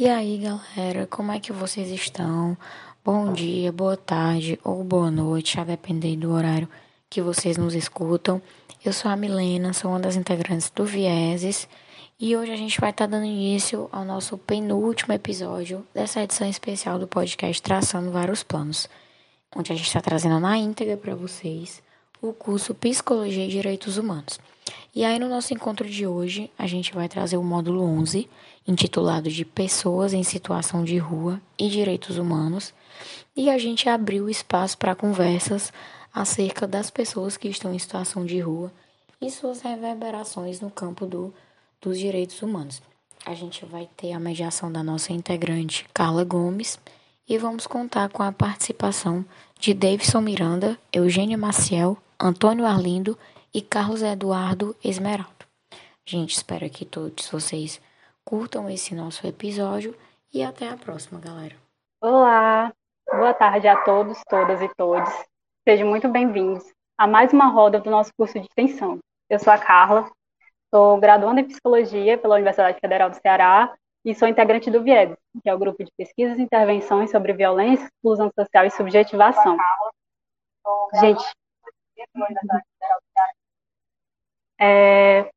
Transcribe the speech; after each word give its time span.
E 0.00 0.08
aí, 0.08 0.38
galera, 0.38 1.06
como 1.06 1.30
é 1.30 1.38
que 1.38 1.52
vocês 1.52 1.90
estão? 1.90 2.56
Bom 3.04 3.34
dia, 3.34 3.70
boa 3.70 3.98
tarde 3.98 4.58
ou 4.64 4.82
boa 4.82 5.10
noite, 5.10 5.60
a 5.60 5.64
depender 5.64 6.16
do 6.16 6.32
horário 6.32 6.66
que 7.10 7.20
vocês 7.20 7.58
nos 7.58 7.74
escutam. 7.74 8.40
Eu 8.82 8.94
sou 8.94 9.10
a 9.10 9.14
Milena, 9.14 9.74
sou 9.74 9.90
uma 9.90 10.00
das 10.00 10.16
integrantes 10.16 10.70
do 10.70 10.86
Vieses 10.86 11.68
e 12.18 12.34
hoje 12.34 12.50
a 12.50 12.56
gente 12.56 12.80
vai 12.80 12.92
estar 12.92 13.06
tá 13.06 13.10
dando 13.10 13.26
início 13.26 13.90
ao 13.92 14.02
nosso 14.02 14.38
penúltimo 14.38 15.12
episódio 15.12 15.86
dessa 15.94 16.22
edição 16.22 16.48
especial 16.48 16.98
do 16.98 17.06
podcast 17.06 17.60
Traçando 17.60 18.10
Vários 18.10 18.42
Planos, 18.42 18.88
onde 19.54 19.70
a 19.70 19.76
gente 19.76 19.88
está 19.88 20.00
trazendo 20.00 20.40
na 20.40 20.56
íntegra 20.56 20.96
para 20.96 21.14
vocês 21.14 21.82
o 22.22 22.32
curso 22.32 22.74
Psicologia 22.74 23.44
e 23.44 23.50
Direitos 23.50 23.98
Humanos. 23.98 24.40
E 24.94 25.04
aí, 25.04 25.18
no 25.18 25.28
nosso 25.28 25.54
encontro 25.54 25.88
de 25.88 26.06
hoje, 26.06 26.50
a 26.58 26.66
gente 26.66 26.92
vai 26.92 27.08
trazer 27.08 27.36
o 27.36 27.42
módulo 27.42 27.82
11, 27.82 28.28
intitulado 28.66 29.30
de 29.30 29.44
Pessoas 29.44 30.12
em 30.12 30.22
Situação 30.22 30.84
de 30.84 30.98
Rua 30.98 31.40
e 31.58 31.68
Direitos 31.68 32.18
Humanos, 32.18 32.74
e 33.36 33.48
a 33.48 33.58
gente 33.58 33.88
abriu 33.88 34.28
espaço 34.28 34.76
para 34.76 34.94
conversas 34.94 35.72
acerca 36.12 36.66
das 36.66 36.90
pessoas 36.90 37.36
que 37.36 37.48
estão 37.48 37.72
em 37.72 37.78
situação 37.78 38.26
de 38.26 38.40
rua 38.40 38.72
e 39.20 39.30
suas 39.30 39.60
reverberações 39.60 40.60
no 40.60 40.70
campo 40.70 41.06
do, 41.06 41.32
dos 41.80 41.98
direitos 41.98 42.42
humanos. 42.42 42.82
A 43.24 43.34
gente 43.34 43.64
vai 43.64 43.88
ter 43.96 44.12
a 44.12 44.18
mediação 44.18 44.72
da 44.72 44.82
nossa 44.82 45.12
integrante 45.12 45.86
Carla 45.92 46.24
Gomes 46.24 46.78
e 47.28 47.38
vamos 47.38 47.66
contar 47.66 48.08
com 48.08 48.22
a 48.22 48.32
participação 48.32 49.24
de 49.58 49.74
Davidson 49.74 50.20
Miranda, 50.20 50.78
Eugênia 50.92 51.36
Maciel, 51.36 51.96
Antônio 52.18 52.66
Arlindo 52.66 53.16
e 53.52 53.60
Carlos 53.60 54.02
Eduardo 54.02 54.76
Esmeraldo. 54.82 55.46
Gente, 56.06 56.34
espero 56.36 56.68
que 56.70 56.84
todos 56.84 57.28
vocês 57.28 57.80
curtam 58.24 58.68
esse 58.68 58.94
nosso 58.94 59.26
episódio 59.26 59.96
e 60.32 60.42
até 60.42 60.68
a 60.68 60.76
próxima, 60.76 61.20
galera. 61.20 61.56
Olá, 62.00 62.72
boa 63.10 63.34
tarde 63.34 63.68
a 63.68 63.76
todos, 63.82 64.20
todas 64.28 64.60
e 64.62 64.68
todos. 64.76 65.08
Sejam 65.68 65.88
muito 65.88 66.08
bem-vindos 66.08 66.64
a 66.96 67.06
mais 67.06 67.32
uma 67.32 67.48
roda 67.48 67.80
do 67.80 67.90
nosso 67.90 68.12
curso 68.16 68.34
de 68.34 68.46
extensão. 68.46 68.98
Eu 69.28 69.38
sou 69.38 69.52
a 69.52 69.58
Carla, 69.58 70.10
sou 70.72 70.98
graduanda 70.98 71.40
em 71.40 71.48
Psicologia 71.48 72.16
pela 72.18 72.36
Universidade 72.36 72.78
Federal 72.80 73.10
do 73.10 73.16
Ceará 73.16 73.74
e 74.04 74.14
sou 74.14 74.28
integrante 74.28 74.70
do 74.70 74.82
VIED, 74.82 75.14
que 75.42 75.48
é 75.48 75.54
o 75.54 75.58
Grupo 75.58 75.84
de 75.84 75.90
Pesquisas 75.96 76.38
e 76.38 76.42
Intervenções 76.42 77.10
sobre 77.10 77.32
Violência, 77.32 77.86
Exclusão 77.86 78.30
Social 78.38 78.64
e 78.64 78.70
Subjetivação. 78.70 79.56
Gente, 81.00 81.24
é... 84.60 85.30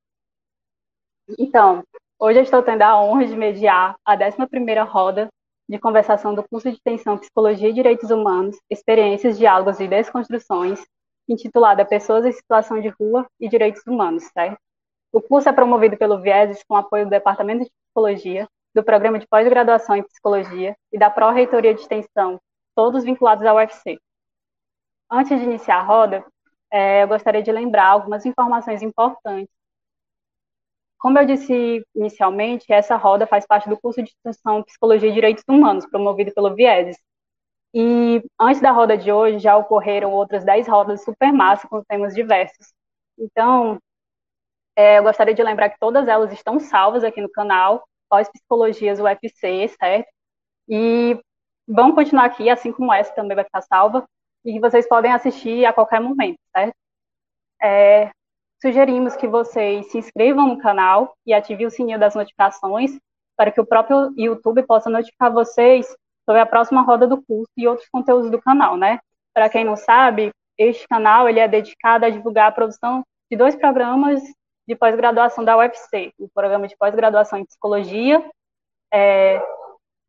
Então, 1.40 1.84
hoje 2.20 2.40
eu 2.40 2.44
estou 2.44 2.62
tendo 2.62 2.82
a 2.82 3.02
honra 3.02 3.26
de 3.26 3.36
mediar 3.36 3.96
a 4.06 4.18
11ª 4.18 4.86
roda 4.86 5.30
de 5.70 5.80
conversação 5.80 6.36
do 6.36 6.44
curso 6.48 6.70
de 6.70 6.76
extensão 6.76 7.18
Psicologia 7.18 7.70
e 7.70 7.74
Direitos 7.74 8.12
Humanos, 8.12 8.58
Experiências, 8.70 9.38
Diálogos 9.38 9.80
e 9.80 9.88
Desconstruções, 9.88 10.86
intitulada 11.28 11.86
Pessoas 11.86 12.26
em 12.26 12.32
Situação 12.34 12.82
de 12.82 12.90
Rua 12.90 13.26
e 13.40 13.48
Direitos 13.48 13.82
Humanos, 13.88 14.26
certo? 14.34 14.58
O 15.12 15.22
curso 15.22 15.48
é 15.48 15.54
promovido 15.54 15.96
pelo 15.96 16.20
Vieses 16.20 16.64
com 16.68 16.76
apoio 16.76 17.06
do 17.06 17.12
Departamento 17.12 17.64
de 17.64 17.72
Psicologia, 17.86 18.48
do 18.76 18.84
Programa 18.84 19.20
de 19.20 19.28
Pós-Graduação 19.28 19.96
em 19.96 20.04
Psicologia 20.04 20.76
e 20.92 20.98
da 20.98 21.10
Pró-Reitoria 21.10 21.74
de 21.74 21.82
Extensão, 21.82 22.42
todos 22.76 23.04
vinculados 23.04 23.46
ao 23.46 23.56
UFC. 23.56 24.00
Antes 25.10 25.40
de 25.40 25.46
iniciar 25.46 25.78
a 25.78 25.84
roda, 25.84 26.26
é, 26.74 27.04
eu 27.04 27.08
gostaria 27.08 27.44
de 27.44 27.52
lembrar 27.52 27.88
algumas 27.88 28.26
informações 28.26 28.82
importantes. 28.82 29.54
Como 30.98 31.20
eu 31.20 31.26
disse 31.26 31.86
inicialmente, 31.96 32.72
essa 32.74 32.96
roda 32.96 33.28
faz 33.28 33.46
parte 33.46 33.70
do 33.70 33.80
curso 33.80 34.02
de 34.02 34.10
extensão 34.10 34.64
Psicologia 34.64 35.10
e 35.10 35.14
Direitos 35.14 35.44
Humanos, 35.48 35.86
promovido 35.86 36.34
pelo 36.34 36.56
Vieses. 36.56 36.98
E 37.74 38.24
antes 38.40 38.62
da 38.62 38.72
roda 38.72 38.98
de 38.98 39.12
hoje, 39.12 39.40
já 39.40 39.58
ocorreram 39.58 40.12
outras 40.12 40.44
10 40.46 40.68
rodas 40.68 41.04
super 41.04 41.32
massa 41.34 41.68
com 41.68 41.84
temas 41.84 42.16
diversos. 42.16 42.74
Então, 43.20 43.80
é, 44.76 45.00
eu 45.00 45.04
gostaria 45.04 45.34
de 45.36 45.44
lembrar 45.44 45.70
que 45.70 45.80
todas 45.80 46.08
elas 46.08 46.32
estão 46.34 46.60
salvas 46.60 47.04
aqui 47.04 47.22
no 47.22 47.32
canal, 47.32 47.88
Pós-Psicologias 48.10 49.00
UFC, 49.00 49.68
certo? 49.80 50.10
E 50.70 51.20
vão 51.68 51.94
continuar 51.96 52.26
aqui, 52.26 52.50
assim 52.50 52.72
como 52.72 52.94
essa 52.94 53.14
também 53.14 53.36
vai 53.36 53.46
ficar 53.46 53.62
salva 53.62 54.08
e 54.46 54.60
vocês 54.60 54.88
podem 54.88 55.12
assistir 55.12 55.66
a 55.66 55.74
qualquer 55.74 56.00
momento, 56.02 56.40
certo? 56.56 56.76
É, 57.62 58.12
sugerimos 58.62 59.16
que 59.16 59.28
vocês 59.28 59.92
se 59.92 59.98
inscrevam 59.98 60.48
no 60.48 60.58
canal 60.58 61.16
e 61.26 61.34
ativem 61.34 61.66
o 61.66 61.72
sininho 61.72 62.00
das 62.00 62.16
notificações 62.16 62.92
para 63.36 63.52
que 63.52 63.60
o 63.60 63.66
próprio 63.66 64.14
YouTube 64.18 64.64
possa 64.64 64.90
notificar 64.90 65.32
vocês 65.32 65.88
sobre 66.26 66.42
a 66.42 66.46
próxima 66.46 66.82
roda 66.82 67.08
do 67.08 67.22
curso 67.22 67.52
e 67.58 67.68
outros 67.68 67.88
conteúdos 67.90 68.30
do 68.30 68.42
canal, 68.42 68.78
né? 68.78 69.00
Para 69.34 69.50
quem 69.50 69.66
não 69.66 69.76
sabe, 69.76 70.32
este 70.58 70.88
canal 70.88 71.28
ele 71.28 71.40
é 71.40 71.48
dedicado 71.48 72.06
a 72.06 72.10
divulgar 72.10 72.48
a 72.48 72.52
produção 72.52 73.04
de 73.30 73.38
dois 73.38 73.56
programas 73.56 74.22
de 74.68 74.76
pós-graduação 74.76 75.44
da 75.44 75.58
UFC, 75.58 76.14
o 76.18 76.30
programa 76.30 76.68
de 76.68 76.78
pós-graduação 76.78 77.40
em 77.40 77.46
psicologia, 77.46 78.24
é, 78.94 79.40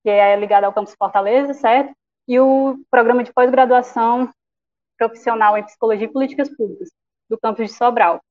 que 0.03 0.11
é 0.11 0.37
ligado 0.37 0.65
ao 0.65 0.73
campus 0.73 0.95
Fortaleza, 0.97 1.55
certo? 1.55 1.93
E 2.27 2.39
o 2.41 2.79
programa 2.91 3.23
de 3.23 3.33
pós-graduação 3.33 4.33
profissional 4.97 5.57
em 5.59 5.65
Psicologia 5.65 6.07
e 6.07 6.13
Políticas 6.13 6.49
Públicas, 6.55 6.91
do 7.29 7.39
campus 7.39 7.71
de 7.71 7.77
Sobral. 7.77 8.23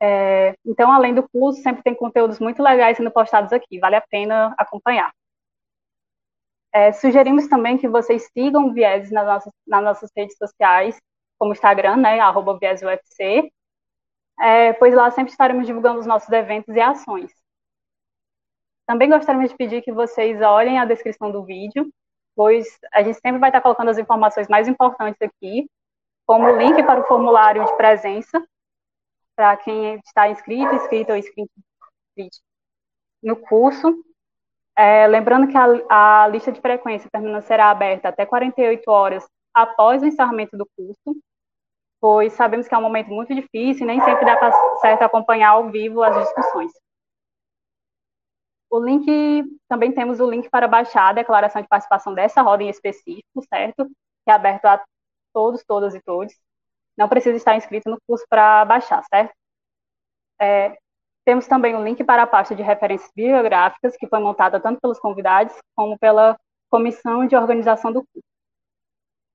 É, 0.00 0.54
então, 0.66 0.90
além 0.90 1.14
do 1.14 1.28
curso, 1.28 1.62
sempre 1.62 1.82
tem 1.82 1.94
conteúdos 1.94 2.40
muito 2.40 2.62
legais 2.62 2.96
sendo 2.96 3.10
postados 3.10 3.52
aqui, 3.52 3.78
vale 3.78 3.96
a 3.96 4.00
pena 4.00 4.54
acompanhar. 4.58 5.12
É, 6.72 6.90
sugerimos 6.92 7.46
também 7.48 7.76
que 7.76 7.86
vocês 7.86 8.28
sigam 8.32 8.72
Viés 8.72 9.10
nas 9.10 9.26
nossas, 9.26 9.52
nas 9.66 9.84
nossas 9.84 10.10
redes 10.16 10.36
sociais, 10.36 10.98
como 11.38 11.52
Instagram, 11.52 11.96
né, 11.96 12.18
arroba 12.18 12.58
ViesUFC, 12.58 13.52
é, 14.40 14.72
pois 14.72 14.94
lá 14.94 15.10
sempre 15.10 15.30
estaremos 15.30 15.66
divulgando 15.66 16.00
os 16.00 16.06
nossos 16.06 16.30
eventos 16.30 16.74
e 16.74 16.80
ações. 16.80 17.30
Também 18.86 19.08
gostaríamos 19.10 19.50
de 19.50 19.56
pedir 19.56 19.82
que 19.82 19.92
vocês 19.92 20.40
olhem 20.40 20.78
a 20.78 20.84
descrição 20.84 21.30
do 21.30 21.44
vídeo, 21.44 21.92
pois 22.34 22.66
a 22.92 23.02
gente 23.02 23.18
sempre 23.20 23.38
vai 23.38 23.50
estar 23.50 23.60
colocando 23.60 23.90
as 23.90 23.98
informações 23.98 24.48
mais 24.48 24.68
importantes 24.68 25.20
aqui, 25.20 25.68
como 26.26 26.46
o 26.46 26.56
link 26.56 26.82
para 26.84 27.00
o 27.00 27.06
formulário 27.06 27.64
de 27.64 27.76
presença, 27.76 28.42
para 29.36 29.56
quem 29.56 29.96
está 30.06 30.28
inscrito, 30.28 30.74
inscrito 30.74 31.12
ou 31.12 31.18
inscrito 31.18 31.52
no 33.22 33.36
curso. 33.36 34.04
É, 34.76 35.06
lembrando 35.06 35.48
que 35.48 35.56
a, 35.56 36.22
a, 36.24 36.28
lista 36.28 36.50
de 36.50 36.60
frequência 36.60 37.08
será 37.42 37.70
aberta 37.70 38.08
até 38.08 38.24
48 38.24 38.90
horas 38.90 39.26
após 39.52 40.02
o 40.02 40.06
encerramento 40.06 40.56
do 40.56 40.66
curso, 40.74 41.20
pois 42.00 42.32
sabemos 42.32 42.66
que 42.66 42.74
é 42.74 42.78
um 42.78 42.82
momento 42.82 43.08
muito 43.08 43.34
difícil 43.34 43.84
e 43.84 43.86
nem 43.86 44.00
sempre 44.02 44.24
dá 44.24 44.36
para 44.36 44.52
certo 44.78 45.02
acompanhar 45.02 45.50
ao 45.50 45.70
vivo 45.70 46.02
as 46.02 46.16
discussões. 46.18 46.72
O 48.72 48.80
link, 48.82 49.06
também 49.68 49.92
temos 49.92 50.18
o 50.18 50.30
link 50.30 50.48
para 50.48 50.66
baixar 50.66 51.10
a 51.10 51.12
declaração 51.12 51.60
de 51.60 51.68
participação 51.68 52.14
dessa 52.14 52.40
roda 52.40 52.62
em 52.62 52.70
específico, 52.70 53.42
certo? 53.46 53.84
Que 54.24 54.30
é 54.30 54.32
aberto 54.32 54.64
a 54.64 54.82
todos, 55.34 55.62
todas 55.64 55.94
e 55.94 56.00
todos. 56.00 56.32
Não 56.96 57.06
precisa 57.08 57.36
estar 57.36 57.54
inscrito 57.54 57.90
no 57.90 57.98
curso 58.06 58.24
para 58.30 58.64
baixar, 58.64 59.04
certo? 59.12 59.34
É, 60.40 60.78
temos 61.24 61.46
também 61.46 61.76
o 61.76 61.84
link 61.84 62.02
para 62.02 62.22
a 62.22 62.26
pasta 62.26 62.54
de 62.56 62.62
referências 62.62 63.10
bibliográficas, 63.14 63.94
que 63.96 64.08
foi 64.08 64.20
montada 64.20 64.58
tanto 64.58 64.80
pelos 64.80 64.98
convidados 64.98 65.54
como 65.76 65.98
pela 65.98 66.38
comissão 66.70 67.26
de 67.26 67.36
organização 67.36 67.92
do 67.92 68.00
curso. 68.06 68.26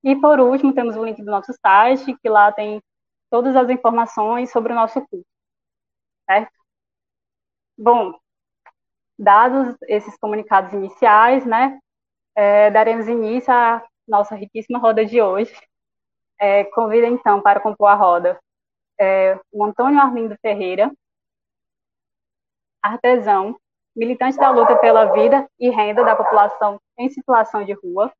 E, 0.04 0.16
por 0.16 0.40
último, 0.40 0.74
temos 0.74 0.96
o 0.96 1.06
link 1.06 1.22
do 1.24 1.30
nosso 1.30 1.54
site, 1.62 2.18
que 2.24 2.30
lá 2.30 2.52
tem 2.52 2.82
todas 3.30 3.56
as 3.56 3.70
informações 3.70 4.52
sobre 4.52 4.74
o 4.74 4.76
nosso 4.76 5.00
curso, 5.08 5.26
certo? 6.26 6.52
Bom, 7.78 8.20
Dados 9.18 9.76
esses 9.88 10.18
comunicados 10.18 10.74
iniciais, 10.74 11.46
né, 11.46 11.80
é, 12.36 12.70
daremos 12.70 13.08
início 13.08 13.52
à 13.52 13.84
nossa 14.08 14.36
riquíssima 14.36 14.80
roda 14.80 15.06
de 15.06 15.22
hoje. 15.22 15.54
É, 16.40 16.66
convido, 16.66 17.08
então, 17.08 17.42
para 17.42 17.60
compor 17.60 17.90
a 17.90 17.96
roda 17.96 18.40
é, 19.00 19.40
o 19.52 19.64
Antônio 19.64 20.00
Arlindo 20.00 20.36
Ferreira, 20.42 20.92
artesão, 22.82 23.58
militante 23.96 24.38
da 24.38 24.50
luta 24.50 24.76
pela 24.78 25.12
vida 25.14 25.48
e 25.60 25.70
renda 25.70 26.04
da 26.04 26.16
população 26.16 26.80
em 26.98 27.10
situação 27.10 27.64
de 27.64 27.74
rua, 27.74 28.12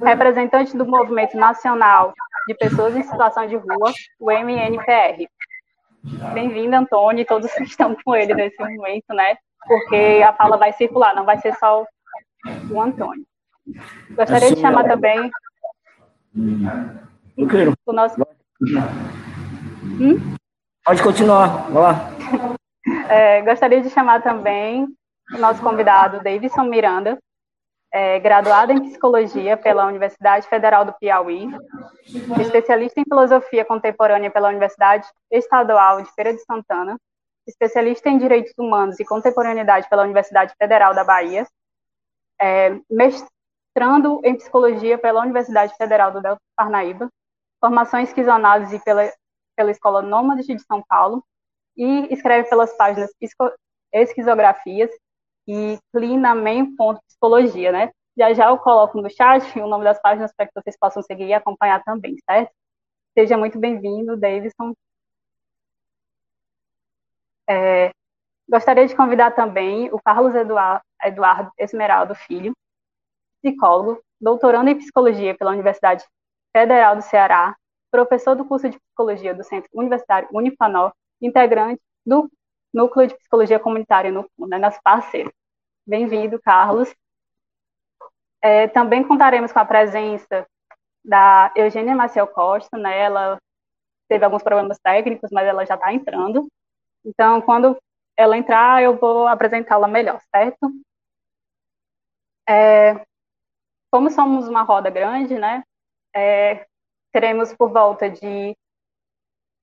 representante 0.00 0.76
do 0.76 0.86
Movimento 0.86 1.36
Nacional 1.36 2.12
de 2.46 2.54
Pessoas 2.54 2.96
em 2.96 3.02
Situação 3.02 3.46
de 3.46 3.56
Rua, 3.56 3.92
o 4.20 4.30
MNPR. 4.30 5.28
Bem-vindo, 6.32 6.76
Antônio, 6.76 7.22
e 7.22 7.24
todos 7.24 7.52
que 7.52 7.64
estão 7.64 7.96
com 8.04 8.14
ele 8.14 8.34
nesse 8.34 8.56
momento, 8.58 9.12
né? 9.12 9.36
Porque 9.66 10.22
a 10.26 10.32
fala 10.32 10.56
vai 10.56 10.72
circular, 10.72 11.14
não 11.14 11.24
vai 11.24 11.38
ser 11.38 11.54
só 11.56 11.84
o 12.70 12.80
Antônio. 12.80 13.24
Gostaria 14.10 14.54
de 14.54 14.60
chamar 14.60 14.84
também. 14.84 15.30
Eu 17.36 17.48
quero. 17.48 17.74
O 17.84 17.92
nosso... 17.92 18.16
Hum? 20.00 20.36
Pode 20.84 21.02
continuar, 21.02 21.70
vai 21.70 21.82
lá. 21.82 22.10
É, 23.08 23.42
gostaria 23.42 23.80
de 23.80 23.90
chamar 23.90 24.22
também 24.22 24.86
o 25.34 25.38
nosso 25.38 25.60
convidado, 25.60 26.22
Davidson 26.22 26.64
Miranda, 26.64 27.18
é, 27.92 28.20
graduado 28.20 28.72
em 28.72 28.88
Psicologia 28.88 29.56
pela 29.56 29.86
Universidade 29.86 30.46
Federal 30.46 30.84
do 30.84 30.92
Piauí, 30.92 31.48
especialista 32.40 33.00
em 33.00 33.04
Filosofia 33.04 33.64
Contemporânea 33.64 34.30
pela 34.30 34.48
Universidade 34.48 35.06
Estadual 35.30 36.02
de 36.02 36.12
Feira 36.12 36.32
de 36.32 36.44
Santana, 36.44 36.96
especialista 37.46 38.08
em 38.08 38.18
Direitos 38.18 38.52
Humanos 38.58 38.98
e 38.98 39.04
Contemporaneidade 39.04 39.88
pela 39.88 40.02
Universidade 40.02 40.54
Federal 40.58 40.94
da 40.94 41.04
Bahia, 41.04 41.46
é, 42.40 42.78
mestrando 42.90 44.20
em 44.24 44.36
Psicologia 44.36 44.98
pela 44.98 45.22
Universidade 45.22 45.74
Federal 45.76 46.12
do 46.12 46.20
Delta 46.20 46.40
Parnaíba, 46.56 47.08
formação 47.60 48.00
em 48.00 48.04
esquizoanálise 48.04 48.82
pela, 48.84 49.10
pela 49.56 49.70
Escola 49.70 50.02
Nômade 50.02 50.46
de 50.46 50.62
São 50.62 50.82
Paulo, 50.88 51.24
e 51.76 52.12
escreve 52.12 52.48
pelas 52.48 52.74
páginas 52.76 53.10
Esquizografias 53.92 54.90
e 55.46 55.78
clinamen.psicologia, 55.94 57.70
né? 57.70 57.92
Já 58.16 58.32
já 58.32 58.48
eu 58.48 58.58
coloco 58.58 59.00
no 59.00 59.10
chat 59.10 59.58
o 59.58 59.68
nome 59.68 59.84
das 59.84 60.00
páginas 60.00 60.32
para 60.34 60.46
que 60.46 60.52
vocês 60.54 60.76
possam 60.78 61.02
seguir 61.02 61.26
e 61.26 61.34
acompanhar 61.34 61.82
também, 61.84 62.16
certo? 62.28 62.50
Seja 63.16 63.36
muito 63.36 63.58
bem-vindo, 63.58 64.16
Davidson. 64.16 64.74
É, 67.48 67.90
gostaria 68.48 68.86
de 68.86 68.96
convidar 68.96 69.32
também 69.32 69.88
o 69.92 70.00
Carlos 70.00 70.34
Eduardo, 70.34 70.82
Eduardo 71.02 71.50
Esmeraldo 71.58 72.14
Filho, 72.14 72.52
psicólogo, 73.42 74.02
doutorando 74.20 74.70
em 74.70 74.78
psicologia 74.78 75.36
pela 75.36 75.52
Universidade 75.52 76.04
Federal 76.52 76.96
do 76.96 77.02
Ceará, 77.02 77.56
professor 77.90 78.34
do 78.34 78.44
curso 78.44 78.68
de 78.68 78.78
psicologia 78.78 79.34
do 79.34 79.44
Centro 79.44 79.68
Universitário 79.72 80.28
Unifanor, 80.32 80.92
integrante 81.20 81.80
do 82.04 82.30
Núcleo 82.72 83.06
de 83.06 83.16
Psicologia 83.16 83.58
Comunitária 83.58 84.10
no 84.10 84.28
né, 84.38 84.58
nas 84.58 84.80
parceiras. 84.82 85.32
Bem-vindo, 85.86 86.40
Carlos. 86.40 86.94
É, 88.42 88.68
também 88.68 89.06
contaremos 89.06 89.52
com 89.52 89.58
a 89.58 89.64
presença 89.64 90.46
da 91.04 91.52
Eugênia 91.56 91.94
Maciel 91.94 92.26
Costa, 92.26 92.76
né? 92.76 92.98
Ela 92.98 93.38
teve 94.08 94.24
alguns 94.24 94.42
problemas 94.42 94.78
técnicos, 94.78 95.30
mas 95.32 95.46
ela 95.46 95.64
já 95.64 95.74
está 95.74 95.92
entrando. 95.92 96.46
Então, 97.06 97.40
quando 97.40 97.78
ela 98.16 98.36
entrar, 98.36 98.82
eu 98.82 98.98
vou 98.98 99.28
apresentá-la 99.28 99.86
melhor, 99.86 100.20
certo? 100.34 100.72
É, 102.48 103.06
como 103.90 104.10
somos 104.10 104.48
uma 104.48 104.62
roda 104.62 104.90
grande, 104.90 105.38
né? 105.38 105.62
É, 106.14 106.66
teremos 107.12 107.54
por 107.54 107.72
volta 107.72 108.10
de 108.10 108.56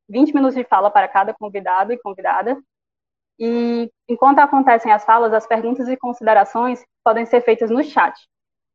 20 0.09 0.33
minutos 0.33 0.55
de 0.55 0.63
fala 0.63 0.89
para 0.89 1.07
cada 1.07 1.33
convidado 1.33 1.91
e 1.91 1.99
convidada. 1.99 2.57
E 3.39 3.91
enquanto 4.07 4.39
acontecem 4.39 4.91
as 4.91 5.03
falas, 5.03 5.33
as 5.33 5.45
perguntas 5.45 5.87
e 5.89 5.97
considerações 5.97 6.85
podem 7.03 7.25
ser 7.25 7.41
feitas 7.41 7.69
no 7.69 7.83
chat. 7.83 8.15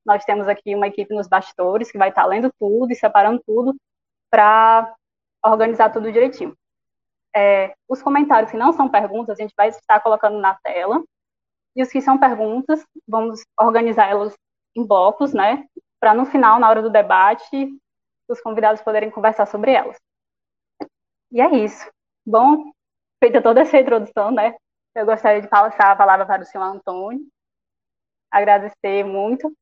Nós 0.05 0.25
temos 0.25 0.49
aqui 0.49 0.75
uma 0.75 0.89
equipe 0.89 1.15
nos 1.15 1.29
bastidores 1.29 1.91
que 1.91 1.99
vai 1.99 2.11
estar 2.11 2.27
lendo 2.27 2.53
tudo 2.59 2.93
e 2.93 2.97
separando 2.97 3.43
tudo 3.47 3.75
para 4.31 4.95
organizar 5.45 5.91
tudo 5.91 6.13
direitinho. 6.13 6.55
É, 7.35 7.75
os 7.89 8.03
comentários 8.03 8.51
que 8.51 8.57
não 8.57 8.73
são 8.73 8.89
perguntas, 8.89 9.39
a 9.39 9.43
gente 9.43 9.55
vai 9.57 9.69
estar 9.69 10.01
colocando 10.01 10.39
na 10.39 10.55
tela. 10.63 11.03
E 11.77 11.83
os 11.83 11.91
que 11.91 12.01
são 12.01 12.19
perguntas, 12.19 12.85
vamos 13.07 13.43
organizá-los 13.61 14.35
em 14.75 14.85
blocos, 14.87 15.33
né? 15.33 15.65
Para 16.01 16.15
no 16.15 16.27
final, 16.27 16.59
na 16.59 16.69
hora 16.69 16.83
do 16.83 16.91
debate, 16.91 17.69
os 18.29 18.41
convidados 18.41 18.83
poderem 18.83 19.11
conversar 19.11 19.47
sobre 19.47 19.73
elas. 19.73 19.97
E 21.31 21.41
é 21.41 21.51
isso. 21.57 21.91
Bom, 22.27 22.73
feita 23.23 23.43
toda 23.43 23.61
essa 23.61 23.79
introdução, 23.79 24.31
né? 24.31 24.55
Eu 24.95 25.07
gostaria 25.07 25.41
de 25.41 25.49
passar 25.49 25.93
a 25.93 25.97
palavra 25.97 26.27
para 26.27 26.43
o 26.43 26.45
senhor 26.45 26.65
Antônio. 26.65 27.27
Agradecer 28.31 29.05
muito 29.05 29.53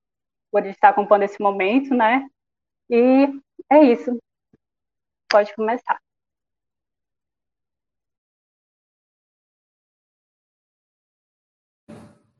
por 0.50 0.64
estar 0.66 0.90
acompanhando 0.90 1.24
esse 1.24 1.40
momento, 1.42 1.94
né? 1.94 2.26
E 2.88 3.28
é 3.70 3.82
isso. 3.82 4.18
Pode 5.28 5.54
começar. 5.54 6.00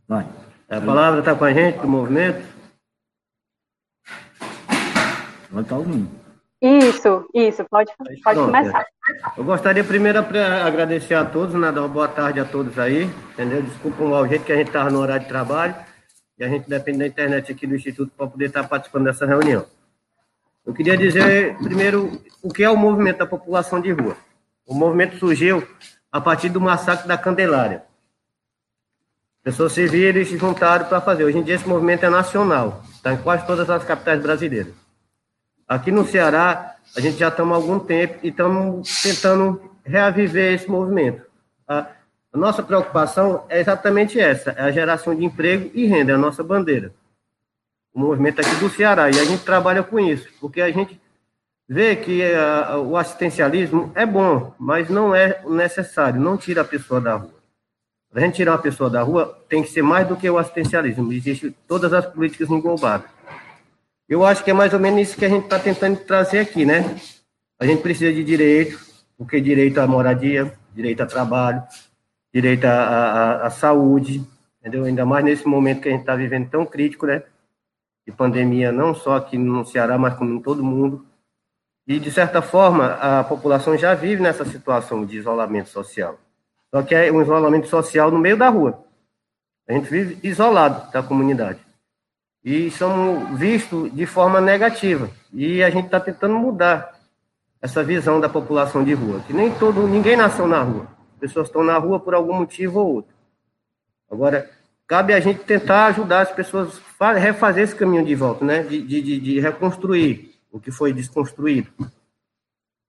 Vai. 0.09 0.27
A 0.69 0.81
palavra 0.81 1.21
está 1.21 1.35
com 1.35 1.45
a 1.45 1.53
gente 1.53 1.79
do 1.79 1.89
movimento? 1.89 2.45
Vai 5.51 5.63
estar 5.63 5.77
ouvindo. 5.77 6.27
Isso, 6.61 7.29
isso, 7.35 7.65
pode, 7.71 7.93
pode 8.25 8.41
começar. 8.41 8.87
Eu 9.37 9.45
gostaria 9.45 9.85
primeiro 9.85 10.23
de 10.23 10.39
agradecer 10.39 11.15
a 11.15 11.25
todos, 11.25 11.61
dar 11.61 11.81
uma 11.81 11.89
boa 11.89 12.09
tarde 12.09 12.41
a 12.41 12.45
todos 12.45 12.79
aí, 12.79 13.05
entendeu? 13.33 13.63
Desculpa 13.63 14.03
o 14.03 14.27
jeito 14.27 14.45
que 14.45 14.53
a 14.53 14.57
gente 14.57 14.69
estava 14.69 14.91
no 14.91 14.99
horário 14.99 15.23
de 15.23 15.29
trabalho 15.29 15.75
e 16.39 16.45
a 16.45 16.49
gente 16.49 16.69
depende 16.69 16.99
da 16.99 17.07
internet 17.07 17.53
aqui 17.53 17.67
do 17.67 17.77
Instituto 17.77 18.11
para 18.17 18.27
poder 18.27 18.47
estar 18.47 18.67
participando 18.67 19.05
dessa 19.05 19.27
reunião. 19.27 19.67
Eu 20.65 20.75
queria 20.75 20.97
dizer 20.97 21.57
primeiro 21.59 22.21
o 22.43 22.53
que 22.53 22.65
é 22.65 22.71
o 22.71 22.77
movimento 22.77 23.19
da 23.19 23.27
população 23.27 23.81
de 23.81 23.93
rua. 23.93 24.17
O 24.67 24.75
movimento 24.75 25.17
surgiu 25.17 25.67
a 26.11 26.21
partir 26.21 26.49
do 26.49 26.61
massacre 26.61 27.07
da 27.07 27.17
Candelária. 27.17 27.85
Pessoas 29.47 29.75
se 29.75 29.87
viram 29.87 30.21
e 30.21 30.25
se 30.25 30.37
juntaram 30.37 30.87
para 30.87 31.01
fazer. 31.01 31.23
Hoje 31.23 31.39
em 31.39 31.43
dia 31.45 31.55
esse 31.55 31.69
movimento 31.69 32.05
é 32.05 32.11
nacional, 32.11 32.83
está 32.93 33.13
em 33.13 33.17
quase 33.17 33.47
todas 33.47 33.71
as 33.71 33.85
capitais 33.85 34.21
brasileiras. 34.21 34.75
Aqui 35.69 35.93
no 35.93 36.05
Ceará, 36.05 36.75
a 36.97 37.01
gente 37.01 37.17
já 37.17 37.29
estamos 37.29 37.53
há 37.53 37.57
algum 37.57 37.79
tempo 37.79 38.19
e 38.25 38.31
estamos 38.31 39.03
tentando 39.05 39.71
reaviver 39.85 40.53
esse 40.53 40.69
movimento. 40.69 41.23
A, 41.69 41.87
nossa 42.35 42.61
preocupação 42.61 43.45
é 43.49 43.61
exatamente 43.61 44.19
essa, 44.19 44.51
é 44.51 44.63
a 44.63 44.73
geração 44.73 45.15
de 45.15 45.25
emprego 45.25 45.71
e 45.73 45.87
renda, 45.87 46.11
é 46.11 46.17
a 46.17 46.19
nossa 46.19 46.43
bandeira. 46.43 46.93
O 47.95 48.01
movimento 48.01 48.41
aqui 48.41 48.57
do 48.57 48.69
Ceará, 48.69 49.09
e 49.11 49.21
a 49.21 49.25
gente 49.25 49.45
trabalha 49.45 49.85
com 49.85 50.01
isso, 50.01 50.29
porque 50.41 50.61
a 50.61 50.73
gente 50.73 51.01
vê 51.69 51.95
que 51.95 52.21
a, 52.35 52.79
o 52.79 52.97
assistencialismo 52.97 53.93
é 53.95 54.05
bom, 54.05 54.53
mas 54.59 54.89
não 54.89 55.15
é 55.15 55.41
necessário, 55.47 56.21
não 56.21 56.37
tira 56.37 56.63
a 56.63 56.65
pessoa 56.65 57.01
da 57.01 57.15
rua. 57.15 57.36
Para 58.11 58.23
a 58.23 58.25
gente 58.25 58.37
tirar 58.37 58.53
uma 58.53 58.63
pessoa 58.63 58.89
da 58.89 59.03
rua, 59.03 59.39
tem 59.49 59.63
que 59.63 59.71
ser 59.71 59.83
mais 59.83 60.07
do 60.09 60.17
que 60.17 60.29
o 60.29 60.39
assistencialismo, 60.39 61.13
existem 61.13 61.55
todas 61.67 61.93
as 61.93 62.07
políticas 62.07 62.49
englobadas. 62.51 63.11
Eu 64.09 64.25
acho 64.25 64.45
que 64.45 64.51
é 64.51 64.55
mais 64.55 64.73
ou 64.73 64.79
menos 64.79 65.01
isso 65.01 65.19
que 65.19 65.25
a 65.25 65.29
gente 65.29 65.45
está 65.45 65.59
tentando 65.59 65.99
trazer 65.99 66.39
aqui, 66.39 66.65
né? 66.65 66.97
A 67.59 67.67
gente 67.67 67.83
precisa 67.83 68.13
de 68.13 68.23
direito, 68.23 68.79
porque 69.19 69.41
direito 69.41 69.81
à 69.81 69.87
moradia, 69.87 70.57
direito 70.73 71.03
a 71.03 71.07
trabalho, 71.07 71.63
direito 72.33 72.67
à, 72.67 73.47
à, 73.47 73.51
saúde, 73.51 74.23
entendeu? 74.61 74.85
Ainda 74.85 75.05
mais 75.05 75.25
nesse 75.25 75.47
momento 75.49 75.81
que 75.81 75.89
a 75.89 75.91
gente 75.91 76.03
está 76.03 76.15
vivendo 76.15 76.49
tão 76.49 76.65
crítico, 76.65 77.07
né? 77.07 77.25
De 78.07 78.13
pandemia, 78.13 78.71
não 78.71 78.95
só 78.95 79.17
aqui 79.17 79.37
no 79.37 79.65
Ceará, 79.65 79.99
mas 79.99 80.15
como 80.15 80.35
em 80.35 80.41
todo 80.41 80.63
mundo. 80.63 81.05
E, 81.89 81.99
de 81.99 82.11
certa 82.11 82.41
forma, 82.43 82.95
a 82.95 83.25
população 83.25 83.77
já 83.77 83.95
vive 83.95 84.23
nessa 84.23 84.45
situação 84.45 85.05
de 85.05 85.17
isolamento 85.17 85.69
social. 85.69 86.19
Só 86.77 86.83
que 86.83 86.95
é 86.95 87.11
um 87.11 87.23
isolamento 87.23 87.69
social 87.69 88.11
no 88.11 88.19
meio 88.19 88.37
da 88.37 88.51
rua. 88.51 88.85
A 89.67 89.73
gente 89.73 89.89
vive 89.89 90.19
isolado 90.23 90.93
da 90.93 91.03
comunidade 91.03 91.59
e 92.45 92.71
somos 92.71 93.39
vistos 93.39 93.91
de 93.95 94.05
forma 94.05 94.43
negativa. 94.43 95.09
E 95.33 95.63
a 95.63 95.71
gente 95.71 95.87
está 95.87 95.99
tentando 95.99 96.35
mudar 96.35 97.01
essa 97.63 97.83
visão 97.83 98.21
da 98.21 98.29
população 98.29 98.85
de 98.85 98.93
rua, 98.93 99.21
que 99.27 99.33
nem 99.33 99.51
todo, 99.55 99.89
ninguém 99.89 100.19
nasceu 100.19 100.47
na 100.47 100.61
rua. 100.61 100.87
As 101.15 101.21
pessoas 101.21 101.47
estão 101.47 101.65
na 101.65 101.79
rua 101.79 101.99
por 101.99 102.15
algum 102.15 102.35
motivo 102.35 102.79
ou 102.79 102.97
outro. 102.97 103.15
Agora, 104.11 104.51
cabe 104.87 105.15
a 105.15 105.19
gente 105.21 105.45
tentar 105.45 105.87
ajudar 105.87 106.21
as 106.21 106.33
pessoas 106.33 106.79
a 107.01 107.13
refazer 107.15 107.65
esse 107.65 107.75
caminho 107.75 108.05
de 108.05 108.15
volta, 108.15 108.45
né? 108.45 108.63
De, 108.63 108.83
de, 108.83 109.19
de 109.19 109.41
reconstruir 109.41 110.39
o 110.53 110.61
que 110.61 110.71
foi 110.71 110.93
desconstruído. 110.93 111.73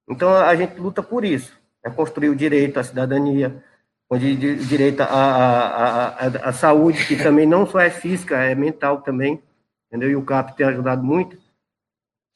Então, 0.09 0.35
a 0.35 0.53
gente 0.57 0.77
luta 0.77 1.01
por 1.01 1.23
isso. 1.23 1.57
É 1.81 1.89
construir 1.89 2.27
o 2.27 2.35
direito 2.35 2.81
à 2.81 2.83
cidadania, 2.83 3.63
o 4.09 4.17
direito 4.17 5.01
à, 5.01 5.05
à, 5.05 6.27
à, 6.49 6.53
saúde, 6.53 7.05
que 7.05 7.15
também 7.15 7.45
não 7.45 7.65
só 7.67 7.79
é 7.79 7.89
física, 7.89 8.37
é 8.37 8.55
mental 8.55 9.01
também 9.01 9.41
entendeu? 9.87 10.11
E 10.11 10.15
o 10.15 10.23
CAP 10.23 10.55
tem 10.55 10.65
ajudado 10.67 11.03
muito 11.03 11.37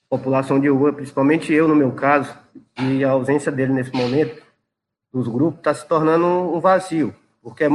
a 0.05 0.17
população 0.17 0.59
de 0.59 0.67
rua, 0.67 0.91
principalmente 0.91 1.53
eu, 1.53 1.67
no 1.67 1.75
meu 1.75 1.91
caso, 1.93 2.35
e 2.79 3.03
a 3.03 3.11
ausência 3.11 3.51
dele 3.51 3.73
nesse 3.73 3.93
momento, 3.93 4.41
dos 5.13 5.27
grupos, 5.27 5.59
está 5.59 5.73
se 5.73 5.85
tornando 5.87 6.25
um 6.25 6.59
vazio, 6.59 7.15
porque 7.41 7.65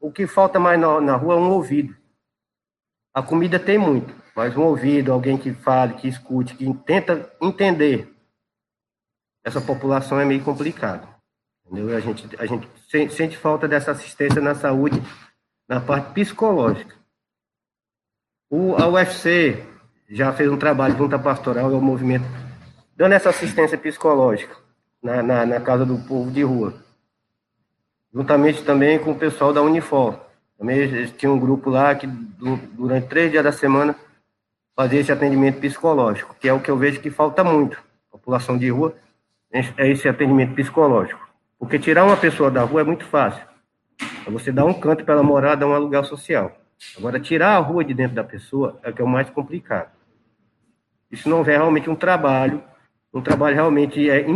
o 0.00 0.10
que 0.10 0.26
falta 0.26 0.58
mais 0.58 0.80
na, 0.80 1.00
na 1.00 1.16
rua 1.16 1.34
é 1.34 1.38
um 1.38 1.50
ouvido. 1.50 1.94
A 3.12 3.22
comida 3.22 3.58
tem 3.58 3.78
muito, 3.78 4.14
mas 4.34 4.56
um 4.56 4.62
ouvido, 4.62 5.12
alguém 5.12 5.36
que 5.36 5.52
fale, 5.52 5.94
que 5.94 6.08
escute, 6.08 6.56
que 6.56 6.72
tenta 6.74 7.32
entender 7.40 8.12
essa 9.44 9.60
população 9.60 10.18
é 10.18 10.24
meio 10.24 10.42
complicado. 10.42 11.13
Entendeu? 11.74 11.96
A 11.96 12.00
gente, 12.00 12.28
a 12.38 12.46
gente 12.46 12.68
sente 13.12 13.36
falta 13.36 13.66
dessa 13.66 13.90
assistência 13.90 14.40
na 14.40 14.54
saúde, 14.54 15.02
na 15.68 15.80
parte 15.80 16.12
psicológica. 16.12 16.94
O, 18.48 18.76
a 18.76 18.86
UFC 18.86 19.60
já 20.08 20.32
fez 20.32 20.48
um 20.48 20.56
trabalho 20.56 20.96
junto 20.96 21.16
à 21.16 21.18
pastoral 21.18 21.72
e 21.72 21.74
ao 21.74 21.80
movimento, 21.80 22.24
dando 22.96 23.12
essa 23.12 23.30
assistência 23.30 23.76
psicológica 23.76 24.56
na, 25.02 25.20
na, 25.20 25.44
na 25.44 25.60
casa 25.60 25.84
do 25.84 25.98
povo 25.98 26.30
de 26.30 26.44
rua. 26.44 26.74
Juntamente 28.12 28.62
também 28.62 28.96
com 29.00 29.10
o 29.10 29.18
pessoal 29.18 29.52
da 29.52 29.60
Unifor. 29.60 30.20
Também 30.56 30.78
eles 30.78 31.10
tinham 31.10 31.34
um 31.34 31.40
grupo 31.40 31.70
lá 31.70 31.92
que 31.96 32.06
durante 32.06 33.08
três 33.08 33.32
dias 33.32 33.42
da 33.42 33.50
semana 33.50 33.96
fazia 34.76 35.00
esse 35.00 35.10
atendimento 35.10 35.58
psicológico, 35.58 36.36
que 36.38 36.48
é 36.48 36.52
o 36.52 36.60
que 36.60 36.70
eu 36.70 36.76
vejo 36.76 37.00
que 37.00 37.10
falta 37.10 37.42
muito. 37.42 37.82
População 38.12 38.56
de 38.56 38.70
rua 38.70 38.94
é 39.50 39.90
esse 39.90 40.08
atendimento 40.08 40.54
psicológico. 40.54 41.23
Porque 41.64 41.78
tirar 41.78 42.04
uma 42.04 42.16
pessoa 42.16 42.50
da 42.50 42.62
rua 42.62 42.82
é 42.82 42.84
muito 42.84 43.06
fácil. 43.06 43.42
É 44.26 44.30
você 44.30 44.52
dar 44.52 44.66
um 44.66 44.74
canto 44.74 45.02
para 45.02 45.14
ela 45.14 45.22
morar, 45.22 45.54
dar 45.54 45.66
um 45.66 45.72
aluguel 45.72 46.04
social. 46.04 46.52
Agora, 46.98 47.18
tirar 47.18 47.56
a 47.56 47.58
rua 47.58 47.82
de 47.82 47.94
dentro 47.94 48.14
da 48.14 48.22
pessoa 48.22 48.78
é 48.82 48.90
o 48.90 48.92
que 48.92 49.00
é 49.00 49.04
o 49.04 49.08
mais 49.08 49.30
complicado. 49.30 49.90
Isso 51.10 51.26
não 51.26 51.40
é 51.40 51.56
realmente 51.56 51.88
um 51.88 51.96
trabalho, 51.96 52.62
um 53.14 53.22
trabalho 53.22 53.54
realmente 53.54 54.10
é 54.10 54.26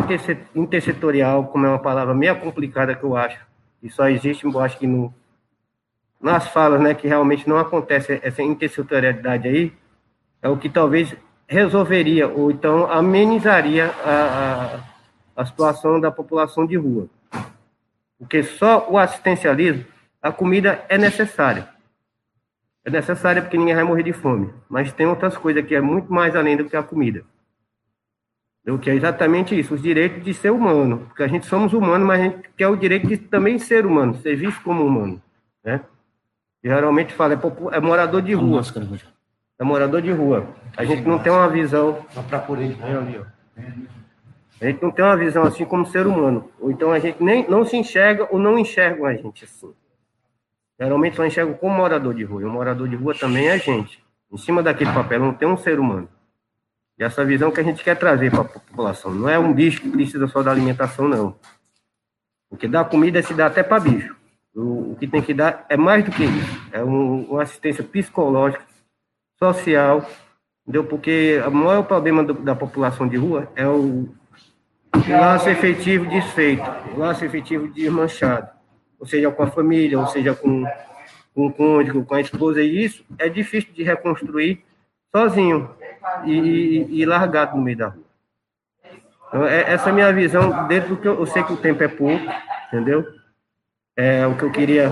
intersetorial, 0.55 1.49
como 1.49 1.67
é 1.67 1.69
uma 1.69 1.79
palavra 1.79 2.15
meio 2.15 2.41
complicada 2.41 2.95
que 2.95 3.05
eu 3.05 3.15
acho, 3.15 3.45
e 3.83 3.91
só 3.91 4.09
existe, 4.09 4.47
eu 4.47 4.61
acho 4.61 4.79
que 4.79 4.87
no, 4.87 5.13
nas 6.19 6.49
falas, 6.49 6.81
né, 6.81 6.95
que 6.95 7.07
realmente 7.07 7.47
não 7.47 7.59
acontece 7.59 8.21
essa 8.23 8.43
intersetorialidade 8.43 9.49
aí, 9.49 9.73
é 10.41 10.49
o 10.49 10.57
que 10.57 10.71
talvez 10.71 11.15
resolveria, 11.47 12.27
ou 12.27 12.51
então 12.51 12.91
amenizaria 12.91 13.91
a, 14.05 14.81
a, 15.37 15.43
a 15.43 15.45
situação 15.45 16.01
da 16.01 16.11
população 16.11 16.65
de 16.65 16.77
rua. 16.77 17.09
Porque 18.19 18.43
só 18.43 18.91
o 18.91 18.99
assistencialismo, 18.99 19.85
a 20.21 20.33
comida 20.33 20.85
é 20.89 20.99
necessária. 20.99 21.69
É 22.85 22.91
necessária 22.91 23.43
porque 23.43 23.57
ninguém 23.57 23.75
vai 23.75 23.85
morrer 23.85 24.03
de 24.03 24.13
fome. 24.13 24.53
Mas 24.69 24.93
tem 24.93 25.07
outras 25.07 25.37
coisas 25.37 25.65
que 25.65 25.75
é 25.75 25.81
muito 25.81 26.13
mais 26.13 26.35
além 26.35 26.57
do 26.57 26.65
que 26.65 26.77
a 26.77 26.83
comida. 26.83 27.23
O 28.67 28.79
que 28.79 28.91
é 28.91 28.95
exatamente 28.95 29.59
isso, 29.59 29.75
os 29.75 29.83
direitos 29.83 30.23
de 30.23 30.35
ser 30.35 30.51
humano. 30.51 31.07
Porque 31.09 31.23
a 31.23 31.29
gente 31.29 31.47
somos 31.47 31.73
humanos, 31.73 32.07
mas 32.07 32.21
a 32.21 32.25
gente 32.25 32.51
quer 32.57 32.69
o 32.69 32.77
direito 32.77 33.07
de 33.07 33.17
também 33.17 33.59
ser 33.59 33.87
humano, 33.87 34.15
ser 34.17 34.37
visto 34.37 34.63
como 34.63 34.85
humano. 34.85 35.23
Né? 35.65 35.81
Geralmente 36.63 37.15
fala, 37.15 37.35
é, 37.35 37.77
é 37.77 37.81
morador 37.81 38.21
de 38.21 38.35
rua. 38.35 38.63
É 39.59 39.65
morador 39.65 40.03
de 40.03 40.11
rua. 40.11 40.47
A 40.77 40.85
gente 40.85 41.03
não 41.03 41.19
tem 41.19 41.33
uma 41.33 41.49
visão. 41.49 42.05
A 44.61 44.67
gente 44.67 44.83
não 44.83 44.91
tem 44.91 45.05
uma 45.05 45.17
visão 45.17 45.45
assim 45.45 45.65
como 45.65 45.87
ser 45.87 46.07
humano. 46.07 46.51
Ou 46.61 46.71
então 46.71 46.91
a 46.91 46.99
gente 46.99 47.23
nem 47.23 47.49
não 47.49 47.65
se 47.65 47.77
enxerga 47.77 48.27
ou 48.31 48.39
não 48.39 48.59
enxerga 48.59 49.07
a 49.07 49.15
gente 49.15 49.45
assim. 49.45 49.73
Geralmente 50.81 51.17
só 51.17 51.25
enxerga 51.25 51.55
como 51.55 51.77
morador 51.77 52.15
de 52.15 52.25
rua. 52.25 52.43
E 52.43 52.45
o 52.45 52.51
morador 52.51 52.89
de 52.89 52.97
rua 52.97 53.15
também 53.15 53.49
é 53.49 53.59
gente. 53.59 54.03
Em 54.31 54.37
cima 54.37 54.63
daquele 54.63 54.93
papel 54.93 55.21
não 55.21 55.33
tem 55.33 55.49
um 55.49 55.57
ser 55.57 55.79
humano. 55.79 56.09
E 56.99 57.05
essa 57.05 57.25
visão 57.25 57.51
que 57.51 57.61
a 57.61 57.65
gente 57.65 57.85
quer 57.85 57.97
trazer 57.97 58.31
para 58.31 58.41
a 58.41 58.45
população. 58.45 59.15
Não 59.15 59.29
é 59.29 59.39
um 59.39 59.53
bicho 59.53 59.81
que 59.81 59.89
precisa 59.89 60.27
só 60.27 60.43
da 60.43 60.51
alimentação, 60.51 61.07
não. 61.07 61.37
O 62.51 62.57
que 62.57 62.67
dá 62.67 62.85
comida 62.85 63.23
se 63.23 63.35
dá 63.35 63.47
até 63.47 63.63
para 63.63 63.81
bicho. 63.81 64.17
O, 64.55 64.93
o, 64.93 64.97
que 64.99 65.07
tem 65.07 65.23
que 65.23 65.33
dar 65.33 65.65
é 65.69 65.77
mais 65.77 66.05
do 66.05 66.11
que 66.11 66.25
isso. 66.25 66.69
É 66.73 66.83
um, 66.83 67.23
uma 67.31 67.43
assistência 67.43 67.85
psicológica, 67.85 68.65
social, 69.39 70.05
entendeu? 70.63 70.85
Porque 70.85 71.41
o 71.47 71.51
maior 71.51 71.85
problema 71.85 72.25
do, 72.25 72.35
da 72.35 72.57
população 72.57 73.07
de 73.07 73.17
rua 73.17 73.49
é 73.55 73.67
o 73.69 74.09
laço 75.09 75.49
efetivo 75.49 76.07
desfeito, 76.07 76.65
laço 76.97 77.25
efetivo 77.25 77.69
desmanchado, 77.69 78.49
ou 78.99 79.07
seja, 79.07 79.31
com 79.31 79.43
a 79.43 79.51
família, 79.51 79.99
ou 79.99 80.07
seja, 80.07 80.35
com, 80.35 80.65
com 81.35 81.47
o 81.47 81.53
cônjuge, 81.53 82.05
com 82.05 82.15
a 82.15 82.21
esposa, 82.21 82.61
e 82.61 82.85
isso 82.85 83.05
é 83.19 83.29
difícil 83.29 83.73
de 83.73 83.83
reconstruir 83.83 84.65
sozinho 85.15 85.71
e, 86.25 86.33
e, 86.33 87.01
e 87.01 87.07
largado 87.07 87.57
no 87.57 87.63
meio 87.63 87.77
da 87.77 87.89
rua. 87.89 88.05
Então, 89.29 89.47
é, 89.47 89.73
essa 89.73 89.89
é 89.89 89.93
a 89.93 89.95
minha 89.95 90.13
visão, 90.13 90.67
dentro 90.67 90.91
do 90.91 90.97
que 90.97 91.07
eu, 91.07 91.19
eu 91.19 91.27
sei 91.27 91.43
que 91.43 91.53
o 91.53 91.57
tempo 91.57 91.83
é 91.83 91.89
pouco, 91.89 92.25
entendeu? 92.69 93.07
É, 93.97 94.27
o 94.27 94.37
que 94.37 94.45
eu 94.45 94.51
queria 94.51 94.91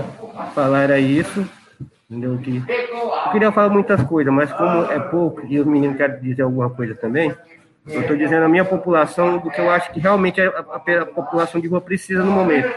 falar 0.53 0.83
era 0.83 0.99
isso, 0.99 1.47
entendeu? 2.09 2.37
Que, 2.37 2.57
eu 2.57 3.31
queria 3.31 3.51
falar 3.51 3.69
muitas 3.69 4.01
coisas, 4.03 4.33
mas 4.33 4.51
como 4.53 4.83
é 4.91 4.99
pouco 4.99 5.45
e 5.47 5.59
os 5.59 5.65
meninos 5.65 5.97
querem 5.97 6.19
dizer 6.21 6.43
alguma 6.43 6.69
coisa 6.69 6.93
também, 6.95 7.35
eu 7.87 8.01
estou 8.01 8.17
dizendo 8.17 8.43
a 8.43 8.49
minha 8.49 8.65
população 8.65 9.37
do 9.37 9.49
que 9.49 9.59
eu 9.59 9.69
acho 9.69 9.91
que 9.91 9.99
realmente 9.99 10.41
a, 10.41 10.49
a, 10.49 11.01
a 11.01 11.05
população 11.05 11.59
de 11.59 11.67
rua 11.67 11.79
precisa 11.79 12.23
no 12.23 12.31
momento, 12.31 12.69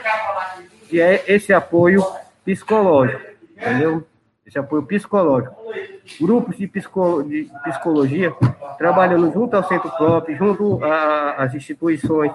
que 0.88 1.00
é 1.00 1.24
esse 1.26 1.52
apoio 1.52 2.04
psicológico, 2.44 3.20
entendeu? 3.56 4.06
Esse 4.46 4.58
apoio 4.58 4.82
psicológico. 4.84 5.54
Grupos 6.20 6.56
de, 6.56 6.66
psico, 6.66 7.22
de 7.22 7.48
psicologia 7.64 8.32
trabalhando 8.78 9.32
junto 9.32 9.54
ao 9.54 9.64
centro 9.64 9.90
próprio, 9.90 10.36
junto 10.36 10.80
às 11.36 11.54
instituições, 11.54 12.32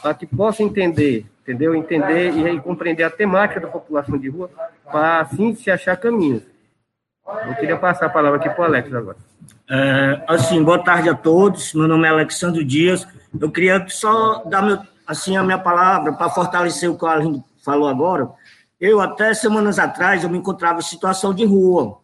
para 0.00 0.14
que 0.14 0.26
possam 0.26 0.66
entender, 0.66 1.26
entendeu? 1.42 1.74
Entender 1.74 2.30
e, 2.30 2.48
e 2.48 2.60
compreender 2.60 3.04
a 3.04 3.10
temática 3.10 3.60
da 3.60 3.68
população 3.68 4.16
de 4.16 4.28
rua, 4.28 4.50
para 4.90 5.20
assim 5.20 5.54
se 5.54 5.70
achar 5.70 5.96
caminhos. 5.96 6.51
Eu 7.26 7.54
queria 7.54 7.76
passar 7.76 8.06
a 8.06 8.10
palavra 8.10 8.38
aqui 8.38 8.50
para 8.50 8.62
o 8.62 8.64
Alex 8.64 8.92
agora. 8.92 9.16
É, 9.70 10.24
assim, 10.28 10.62
boa 10.62 10.82
tarde 10.82 11.08
a 11.08 11.14
todos. 11.14 11.72
Meu 11.72 11.86
nome 11.86 12.06
é 12.06 12.10
Alexandre 12.10 12.64
Dias. 12.64 13.06
Eu 13.38 13.50
queria 13.50 13.86
só 13.88 14.42
dar 14.44 14.62
meu, 14.62 14.78
assim 15.06 15.36
a 15.36 15.42
minha 15.42 15.58
palavra 15.58 16.12
para 16.12 16.28
fortalecer 16.30 16.90
o 16.90 16.98
que 16.98 17.04
o 17.04 17.08
Arlindo 17.08 17.42
falou 17.64 17.88
agora. 17.88 18.28
Eu 18.80 19.00
até 19.00 19.32
semanas 19.34 19.78
atrás 19.78 20.24
eu 20.24 20.30
me 20.30 20.38
encontrava 20.38 20.80
em 20.80 20.82
situação 20.82 21.32
de 21.32 21.44
rua, 21.44 22.00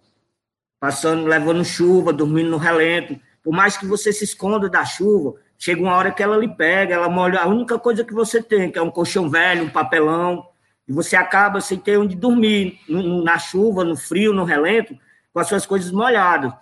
passando, 0.79 1.27
levando 1.27 1.65
chuva, 1.65 2.13
dormindo 2.13 2.51
no 2.51 2.57
relento. 2.57 3.19
Por 3.43 3.53
mais 3.53 3.77
que 3.77 3.87
você 3.87 4.13
se 4.13 4.25
esconda 4.25 4.69
da 4.69 4.85
chuva, 4.85 5.35
chega 5.59 5.83
uma 5.83 5.97
hora 5.97 6.13
que 6.13 6.23
ela 6.23 6.37
lhe 6.37 6.49
pega, 6.49 6.95
ela 6.95 7.09
molha. 7.09 7.41
A 7.41 7.49
única 7.49 7.79
coisa 7.79 8.05
que 8.05 8.15
você 8.15 8.41
tem, 8.41 8.71
que 8.71 8.79
é 8.79 8.83
um 8.83 8.91
colchão 8.91 9.29
velho, 9.29 9.65
um 9.65 9.71
papelão, 9.71 10.47
e 10.87 10.93
você 10.93 11.17
acaba 11.17 11.61
sem 11.61 11.77
ter 11.77 11.99
onde 11.99 12.15
dormir, 12.15 12.79
na 12.89 13.39
chuva, 13.39 13.85
no 13.85 13.97
frio, 13.97 14.33
no 14.33 14.45
relento, 14.45 14.97
com 15.39 15.43
as 15.43 15.47
suas 15.47 15.65
coisas 15.65 15.93
molhadas. 15.93 16.53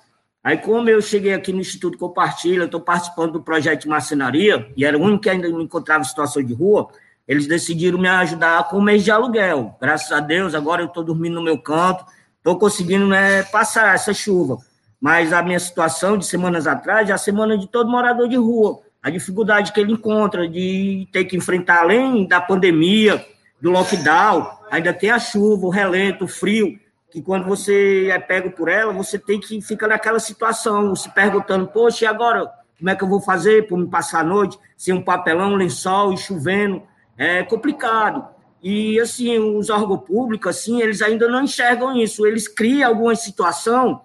Aí, 0.44 0.58
como 0.58 0.88
eu 0.90 1.00
cheguei 1.00 1.32
aqui 1.32 1.50
no 1.50 1.60
Instituto 1.60 1.96
Compartilha, 1.96 2.64
estou 2.64 2.80
participando 2.80 3.32
do 3.32 3.42
projeto 3.42 3.82
de 3.82 3.88
marcenaria, 3.88 4.70
e 4.76 4.84
era 4.84 4.98
o 4.98 5.00
único 5.00 5.22
que 5.22 5.30
ainda 5.30 5.48
me 5.48 5.64
encontrava 5.64 6.04
situação 6.04 6.42
de 6.42 6.52
rua, 6.52 6.88
eles 7.26 7.46
decidiram 7.46 7.98
me 7.98 8.06
ajudar 8.06 8.68
com 8.68 8.76
o 8.76 8.82
mês 8.82 9.02
de 9.02 9.10
aluguel. 9.10 9.74
Graças 9.80 10.12
a 10.12 10.20
Deus, 10.20 10.54
agora 10.54 10.82
eu 10.82 10.88
estou 10.88 11.02
dormindo 11.02 11.36
no 11.36 11.42
meu 11.42 11.58
canto, 11.58 12.04
estou 12.36 12.58
conseguindo 12.58 13.06
né, 13.06 13.44
passar 13.44 13.94
essa 13.94 14.12
chuva. 14.12 14.58
Mas 15.00 15.32
a 15.32 15.42
minha 15.42 15.58
situação 15.58 16.18
de 16.18 16.26
semanas 16.26 16.66
atrás 16.66 17.08
é 17.08 17.14
a 17.14 17.18
semana 17.18 17.56
de 17.56 17.66
todo 17.66 17.90
morador 17.90 18.28
de 18.28 18.36
rua. 18.36 18.80
A 19.02 19.08
dificuldade 19.08 19.72
que 19.72 19.80
ele 19.80 19.92
encontra 19.92 20.46
de 20.46 21.08
ter 21.12 21.24
que 21.24 21.36
enfrentar, 21.36 21.80
além 21.80 22.26
da 22.28 22.42
pandemia, 22.42 23.24
do 23.60 23.70
lockdown, 23.70 24.50
ainda 24.70 24.92
tem 24.92 25.10
a 25.10 25.18
chuva, 25.18 25.66
o 25.66 25.70
relento, 25.70 26.26
o 26.26 26.28
frio 26.28 26.78
que 27.10 27.22
quando 27.22 27.44
você 27.44 28.08
é 28.10 28.18
pego 28.18 28.50
por 28.50 28.68
ela, 28.68 28.92
você 28.92 29.18
tem 29.18 29.40
que 29.40 29.60
ficar 29.60 29.88
naquela 29.88 30.18
situação, 30.18 30.94
se 30.94 31.10
perguntando, 31.10 31.66
poxa, 31.68 32.04
e 32.04 32.08
agora? 32.08 32.50
Como 32.78 32.90
é 32.90 32.94
que 32.94 33.02
eu 33.02 33.08
vou 33.08 33.20
fazer 33.20 33.66
para 33.66 33.76
me 33.76 33.88
passar 33.88 34.20
a 34.20 34.24
noite 34.24 34.58
sem 34.76 34.92
um 34.92 35.02
papelão, 35.02 35.52
um 35.52 35.56
lençol 35.56 36.12
e 36.12 36.18
chovendo? 36.18 36.82
É 37.16 37.42
complicado. 37.42 38.28
E, 38.62 39.00
assim, 39.00 39.38
os 39.38 39.70
órgãos 39.70 40.02
públicos, 40.04 40.56
assim, 40.56 40.82
eles 40.82 41.00
ainda 41.00 41.28
não 41.28 41.44
enxergam 41.44 41.96
isso. 41.96 42.26
Eles 42.26 42.48
criam 42.48 42.90
alguma 42.90 43.14
situação 43.14 44.02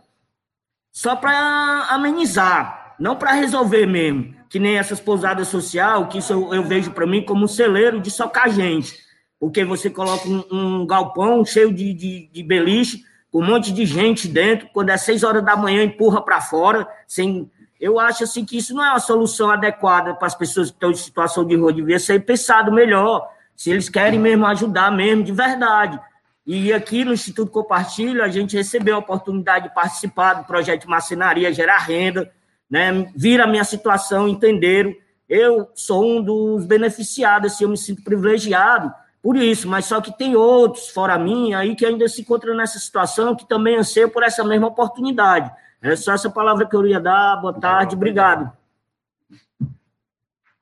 só 0.91 1.15
para 1.15 1.87
amenizar, 1.89 2.95
não 2.97 3.15
para 3.15 3.33
resolver 3.33 3.85
mesmo. 3.85 4.33
Que 4.49 4.59
nem 4.59 4.77
essas 4.77 4.99
pousadas 4.99 5.49
social, 5.49 6.07
que 6.07 6.19
isso 6.19 6.31
eu, 6.31 6.53
eu 6.53 6.63
vejo 6.63 6.91
para 6.91 7.07
mim 7.07 7.25
como 7.25 7.43
um 7.43 7.47
celeiro 7.47 7.99
de 7.99 8.11
socar 8.11 8.49
gente 8.49 9.10
porque 9.41 9.65
você 9.65 9.89
coloca 9.89 10.29
um, 10.29 10.43
um 10.51 10.85
galpão 10.85 11.43
cheio 11.43 11.73
de, 11.73 11.91
de, 11.95 12.29
de, 12.31 12.43
beliche, 12.43 13.03
com 13.31 13.39
um 13.39 13.45
monte 13.45 13.73
de 13.73 13.87
gente 13.87 14.27
dentro, 14.27 14.69
quando 14.71 14.91
é 14.91 14.97
seis 14.97 15.23
horas 15.23 15.43
da 15.43 15.55
manhã, 15.55 15.83
empurra 15.83 16.21
para 16.21 16.39
fora, 16.39 16.87
sem. 17.07 17.49
Eu 17.79 17.99
acho 17.99 18.23
assim 18.23 18.45
que 18.45 18.55
isso 18.55 18.75
não 18.75 18.85
é 18.85 18.91
uma 18.91 18.99
solução 18.99 19.49
adequada 19.49 20.13
para 20.13 20.27
as 20.27 20.35
pessoas 20.35 20.69
que 20.69 20.75
estão 20.75 20.91
em 20.91 20.95
situação 20.95 21.43
de 21.43 21.55
rua, 21.55 21.73
devia 21.73 21.97
ser 21.97 22.23
pensado 22.23 22.71
melhor, 22.71 23.27
se 23.55 23.71
eles 23.71 23.89
querem 23.89 24.19
mesmo 24.19 24.45
ajudar 24.45 24.91
mesmo, 24.91 25.23
de 25.23 25.31
verdade. 25.31 25.99
E 26.45 26.71
aqui 26.71 27.03
no 27.03 27.11
Instituto 27.11 27.51
Compartilha, 27.51 28.23
a 28.23 28.29
gente 28.29 28.55
recebeu 28.55 28.95
a 28.95 28.99
oportunidade 28.99 29.69
de 29.69 29.73
participar 29.73 30.35
do 30.35 30.43
projeto 30.43 30.81
de 30.81 30.87
marcenaria, 30.87 31.51
gerar 31.51 31.79
renda, 31.79 32.31
né? 32.69 33.11
Vira 33.15 33.45
a 33.45 33.47
minha 33.47 33.63
situação, 33.63 34.27
entenderam. 34.27 34.93
Eu 35.27 35.67
sou 35.73 36.05
um 36.05 36.21
dos 36.21 36.63
beneficiados, 36.63 37.53
assim, 37.53 37.63
eu 37.63 37.71
me 37.71 37.77
sinto 37.77 38.03
privilegiado, 38.03 38.93
por 39.21 39.37
isso, 39.37 39.67
mas 39.67 39.85
só 39.85 40.01
que 40.01 40.17
tem 40.17 40.35
outros, 40.35 40.89
fora 40.89 41.17
mim, 41.17 41.53
aí 41.53 41.75
que 41.75 41.85
ainda 41.85 42.07
se 42.07 42.21
encontram 42.21 42.55
nessa 42.55 42.79
situação, 42.79 43.35
que 43.35 43.47
também 43.47 43.77
anseiam 43.77 44.09
por 44.09 44.23
essa 44.23 44.43
mesma 44.43 44.67
oportunidade. 44.67 45.51
É 45.81 45.95
só 45.95 46.13
essa 46.13 46.29
palavra 46.29 46.67
que 46.67 46.75
eu 46.75 46.85
ia 46.87 46.99
dar. 46.99 47.37
Boa 47.37 47.53
tarde, 47.53 47.95
obrigado. 47.95 48.51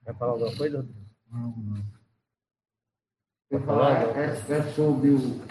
Quer 0.05 0.15
falar 0.17 0.31
alguma 0.31 0.55
coisa? 0.55 0.87
Não, 1.31 1.53
não. 1.57 1.83
Quer 3.49 3.61
falar? 3.65 4.17
É, 4.17 4.43
é 4.49 4.63
sobre 4.73 5.11
o 5.11 5.41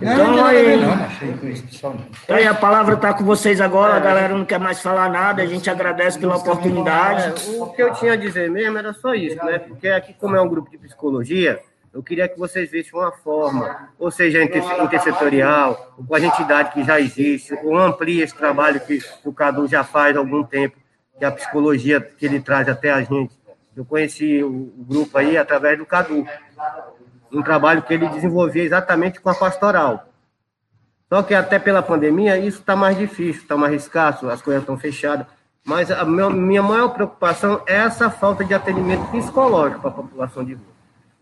então 0.00 0.46
aí, 0.46 0.76
então, 0.76 1.96
aí 2.28 2.46
a 2.46 2.54
palavra 2.54 2.94
está 2.94 3.12
com 3.12 3.24
vocês 3.24 3.60
agora, 3.60 3.94
a 3.94 3.98
galera 3.98 4.38
não 4.38 4.44
quer 4.44 4.60
mais 4.60 4.80
falar 4.80 5.10
nada, 5.10 5.42
a 5.42 5.46
gente 5.46 5.68
agradece 5.68 6.16
pela 6.16 6.36
oportunidade. 6.36 7.34
O 7.58 7.66
que 7.70 7.82
eu 7.82 7.92
tinha 7.94 8.12
a 8.12 8.16
dizer 8.16 8.48
mesmo 8.48 8.78
era 8.78 8.92
só 8.92 9.14
isso, 9.14 9.36
né? 9.44 9.58
Porque 9.58 9.88
aqui, 9.88 10.14
como 10.14 10.36
é 10.36 10.40
um 10.40 10.48
grupo 10.48 10.70
de 10.70 10.78
psicologia, 10.78 11.60
Eu 11.94 12.02
queria 12.02 12.28
que 12.28 12.36
vocês 12.36 12.68
vissem 12.72 12.98
uma 12.98 13.12
forma, 13.12 13.88
ou 14.00 14.10
seja, 14.10 14.42
intersetorial, 14.42 15.94
com 16.08 16.14
a 16.16 16.20
entidade 16.20 16.72
que 16.72 16.82
já 16.82 17.00
existe, 17.00 17.56
ou 17.62 17.78
amplie 17.78 18.20
esse 18.20 18.34
trabalho 18.34 18.80
que 18.80 18.98
o 19.24 19.32
Cadu 19.32 19.68
já 19.68 19.84
faz 19.84 20.16
há 20.16 20.18
algum 20.18 20.42
tempo, 20.42 20.76
que 21.16 21.24
é 21.24 21.28
a 21.28 21.30
psicologia 21.30 22.00
que 22.00 22.26
ele 22.26 22.40
traz 22.40 22.68
até 22.68 22.90
a 22.90 23.00
gente. 23.00 23.38
Eu 23.76 23.84
conheci 23.84 24.42
o 24.42 24.72
grupo 24.76 25.16
aí 25.16 25.38
através 25.38 25.78
do 25.78 25.86
Cadu, 25.86 26.26
um 27.34 27.42
trabalho 27.42 27.82
que 27.82 27.92
ele 27.92 28.08
desenvolvia 28.08 28.62
exatamente 28.62 29.20
com 29.20 29.28
a 29.28 29.34
pastoral. 29.34 30.08
Só 31.08 31.22
que 31.22 31.34
até 31.34 31.58
pela 31.58 31.82
pandemia 31.82 32.38
isso 32.38 32.60
está 32.60 32.74
mais 32.74 32.96
difícil, 32.96 33.42
está 33.42 33.56
mais 33.56 33.74
escasso, 33.74 34.28
as 34.28 34.40
coisas 34.40 34.62
estão 34.62 34.78
fechadas. 34.78 35.26
Mas 35.64 35.90
a 35.90 36.04
minha 36.04 36.62
maior 36.62 36.88
preocupação 36.88 37.62
é 37.66 37.76
essa 37.76 38.10
falta 38.10 38.44
de 38.44 38.52
atendimento 38.52 39.10
psicológico 39.10 39.80
para 39.80 39.90
a 39.90 39.94
população 39.94 40.44
de 40.44 40.54
rua. 40.54 40.74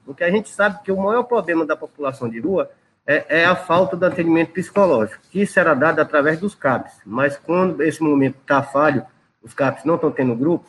Porque 0.05 0.25
a 0.25 0.31
gente 0.31 0.49
sabe 0.51 0.83
que 0.83 0.91
o 0.91 1.01
maior 1.01 1.23
problema 1.23 1.65
da 1.65 1.77
população 1.77 2.29
de 2.29 2.41
rua 2.41 2.69
é, 3.07 3.43
é 3.43 3.45
a 3.45 3.55
falta 3.55 3.97
de 3.97 4.05
atendimento 4.05 4.53
psicológico, 4.53 5.23
que 5.31 5.47
era 5.57 5.75
dado 5.75 6.01
através 6.01 6.41
dos 6.41 6.55
CAPs. 6.55 6.95
Mas 7.05 7.37
quando 7.37 7.83
esse 7.83 8.03
momento 8.03 8.37
está 8.41 8.63
falho, 8.63 9.05
os 9.43 9.55
CAPs 9.55 9.85
não 9.85 9.95
estão 9.95 10.11
tendo 10.11 10.35
grupo, 10.35 10.67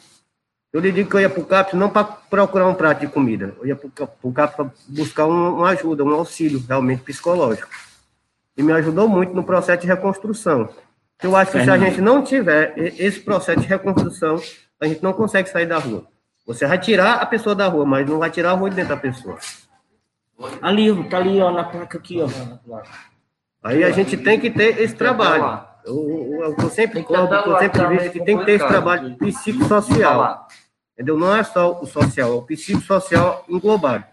eu 0.73 0.81
lhe 0.81 0.91
digo 0.91 1.07
que 1.07 1.15
eu 1.15 1.21
ia 1.21 1.29
para 1.29 1.41
o 1.41 1.45
CAPS 1.45 1.73
não 1.75 1.87
para 1.87 2.03
procurar 2.03 2.67
um 2.67 2.73
prato 2.73 3.01
de 3.01 3.07
comida, 3.07 3.53
eu 3.59 3.67
ia 3.67 3.75
para 3.75 4.09
o 4.23 4.33
CAPS 4.33 4.55
para 4.55 4.71
buscar 4.89 5.27
um, 5.27 5.57
uma 5.57 5.69
ajuda, 5.69 6.03
um 6.03 6.13
auxílio 6.13 6.63
realmente 6.67 7.03
psicológico. 7.03 7.69
E 8.57 8.63
me 8.63 8.73
ajudou 8.73 9.07
muito 9.07 9.33
no 9.33 9.43
processo 9.43 9.81
de 9.81 9.87
reconstrução. 9.87 10.67
Eu 11.21 11.35
acho 11.35 11.51
que 11.51 11.63
se 11.63 11.69
a 11.69 11.77
gente 11.77 12.01
não 12.01 12.23
tiver 12.23 12.73
esse 12.77 13.19
processo 13.19 13.61
de 13.61 13.67
reconstrução, 13.67 14.41
a 14.81 14.87
gente 14.87 15.01
não 15.03 15.13
consegue 15.13 15.47
sair 15.47 15.67
da 15.67 15.77
rua. 15.77 16.05
Você 16.45 16.65
vai 16.67 16.77
tirar 16.79 17.15
a 17.15 17.25
pessoa 17.25 17.55
da 17.55 17.67
rua, 17.67 17.85
mas 17.85 18.07
não 18.09 18.19
vai 18.19 18.29
tirar 18.29 18.51
a 18.51 18.53
rua 18.53 18.69
de 18.69 18.75
dentro 18.75 18.95
da 18.95 19.01
pessoa. 19.01 19.37
Ali, 20.61 21.07
tá 21.07 21.17
ali, 21.17 21.39
ó, 21.39 21.51
na 21.51 21.63
placa 21.63 21.97
aqui, 21.97 22.19
ó. 22.19 22.81
Aí 23.63 23.83
a 23.83 23.91
gente 23.91 24.17
tem 24.17 24.39
que 24.39 24.49
ter 24.49 24.81
esse 24.81 24.95
trabalho. 24.95 25.61
Eu, 25.85 25.95
eu, 26.41 26.55
eu 26.57 26.69
sempre 26.69 27.03
cobro, 27.03 27.33
eu 27.33 27.59
sempre 27.59 27.85
vejo 27.87 28.11
que 28.11 28.23
tem 28.23 28.37
que 28.37 28.45
ter 28.45 28.53
esse 28.53 28.67
trabalho 28.67 29.15
psicossocial. 29.17 30.47
Entendeu? 31.03 31.17
Não 31.17 31.35
é 31.35 31.43
só 31.43 31.81
o 31.81 31.85
social, 31.85 32.31
é 32.31 32.33
o 32.33 32.41
psicossocial 32.41 33.43
englobado. 33.49 34.05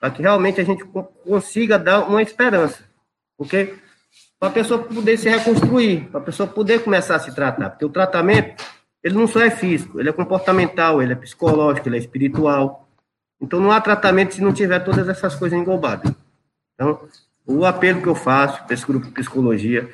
Para 0.00 0.10
que 0.10 0.22
realmente 0.22 0.60
a 0.60 0.64
gente 0.64 0.84
consiga 1.24 1.78
dar 1.78 2.00
uma 2.00 2.20
esperança. 2.20 2.82
Porque 3.38 3.76
para 4.40 4.48
a 4.48 4.52
pessoa 4.52 4.82
poder 4.82 5.16
se 5.16 5.28
reconstruir, 5.28 6.08
para 6.10 6.18
a 6.18 6.24
pessoa 6.24 6.48
poder 6.48 6.82
começar 6.82 7.14
a 7.14 7.20
se 7.20 7.32
tratar. 7.32 7.70
Porque 7.70 7.84
o 7.84 7.90
tratamento, 7.90 8.60
ele 9.04 9.14
não 9.14 9.28
só 9.28 9.40
é 9.40 9.50
físico, 9.50 10.00
ele 10.00 10.08
é 10.08 10.12
comportamental, 10.12 11.00
ele 11.00 11.12
é 11.12 11.16
psicológico, 11.16 11.88
ele 11.88 11.96
é 11.96 12.00
espiritual. 12.00 12.88
Então 13.40 13.60
não 13.60 13.70
há 13.70 13.80
tratamento 13.80 14.34
se 14.34 14.42
não 14.42 14.52
tiver 14.52 14.80
todas 14.80 15.08
essas 15.08 15.36
coisas 15.36 15.56
englobadas. 15.56 16.12
Então, 16.74 17.08
o 17.46 17.64
apelo 17.64 18.02
que 18.02 18.08
eu 18.08 18.16
faço 18.16 18.64
para 18.64 18.74
esse 18.74 18.84
grupo 18.84 19.06
de 19.06 19.12
psicologia 19.12 19.88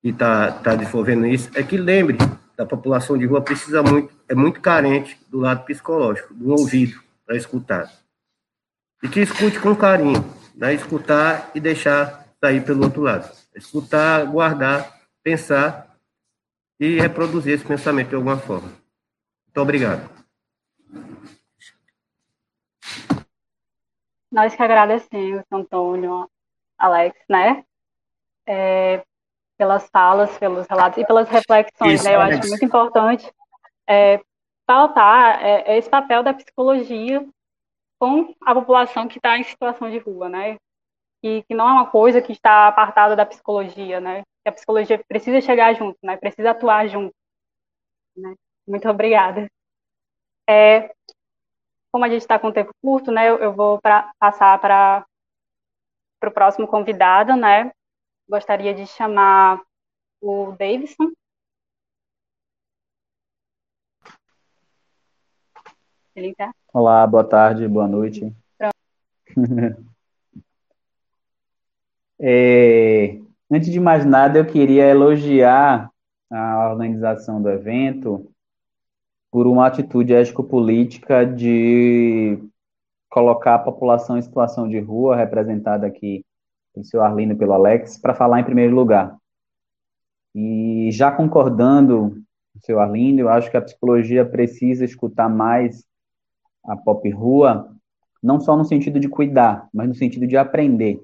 que 0.00 0.08
está 0.08 0.50
tá 0.50 0.74
desenvolvendo 0.74 1.26
isso 1.26 1.50
é 1.54 1.62
que 1.62 1.76
lembre 1.76 2.16
da 2.58 2.66
população 2.66 3.16
de 3.16 3.24
rua 3.24 3.40
precisa 3.40 3.84
muito, 3.84 4.12
é 4.28 4.34
muito 4.34 4.60
carente 4.60 5.16
do 5.28 5.38
lado 5.38 5.64
psicológico, 5.64 6.34
do 6.34 6.50
ouvido 6.50 7.00
para 7.24 7.36
escutar. 7.36 7.88
E 9.00 9.08
que 9.08 9.20
escute 9.20 9.60
com 9.60 9.76
carinho, 9.76 10.24
né? 10.56 10.74
escutar 10.74 11.52
e 11.54 11.60
deixar 11.60 12.26
sair 12.40 12.64
pelo 12.64 12.82
outro 12.82 13.00
lado. 13.00 13.32
Escutar, 13.54 14.26
guardar, 14.26 14.92
pensar 15.22 15.96
e 16.80 16.98
reproduzir 16.98 17.54
esse 17.54 17.64
pensamento 17.64 18.08
de 18.08 18.16
alguma 18.16 18.38
forma. 18.38 18.68
Muito 18.68 19.60
obrigado. 19.60 20.10
Nós 24.32 24.54
que 24.56 24.62
agradecemos, 24.62 25.44
Antônio, 25.52 26.28
Alex, 26.76 27.16
né? 27.28 27.64
É, 28.44 29.04
pelas 29.58 29.88
falas, 29.90 30.38
pelos 30.38 30.66
relatos 30.68 30.98
e 30.98 31.04
pelas 31.04 31.28
reflexões. 31.28 31.94
Isso, 31.94 32.04
né? 32.04 32.14
Eu 32.14 32.20
acho 32.20 32.48
muito 32.48 32.64
importante 32.64 33.30
é, 33.88 34.20
pautar 34.64 35.44
é, 35.44 35.76
esse 35.76 35.90
papel 35.90 36.22
da 36.22 36.32
psicologia 36.32 37.26
com 37.98 38.34
a 38.42 38.54
população 38.54 39.08
que 39.08 39.18
está 39.18 39.36
em 39.36 39.42
situação 39.42 39.90
de 39.90 39.98
rua, 39.98 40.28
né? 40.28 40.56
Que, 41.20 41.42
que 41.42 41.54
não 41.54 41.68
é 41.68 41.72
uma 41.72 41.90
coisa 41.90 42.22
que 42.22 42.30
está 42.32 42.68
apartada 42.68 43.16
da 43.16 43.26
psicologia, 43.26 44.00
né? 44.00 44.22
Que 44.44 44.48
a 44.48 44.52
psicologia 44.52 45.02
precisa 45.08 45.40
chegar 45.40 45.74
junto, 45.74 45.98
né? 46.02 46.16
Precisa 46.16 46.52
atuar 46.52 46.86
junto. 46.86 47.12
Né? 48.16 48.34
Muito 48.66 48.88
obrigada. 48.88 49.48
É, 50.48 50.94
como 51.90 52.04
a 52.04 52.08
gente 52.08 52.20
está 52.20 52.38
com 52.38 52.52
tempo 52.52 52.70
curto, 52.80 53.10
né? 53.10 53.28
Eu, 53.28 53.38
eu 53.38 53.52
vou 53.52 53.80
pra, 53.80 54.12
passar 54.20 54.60
para 54.60 55.04
o 56.24 56.30
próximo 56.30 56.68
convidado, 56.68 57.34
né? 57.34 57.72
Gostaria 58.28 58.74
de 58.74 58.86
chamar 58.86 59.62
o 60.20 60.52
Davidson. 60.52 61.10
Ele 66.14 66.34
tá? 66.34 66.52
Olá, 66.72 67.06
boa 67.06 67.24
tarde, 67.24 67.66
boa 67.66 67.88
noite. 67.88 68.30
é, 72.20 73.18
antes 73.50 73.70
de 73.70 73.80
mais 73.80 74.04
nada, 74.04 74.38
eu 74.38 74.46
queria 74.46 74.84
elogiar 74.84 75.90
a 76.30 76.70
organização 76.70 77.40
do 77.40 77.48
evento 77.48 78.30
por 79.30 79.46
uma 79.46 79.66
atitude 79.66 80.12
ético-política 80.12 81.24
de 81.24 82.38
colocar 83.08 83.54
a 83.54 83.58
população 83.58 84.18
em 84.18 84.22
situação 84.22 84.68
de 84.68 84.78
rua, 84.80 85.16
representada 85.16 85.86
aqui 85.86 86.24
pelo 86.78 86.84
seu 86.84 87.02
Arlindo 87.02 87.36
pelo 87.36 87.52
Alex, 87.52 87.98
para 87.98 88.14
falar 88.14 88.40
em 88.40 88.44
primeiro 88.44 88.74
lugar. 88.74 89.16
E 90.34 90.90
já 90.92 91.10
concordando 91.10 92.10
com 92.52 92.58
o 92.58 92.62
seu 92.62 92.78
Arlindo, 92.78 93.20
eu 93.20 93.28
acho 93.28 93.50
que 93.50 93.56
a 93.56 93.62
psicologia 93.62 94.24
precisa 94.24 94.84
escutar 94.84 95.28
mais 95.28 95.84
a 96.64 96.76
pop 96.76 97.08
rua, 97.10 97.74
não 98.22 98.40
só 98.40 98.56
no 98.56 98.64
sentido 98.64 99.00
de 99.00 99.08
cuidar, 99.08 99.68
mas 99.72 99.88
no 99.88 99.94
sentido 99.94 100.26
de 100.26 100.36
aprender. 100.36 101.02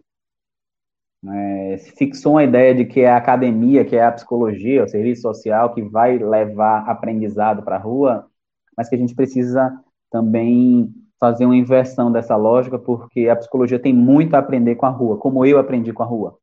É, 1.26 1.78
fixou 1.96 2.32
uma 2.32 2.44
ideia 2.44 2.74
de 2.74 2.84
que 2.84 3.00
é 3.00 3.10
a 3.10 3.16
academia, 3.16 3.84
que 3.84 3.96
é 3.96 4.04
a 4.04 4.12
psicologia, 4.12 4.84
o 4.84 4.88
serviço 4.88 5.22
social 5.22 5.72
que 5.72 5.82
vai 5.82 6.18
levar 6.18 6.88
aprendizado 6.88 7.62
para 7.62 7.76
a 7.76 7.80
rua, 7.80 8.28
mas 8.76 8.88
que 8.88 8.94
a 8.94 8.98
gente 8.98 9.14
precisa 9.14 9.72
também 10.10 10.92
fazer 11.24 11.46
uma 11.46 11.56
inversão 11.56 12.12
dessa 12.12 12.36
lógica, 12.36 12.78
porque 12.78 13.30
a 13.30 13.36
psicologia 13.36 13.78
tem 13.78 13.94
muito 13.94 14.34
a 14.34 14.40
aprender 14.40 14.74
com 14.74 14.84
a 14.84 14.90
rua, 14.90 15.16
como 15.16 15.46
eu 15.46 15.58
aprendi 15.58 15.90
com 15.90 16.02
a 16.02 16.06
rua. 16.06 16.36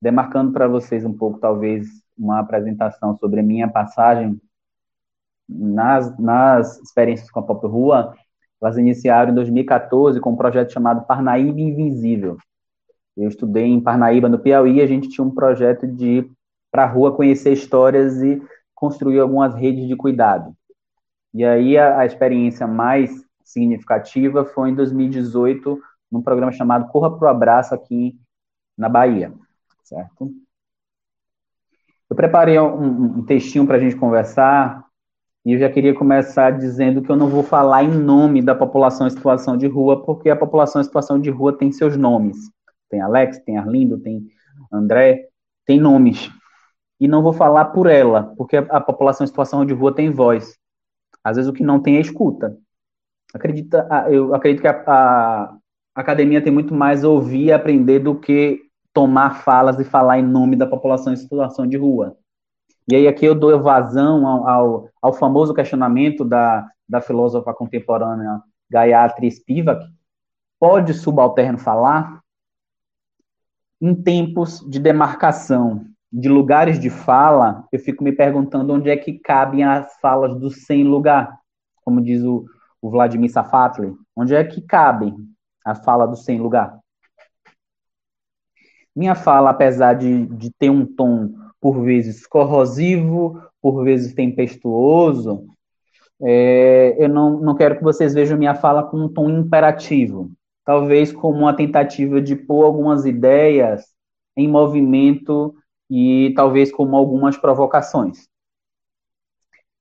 Demarcando 0.00 0.52
para 0.52 0.66
vocês 0.66 1.04
um 1.04 1.12
pouco, 1.12 1.38
talvez, 1.38 1.86
uma 2.16 2.38
apresentação 2.38 3.14
sobre 3.18 3.40
a 3.40 3.42
minha 3.42 3.68
passagem 3.68 4.40
nas, 5.46 6.18
nas 6.18 6.80
experiências 6.80 7.30
com 7.30 7.40
a 7.40 7.42
própria 7.42 7.68
rua, 7.68 8.14
elas 8.58 8.78
iniciaram 8.78 9.32
em 9.32 9.34
2014 9.34 10.18
com 10.18 10.30
um 10.30 10.36
projeto 10.36 10.72
chamado 10.72 11.04
Parnaíba 11.04 11.60
Invisível. 11.60 12.38
Eu 13.14 13.28
estudei 13.28 13.66
em 13.66 13.82
Parnaíba, 13.82 14.30
no 14.30 14.38
Piauí, 14.38 14.80
a 14.80 14.86
gente 14.86 15.10
tinha 15.10 15.26
um 15.26 15.34
projeto 15.34 15.86
de 15.86 16.06
ir 16.06 16.32
para 16.70 16.84
a 16.84 16.86
rua 16.86 17.14
conhecer 17.14 17.52
histórias 17.52 18.22
e 18.22 18.42
construir 18.74 19.20
algumas 19.20 19.54
redes 19.54 19.86
de 19.86 19.94
cuidado. 19.94 20.54
E 21.34 21.44
aí 21.44 21.76
a, 21.76 21.98
a 21.98 22.06
experiência 22.06 22.66
mais 22.66 23.27
significativa 23.48 24.44
foi 24.44 24.70
em 24.70 24.74
2018, 24.74 25.80
num 26.12 26.22
programa 26.22 26.52
chamado 26.52 26.88
Corra 26.88 27.16
pro 27.16 27.28
Abraço 27.28 27.74
aqui 27.74 28.18
na 28.76 28.88
Bahia, 28.88 29.32
certo? 29.82 30.30
Eu 32.10 32.14
preparei 32.14 32.58
um, 32.58 33.18
um 33.18 33.24
textinho 33.24 33.66
para 33.66 33.76
a 33.76 33.80
gente 33.80 33.96
conversar 33.96 34.84
e 35.44 35.52
eu 35.52 35.58
já 35.58 35.70
queria 35.70 35.94
começar 35.94 36.50
dizendo 36.50 37.00
que 37.00 37.10
eu 37.10 37.16
não 37.16 37.28
vou 37.28 37.42
falar 37.42 37.82
em 37.82 37.90
nome 37.90 38.42
da 38.42 38.54
população 38.54 39.06
em 39.06 39.10
situação 39.10 39.56
de 39.56 39.66
rua, 39.66 40.04
porque 40.04 40.28
a 40.28 40.36
população 40.36 40.82
em 40.82 40.84
situação 40.84 41.18
de 41.18 41.30
rua 41.30 41.56
tem 41.56 41.72
seus 41.72 41.96
nomes. 41.96 42.36
Tem 42.90 43.00
Alex, 43.00 43.38
tem 43.40 43.56
Arlindo, 43.56 43.98
tem 43.98 44.26
André, 44.70 45.28
tem 45.64 45.80
nomes. 45.80 46.30
E 47.00 47.08
não 47.08 47.22
vou 47.22 47.32
falar 47.32 47.66
por 47.66 47.86
ela, 47.86 48.34
porque 48.36 48.56
a 48.56 48.80
população 48.80 49.24
em 49.24 49.28
situação 49.28 49.64
de 49.64 49.72
rua 49.72 49.94
tem 49.94 50.10
voz. 50.10 50.58
Às 51.24 51.36
vezes 51.36 51.50
o 51.50 51.54
que 51.54 51.62
não 51.62 51.80
tem 51.80 51.96
é 51.96 52.00
escuta 52.00 52.58
acredita, 53.34 53.86
eu 54.10 54.34
acredito 54.34 54.62
que 54.62 54.68
a, 54.68 54.82
a, 54.86 55.56
academia 55.94 56.42
tem 56.42 56.52
muito 56.52 56.74
mais 56.74 57.04
ouvir 57.04 57.46
e 57.46 57.52
aprender 57.52 57.98
do 57.98 58.18
que 58.18 58.62
tomar 58.92 59.42
falas 59.42 59.78
e 59.78 59.84
falar 59.84 60.18
em 60.18 60.22
nome 60.22 60.56
da 60.56 60.66
população 60.66 61.12
em 61.12 61.16
situação 61.16 61.66
de 61.66 61.76
rua. 61.76 62.16
E 62.90 62.96
aí 62.96 63.06
aqui 63.06 63.26
eu 63.26 63.34
dou 63.34 63.60
vazão 63.60 64.26
ao, 64.26 64.48
ao, 64.48 64.90
ao 65.02 65.12
famoso 65.12 65.52
questionamento 65.52 66.24
da, 66.24 66.66
da 66.88 67.00
filósofa 67.00 67.52
contemporânea 67.52 68.40
Gayatri 68.70 69.30
Spivak, 69.30 69.84
pode 70.58 70.94
subalterno 70.94 71.58
falar? 71.58 72.20
Em 73.80 73.94
tempos 73.94 74.60
de 74.68 74.80
demarcação 74.80 75.84
de 76.10 76.28
lugares 76.28 76.80
de 76.80 76.90
fala, 76.90 77.64
eu 77.70 77.78
fico 77.78 78.02
me 78.02 78.10
perguntando 78.10 78.72
onde 78.72 78.90
é 78.90 78.96
que 78.96 79.18
cabem 79.18 79.62
as 79.62 79.94
falas 80.00 80.38
do 80.40 80.50
sem 80.50 80.82
lugar, 80.82 81.38
como 81.84 82.00
diz 82.00 82.24
o, 82.24 82.46
o 82.80 82.90
Vladimir 82.90 83.30
Safatli, 83.30 83.94
onde 84.16 84.34
é 84.34 84.44
que 84.44 84.60
cabem 84.60 85.14
a 85.64 85.74
fala 85.74 86.06
do 86.06 86.16
sem 86.16 86.40
lugar. 86.40 86.78
Minha 88.94 89.14
fala, 89.14 89.50
apesar 89.50 89.94
de, 89.94 90.26
de 90.26 90.50
ter 90.58 90.70
um 90.70 90.84
tom 90.84 91.32
por 91.60 91.82
vezes 91.82 92.26
corrosivo, 92.26 93.40
por 93.60 93.84
vezes 93.84 94.14
tempestuoso, 94.14 95.46
é, 96.20 96.96
eu 96.98 97.08
não, 97.08 97.38
não 97.38 97.54
quero 97.54 97.76
que 97.76 97.82
vocês 97.82 98.14
vejam 98.14 98.38
minha 98.38 98.54
fala 98.54 98.82
com 98.82 98.96
um 98.96 99.08
tom 99.08 99.30
imperativo, 99.30 100.30
talvez 100.64 101.12
como 101.12 101.38
uma 101.38 101.54
tentativa 101.54 102.20
de 102.20 102.34
pôr 102.34 102.64
algumas 102.64 103.06
ideias 103.06 103.84
em 104.36 104.48
movimento 104.48 105.54
e 105.90 106.32
talvez 106.34 106.72
como 106.72 106.96
algumas 106.96 107.36
provocações. 107.36 108.28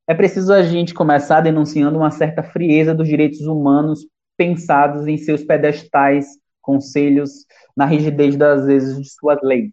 É 0.09 0.15
preciso 0.15 0.53
a 0.53 0.63
gente 0.63 0.93
começar 0.93 1.41
denunciando 1.41 1.97
uma 1.97 2.09
certa 2.11 2.41
frieza 2.41 2.95
dos 2.95 3.09
direitos 3.09 3.41
humanos 3.41 4.07
pensados 4.37 5.05
em 5.05 5.17
seus 5.17 5.43
pedestais, 5.43 6.27
conselhos, 6.61 7.45
na 7.75 7.85
rigidez 7.85 8.37
das 8.37 8.65
vezes 8.65 9.01
de 9.01 9.09
suas 9.09 9.37
leis. 9.43 9.69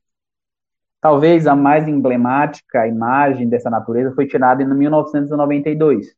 Talvez 1.00 1.46
a 1.46 1.54
mais 1.54 1.86
emblemática 1.86 2.84
imagem 2.84 3.48
dessa 3.48 3.70
natureza 3.70 4.12
foi 4.12 4.26
tirada 4.26 4.60
em 4.60 4.66
1992, 4.66 6.08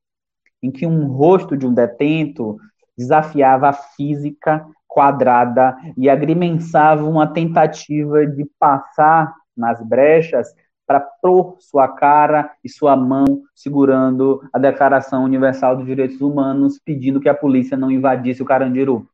em 0.62 0.70
que 0.70 0.86
um 0.86 1.08
rosto 1.08 1.54
de 1.54 1.66
um 1.66 1.74
detento 1.74 2.56
desafiava 2.96 3.68
a 3.68 3.72
física 3.74 4.66
quadrada 4.86 5.76
e 5.94 6.08
agrimensava 6.08 7.04
uma 7.04 7.26
tentativa 7.26 8.26
de 8.26 8.46
passar 8.58 9.34
nas 9.54 9.86
brechas 9.86 10.54
para 10.86 11.00
pôr 11.00 11.56
sua 11.58 11.88
cara 11.88 12.52
e 12.62 12.68
sua 12.68 12.94
mão 12.94 13.42
segurando 13.54 14.40
a 14.52 14.58
Declaração 14.58 15.24
Universal 15.24 15.76
dos 15.76 15.86
Direitos 15.86 16.20
Humanos, 16.20 16.78
pedindo 16.78 17.20
que 17.20 17.28
a 17.28 17.34
polícia 17.34 17.76
não 17.76 17.90
invadisse 17.90 18.40
o 18.42 18.46
Carandiru. 18.46 19.08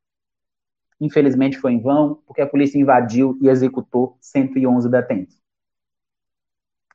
Infelizmente 1.01 1.59
foi 1.59 1.73
em 1.73 1.81
vão, 1.81 2.19
porque 2.27 2.43
a 2.43 2.47
polícia 2.47 2.79
invadiu 2.79 3.39
e 3.41 3.49
executou 3.49 4.17
111 4.21 4.89
detentos. 4.89 5.43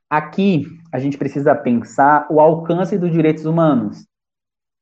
Aqui 0.08 0.66
a 0.90 0.98
gente 0.98 1.18
precisa 1.18 1.54
pensar 1.54 2.26
o 2.30 2.40
alcance 2.40 2.96
dos 2.96 3.12
direitos 3.12 3.44
humanos. 3.44 4.06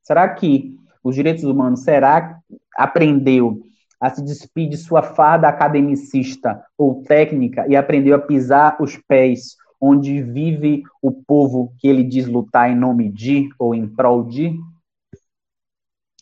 Será 0.03 0.29
que 0.29 0.77
os 1.03 1.15
direitos 1.15 1.43
humanos 1.43 1.83
será 1.83 2.39
aprendeu 2.77 3.63
a 4.01 4.11
se 4.11 4.23
despedir 4.23 4.71
de 4.71 4.77
sua 4.77 5.03
farda 5.03 5.49
academicista 5.49 6.63
ou 6.77 7.03
técnica 7.03 7.67
e 7.67 7.75
aprendeu 7.75 8.15
a 8.15 8.21
pisar 8.21 8.77
os 8.81 8.97
pés 9.09 9.57
onde 9.81 10.23
vive 10.23 10.83
o 11.03 11.13
povo 11.13 11.73
que 11.79 11.89
ele 11.89 12.03
diz 12.03 12.27
lutar 12.27 12.71
em 12.71 12.77
nome 12.77 13.11
de 13.11 13.49
ou 13.59 13.75
em 13.75 13.87
prol 13.87 14.25
de? 14.25 14.59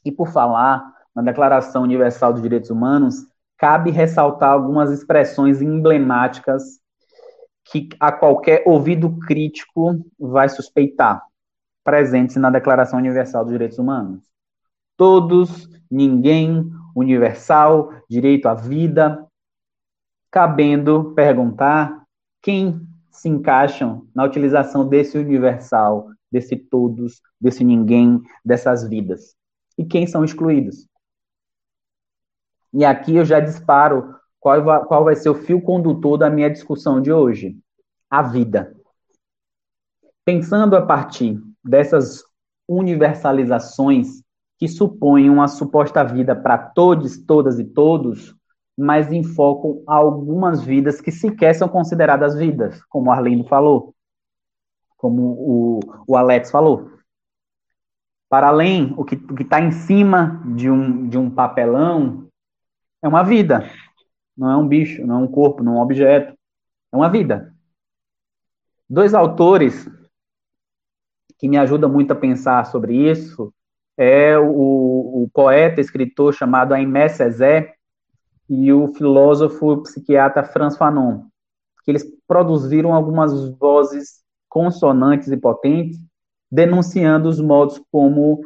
E 0.04 0.12
por 0.12 0.28
falar 0.28 0.92
na 1.14 1.22
Declaração 1.22 1.82
Universal 1.82 2.32
dos 2.32 2.42
Direitos 2.42 2.70
Humanos, 2.70 3.16
cabe 3.56 3.90
ressaltar 3.90 4.50
algumas 4.50 4.90
expressões 4.90 5.62
emblemáticas 5.62 6.80
que 7.64 7.88
a 7.98 8.12
qualquer 8.12 8.62
ouvido 8.66 9.18
crítico 9.20 10.04
vai 10.18 10.48
suspeitar, 10.48 11.22
presentes 11.82 12.36
na 12.36 12.50
Declaração 12.50 12.98
Universal 12.98 13.44
dos 13.44 13.52
Direitos 13.52 13.78
Humanos. 13.78 14.22
Todos, 14.96 15.68
ninguém, 15.90 16.70
universal, 16.94 17.92
direito 18.08 18.46
à 18.46 18.54
vida, 18.54 19.26
cabendo 20.30 21.12
perguntar 21.14 22.04
quem 22.42 22.86
se 23.14 23.29
encaixam 23.29 24.09
na 24.12 24.24
utilização 24.24 24.87
desse 24.87 25.16
universal, 25.16 26.09
desse 26.31 26.57
todos, 26.57 27.22
desse 27.40 27.62
ninguém, 27.62 28.20
dessas 28.44 28.87
vidas. 28.88 29.37
E 29.79 29.85
quem 29.85 30.05
são 30.05 30.24
excluídos? 30.24 30.88
E 32.72 32.85
aqui 32.85 33.14
eu 33.14 33.24
já 33.24 33.38
disparo 33.38 34.16
qual 34.40 34.64
vai, 34.64 34.85
qual 34.85 35.05
vai 35.05 35.14
ser 35.14 35.29
o 35.29 35.35
fio 35.35 35.62
condutor 35.62 36.18
da 36.18 36.29
minha 36.29 36.50
discussão 36.50 37.00
de 37.00 37.12
hoje: 37.12 37.57
a 38.11 38.20
vida. 38.20 38.74
Pensando 40.24 40.74
a 40.74 40.85
partir 40.85 41.40
dessas 41.62 42.24
universalizações 42.68 44.24
que 44.59 44.66
supõem 44.66 45.31
uma 45.31 45.46
suposta 45.46 46.03
vida 46.03 46.35
para 46.35 46.59
todos, 46.59 47.16
todas 47.16 47.61
e 47.61 47.64
todos, 47.64 48.35
mas 48.76 49.12
enfocam 49.12 49.82
algumas 49.87 50.62
vidas 50.62 51.00
que 51.00 51.12
sequer 51.12 51.54
são 51.54 51.68
consideradas 51.68 52.34
vidas, 52.34 52.82
como 52.87 53.08
o 53.08 53.12
Arlindo 53.12 53.44
falou, 53.44 53.94
como 54.96 55.22
o, 55.22 55.80
o 56.08 56.16
Alex 56.16 56.50
falou. 56.50 56.90
Para 58.28 58.48
além, 58.48 58.92
o 58.96 59.04
que 59.04 59.14
está 59.40 59.60
em 59.60 59.70
cima 59.70 60.42
de 60.56 60.68
um, 60.68 61.08
de 61.08 61.16
um 61.16 61.30
papelão 61.30 62.28
é 63.00 63.06
uma 63.06 63.22
vida, 63.22 63.70
não 64.37 64.50
é 64.50 64.56
um 64.56 64.66
bicho, 64.66 65.06
não 65.06 65.20
é 65.20 65.24
um 65.24 65.28
corpo, 65.28 65.62
não 65.62 65.74
é 65.74 65.76
um 65.76 65.82
objeto, 65.82 66.37
é 66.92 66.96
uma 66.96 67.08
vida. 67.08 67.54
Dois 68.90 69.14
autores 69.14 69.88
que 71.38 71.48
me 71.48 71.56
ajudam 71.58 71.90
muito 71.90 72.12
a 72.12 72.16
pensar 72.16 72.64
sobre 72.66 72.96
isso 72.96 73.52
é 73.96 74.37
o, 74.38 75.24
o 75.24 75.30
poeta, 75.32 75.80
escritor 75.80 76.34
chamado 76.34 76.74
Aimé 76.74 77.08
Césaire, 77.08 77.73
e 78.48 78.72
o 78.72 78.92
filósofo 78.94 79.83
psiquiatra 79.83 80.44
Franz 80.44 80.76
Fanon, 80.76 81.24
que 81.85 81.90
eles 81.90 82.04
produziram 82.26 82.94
algumas 82.94 83.48
vozes 83.59 84.22
consonantes 84.48 85.28
e 85.28 85.37
potentes, 85.37 85.98
denunciando 86.50 87.28
os 87.28 87.40
modos 87.40 87.80
como 87.90 88.40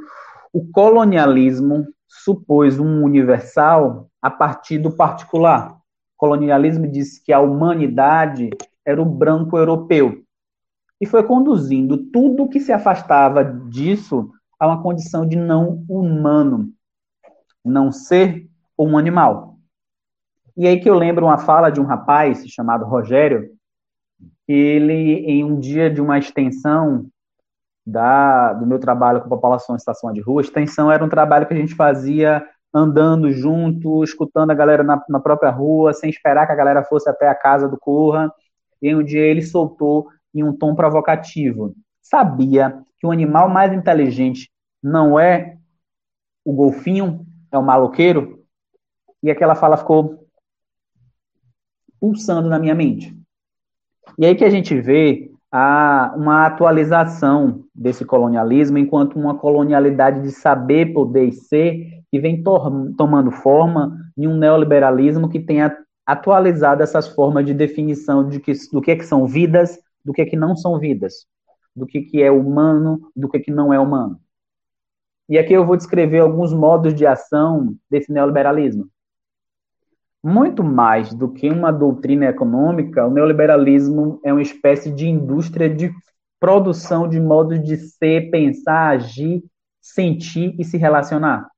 o 0.52 0.66
colonialismo 0.72 1.86
supôs 2.06 2.78
um 2.78 3.04
universal 3.04 4.08
a 4.22 4.30
partir 4.30 4.78
do 4.78 4.90
particular. 4.90 5.72
O 5.72 6.16
colonialismo 6.16 6.86
disse 6.88 7.22
que 7.22 7.32
a 7.32 7.40
humanidade 7.40 8.50
era 8.84 9.00
o 9.00 9.04
branco 9.04 9.58
europeu 9.58 10.22
e 11.00 11.06
foi 11.06 11.22
conduzindo 11.22 11.96
tudo 12.10 12.48
que 12.48 12.60
se 12.60 12.72
afastava 12.72 13.44
disso 13.44 14.30
a 14.58 14.66
uma 14.66 14.82
condição 14.82 15.26
de 15.26 15.36
não 15.36 15.84
humano, 15.88 16.72
não 17.64 17.92
ser 17.92 18.48
um 18.76 18.98
animal. 18.98 19.57
E 20.58 20.66
aí 20.66 20.80
que 20.80 20.90
eu 20.90 20.94
lembro 20.94 21.24
uma 21.24 21.38
fala 21.38 21.70
de 21.70 21.80
um 21.80 21.84
rapaz 21.84 22.44
chamado 22.48 22.84
Rogério, 22.84 23.52
ele, 24.48 24.92
em 25.24 25.44
um 25.44 25.56
dia 25.60 25.88
de 25.88 26.00
uma 26.00 26.18
extensão 26.18 27.06
da, 27.86 28.54
do 28.54 28.66
meu 28.66 28.80
trabalho 28.80 29.20
com 29.22 29.28
população 29.28 29.76
em 29.76 29.78
estação 29.78 30.12
de 30.12 30.20
rua, 30.20 30.42
extensão 30.42 30.90
era 30.90 31.04
um 31.04 31.08
trabalho 31.08 31.46
que 31.46 31.54
a 31.54 31.56
gente 31.56 31.76
fazia 31.76 32.44
andando 32.74 33.30
junto, 33.30 34.02
escutando 34.02 34.50
a 34.50 34.54
galera 34.54 34.82
na, 34.82 35.00
na 35.08 35.20
própria 35.20 35.50
rua, 35.52 35.92
sem 35.92 36.10
esperar 36.10 36.44
que 36.44 36.52
a 36.52 36.56
galera 36.56 36.82
fosse 36.82 37.08
até 37.08 37.28
a 37.28 37.36
casa 37.36 37.68
do 37.68 37.78
Corra. 37.78 38.28
E 38.82 38.92
um 38.92 39.04
dia 39.04 39.22
ele 39.22 39.42
soltou 39.42 40.08
em 40.34 40.42
um 40.42 40.52
tom 40.52 40.74
provocativo. 40.74 41.72
Sabia 42.02 42.82
que 42.98 43.06
o 43.06 43.12
animal 43.12 43.48
mais 43.48 43.72
inteligente 43.72 44.50
não 44.82 45.20
é 45.20 45.56
o 46.44 46.52
golfinho, 46.52 47.24
é 47.52 47.56
o 47.56 47.62
maloqueiro? 47.62 48.42
E 49.22 49.30
aquela 49.30 49.54
fala 49.54 49.76
ficou 49.76 50.27
pulsando 52.00 52.48
na 52.48 52.58
minha 52.58 52.74
mente. 52.74 53.16
E 54.18 54.26
aí 54.26 54.34
que 54.34 54.44
a 54.44 54.50
gente 54.50 54.78
vê 54.80 55.30
a, 55.50 56.14
uma 56.16 56.46
atualização 56.46 57.64
desse 57.74 58.04
colonialismo 58.04 58.78
enquanto 58.78 59.18
uma 59.18 59.36
colonialidade 59.36 60.22
de 60.22 60.30
saber, 60.30 60.92
poder 60.92 61.26
e 61.26 61.32
ser, 61.32 62.02
que 62.10 62.18
vem 62.18 62.42
to 62.42 62.94
tomando 62.96 63.30
forma 63.30 63.96
em 64.16 64.26
um 64.26 64.36
neoliberalismo 64.36 65.28
que 65.28 65.40
tem 65.40 65.58
atualizado 66.06 66.82
essas 66.82 67.08
formas 67.08 67.44
de 67.44 67.54
definição 67.54 68.28
de 68.28 68.40
que, 68.40 68.52
do 68.72 68.80
que, 68.80 68.90
é 68.90 68.96
que 68.96 69.04
são 69.04 69.26
vidas, 69.26 69.78
do 70.04 70.12
que, 70.12 70.22
é 70.22 70.26
que 70.26 70.36
não 70.36 70.56
são 70.56 70.78
vidas, 70.78 71.26
do 71.76 71.86
que, 71.86 72.00
que 72.02 72.22
é 72.22 72.30
humano, 72.30 73.10
do 73.14 73.28
que, 73.28 73.38
que 73.38 73.50
não 73.50 73.72
é 73.72 73.78
humano. 73.78 74.18
E 75.28 75.38
aqui 75.38 75.52
eu 75.52 75.66
vou 75.66 75.76
descrever 75.76 76.20
alguns 76.20 76.54
modos 76.54 76.94
de 76.94 77.06
ação 77.06 77.76
desse 77.90 78.10
neoliberalismo. 78.10 78.88
Muito 80.22 80.64
mais 80.64 81.14
do 81.14 81.32
que 81.32 81.48
uma 81.48 81.70
doutrina 81.70 82.26
econômica, 82.26 83.06
o 83.06 83.10
neoliberalismo 83.10 84.20
é 84.24 84.32
uma 84.32 84.42
espécie 84.42 84.90
de 84.90 85.08
indústria 85.08 85.72
de 85.72 85.92
produção 86.40 87.08
de 87.08 87.20
modos 87.20 87.62
de 87.62 87.76
ser, 87.76 88.30
pensar, 88.30 88.90
agir, 88.90 89.44
sentir 89.80 90.54
e 90.58 90.64
se 90.64 90.76
relacionar. 90.76 91.48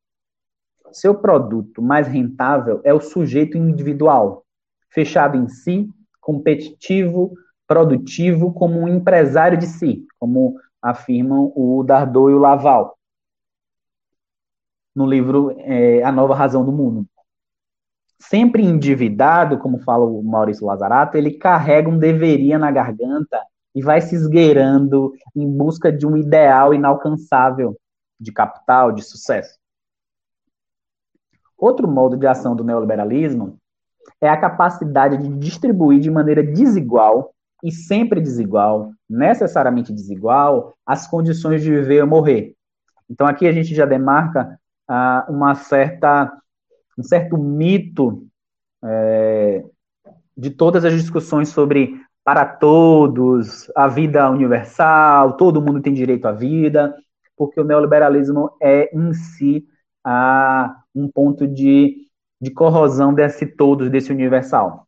Seu 0.93 1.15
produto 1.15 1.81
mais 1.81 2.07
rentável 2.07 2.81
é 2.85 2.93
o 2.93 3.01
sujeito 3.01 3.57
individual, 3.57 4.45
fechado 4.91 5.39
em 5.39 5.49
si, 5.49 5.89
competitivo, 6.21 7.33
produtivo, 7.67 8.53
como 8.53 8.81
um 8.81 8.89
empresário 8.89 9.57
de 9.57 9.67
si, 9.67 10.05
como 10.19 10.57
afirmam 10.83 11.53
o 11.55 11.83
Dardot 11.83 12.31
e 12.31 12.35
o 12.35 12.39
Laval 12.39 12.99
no 14.95 15.07
livro 15.07 15.55
é, 15.59 16.03
A 16.03 16.11
Nova 16.11 16.35
Razão 16.35 16.65
do 16.65 16.73
Mundo 16.73 17.07
sempre 18.21 18.63
endividado, 18.63 19.59
como 19.59 19.79
fala 19.79 20.05
o 20.05 20.23
Maurício 20.23 20.67
Lazarato, 20.67 21.17
ele 21.17 21.33
carrega 21.33 21.89
um 21.89 21.99
deveria 21.99 22.59
na 22.59 22.71
garganta 22.71 23.41
e 23.75 23.83
vai 23.83 24.01
se 24.01 24.15
esgueirando 24.15 25.13
em 25.35 25.49
busca 25.49 25.93
de 25.93 26.07
um 26.07 26.17
ideal 26.17 26.75
inalcançável 26.75 27.77
de 28.19 28.33
capital, 28.33 28.93
de 28.93 29.03
sucesso. 29.03 29.59
Outro 31.57 31.89
modo 31.89 32.17
de 32.17 32.27
ação 32.27 32.55
do 32.55 32.65
neoliberalismo 32.65 33.59
é 34.21 34.29
a 34.29 34.37
capacidade 34.37 35.17
de 35.17 35.29
distribuir 35.39 36.01
de 36.01 36.11
maneira 36.11 36.43
desigual 36.43 37.33
e 37.63 37.71
sempre 37.71 38.21
desigual, 38.21 38.93
necessariamente 39.09 39.93
desigual, 39.93 40.75
as 40.87 41.07
condições 41.07 41.63
de 41.63 41.71
viver 41.71 42.03
ou 42.03 42.09
morrer. 42.09 42.55
Então 43.09 43.27
aqui 43.27 43.47
a 43.47 43.53
gente 43.53 43.75
já 43.75 43.85
demarca 43.85 44.59
ah, 44.89 45.27
uma 45.29 45.55
certa, 45.55 46.33
um 47.01 47.03
certo 47.03 47.37
mito 47.37 48.27
é, 48.85 49.65
de 50.37 50.51
todas 50.51 50.85
as 50.85 50.93
discussões 50.93 51.49
sobre 51.49 52.01
para 52.23 52.45
todos, 52.45 53.71
a 53.75 53.89
vida 53.89 54.31
universal, 54.31 55.37
todo 55.37 55.63
mundo 55.63 55.81
tem 55.81 55.93
direito 55.93 56.27
à 56.27 56.33
vida, 56.33 56.95
porque 57.37 57.61
o 57.61 57.65
neoliberalismo 57.65 58.51
é 58.61 58.95
em 58.95 59.13
si 59.15 59.67
ah, 60.05 60.83
um 60.95 61.09
ponto 61.09 61.47
de, 61.47 62.07
de 62.41 62.51
corrosão 62.51 63.15
desse 63.15 63.47
todos, 63.47 63.91
desse 63.91 64.13
universal. 64.13 64.87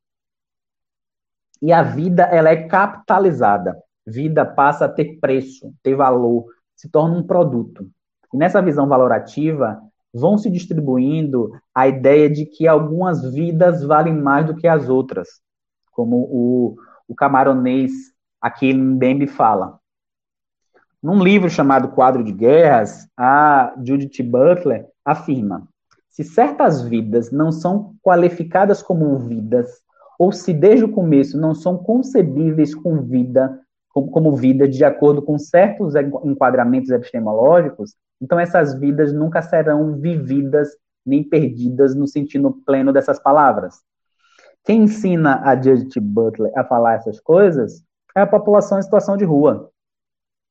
E 1.60 1.72
a 1.72 1.82
vida, 1.82 2.24
ela 2.24 2.50
é 2.50 2.68
capitalizada. 2.68 3.76
Vida 4.06 4.44
passa 4.44 4.84
a 4.84 4.88
ter 4.88 5.18
preço, 5.18 5.72
ter 5.82 5.94
valor, 5.94 6.46
se 6.76 6.88
torna 6.88 7.16
um 7.16 7.22
produto. 7.22 7.88
E 8.32 8.36
nessa 8.36 8.60
visão 8.60 8.86
valorativa, 8.86 9.80
vão 10.12 10.36
se 10.36 10.50
distribuindo 10.50 11.50
a 11.74 11.88
ideia 11.88 12.28
de 12.28 12.44
que 12.44 12.68
algumas 12.68 13.32
vidas 13.32 13.82
valem 13.82 14.14
mais 14.14 14.46
do 14.46 14.54
que 14.54 14.68
as 14.68 14.88
outras, 14.88 15.40
como 15.90 16.16
o, 16.30 16.76
o 17.08 17.14
camaronês 17.14 17.92
aqui 18.40 18.74
Mbembe 18.74 19.26
fala. 19.26 19.78
Num 21.02 21.22
livro 21.22 21.48
chamado 21.48 21.88
Quadro 21.88 22.22
de 22.22 22.32
Guerras, 22.32 23.08
a 23.16 23.74
Judith 23.82 24.22
Butler 24.22 24.86
afirma: 25.04 25.66
se 26.08 26.22
certas 26.22 26.82
vidas 26.82 27.32
não 27.32 27.50
são 27.50 27.94
qualificadas 28.02 28.82
como 28.82 29.18
vidas, 29.18 29.68
ou 30.18 30.30
se 30.30 30.52
desde 30.52 30.84
o 30.84 30.92
começo 30.92 31.38
não 31.38 31.54
são 31.54 31.78
concebíveis 31.78 32.74
com 32.74 33.00
vida, 33.00 33.58
como, 33.88 34.10
como 34.10 34.36
vida 34.36 34.68
de 34.68 34.84
acordo 34.84 35.22
com 35.22 35.38
certos 35.38 35.94
enquadramentos 36.24 36.90
epistemológicos, 36.90 37.96
então 38.22 38.38
essas 38.38 38.78
vidas 38.78 39.12
nunca 39.12 39.42
serão 39.42 39.96
vividas 39.96 40.70
nem 41.04 41.24
perdidas 41.24 41.96
no 41.96 42.06
sentido 42.06 42.52
pleno 42.64 42.92
dessas 42.92 43.18
palavras. 43.18 43.82
Quem 44.64 44.84
ensina 44.84 45.42
a 45.42 45.60
Judith 45.60 46.00
Butler 46.00 46.52
a 46.56 46.62
falar 46.62 46.94
essas 46.94 47.18
coisas 47.18 47.82
é 48.14 48.20
a 48.20 48.26
população 48.26 48.78
em 48.78 48.82
situação 48.82 49.16
de 49.16 49.24
rua. 49.24 49.68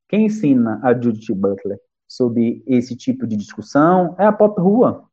Quem 0.10 0.26
ensina 0.26 0.82
a 0.84 0.94
Judith 0.94 1.34
Butler 1.34 1.80
sobre 2.06 2.62
esse 2.68 2.94
tipo 2.94 3.26
de 3.26 3.38
discussão 3.38 4.14
é 4.20 4.26
a 4.26 4.34
pop 4.34 4.60
rua, 4.60 5.06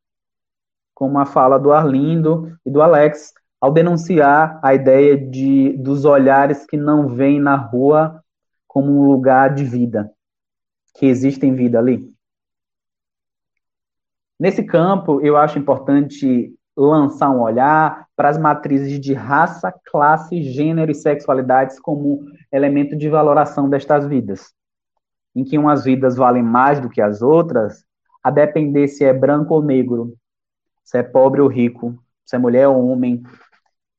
como 0.93 1.17
a 1.17 1.25
fala 1.25 1.57
do 1.57 1.71
Arlindo 1.71 2.53
e 2.65 2.69
do 2.69 2.81
Alex, 2.81 3.33
ao 3.61 3.71
denunciar 3.71 4.59
a 4.61 4.73
ideia 4.73 5.17
de 5.17 5.77
dos 5.77 6.03
olhares 6.03 6.65
que 6.65 6.75
não 6.75 7.07
veem 7.07 7.39
na 7.39 7.55
rua 7.55 8.21
como 8.67 8.91
um 8.91 9.05
lugar 9.05 9.53
de 9.55 9.63
vida, 9.63 10.11
que 10.95 11.05
existem 11.05 11.55
vida 11.55 11.79
ali. 11.79 12.18
Nesse 14.39 14.63
campo, 14.63 15.19
eu 15.19 15.35
acho 15.35 15.59
importante 15.59 16.55
lançar 16.75 17.29
um 17.29 17.41
olhar 17.41 18.07
para 18.15 18.29
as 18.29 18.37
matrizes 18.37 18.97
de 18.97 19.13
raça, 19.13 19.73
classe, 19.91 20.41
gênero 20.41 20.89
e 20.89 20.95
sexualidades 20.95 21.77
como 21.77 22.21
elemento 22.49 22.95
de 22.95 23.09
valoração 23.09 23.69
destas 23.69 24.07
vidas, 24.07 24.53
em 25.35 25.43
que 25.43 25.57
umas 25.57 25.83
vidas 25.83 26.15
valem 26.15 26.41
mais 26.41 26.79
do 26.79 26.89
que 26.89 27.01
as 27.01 27.21
outras, 27.21 27.83
a 28.23 28.31
depender 28.31 28.87
se 28.87 29.03
é 29.03 29.11
branco 29.11 29.53
ou 29.55 29.61
negro, 29.61 30.15
se 30.85 30.97
é 30.97 31.03
pobre 31.03 31.41
ou 31.41 31.47
rico, 31.49 32.01
se 32.25 32.37
é 32.37 32.39
mulher 32.39 32.69
ou 32.69 32.87
homem, 32.87 33.21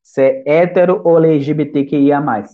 se 0.02 0.22
é 0.22 0.42
hétero 0.46 1.02
ou 1.04 1.18
LGBTQIA+. 1.18 2.44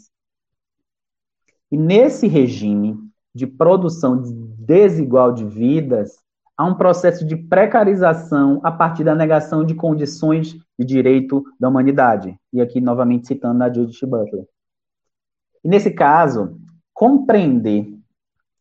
E 1.71 1.77
nesse 1.77 2.27
regime 2.27 2.99
de 3.33 3.47
produção 3.47 4.21
desigual 4.59 5.33
de 5.33 5.45
vidas, 5.45 6.26
há 6.57 6.65
um 6.65 6.75
processo 6.75 7.25
de 7.25 7.37
precarização 7.37 8.61
a 8.65 8.73
partir 8.73 9.05
da 9.05 9.15
negação 9.15 9.65
de 9.65 9.75
condições 9.75 10.57
de 10.79 10.85
direito 10.85 11.45
da 11.61 11.69
humanidade. 11.69 12.39
E 12.53 12.61
aqui, 12.61 12.81
novamente, 12.81 13.27
citando 13.27 13.63
a 13.63 13.73
Judith 13.73 14.07
Butler. 14.07 14.47
E 15.63 15.69
nesse 15.69 15.91
caso, 15.91 16.59
compreender 16.95 17.93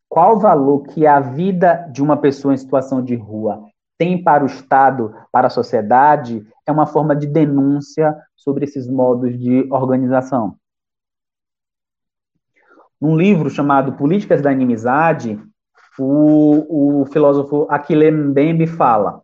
qual 0.08 0.38
valor 0.38 0.82
que 0.82 1.06
a 1.06 1.20
vida 1.20 1.88
de 1.92 2.02
uma 2.02 2.16
pessoa 2.16 2.52
em 2.52 2.58
situação 2.58 3.02
de 3.02 3.14
rua 3.14 3.64
tem 3.98 4.22
para 4.22 4.44
o 4.44 4.46
Estado, 4.46 5.14
para 5.32 5.46
a 5.46 5.50
sociedade, 5.50 6.46
é 6.66 6.72
uma 6.72 6.86
forma 6.86 7.16
de 7.16 7.26
denúncia 7.26 8.16
sobre 8.34 8.64
esses 8.64 8.86
modos 8.88 9.38
de 9.38 9.66
organização. 9.70 10.56
Num 13.00 13.16
livro 13.16 13.48
chamado 13.50 13.94
Políticas 13.94 14.42
da 14.42 14.52
Inimizade, 14.52 15.40
o, 15.98 17.02
o 17.02 17.06
filósofo 17.06 17.66
Aquile 17.70 18.10
Mbembe 18.10 18.66
fala: 18.66 19.20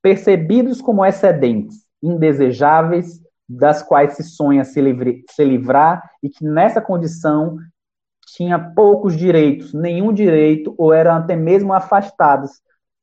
percebidos 0.00 0.80
como 0.80 1.04
excedentes, 1.04 1.84
indesejáveis, 2.02 3.20
das 3.48 3.82
quais 3.82 4.14
se 4.14 4.22
sonha 4.22 4.64
se, 4.64 4.80
livre, 4.80 5.24
se 5.30 5.44
livrar, 5.44 6.02
e 6.22 6.28
que 6.28 6.44
nessa 6.44 6.80
condição 6.80 7.58
tinha 8.26 8.58
poucos 8.58 9.16
direitos, 9.16 9.74
nenhum 9.74 10.12
direito, 10.12 10.74
ou 10.78 10.92
eram 10.92 11.14
até 11.14 11.36
mesmo 11.36 11.72
afastados 11.72 12.50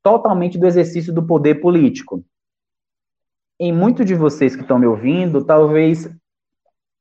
totalmente 0.02 0.58
do 0.58 0.66
exercício 0.66 1.14
do 1.14 1.26
poder 1.26 1.56
político. 1.56 2.24
Em 3.60 3.74
muitos 3.74 4.06
de 4.06 4.16
vocês 4.16 4.56
que 4.56 4.62
estão 4.62 4.80
me 4.80 4.88
ouvindo, 4.88 5.44
talvez 5.44 6.10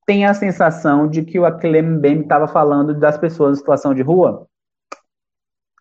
tenha 0.04 0.30
a 0.30 0.34
sensação 0.34 1.06
de 1.06 1.22
que 1.22 1.38
o 1.38 1.44
Aquile 1.44 1.80
Mbembe 1.80 2.22
estava 2.22 2.48
falando 2.48 2.92
das 2.94 3.16
pessoas 3.16 3.52
em 3.52 3.60
situação 3.60 3.94
de 3.94 4.02
rua, 4.02 4.47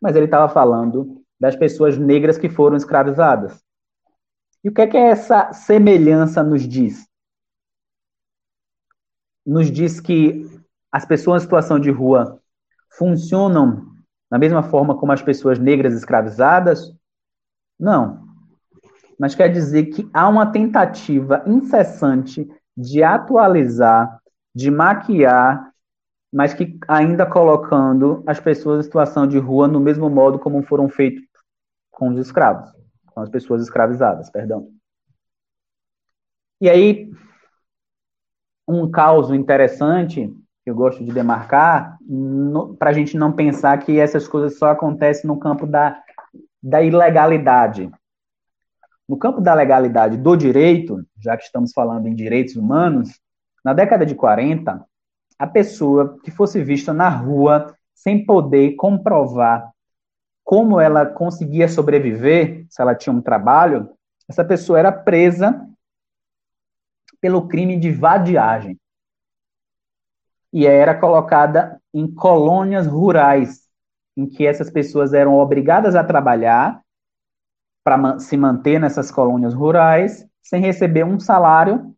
mas 0.01 0.15
ele 0.15 0.25
estava 0.25 0.47
falando 0.51 1.21
das 1.39 1.55
pessoas 1.55 1.97
negras 1.97 2.37
que 2.37 2.49
foram 2.49 2.75
escravizadas. 2.75 3.63
E 4.63 4.69
o 4.69 4.73
que 4.73 4.81
é 4.81 4.87
que 4.87 4.97
essa 4.97 5.53
semelhança 5.53 6.43
nos 6.43 6.67
diz? 6.67 7.07
Nos 9.45 9.71
diz 9.71 9.99
que 9.99 10.45
as 10.91 11.05
pessoas 11.05 11.41
em 11.41 11.45
situação 11.45 11.79
de 11.79 11.91
rua 11.91 12.41
funcionam 12.89 13.85
da 14.29 14.37
mesma 14.37 14.63
forma 14.63 14.97
como 14.97 15.11
as 15.11 15.21
pessoas 15.21 15.57
negras 15.57 15.93
escravizadas? 15.93 16.93
Não. 17.79 18.27
Mas 19.19 19.33
quer 19.33 19.49
dizer 19.49 19.85
que 19.85 20.09
há 20.13 20.27
uma 20.27 20.51
tentativa 20.51 21.43
incessante 21.47 22.47
de 22.75 23.01
atualizar, 23.03 24.19
de 24.53 24.69
maquiar 24.69 25.71
mas 26.31 26.53
que 26.53 26.77
ainda 26.87 27.25
colocando 27.25 28.23
as 28.27 28.39
pessoas 28.39 28.79
em 28.79 28.83
situação 28.83 29.27
de 29.27 29.37
rua 29.37 29.67
no 29.67 29.79
mesmo 29.79 30.09
modo 30.09 30.37
como 30.39 30.61
foram 30.63 30.89
feitos 30.89 31.23
com 31.91 32.09
os 32.09 32.19
escravos, 32.19 32.69
com 33.13 33.21
as 33.21 33.29
pessoas 33.29 33.63
escravizadas, 33.63 34.29
perdão. 34.29 34.69
E 36.59 36.69
aí, 36.69 37.11
um 38.67 38.89
caso 38.89 39.33
interessante 39.33 40.33
que 40.63 40.71
eu 40.71 40.75
gosto 40.75 41.03
de 41.03 41.13
demarcar, 41.13 41.97
para 42.77 42.89
a 42.89 42.93
gente 42.93 43.15
não 43.15 43.31
pensar 43.31 43.77
que 43.77 43.99
essas 43.99 44.27
coisas 44.27 44.57
só 44.57 44.69
acontecem 44.69 45.25
no 45.27 45.39
campo 45.39 45.65
da, 45.65 46.03
da 46.61 46.81
ilegalidade. 46.81 47.89
No 49.07 49.17
campo 49.17 49.39
da 49.39 49.53
legalidade 49.53 50.17
do 50.17 50.35
direito, 50.35 51.05
já 51.17 51.37
que 51.37 51.43
estamos 51.43 51.71
falando 51.71 52.07
em 52.07 52.13
direitos 52.13 52.57
humanos, 52.57 53.17
na 53.63 53.71
década 53.71 54.05
de 54.05 54.13
40, 54.13 54.85
a 55.39 55.45
pessoa 55.45 56.17
que 56.23 56.31
fosse 56.31 56.63
vista 56.63 56.93
na 56.93 57.09
rua 57.09 57.75
sem 57.93 58.25
poder 58.25 58.75
comprovar 58.75 59.71
como 60.43 60.79
ela 60.79 61.05
conseguia 61.05 61.67
sobreviver, 61.67 62.65
se 62.69 62.81
ela 62.81 62.95
tinha 62.95 63.13
um 63.13 63.21
trabalho, 63.21 63.89
essa 64.29 64.45
pessoa 64.45 64.79
era 64.79 64.93
presa 64.93 65.67
pelo 67.19 67.49
crime 67.49 67.77
de 67.77 67.91
vadiagem. 67.91 68.79
E 70.53 70.65
era 70.65 70.97
colocada 70.97 71.81
em 71.93 72.09
colônias 72.09 72.87
rurais, 72.87 73.67
em 74.15 74.25
que 74.25 74.47
essas 74.47 74.71
pessoas 74.71 75.13
eram 75.13 75.35
obrigadas 75.35 75.95
a 75.95 76.03
trabalhar 76.03 76.81
para 77.83 78.17
se 78.19 78.37
manter 78.37 78.79
nessas 78.79 79.11
colônias 79.11 79.53
rurais, 79.53 80.25
sem 80.41 80.61
receber 80.61 81.03
um 81.03 81.19
salário 81.19 81.93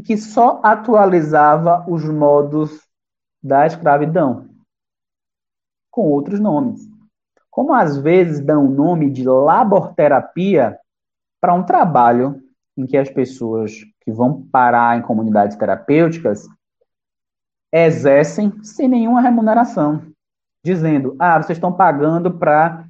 que 0.00 0.16
só 0.16 0.60
atualizava 0.62 1.84
os 1.88 2.04
modos 2.04 2.80
da 3.42 3.66
escravidão, 3.66 4.48
com 5.90 6.08
outros 6.08 6.40
nomes. 6.40 6.88
Como 7.50 7.74
às 7.74 7.98
vezes 7.98 8.40
dão 8.40 8.64
o 8.64 8.70
nome 8.70 9.10
de 9.10 9.24
laborterapia 9.24 10.78
para 11.40 11.52
um 11.52 11.62
trabalho 11.62 12.40
em 12.76 12.86
que 12.86 12.96
as 12.96 13.10
pessoas 13.10 13.72
que 14.00 14.10
vão 14.10 14.42
parar 14.50 14.96
em 14.96 15.02
comunidades 15.02 15.56
terapêuticas 15.56 16.48
exercem 17.70 18.62
sem 18.62 18.88
nenhuma 18.88 19.20
remuneração, 19.20 20.06
dizendo: 20.64 21.14
ah, 21.18 21.42
vocês 21.42 21.58
estão 21.58 21.72
pagando 21.72 22.38
para 22.38 22.86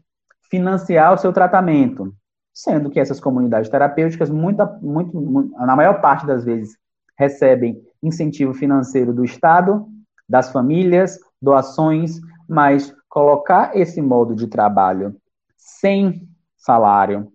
financiar 0.50 1.14
o 1.14 1.18
seu 1.18 1.32
tratamento. 1.32 2.14
sendo 2.54 2.90
que 2.90 3.00
essas 3.00 3.18
comunidades 3.18 3.70
terapêuticas, 3.70 4.28
muita, 4.28 4.66
muito, 4.82 5.18
muito, 5.18 5.56
na 5.56 5.74
maior 5.74 6.02
parte 6.02 6.26
das 6.26 6.44
vezes, 6.44 6.76
recebem 7.22 7.80
incentivo 8.02 8.52
financeiro 8.52 9.12
do 9.12 9.24
Estado, 9.24 9.86
das 10.28 10.50
famílias, 10.50 11.20
doações, 11.40 12.20
mas 12.48 12.92
colocar 13.08 13.76
esse 13.76 14.02
modo 14.02 14.34
de 14.34 14.48
trabalho 14.48 15.14
sem 15.56 16.28
salário, 16.56 17.32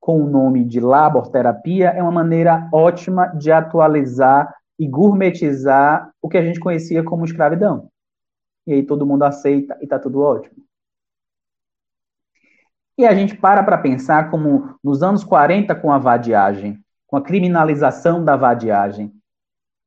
com 0.00 0.20
o 0.20 0.28
nome 0.28 0.64
de 0.64 0.80
laborterapia, 0.80 1.90
é 1.90 2.02
uma 2.02 2.10
maneira 2.10 2.68
ótima 2.72 3.26
de 3.26 3.52
atualizar 3.52 4.52
e 4.78 4.88
gourmetizar 4.88 6.10
o 6.20 6.28
que 6.28 6.38
a 6.38 6.42
gente 6.42 6.58
conhecia 6.58 7.04
como 7.04 7.24
escravidão. 7.24 7.88
E 8.66 8.72
aí 8.72 8.82
todo 8.82 9.06
mundo 9.06 9.22
aceita 9.22 9.76
e 9.80 9.84
está 9.84 9.98
tudo 9.98 10.20
ótimo. 10.20 10.56
E 12.98 13.06
a 13.06 13.14
gente 13.14 13.36
para 13.36 13.62
para 13.62 13.78
pensar 13.78 14.30
como 14.30 14.74
nos 14.82 15.02
anos 15.02 15.22
40 15.22 15.74
com 15.74 15.92
a 15.92 15.98
vadiagem, 15.98 16.82
com 17.06 17.16
a 17.16 17.22
criminalização 17.22 18.24
da 18.24 18.36
vadiagem, 18.36 19.12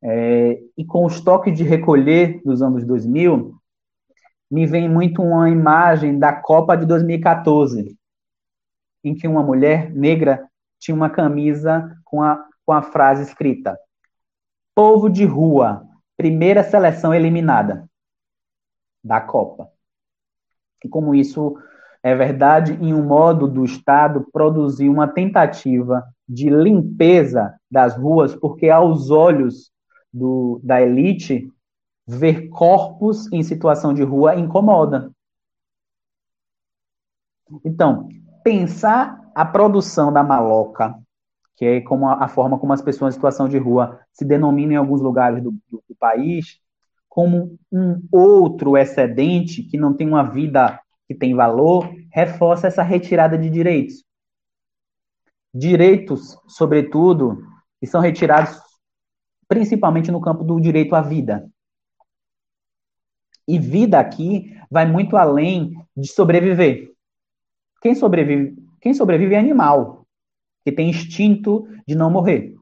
é, 0.04 0.60
e 0.78 0.84
com 0.84 1.06
os 1.06 1.22
toques 1.22 1.58
de 1.58 1.64
recolher 1.64 2.42
dos 2.44 2.62
anos 2.62 2.86
2000, 2.86 3.56
me 4.52 4.68
vem 4.68 4.90
muito 4.90 5.24
uma 5.24 5.50
imagem 5.50 6.20
da 6.20 6.34
Copa 6.34 6.76
de 6.76 6.86
2014, 6.86 7.98
em 9.04 9.16
que 9.16 9.28
uma 9.28 9.42
mulher 9.42 9.90
negra 9.92 10.46
tinha 10.78 10.94
uma 10.94 11.10
camisa 11.10 11.98
com 12.04 12.22
a, 12.22 12.46
com 12.66 12.74
a 12.74 12.82
frase 12.82 13.24
escrita: 13.24 13.80
Povo 14.76 15.10
de 15.10 15.24
rua, 15.24 15.88
primeira 16.18 16.64
seleção 16.64 17.14
eliminada 17.14 17.90
da 19.02 19.22
Copa. 19.22 19.70
E 20.84 20.90
como 20.90 21.16
isso 21.16 21.58
é 22.04 22.14
verdade, 22.14 22.74
em 22.74 22.94
um 22.94 23.04
modo 23.04 23.48
do 23.48 23.64
Estado 23.64 24.28
produzir 24.34 24.90
uma 24.90 25.08
tentativa 25.08 26.04
de 26.28 26.50
limpeza 26.50 27.58
das 27.72 27.96
ruas, 27.96 28.36
porque 28.36 28.70
aos 28.70 29.10
olhos 29.10 29.73
do, 30.14 30.60
da 30.64 30.82
elite, 30.82 31.52
ver 32.06 32.50
corpos 32.50 33.32
em 33.32 33.42
situação 33.44 33.94
de 33.94 34.04
rua 34.04 34.36
incomoda. 34.36 35.12
Então, 37.66 38.08
pensar 38.44 39.32
a 39.34 39.46
produção 39.46 40.12
da 40.12 40.24
maloca, 40.24 40.96
que 41.56 41.66
é 41.66 41.82
como 41.82 42.08
a, 42.08 42.26
a 42.26 42.28
forma 42.28 42.60
como 42.60 42.74
as 42.74 42.82
pessoas 42.82 43.14
em 43.14 43.16
situação 43.16 43.48
de 43.48 43.58
rua 43.58 44.00
se 44.12 44.26
denominam 44.26 44.74
em 44.74 44.78
alguns 44.78 45.02
lugares 45.02 45.42
do, 45.42 45.52
do, 45.70 45.84
do 45.88 45.96
país, 46.00 46.60
como 47.10 47.58
um 47.72 48.02
outro 48.12 48.78
excedente 48.78 49.64
que 49.64 49.78
não 49.78 49.94
tem 49.94 50.08
uma 50.08 50.24
vida 50.24 50.80
que 51.08 51.14
tem 51.14 51.36
valor, 51.36 51.90
reforça 52.12 52.68
essa 52.68 52.82
retirada 52.82 53.38
de 53.38 53.50
direitos. 53.50 54.04
Direitos, 55.54 56.36
sobretudo, 56.48 57.44
que 57.80 57.86
são 57.86 58.02
retirados 58.02 58.60
principalmente 59.54 60.12
no 60.12 60.20
campo 60.20 60.44
do 60.44 60.60
direito 60.60 60.96
à 60.96 61.02
vida. 61.02 61.48
E 63.48 63.60
vida 63.60 64.00
aqui 64.00 64.60
vai 64.70 64.84
muito 64.84 65.16
além 65.16 65.74
de 65.96 66.08
sobreviver. 66.08 66.92
Quem 67.80 67.94
sobrevive, 67.94 68.58
quem 68.82 68.96
sobrevive 68.96 69.36
é 69.36 69.40
animal, 69.40 70.08
que 70.66 70.72
tem 70.72 70.90
instinto 70.90 71.68
de 71.88 71.94
não 71.94 72.10
morrer. 72.10 72.56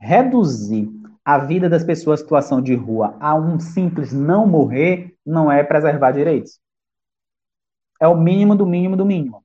Reduzir 0.00 0.90
a 1.24 1.38
vida 1.38 1.68
das 1.68 1.84
pessoas 1.84 2.18
em 2.18 2.22
situação 2.24 2.60
de 2.60 2.74
rua 2.74 3.16
a 3.20 3.36
um 3.36 3.60
simples 3.60 4.12
não 4.12 4.44
morrer 4.44 5.16
não 5.24 5.52
é 5.52 5.62
preservar 5.62 6.10
direitos. 6.10 6.58
É 8.00 8.08
o 8.08 8.16
mínimo 8.16 8.56
do 8.56 8.66
mínimo 8.66 8.96
do 8.96 9.06
mínimo. 9.06 9.44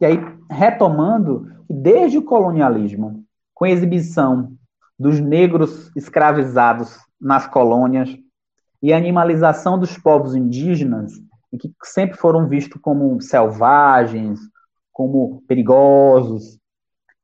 E 0.00 0.06
aí, 0.06 0.16
retomando, 0.48 1.64
desde 1.68 2.18
o 2.18 2.24
colonialismo, 2.24 3.27
com 3.58 3.66
exibição 3.66 4.52
dos 4.96 5.18
negros 5.18 5.90
escravizados 5.96 6.96
nas 7.20 7.48
colônias 7.48 8.16
e 8.80 8.92
animalização 8.92 9.76
dos 9.76 9.98
povos 9.98 10.36
indígenas, 10.36 11.12
que 11.60 11.74
sempre 11.82 12.16
foram 12.16 12.48
vistos 12.48 12.80
como 12.80 13.20
selvagens, 13.20 14.38
como 14.92 15.42
perigosos, 15.48 16.56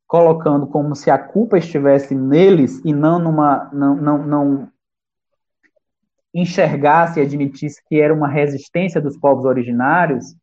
colocando 0.09 0.67
como 0.67 0.97
se 0.97 1.09
a 1.09 1.17
culpa 1.17 1.57
estivesse 1.57 2.17
neles 2.17 2.83
e 2.85 2.93
não 2.93 3.21
numa 3.21 3.71
não, 3.73 3.95
não, 3.95 4.27
não 4.27 4.69
enxergasse 6.35 7.21
e 7.21 7.23
admitisse 7.23 7.81
que 7.89 8.01
era 8.01 8.13
uma 8.13 8.27
resistência 8.27 9.01
dos 9.01 9.17
povos 9.17 9.45
originários, 9.45 10.35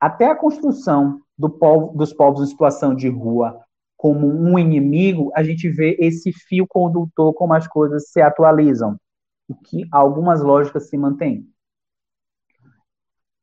até 0.00 0.30
a 0.30 0.34
construção 0.34 1.20
do 1.36 1.50
povo, 1.50 1.94
dos 1.94 2.14
povos 2.14 2.42
em 2.42 2.50
situação 2.50 2.94
de 2.94 3.10
rua 3.10 3.62
como 4.04 4.28
um 4.28 4.58
inimigo, 4.58 5.32
a 5.34 5.42
gente 5.42 5.66
vê 5.66 5.96
esse 5.98 6.30
fio 6.30 6.66
condutor 6.68 7.32
como 7.32 7.54
as 7.54 7.66
coisas 7.66 8.10
se 8.10 8.20
atualizam 8.20 9.00
e 9.48 9.54
que 9.54 9.88
algumas 9.90 10.42
lógicas 10.42 10.90
se 10.90 10.98
mantêm. 10.98 11.48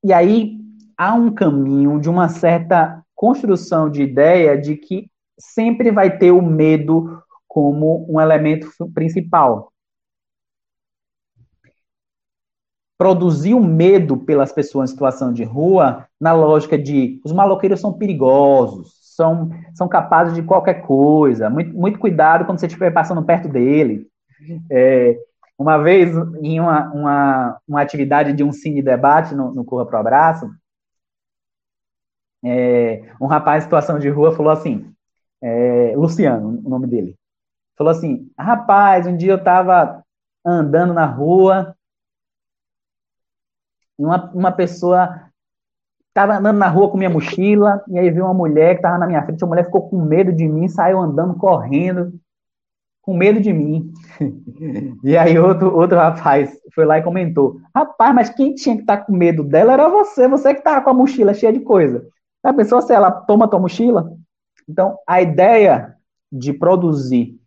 E 0.04 0.14
aí 0.14 0.60
há 0.96 1.16
um 1.16 1.34
caminho 1.34 2.00
de 2.00 2.08
uma 2.08 2.30
certa 2.30 3.04
construção 3.16 3.90
de 3.90 4.04
ideia 4.04 4.56
de 4.56 4.76
que 4.76 5.10
sempre 5.36 5.90
vai 5.90 6.16
ter 6.16 6.30
o 6.30 6.44
medo 6.44 7.24
como 7.48 8.06
um 8.08 8.22
elemento 8.22 8.70
principal. 8.94 9.74
Produzir 13.00 13.56
o 13.56 13.64
medo 13.64 14.16
pelas 14.16 14.52
pessoas 14.52 14.92
em 14.92 14.94
situação 14.94 15.34
de 15.34 15.44
rua, 15.44 16.08
na 16.20 16.34
lógica 16.34 16.78
de 16.78 17.20
os 17.26 17.32
maloqueiros 17.32 17.82
são 17.82 17.92
perigosos, 17.92 19.01
são, 19.16 19.50
são 19.74 19.88
capazes 19.88 20.34
de 20.34 20.42
qualquer 20.42 20.86
coisa. 20.86 21.50
Muito, 21.50 21.76
muito 21.76 22.00
cuidado 22.00 22.46
quando 22.46 22.60
você 22.60 22.68
estiver 22.68 22.92
passando 22.92 23.24
perto 23.24 23.50
dele. 23.50 24.08
É, 24.70 25.20
uma 25.58 25.78
vez, 25.78 26.16
em 26.42 26.60
uma, 26.60 26.92
uma, 26.92 27.62
uma 27.68 27.82
atividade 27.82 28.34
de 28.34 28.44
um 28.44 28.52
cine 28.52 28.82
debate 28.82 29.36
no, 29.36 29.54
no 29.54 29.66
Corra 29.66 29.86
Pro 29.86 29.98
Abraço, 29.98 30.50
é, 32.44 33.14
um 33.22 33.28
rapaz 33.28 33.62
em 33.62 33.66
situação 33.66 34.00
de 34.00 34.10
rua 34.10 34.36
falou 34.36 34.52
assim, 34.52 34.92
é, 35.42 35.94
Luciano, 35.96 36.60
o 36.66 36.70
nome 36.70 36.88
dele, 36.88 37.16
falou 37.78 37.92
assim, 37.92 38.32
rapaz, 38.38 39.06
um 39.06 39.16
dia 39.16 39.34
eu 39.34 39.38
estava 39.38 40.04
andando 40.44 40.94
na 40.94 41.06
rua 41.06 41.76
e 44.00 44.04
uma, 44.04 44.32
uma 44.32 44.52
pessoa 44.52 45.31
Tava 46.14 46.38
andando 46.38 46.58
na 46.58 46.68
rua 46.68 46.90
com 46.90 46.98
minha 46.98 47.10
mochila, 47.10 47.82
e 47.88 47.98
aí 47.98 48.10
veio 48.10 48.26
uma 48.26 48.34
mulher 48.34 48.76
que 48.76 48.82
tava 48.82 48.98
na 48.98 49.08
minha 49.08 49.24
frente, 49.24 49.44
a 49.44 49.48
mulher 49.48 49.66
ficou 49.66 49.90
com 49.90 50.02
medo 50.02 50.34
de 50.34 50.48
mim, 50.48 50.68
saiu 50.68 51.00
andando, 51.00 51.36
correndo, 51.36 52.14
com 53.02 53.16
medo 53.16 53.40
de 53.40 53.54
mim. 53.54 53.94
e 55.04 55.16
aí 55.16 55.40
outro, 55.40 55.74
outro 55.74 55.98
rapaz 55.98 56.52
foi 56.76 56.86
lá 56.86 56.98
e 57.00 57.04
comentou, 57.04 57.60
rapaz, 57.74 58.14
mas 58.14 58.30
quem 58.30 58.54
tinha 58.54 58.76
que 58.76 58.82
estar 58.82 58.98
tá 58.98 59.04
com 59.06 59.14
medo 59.14 59.44
dela 59.44 59.74
era 59.74 59.88
você, 59.88 60.28
você 60.28 60.54
que 60.54 60.62
tava 60.62 60.82
com 60.82 60.90
a 60.90 60.94
mochila 60.94 61.34
cheia 61.34 61.54
de 61.54 61.62
coisa. 61.62 62.06
A 62.44 62.54
pessoa, 62.54 62.82
se 62.82 62.94
ela 62.94 63.12
toma 63.12 63.48
tua 63.48 63.60
mochila? 63.60 64.12
Então, 64.68 64.98
a 65.08 65.22
ideia 65.22 65.96
de 66.32 66.52
produzir 66.52 67.40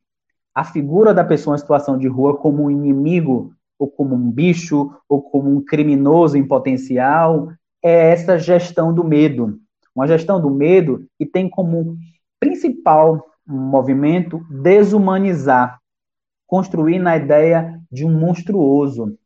a 0.55 0.63
figura 0.63 1.13
da 1.13 1.25
pessoa 1.25 1.57
em 1.57 1.59
situação 1.59 1.99
de 1.99 2.07
rua 2.07 2.37
como 2.37 2.65
um 2.65 2.71
inimigo, 2.71 3.53
ou 3.79 3.89
como 3.89 4.15
um 4.15 4.31
bicho, 4.31 4.95
ou 5.09 5.21
como 5.21 5.51
um 5.51 5.61
criminoso 5.61 6.39
em 6.39 6.47
potencial, 6.47 7.49
é 7.85 8.13
essa 8.13 8.39
gestão 8.39 8.95
do 8.95 9.05
medo. 9.05 9.61
Uma 9.95 10.09
gestão 10.09 10.41
do 10.41 10.49
medo 10.49 11.07
que 11.19 11.27
tem 11.27 11.51
como 11.51 11.99
principal 12.41 13.23
movimento 13.47 14.41
desumanizar, 14.51 15.79
construir 16.47 16.99
na 16.99 17.15
ideia 17.15 17.79
de 17.93 18.07
um 18.07 18.19
monstruoso, 18.19 19.19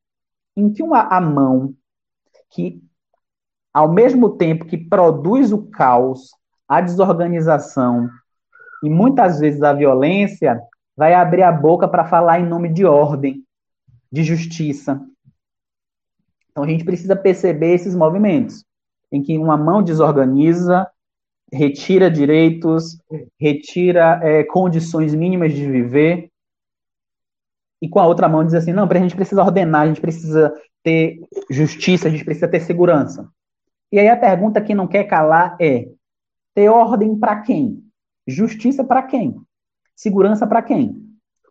em 0.57 0.73
que 0.73 0.83
uma, 0.83 1.03
a 1.03 1.21
mão 1.21 1.73
que, 2.51 2.83
ao 3.73 3.92
mesmo 3.92 4.31
tempo 4.31 4.65
que 4.65 4.77
produz 4.77 5.52
o 5.52 5.71
caos, 5.71 6.31
a 6.67 6.81
desorganização 6.81 8.11
e 8.83 8.90
muitas 8.90 9.38
vezes 9.38 9.63
a 9.63 9.73
violência, 9.73 10.61
vai 10.96 11.15
abrir 11.15 11.44
a 11.44 11.52
boca 11.52 11.87
para 11.87 12.04
falar 12.04 12.40
em 12.40 12.46
nome 12.46 12.73
de 12.73 12.85
ordem, 12.85 13.44
de 14.11 14.25
justiça, 14.25 15.00
então 16.59 16.65
a 16.65 16.69
gente 16.69 16.85
precisa 16.85 17.15
perceber 17.15 17.75
esses 17.75 17.94
movimentos, 17.94 18.65
em 19.13 19.23
que 19.23 19.38
uma 19.38 19.56
mão 19.56 19.81
desorganiza, 19.81 20.88
retira 21.52 22.11
direitos, 22.11 22.98
retira 23.38 24.19
é, 24.25 24.42
condições 24.42 25.15
mínimas 25.15 25.52
de 25.52 25.71
viver, 25.71 26.31
e 27.81 27.88
com 27.88 28.00
a 28.00 28.06
outra 28.06 28.29
mão 28.29 28.44
diz 28.44 28.54
assim: 28.54 28.73
não, 28.73 28.88
a 28.90 28.98
gente 28.98 29.15
precisa 29.15 29.40
ordenar, 29.40 29.83
a 29.83 29.87
gente 29.87 30.00
precisa 30.00 30.52
ter 30.83 31.21
justiça, 31.48 32.09
a 32.09 32.11
gente 32.11 32.25
precisa 32.25 32.48
ter 32.48 32.59
segurança. 32.61 33.29
E 33.92 34.00
aí 34.00 34.09
a 34.09 34.17
pergunta 34.17 34.61
que 34.61 34.75
não 34.75 34.88
quer 34.88 35.04
calar 35.04 35.56
é: 35.61 35.88
ter 36.56 36.69
ordem 36.69 37.17
para 37.17 37.40
quem? 37.40 37.85
Justiça 38.27 38.83
para 38.83 39.04
quem? 39.04 39.40
Segurança 39.94 40.44
para 40.44 40.61
quem? 40.61 41.06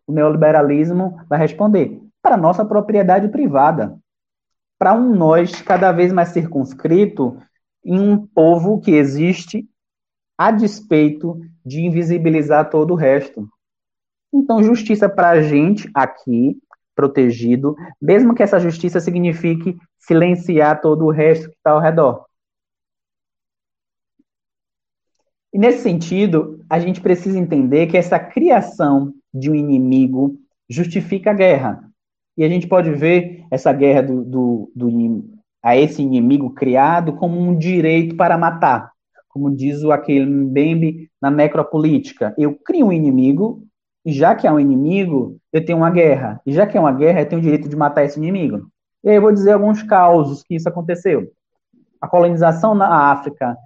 O 0.06 0.12
neoliberalismo 0.12 1.18
vai 1.30 1.38
responder: 1.38 1.98
para 2.20 2.36
nossa 2.36 2.62
propriedade 2.62 3.28
privada 3.28 3.98
para 4.78 4.94
um 4.94 5.14
nós 5.14 5.60
cada 5.60 5.90
vez 5.92 6.12
mais 6.12 6.28
circunscrito 6.28 7.36
em 7.84 7.98
um 7.98 8.26
povo 8.26 8.80
que 8.80 8.92
existe 8.92 9.68
a 10.36 10.50
despeito 10.50 11.40
de 11.64 11.80
invisibilizar 11.80 12.70
todo 12.70 12.92
o 12.92 12.96
resto. 12.96 13.48
Então, 14.32 14.62
justiça 14.62 15.08
para 15.08 15.30
a 15.30 15.42
gente 15.42 15.90
aqui, 15.92 16.56
protegido, 16.94 17.74
mesmo 18.00 18.34
que 18.34 18.42
essa 18.42 18.60
justiça 18.60 19.00
signifique 19.00 19.76
silenciar 19.98 20.80
todo 20.80 21.04
o 21.04 21.10
resto 21.10 21.48
que 21.48 21.56
está 21.56 21.72
ao 21.72 21.80
redor. 21.80 22.26
E 25.52 25.58
nesse 25.58 25.82
sentido, 25.82 26.64
a 26.68 26.78
gente 26.78 27.00
precisa 27.00 27.38
entender 27.38 27.86
que 27.86 27.96
essa 27.96 28.18
criação 28.18 29.14
de 29.32 29.50
um 29.50 29.54
inimigo 29.54 30.38
justifica 30.68 31.30
a 31.30 31.34
guerra. 31.34 31.87
E 32.38 32.44
a 32.44 32.48
gente 32.48 32.68
pode 32.68 32.92
ver 32.92 33.44
essa 33.50 33.72
guerra 33.72 34.00
do, 34.00 34.24
do, 34.24 34.72
do, 34.72 35.24
a 35.60 35.76
esse 35.76 36.00
inimigo 36.00 36.50
criado 36.50 37.14
como 37.14 37.36
um 37.36 37.58
direito 37.58 38.14
para 38.14 38.38
matar. 38.38 38.92
Como 39.28 39.50
diz 39.50 39.82
o 39.82 39.90
aquele 39.90 40.24
Mbembe 40.24 41.10
na 41.20 41.32
necropolítica. 41.32 42.32
Eu 42.38 42.54
crio 42.54 42.86
um 42.86 42.92
inimigo, 42.92 43.64
e 44.06 44.12
já 44.12 44.36
que 44.36 44.46
é 44.46 44.52
um 44.52 44.60
inimigo, 44.60 45.36
eu 45.52 45.64
tenho 45.64 45.78
uma 45.78 45.90
guerra. 45.90 46.40
E 46.46 46.52
já 46.52 46.64
que 46.64 46.78
é 46.78 46.80
uma 46.80 46.92
guerra, 46.92 47.22
eu 47.22 47.28
tenho 47.28 47.40
o 47.40 47.44
direito 47.44 47.68
de 47.68 47.74
matar 47.74 48.04
esse 48.04 48.20
inimigo. 48.20 48.68
E 49.02 49.10
aí 49.10 49.16
eu 49.16 49.22
vou 49.22 49.32
dizer 49.32 49.50
alguns 49.50 49.82
causos 49.82 50.44
que 50.44 50.54
isso 50.54 50.68
aconteceu. 50.68 51.32
A 52.00 52.06
colonização 52.06 52.72
na 52.72 53.10
África 53.10 53.56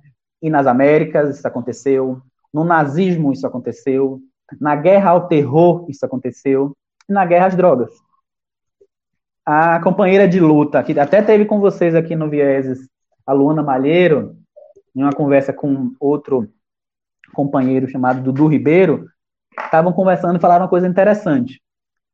e 0.40 0.48
nas 0.48 0.66
Américas, 0.66 1.36
isso 1.36 1.46
aconteceu. 1.46 2.22
No 2.52 2.64
nazismo, 2.64 3.34
isso 3.34 3.46
aconteceu. 3.46 4.18
Na 4.58 4.74
guerra 4.74 5.10
ao 5.10 5.28
terror, 5.28 5.84
isso 5.90 6.06
aconteceu. 6.06 6.74
E 7.06 7.12
na 7.12 7.26
guerra 7.26 7.48
às 7.48 7.54
drogas. 7.54 7.92
A 9.44 9.80
companheira 9.80 10.28
de 10.28 10.38
luta, 10.38 10.82
que 10.82 10.98
até 10.98 11.20
teve 11.20 11.44
com 11.44 11.58
vocês 11.58 11.94
aqui 11.94 12.14
no 12.14 12.30
Vieses, 12.30 12.88
a 13.26 13.32
Luana 13.32 13.62
Malheiro, 13.62 14.36
em 14.94 15.02
uma 15.02 15.12
conversa 15.12 15.52
com 15.52 15.92
outro 15.98 16.48
companheiro 17.32 17.88
chamado 17.88 18.22
Dudu 18.22 18.46
Ribeiro, 18.46 19.06
estavam 19.58 19.92
conversando 19.92 20.36
e 20.36 20.40
falaram 20.40 20.64
uma 20.64 20.70
coisa 20.70 20.86
interessante. 20.86 21.60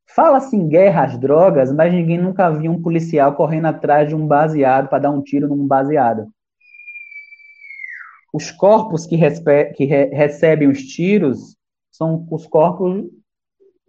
Fala-se 0.07 0.55
em 0.55 0.67
guerra 0.67 1.03
às 1.03 1.17
drogas, 1.17 1.71
mas 1.71 1.93
ninguém 1.93 2.17
nunca 2.17 2.49
viu 2.49 2.71
um 2.71 2.81
policial 2.81 3.35
correndo 3.35 3.67
atrás 3.67 4.09
de 4.09 4.15
um 4.15 4.25
baseado 4.25 4.87
para 4.87 4.99
dar 4.99 5.11
um 5.11 5.21
tiro 5.21 5.47
num 5.47 5.67
baseado 5.67 6.27
os 8.33 8.51
corpos 8.51 9.05
que, 9.05 9.17
que 9.75 9.85
re 9.85 10.05
recebem 10.05 10.67
os 10.67 10.81
tiros 10.83 11.55
são 11.91 12.27
os 12.31 12.45
corpos 12.45 13.05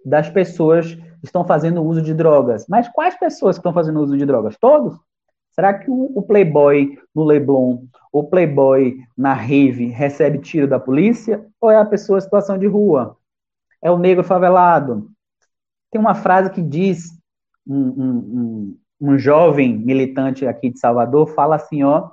das 0.04 0.28
pessoas 0.30 0.96
estão 1.22 1.44
fazendo 1.44 1.82
uso 1.82 2.02
de 2.02 2.14
drogas. 2.14 2.66
Mas 2.68 2.88
quais 2.88 3.18
pessoas 3.18 3.56
estão 3.56 3.72
fazendo 3.72 4.00
uso 4.00 4.16
de 4.16 4.26
drogas? 4.26 4.56
Todos? 4.58 4.98
Será 5.50 5.74
que 5.74 5.90
o, 5.90 6.12
o 6.14 6.22
playboy 6.22 6.98
no 7.14 7.24
Leblon, 7.24 7.84
o 8.12 8.24
playboy 8.24 8.98
na 9.16 9.34
rave 9.34 9.86
recebe 9.86 10.38
tiro 10.38 10.68
da 10.68 10.78
polícia? 10.78 11.46
Ou 11.60 11.70
é 11.70 11.76
a 11.76 11.84
pessoa 11.84 12.18
em 12.18 12.22
situação 12.22 12.56
de 12.56 12.66
rua? 12.66 13.16
É 13.82 13.90
o 13.90 13.98
negro 13.98 14.24
favelado? 14.24 15.10
Tem 15.90 16.00
uma 16.00 16.14
frase 16.14 16.50
que 16.50 16.62
diz, 16.62 17.10
um, 17.66 17.76
um, 17.76 18.16
um, 18.18 18.78
um 19.00 19.18
jovem 19.18 19.76
militante 19.76 20.46
aqui 20.46 20.70
de 20.70 20.78
Salvador 20.78 21.26
fala 21.34 21.56
assim, 21.56 21.82
ó, 21.82 22.10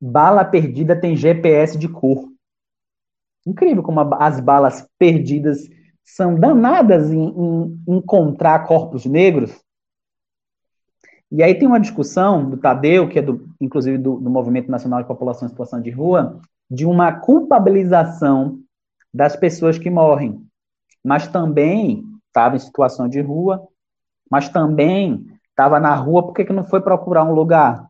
Bala 0.00 0.44
perdida 0.44 0.98
tem 0.98 1.16
GPS 1.16 1.78
de 1.78 1.88
cor. 1.88 2.28
Incrível 3.46 3.82
como 3.82 4.00
as 4.14 4.40
balas 4.40 4.86
perdidas 4.98 5.68
são 6.06 6.34
danadas 6.34 7.12
em, 7.12 7.28
em 7.28 7.82
encontrar 7.88 8.66
corpos 8.66 9.04
negros. 9.04 9.54
E 11.30 11.42
aí 11.42 11.54
tem 11.54 11.66
uma 11.68 11.80
discussão 11.80 12.48
do 12.48 12.56
Tadeu, 12.56 13.08
que 13.08 13.18
é 13.18 13.22
do, 13.22 13.48
inclusive 13.60 13.98
do, 13.98 14.18
do 14.18 14.30
Movimento 14.30 14.70
Nacional 14.70 15.02
de 15.02 15.08
População 15.08 15.46
em 15.46 15.50
Situação 15.50 15.80
de 15.80 15.90
Rua, 15.90 16.40
de 16.70 16.86
uma 16.86 17.12
culpabilização 17.12 18.60
das 19.12 19.36
pessoas 19.36 19.76
que 19.76 19.90
morrem. 19.90 20.40
Mas 21.04 21.28
também 21.28 22.04
estava 22.28 22.56
em 22.56 22.60
situação 22.60 23.08
de 23.08 23.20
rua, 23.20 23.66
mas 24.30 24.48
também 24.48 25.26
estava 25.50 25.78
na 25.80 25.94
rua, 25.94 26.22
por 26.22 26.32
que 26.32 26.52
não 26.52 26.64
foi 26.64 26.80
procurar 26.80 27.24
um 27.24 27.34
lugar? 27.34 27.86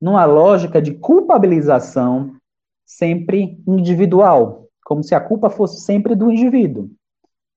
numa 0.00 0.24
lógica 0.24 0.80
de 0.80 0.94
culpabilização 0.94 2.36
sempre 2.84 3.60
individual, 3.66 4.68
como 4.84 5.02
se 5.02 5.14
a 5.14 5.20
culpa 5.20 5.50
fosse 5.50 5.82
sempre 5.82 6.14
do 6.14 6.30
indivíduo. 6.30 6.90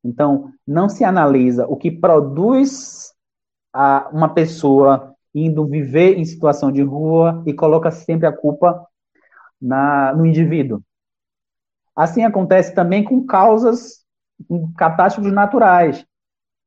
Então, 0.04 0.52
não 0.66 0.90
se 0.90 1.04
analisa 1.04 1.68
o 1.68 1.76
que 1.76 1.92
produz 1.92 3.14
a 3.74 4.10
uma 4.12 4.34
pessoa 4.34 5.16
indo 5.34 5.66
viver 5.66 6.18
em 6.18 6.26
situação 6.26 6.72
de 6.72 6.82
rua 6.82 7.44
e 7.46 7.54
coloca 7.54 7.92
sempre 7.92 8.28
a 8.28 8.34
culpa 8.34 8.86
na, 9.62 10.14
no 10.14 10.26
indivíduo. 10.26 10.82
Assim 11.96 12.24
acontece 12.24 12.74
também 12.74 13.04
com 13.04 13.26
causas, 13.26 14.04
com 14.48 14.72
catástrofes 14.74 15.32
naturais. 15.32 16.06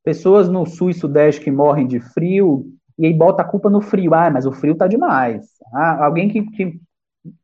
Pessoas 0.02 0.48
no 0.48 0.66
sul 0.66 0.90
e 0.90 0.94
sudeste 0.94 1.42
que 1.42 1.50
morrem 1.50 1.86
de 1.86 1.98
frio 1.98 2.66
e 2.98 3.06
aí 3.06 3.12
bota 3.12 3.42
a 3.42 3.44
culpa 3.44 3.68
no 3.68 3.80
frio. 3.80 4.14
Ah, 4.14 4.30
mas 4.30 4.46
o 4.46 4.52
frio 4.52 4.76
tá 4.76 4.86
demais. 4.86 5.46
Ah, 5.72 6.04
alguém 6.04 6.28
que, 6.28 6.42
que 6.50 6.80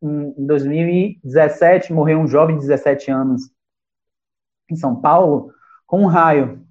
em 0.03 0.47
2017 0.47 1.93
morreu 1.93 2.21
um 2.21 2.29
jovem 2.29 2.57
de 2.57 2.63
17 2.63 3.11
anos 3.11 3.51
em 4.71 4.77
São 4.77 4.95
Paulo 4.95 5.53
com 5.91 6.03
um 6.03 6.07
raio. 6.07 6.65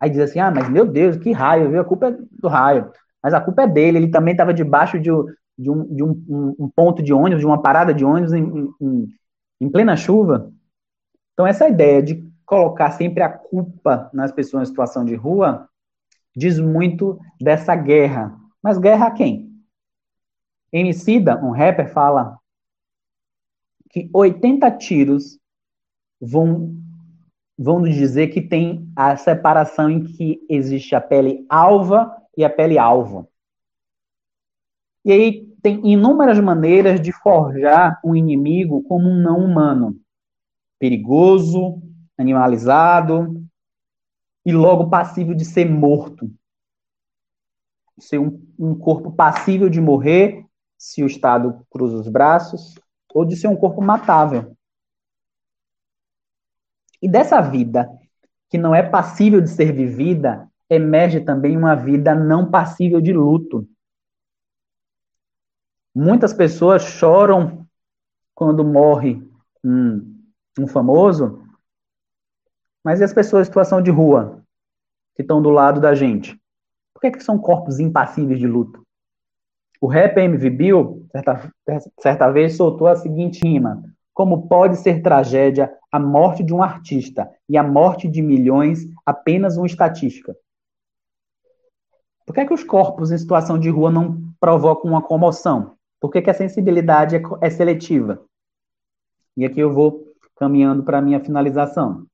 Aí 0.00 0.10
diz 0.10 0.18
assim: 0.18 0.40
ah, 0.40 0.50
mas 0.50 0.68
meu 0.68 0.84
Deus, 0.84 1.16
que 1.16 1.30
raio, 1.30 1.70
viu? 1.70 1.80
A 1.80 1.84
culpa 1.84 2.08
é 2.08 2.18
do 2.32 2.48
raio. 2.48 2.90
Mas 3.22 3.32
a 3.32 3.40
culpa 3.40 3.62
é 3.62 3.68
dele, 3.68 3.98
ele 3.98 4.08
também 4.08 4.32
estava 4.32 4.52
debaixo 4.52 4.98
de, 4.98 5.10
de, 5.56 5.70
um, 5.70 5.94
de 5.94 6.02
um, 6.02 6.56
um, 6.58 6.68
ponto 6.68 7.00
de 7.00 7.12
ônibus, 7.12 7.38
de 7.38 7.46
uma 7.46 7.62
parada 7.62 7.94
de 7.94 8.04
ônibus 8.04 8.32
em, 8.32 8.74
em, 8.80 9.08
em 9.60 9.70
plena 9.70 9.96
chuva. 9.96 10.52
Então, 11.32 11.46
essa 11.46 11.68
ideia 11.68 12.02
de 12.02 12.28
colocar 12.44 12.90
sempre 12.90 13.22
a 13.22 13.28
culpa 13.28 14.10
nas 14.12 14.32
pessoas 14.32 14.64
em 14.64 14.70
situação 14.70 15.04
de 15.04 15.14
rua 15.14 15.68
diz 16.36 16.58
muito 16.58 17.18
dessa 17.40 17.76
guerra. 17.76 18.36
Mas 18.60 18.76
guerra 18.76 19.06
a 19.06 19.10
quem? 19.12 19.54
Emicida, 20.72 21.42
um 21.42 21.50
rapper, 21.50 21.92
fala 21.92 22.36
que 23.88 24.10
80 24.12 24.68
tiros 24.72 25.38
vão, 26.20 26.74
vão 27.56 27.82
dizer 27.82 28.28
que 28.28 28.40
tem 28.40 28.90
a 28.96 29.16
separação 29.16 29.88
em 29.88 30.04
que 30.04 30.44
existe 30.48 30.94
a 30.94 31.00
pele 31.00 31.46
alva 31.48 32.14
e 32.36 32.44
a 32.44 32.50
pele 32.50 32.78
alvo. 32.78 33.28
E 35.04 35.12
aí 35.12 35.46
tem 35.62 35.86
inúmeras 35.86 36.38
maneiras 36.40 37.00
de 37.00 37.12
forjar 37.12 38.00
um 38.04 38.14
inimigo 38.14 38.82
como 38.84 39.08
um 39.08 39.20
não 39.20 39.38
humano. 39.38 39.98
Perigoso, 40.78 41.80
animalizado, 42.18 43.42
e 44.44 44.52
logo 44.52 44.90
passível 44.90 45.34
de 45.34 45.44
ser 45.44 45.68
morto. 45.68 46.30
Ser 47.98 48.18
um, 48.18 48.42
um 48.58 48.74
corpo 48.74 49.12
passível 49.12 49.68
de 49.68 49.80
morrer 49.80 50.44
se 50.76 51.02
o 51.02 51.06
Estado 51.06 51.64
cruza 51.70 51.96
os 51.96 52.08
braços, 52.08 52.74
ou 53.14 53.24
de 53.24 53.36
ser 53.36 53.48
um 53.48 53.56
corpo 53.56 53.80
matável. 53.80 54.56
E 57.04 57.08
dessa 57.08 57.38
vida 57.42 57.86
que 58.48 58.56
não 58.56 58.74
é 58.74 58.82
passível 58.82 59.38
de 59.38 59.50
ser 59.50 59.72
vivida, 59.72 60.50
emerge 60.70 61.20
também 61.20 61.54
uma 61.54 61.74
vida 61.74 62.14
não 62.14 62.50
passível 62.50 62.98
de 62.98 63.12
luto. 63.12 63.68
Muitas 65.94 66.32
pessoas 66.32 66.82
choram 66.82 67.68
quando 68.34 68.64
morre 68.64 69.22
um, 69.62 70.18
um 70.58 70.66
famoso, 70.66 71.46
mas 72.82 73.00
e 73.00 73.04
as 73.04 73.12
pessoas 73.12 73.42
em 73.42 73.50
situação 73.50 73.82
de 73.82 73.90
rua, 73.90 74.42
que 75.14 75.20
estão 75.20 75.42
do 75.42 75.50
lado 75.50 75.82
da 75.82 75.94
gente? 75.94 76.40
Por 76.94 77.02
que, 77.02 77.08
é 77.08 77.10
que 77.10 77.22
são 77.22 77.38
corpos 77.38 77.78
impassíveis 77.80 78.40
de 78.40 78.46
luto? 78.46 78.82
O 79.78 79.88
rap 79.88 80.16
MV 80.16 80.48
Bill, 80.48 81.06
certa, 81.12 81.52
certa 82.00 82.30
vez, 82.30 82.56
soltou 82.56 82.86
a 82.86 82.96
seguinte 82.96 83.42
rima: 83.42 83.93
Como 84.14 84.48
pode 84.48 84.76
ser 84.76 85.02
tragédia 85.02 85.76
a 85.90 85.98
morte 85.98 86.42
de 86.42 86.54
um 86.54 86.62
artista 86.62 87.30
e 87.48 87.58
a 87.58 87.62
morte 87.62 88.08
de 88.08 88.22
milhões 88.22 88.86
apenas 89.04 89.56
uma 89.56 89.66
estatística? 89.66 90.34
Por 92.24 92.32
que, 92.32 92.40
é 92.40 92.46
que 92.46 92.54
os 92.54 92.64
corpos 92.64 93.10
em 93.10 93.18
situação 93.18 93.58
de 93.58 93.68
rua 93.68 93.90
não 93.90 94.32
provocam 94.40 94.90
uma 94.90 95.02
comoção? 95.02 95.76
Por 96.00 96.10
que, 96.10 96.22
que 96.22 96.30
a 96.30 96.34
sensibilidade 96.34 97.16
é, 97.16 97.22
é 97.42 97.50
seletiva? 97.50 98.24
E 99.36 99.44
aqui 99.44 99.60
eu 99.60 99.72
vou 99.72 100.04
caminhando 100.36 100.84
para 100.84 100.98
a 100.98 101.02
minha 101.02 101.20
finalização. 101.20 102.06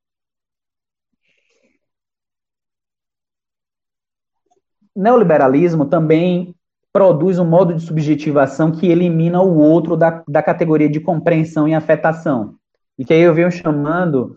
neoliberalismo 4.94 5.86
também 5.86 6.54
produz 6.92 7.38
um 7.38 7.44
modo 7.44 7.74
de 7.74 7.82
subjetivação 7.82 8.72
que 8.72 8.88
elimina 8.88 9.40
o 9.40 9.58
outro 9.58 9.96
da, 9.96 10.22
da 10.28 10.42
categoria 10.42 10.88
de 10.88 11.00
compreensão 11.00 11.68
e 11.68 11.74
afetação. 11.74 12.56
E 12.98 13.04
que 13.04 13.14
aí 13.14 13.20
eu 13.20 13.34
venho 13.34 13.50
chamando, 13.50 14.36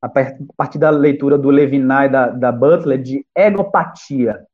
a 0.00 0.08
partir 0.56 0.78
da 0.78 0.90
leitura 0.90 1.38
do 1.38 1.48
Levinas 1.48 2.06
e 2.06 2.08
da, 2.08 2.28
da 2.28 2.52
Butler, 2.52 3.00
de 3.00 3.24
egopatia, 3.34 4.44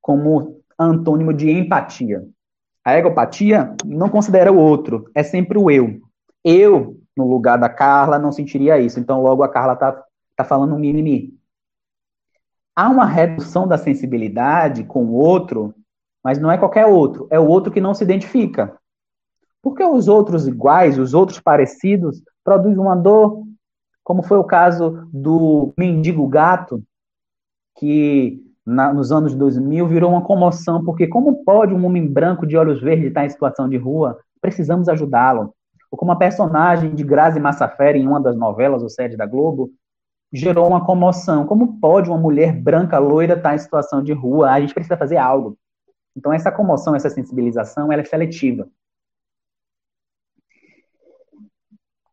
como 0.00 0.62
antônimo 0.78 1.32
de 1.32 1.50
empatia. 1.50 2.24
A 2.84 2.96
egopatia 2.96 3.74
não 3.84 4.08
considera 4.08 4.52
o 4.52 4.56
outro, 4.56 5.10
é 5.14 5.22
sempre 5.22 5.58
o 5.58 5.70
eu. 5.70 6.00
Eu, 6.44 7.00
no 7.16 7.28
lugar 7.28 7.56
da 7.56 7.68
Carla, 7.68 8.18
não 8.18 8.32
sentiria 8.32 8.78
isso. 8.78 8.98
Então, 8.98 9.22
logo 9.22 9.42
a 9.42 9.48
Carla 9.48 9.76
tá, 9.76 10.02
tá 10.34 10.44
falando 10.44 10.78
mimimi. 10.78 11.38
Há 12.74 12.88
uma 12.88 13.04
redução 13.04 13.68
da 13.68 13.76
sensibilidade 13.76 14.82
com 14.84 15.04
o 15.04 15.12
outro, 15.12 15.74
mas 16.22 16.38
não 16.38 16.50
é 16.50 16.58
qualquer 16.58 16.86
outro, 16.86 17.26
é 17.30 17.38
o 17.38 17.46
outro 17.46 17.72
que 17.72 17.80
não 17.80 17.94
se 17.94 18.04
identifica. 18.04 18.76
Porque 19.62 19.84
os 19.84 20.08
outros 20.08 20.46
iguais, 20.46 20.98
os 20.98 21.14
outros 21.14 21.38
parecidos, 21.38 22.22
produzem 22.44 22.78
uma 22.78 22.96
dor, 22.96 23.42
como 24.02 24.22
foi 24.22 24.38
o 24.38 24.44
caso 24.44 25.08
do 25.12 25.72
mendigo 25.78 26.26
gato, 26.26 26.82
que 27.76 28.42
na, 28.66 28.92
nos 28.92 29.12
anos 29.12 29.34
2000 29.34 29.86
virou 29.86 30.10
uma 30.10 30.22
comoção, 30.22 30.84
porque 30.84 31.06
como 31.06 31.44
pode 31.44 31.72
um 31.72 31.84
homem 31.84 32.06
branco 32.06 32.46
de 32.46 32.56
olhos 32.56 32.80
verdes 32.80 33.06
estar 33.06 33.24
em 33.24 33.30
situação 33.30 33.68
de 33.68 33.76
rua? 33.76 34.18
Precisamos 34.40 34.88
ajudá-lo. 34.88 35.54
Ou 35.90 35.98
como 35.98 36.12
a 36.12 36.16
personagem 36.16 36.94
de 36.94 37.04
Grazi 37.04 37.38
Massafera 37.38 37.98
em 37.98 38.06
uma 38.06 38.20
das 38.20 38.36
novelas 38.36 38.82
ou 38.82 38.88
séries 38.88 39.16
da 39.16 39.26
Globo, 39.26 39.70
gerou 40.32 40.66
uma 40.66 40.84
comoção. 40.84 41.46
Como 41.46 41.78
pode 41.78 42.08
uma 42.08 42.18
mulher 42.18 42.52
branca 42.52 42.98
loira 42.98 43.34
estar 43.34 43.54
em 43.54 43.58
situação 43.58 44.02
de 44.02 44.12
rua? 44.12 44.50
A 44.50 44.60
gente 44.60 44.74
precisa 44.74 44.96
fazer 44.96 45.18
algo. 45.18 45.56
Então 46.16 46.32
essa 46.32 46.52
comoção, 46.52 46.94
essa 46.94 47.10
sensibilização, 47.10 47.90
ela 47.90 48.02
é 48.02 48.04
seletiva. 48.04 48.68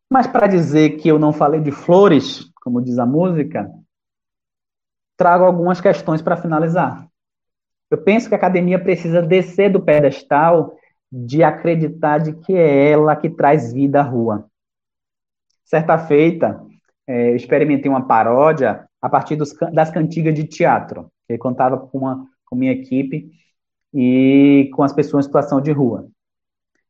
Mas 0.08 0.26
para 0.26 0.48
dizer 0.48 0.96
que 0.96 1.08
eu 1.08 1.18
não 1.18 1.32
falei 1.32 1.60
de 1.60 1.70
flores, 1.70 2.50
como 2.62 2.82
diz 2.82 2.98
a 2.98 3.06
música, 3.06 3.70
trago 5.16 5.44
algumas 5.44 5.80
questões 5.80 6.20
para 6.20 6.36
finalizar. 6.36 7.06
Eu 7.90 7.98
penso 8.02 8.28
que 8.28 8.34
a 8.34 8.38
academia 8.38 8.82
precisa 8.82 9.22
descer 9.22 9.70
do 9.70 9.80
pedestal 9.80 10.76
de 11.12 11.42
acreditar 11.42 12.18
de 12.18 12.32
que 12.32 12.54
é 12.54 12.90
ela 12.90 13.16
que 13.16 13.28
traz 13.28 13.72
vida 13.72 14.00
à 14.00 14.02
rua. 14.02 14.48
Certa 15.64 15.98
feita, 15.98 16.64
é, 17.06 17.30
eu 17.30 17.36
experimentei 17.36 17.90
uma 17.90 18.06
paródia 18.06 18.88
a 19.00 19.08
partir 19.08 19.36
dos, 19.36 19.52
das 19.72 19.90
cantigas 19.90 20.34
de 20.34 20.44
teatro. 20.44 21.10
Eu 21.28 21.38
contava 21.38 21.78
com, 21.78 21.98
uma, 21.98 22.26
com 22.44 22.56
minha 22.56 22.72
equipe 22.72 23.30
e 23.92 24.70
com 24.74 24.82
as 24.82 24.92
pessoas 24.92 25.24
em 25.24 25.28
situação 25.28 25.60
de 25.60 25.72
rua. 25.72 26.08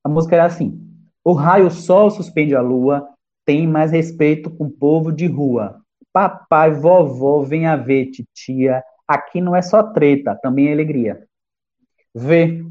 A 0.04 0.08
música 0.08 0.36
era 0.36 0.44
assim: 0.46 0.80
O 1.24 1.32
raio 1.32 1.70
sol 1.70 2.10
suspende 2.10 2.54
a 2.54 2.60
lua, 2.60 3.08
tem 3.44 3.66
mais 3.66 3.90
respeito 3.92 4.50
com 4.50 4.64
o 4.64 4.70
povo 4.70 5.12
de 5.12 5.26
rua. 5.26 5.80
Papai, 6.12 6.72
vovó, 6.72 7.42
venha 7.42 7.76
ver, 7.76 8.06
titia. 8.06 8.82
Aqui 9.06 9.40
não 9.40 9.54
é 9.54 9.62
só 9.62 9.82
treta, 9.82 10.38
também 10.40 10.68
é 10.68 10.72
alegria. 10.72 11.26
Vê. 12.14 12.64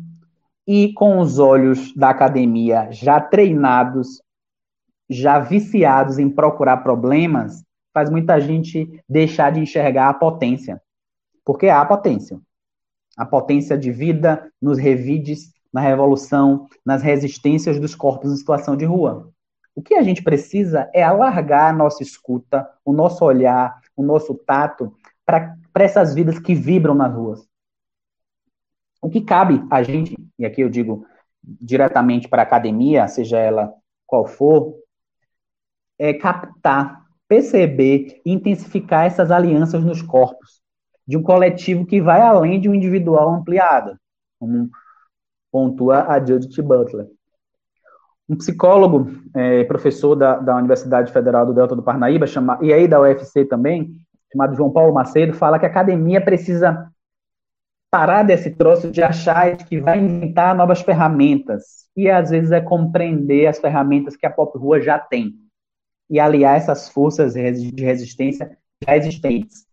E 0.67 0.93
com 0.93 1.19
os 1.19 1.39
olhos 1.39 1.95
da 1.95 2.09
academia 2.09 2.89
já 2.91 3.19
treinados, 3.19 4.21
já 5.09 5.39
viciados 5.39 6.19
em 6.19 6.30
procurar 6.30 6.77
problemas, 6.77 7.63
faz 7.91 8.09
muita 8.09 8.39
gente 8.39 8.88
deixar 9.09 9.51
de 9.51 9.59
enxergar 9.59 10.09
a 10.09 10.13
potência. 10.13 10.80
Porque 11.43 11.67
há 11.67 11.84
potência. 11.84 12.39
A 13.20 13.26
potência 13.26 13.78
de 13.78 13.91
vida 13.91 14.49
nos 14.61 14.78
revides, 14.78 15.51
na 15.74 15.82
revolução, 15.82 16.67
nas 16.86 17.01
resistências 17.01 17.78
dos 17.78 17.93
corpos 17.93 18.32
em 18.32 18.38
situação 18.38 18.78
de 18.78 18.86
rua. 18.86 19.30
O 19.76 19.82
que 19.82 19.93
a 19.93 20.01
gente 20.01 20.24
precisa 20.24 20.89
é 20.93 21.03
alargar 21.03 21.70
a 21.70 21.74
nossa 21.74 22.01
escuta, 22.01 22.65
o 22.86 22.93
nosso 22.93 23.26
olhar, 23.26 23.78
o 23.93 24.01
nosso 24.01 24.34
tato 24.36 24.95
para 25.26 25.57
essas 25.76 26.15
vidas 26.15 26.39
que 26.39 26.55
vibram 26.55 26.95
nas 26.95 27.13
ruas. 27.13 27.45
O 29.01 29.09
que 29.09 29.20
cabe 29.20 29.61
a 29.70 29.84
gente, 29.84 30.15
e 30.38 30.45
aqui 30.45 30.61
eu 30.61 30.70
digo 30.70 31.05
diretamente 31.43 32.30
para 32.30 32.41
a 32.41 32.45
academia, 32.45 33.05
seja 33.09 33.38
ela 33.38 33.74
qual 34.07 34.26
for, 34.26 34.76
é 35.97 36.13
captar, 36.13 37.05
perceber 37.28 38.22
e 38.26 38.32
intensificar 38.32 39.05
essas 39.05 39.30
alianças 39.30 39.84
nos 39.84 40.01
corpos, 40.01 40.59
de 41.10 41.18
um 41.18 41.24
coletivo 41.24 41.88
que 41.88 41.99
vai 41.99 42.22
além 42.22 42.62
de 42.62 42.70
um 42.70 42.76
individual 42.76 43.34
ampliado, 43.34 43.97
como 44.39 44.70
pontua 45.51 46.03
a 46.03 46.24
Judith 46.24 46.62
Butler. 46.62 47.07
Um 48.30 48.38
psicólogo, 48.38 49.10
é, 49.34 49.64
professor 49.64 50.16
da, 50.16 50.38
da 50.38 50.55
Universidade 50.55 51.12
Federal 51.12 51.47
do 51.47 51.53
Delta 51.55 51.76
do 51.76 51.82
Parnaíba, 51.82 52.28
chama, 52.28 52.60
e 52.62 52.72
aí 52.72 52.88
da 52.88 53.01
UFC 53.01 53.43
também, 53.43 53.95
chamado 54.32 54.55
João 54.55 54.72
Paulo 54.72 54.93
Macedo, 54.93 55.34
fala 55.34 55.57
que 55.57 55.66
a 55.66 55.70
academia 55.70 56.24
precisa 56.24 56.88
parar 57.89 58.22
desse 58.22 58.51
troço 58.51 58.91
de 58.91 59.01
achar 59.01 59.57
que 59.57 59.82
vai 59.82 59.97
inventar 59.97 60.55
novas 60.55 60.82
ferramentas. 60.82 61.88
E 61.97 62.07
às 62.07 62.30
vezes 62.30 62.51
é 62.51 62.62
compreender 62.62 63.47
as 63.47 63.57
ferramentas 63.57 64.16
que 64.16 64.28
a 64.28 64.30
Pop 64.30 64.55
Rua 64.60 64.80
já 64.80 64.99
tem 64.99 65.34
e 66.07 66.20
aliar 66.20 66.55
essas 66.55 66.88
forças 66.88 67.34
de 67.34 67.84
resistência 67.84 68.55
já 68.88 68.95
existentes. 68.95 69.68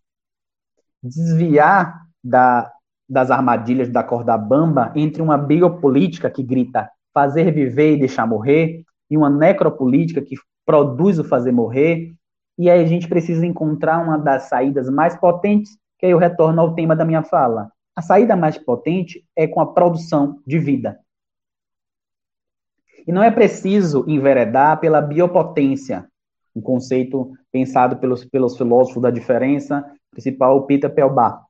Desviar 1.03 2.01
da, 2.23 2.71
das 3.07 3.31
armadilhas 3.31 3.89
da 3.89 4.03
corda 4.03 4.37
bamba 4.37 4.91
entre 4.95 5.21
uma 5.21 5.37
biopolítica 5.37 6.29
que 6.29 6.43
grita 6.43 6.89
fazer 7.13 7.51
viver 7.51 7.95
e 7.95 7.99
deixar 7.99 8.27
morrer, 8.27 8.83
e 9.09 9.17
uma 9.17 9.29
necropolítica 9.29 10.21
que 10.21 10.35
produz 10.63 11.17
o 11.17 11.23
fazer 11.23 11.51
morrer, 11.51 12.13
e 12.59 12.69
aí 12.69 12.83
a 12.83 12.85
gente 12.85 13.07
precisa 13.07 13.43
encontrar 13.43 14.03
uma 14.03 14.19
das 14.19 14.43
saídas 14.43 14.87
mais 14.87 15.15
potentes, 15.15 15.77
que 15.97 16.05
aí 16.05 16.11
eu 16.11 16.19
retorno 16.19 16.61
ao 16.61 16.75
tema 16.75 16.95
da 16.95 17.05
minha 17.05 17.23
fala. 17.23 17.71
A 17.95 18.03
saída 18.03 18.35
mais 18.35 18.57
potente 18.57 19.25
é 19.35 19.47
com 19.47 19.59
a 19.59 19.73
produção 19.73 20.39
de 20.45 20.59
vida. 20.59 20.99
E 23.07 23.11
não 23.11 23.23
é 23.23 23.31
preciso 23.31 24.05
enveredar 24.07 24.79
pela 24.79 25.01
biopotência, 25.01 26.05
um 26.55 26.61
conceito 26.61 27.31
pensado 27.51 27.97
pelos, 27.97 28.25
pelos 28.25 28.55
filósofos 28.57 29.01
da 29.01 29.09
diferença, 29.09 29.83
principal 30.17 30.65
Peter 30.65 30.91
Pelbar. 30.91 31.45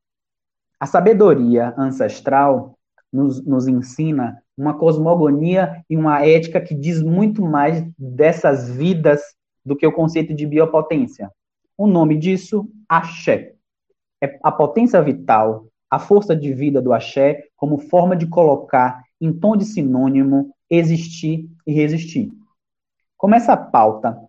A 0.78 0.86
sabedoria 0.86 1.74
ancestral 1.78 2.78
nos, 3.12 3.44
nos 3.46 3.66
ensina 3.66 4.44
uma 4.58 4.78
cosmogonia 4.78 5.86
e 5.90 5.96
uma 5.96 6.26
ética 6.26 6.60
que 6.60 6.76
diz 6.76 7.02
muito 7.02 7.42
mais 7.42 7.82
dessas 7.98 8.70
vidas 8.70 9.22
do 9.66 9.76
que 9.76 9.88
o 9.88 9.94
conceito 9.94 10.34
de 10.34 10.46
biopotência. 10.46 11.32
O 11.78 11.88
nome 11.88 12.18
disso, 12.18 12.70
axé. 12.90 13.54
É 14.22 14.38
a 14.44 14.52
potência 14.52 15.02
vital, 15.02 15.68
a 15.90 15.98
força 15.98 16.36
de 16.36 16.54
vida 16.54 16.82
do 16.82 16.92
axé 16.92 17.46
como 17.56 17.78
forma 17.78 18.18
de 18.18 18.28
colocar 18.28 19.02
em 19.22 19.32
tom 19.32 19.56
de 19.56 19.64
sinônimo 19.64 20.54
existir 20.70 21.50
e 21.66 21.72
resistir. 21.72 22.30
Como 23.16 23.34
essa 23.34 23.56
pauta 23.56 24.20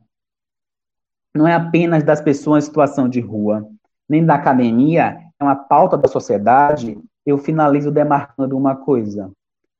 não 1.35 1.47
é 1.49 1.55
apenas 1.55 2.05
das 2.05 2.21
pessoas 2.21 2.65
em 2.65 2.67
situação 2.67 3.09
de 3.09 3.21
rua, 3.21 3.69
nem 4.09 4.25
da 4.25 4.35
academia, 4.35 5.19
é 5.39 5.45
uma 5.45 5.57
pauta 5.57 5.97
da 5.97 6.09
sociedade, 6.09 6.99
eu 7.27 7.37
finalizo 7.39 7.91
demarcando 7.91 8.57
uma 8.57 8.75
coisa 8.75 9.31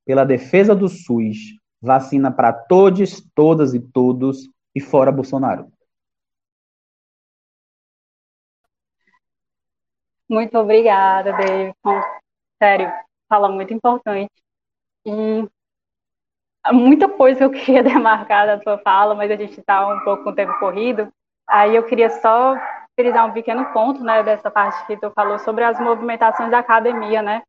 pela 0.05 0.25
defesa 0.25 0.75
do 0.75 0.89
SUS, 0.89 1.59
vacina 1.81 2.31
para 2.31 2.53
todos, 2.53 3.23
todas 3.35 3.75
e 3.75 3.81
todos 3.81 4.49
e 4.75 4.81
fora 4.81 5.13
Bolsonaro. 5.13 5.71
Muito 10.29 10.59
obrigada, 10.59 11.33
David. 11.33 11.75
Sério, 12.63 12.93
fala 13.29 13.49
muito 13.49 13.73
importante. 13.73 14.31
E 15.07 15.49
muita 16.71 17.09
coisa 17.09 17.39
que 17.39 17.45
eu 17.45 17.51
queria 17.65 17.83
demarcar 17.83 18.47
da 18.47 18.59
tua 18.59 18.79
fala, 18.79 19.15
mas 19.15 19.31
a 19.31 19.37
gente 19.37 19.59
está 19.59 19.89
um 19.89 20.01
pouco 20.05 20.25
com 20.25 20.31
o 20.31 20.35
tempo 20.35 20.59
corrido. 20.59 21.11
Aí 21.49 21.75
eu 21.75 21.87
queria 21.87 22.11
só 22.11 22.57
frisar 22.99 23.27
um 23.27 23.33
pequeno 23.33 23.73
ponto, 23.73 24.03
né, 24.03 24.25
dessa 24.25 24.51
parte 24.51 24.85
que 24.89 24.97
tu 24.97 25.09
falou 25.13 25.39
sobre 25.39 25.63
as 25.63 25.79
movimentações 25.79 26.51
da 26.51 26.59
academia, 26.59 27.23
né? 27.23 27.43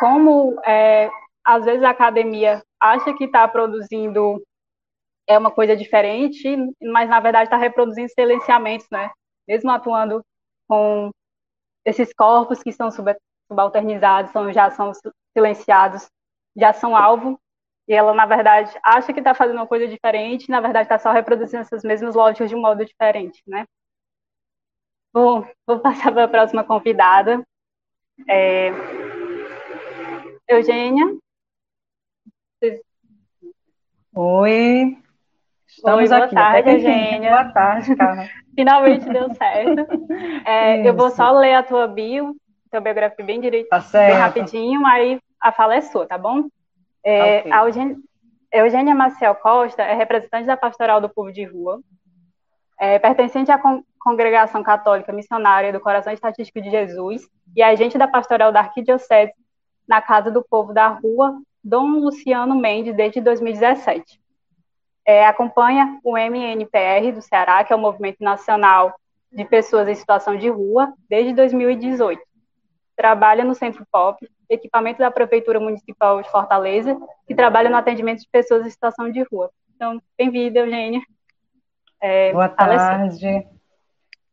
Como 0.00 0.60
é, 0.66 1.08
às 1.44 1.64
vezes 1.64 1.84
a 1.84 1.90
academia 1.90 2.60
acha 2.80 3.14
que 3.14 3.24
está 3.24 3.46
produzindo 3.46 4.42
é 5.28 5.38
uma 5.38 5.52
coisa 5.52 5.76
diferente, 5.76 6.56
mas 6.82 7.08
na 7.08 7.20
verdade 7.20 7.44
está 7.44 7.56
reproduzindo 7.56 8.08
silenciamentos, 8.08 8.88
né? 8.90 9.12
Mesmo 9.46 9.70
atuando 9.70 10.20
com 10.68 11.10
esses 11.84 12.12
corpos 12.12 12.64
que 12.64 12.72
são 12.72 12.88
subalternizados, 13.48 14.32
são, 14.32 14.52
já 14.52 14.70
são 14.72 14.90
silenciados, 15.32 16.08
já 16.56 16.72
são 16.72 16.96
alvo, 16.96 17.38
e 17.86 17.94
ela, 17.94 18.12
na 18.12 18.26
verdade, 18.26 18.76
acha 18.82 19.12
que 19.12 19.20
está 19.20 19.34
fazendo 19.34 19.56
uma 19.58 19.66
coisa 19.68 19.86
diferente, 19.86 20.50
na 20.50 20.60
verdade 20.60 20.86
está 20.86 20.98
só 20.98 21.12
reproduzindo 21.12 21.62
essas 21.62 21.84
mesmas 21.84 22.16
lógicas 22.16 22.48
de 22.50 22.56
um 22.56 22.60
modo 22.60 22.84
diferente, 22.84 23.40
né? 23.46 23.66
Bom, 25.12 25.46
vou 25.66 25.78
passar 25.80 26.12
para 26.12 26.24
a 26.24 26.28
próxima 26.28 26.64
convidada. 26.64 27.42
É... 28.28 28.70
Eugênia, 30.48 31.06
Oi. 34.14 34.98
Estamos 35.66 36.00
Oi, 36.02 36.08
boa 36.08 36.24
aqui. 36.24 36.34
tarde, 36.34 36.70
Eugênia. 36.70 37.30
Boa 37.30 37.44
tarde, 37.46 37.96
Carla. 37.96 38.28
Finalmente 38.54 39.08
deu 39.08 39.34
certo. 39.34 39.86
É, 40.46 40.86
eu 40.86 40.94
vou 40.94 41.08
só 41.10 41.30
ler 41.32 41.54
a 41.54 41.62
tua 41.62 41.86
bio, 41.86 42.36
tua 42.70 42.80
biografia 42.80 43.24
bem 43.24 43.40
direito, 43.40 43.70
tá 43.70 43.78
bem 43.90 44.12
rapidinho, 44.12 44.84
aí 44.86 45.18
a 45.40 45.50
fala 45.50 45.76
é 45.76 45.80
sua, 45.80 46.06
tá 46.06 46.18
bom? 46.18 46.46
É, 47.02 47.38
okay. 47.38 47.52
A 47.52 47.64
Eugênia, 47.64 47.96
Eugênia 48.52 48.94
Maciel 48.94 49.34
Costa 49.34 49.82
é 49.82 49.94
representante 49.94 50.46
da 50.46 50.58
Pastoral 50.58 51.00
do 51.00 51.08
Povo 51.08 51.32
de 51.32 51.44
Rua, 51.44 51.80
é, 52.78 52.98
pertencente 52.98 53.50
à 53.50 53.58
Congregação 54.02 54.62
Católica 54.62 55.12
Missionária 55.12 55.72
do 55.72 55.80
Coração 55.80 56.12
Estatístico 56.12 56.60
de 56.60 56.70
Jesus 56.70 57.28
e 57.54 57.62
agente 57.62 57.96
da 57.96 58.08
Pastoral 58.08 58.50
da 58.50 58.60
Arquidiocese 58.60 59.32
na 59.86 60.00
Casa 60.00 60.30
do 60.30 60.42
Povo 60.42 60.72
da 60.72 60.88
Rua, 60.88 61.40
Dom 61.62 62.00
Luciano 62.00 62.54
Mendes, 62.54 62.94
desde 62.94 63.20
2017. 63.20 64.20
É, 65.04 65.26
acompanha 65.26 65.98
o 66.02 66.16
MNPR 66.16 67.12
do 67.12 67.22
Ceará, 67.22 67.64
que 67.64 67.72
é 67.72 67.76
o 67.76 67.78
Movimento 67.78 68.18
Nacional 68.20 68.94
de 69.30 69.44
Pessoas 69.44 69.88
em 69.88 69.94
Situação 69.94 70.36
de 70.36 70.48
Rua, 70.48 70.92
desde 71.08 71.32
2018. 71.34 72.20
Trabalha 72.96 73.44
no 73.44 73.54
Centro 73.54 73.86
Pop, 73.90 74.18
equipamento 74.48 74.98
da 74.98 75.10
Prefeitura 75.10 75.58
Municipal 75.58 76.20
de 76.22 76.30
Fortaleza, 76.30 76.96
que 77.26 77.34
trabalha 77.34 77.70
no 77.70 77.76
atendimento 77.76 78.20
de 78.20 78.28
pessoas 78.30 78.66
em 78.66 78.70
situação 78.70 79.10
de 79.10 79.22
rua. 79.22 79.50
Então, 79.74 80.00
bem-vinda, 80.16 80.60
Eugênia. 80.60 81.00
É, 82.00 82.32
boa 82.32 82.48
tarde. 82.48 83.46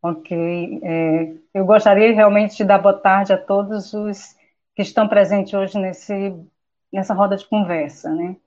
Ok. 0.01 0.79
É, 0.83 1.33
eu 1.53 1.65
gostaria 1.65 2.13
realmente 2.13 2.55
de 2.57 2.63
dar 2.63 2.79
boa 2.79 2.97
tarde 2.97 3.33
a 3.33 3.37
todos 3.37 3.93
os 3.93 4.35
que 4.75 4.81
estão 4.81 5.07
presentes 5.09 5.53
hoje 5.53 5.77
nesse, 5.77 6.33
nessa 6.91 7.13
roda 7.13 7.35
de 7.35 7.45
conversa, 7.47 8.13
né? 8.13 8.37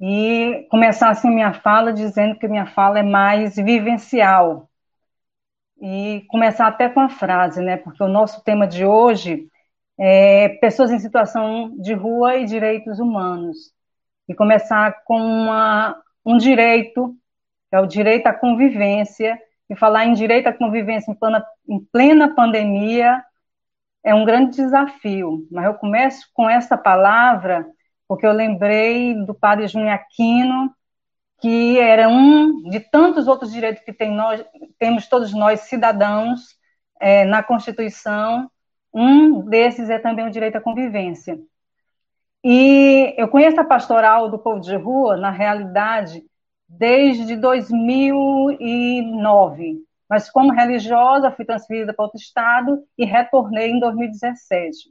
E 0.00 0.66
começar 0.70 1.10
assim 1.10 1.30
minha 1.30 1.54
fala 1.54 1.92
dizendo 1.92 2.38
que 2.38 2.48
minha 2.48 2.66
fala 2.66 2.98
é 2.98 3.02
mais 3.02 3.56
vivencial. 3.56 4.68
E 5.80 6.24
começar 6.28 6.66
até 6.66 6.88
com 6.88 7.00
a 7.00 7.08
frase, 7.08 7.62
né? 7.62 7.76
Porque 7.76 8.02
o 8.02 8.08
nosso 8.08 8.42
tema 8.44 8.66
de 8.66 8.84
hoje 8.84 9.48
é 9.98 10.50
pessoas 10.60 10.90
em 10.90 10.98
situação 10.98 11.74
de 11.78 11.94
rua 11.94 12.36
e 12.36 12.44
direitos 12.44 12.98
humanos. 12.98 13.72
E 14.28 14.34
começar 14.34 15.02
com 15.04 15.18
uma, 15.18 16.00
um 16.24 16.36
direito, 16.36 17.16
que 17.70 17.76
é 17.76 17.80
o 17.80 17.86
direito 17.86 18.26
à 18.26 18.34
convivência, 18.34 19.38
e 19.72 19.76
falar 19.76 20.04
em 20.04 20.12
direito 20.12 20.48
à 20.48 20.52
convivência 20.52 21.10
em 21.10 21.14
plena, 21.14 21.44
em 21.66 21.80
plena 21.80 22.34
pandemia 22.34 23.24
é 24.04 24.14
um 24.14 24.24
grande 24.24 24.56
desafio, 24.56 25.46
mas 25.50 25.64
eu 25.64 25.74
começo 25.74 26.28
com 26.34 26.48
essa 26.48 26.76
palavra 26.76 27.66
porque 28.06 28.26
eu 28.26 28.32
lembrei 28.32 29.14
do 29.24 29.32
padre 29.32 29.66
Júnior 29.66 29.92
Aquino, 29.92 30.70
que 31.40 31.78
era 31.78 32.06
um 32.06 32.68
de 32.68 32.78
tantos 32.80 33.26
outros 33.26 33.50
direitos 33.50 33.82
que 33.82 33.92
tem 33.92 34.12
nós, 34.12 34.44
temos 34.78 35.06
todos 35.06 35.32
nós 35.32 35.60
cidadãos 35.60 36.40
é, 37.00 37.24
na 37.24 37.42
Constituição, 37.42 38.50
um 38.92 39.40
desses 39.48 39.88
é 39.88 39.98
também 39.98 40.26
o 40.26 40.30
direito 40.30 40.56
à 40.56 40.60
convivência. 40.60 41.38
E 42.44 43.14
eu 43.16 43.28
conheço 43.28 43.58
a 43.58 43.64
pastoral 43.64 44.28
do 44.28 44.38
povo 44.38 44.60
de 44.60 44.76
rua, 44.76 45.16
na 45.16 45.30
realidade, 45.30 46.22
desde 46.78 47.36
2009. 47.36 49.84
Mas 50.08 50.30
como 50.30 50.52
religiosa, 50.52 51.30
fui 51.30 51.44
transferida 51.44 51.94
para 51.94 52.04
outro 52.04 52.18
estado 52.18 52.82
e 52.98 53.04
retornei 53.04 53.70
em 53.70 53.78
2017. 53.80 54.90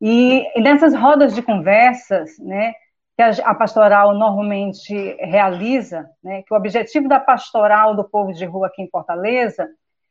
E, 0.00 0.46
e 0.56 0.60
nessas 0.60 0.94
rodas 0.94 1.34
de 1.34 1.42
conversas, 1.42 2.38
né, 2.38 2.72
que 3.16 3.22
a, 3.22 3.30
a 3.50 3.54
pastoral 3.54 4.14
normalmente 4.14 4.94
realiza, 5.20 6.08
né, 6.22 6.42
que 6.42 6.54
o 6.54 6.56
objetivo 6.56 7.08
da 7.08 7.18
pastoral 7.18 7.96
do 7.96 8.04
povo 8.04 8.32
de 8.32 8.44
rua 8.44 8.68
aqui 8.68 8.82
em 8.82 8.88
Fortaleza 8.88 9.68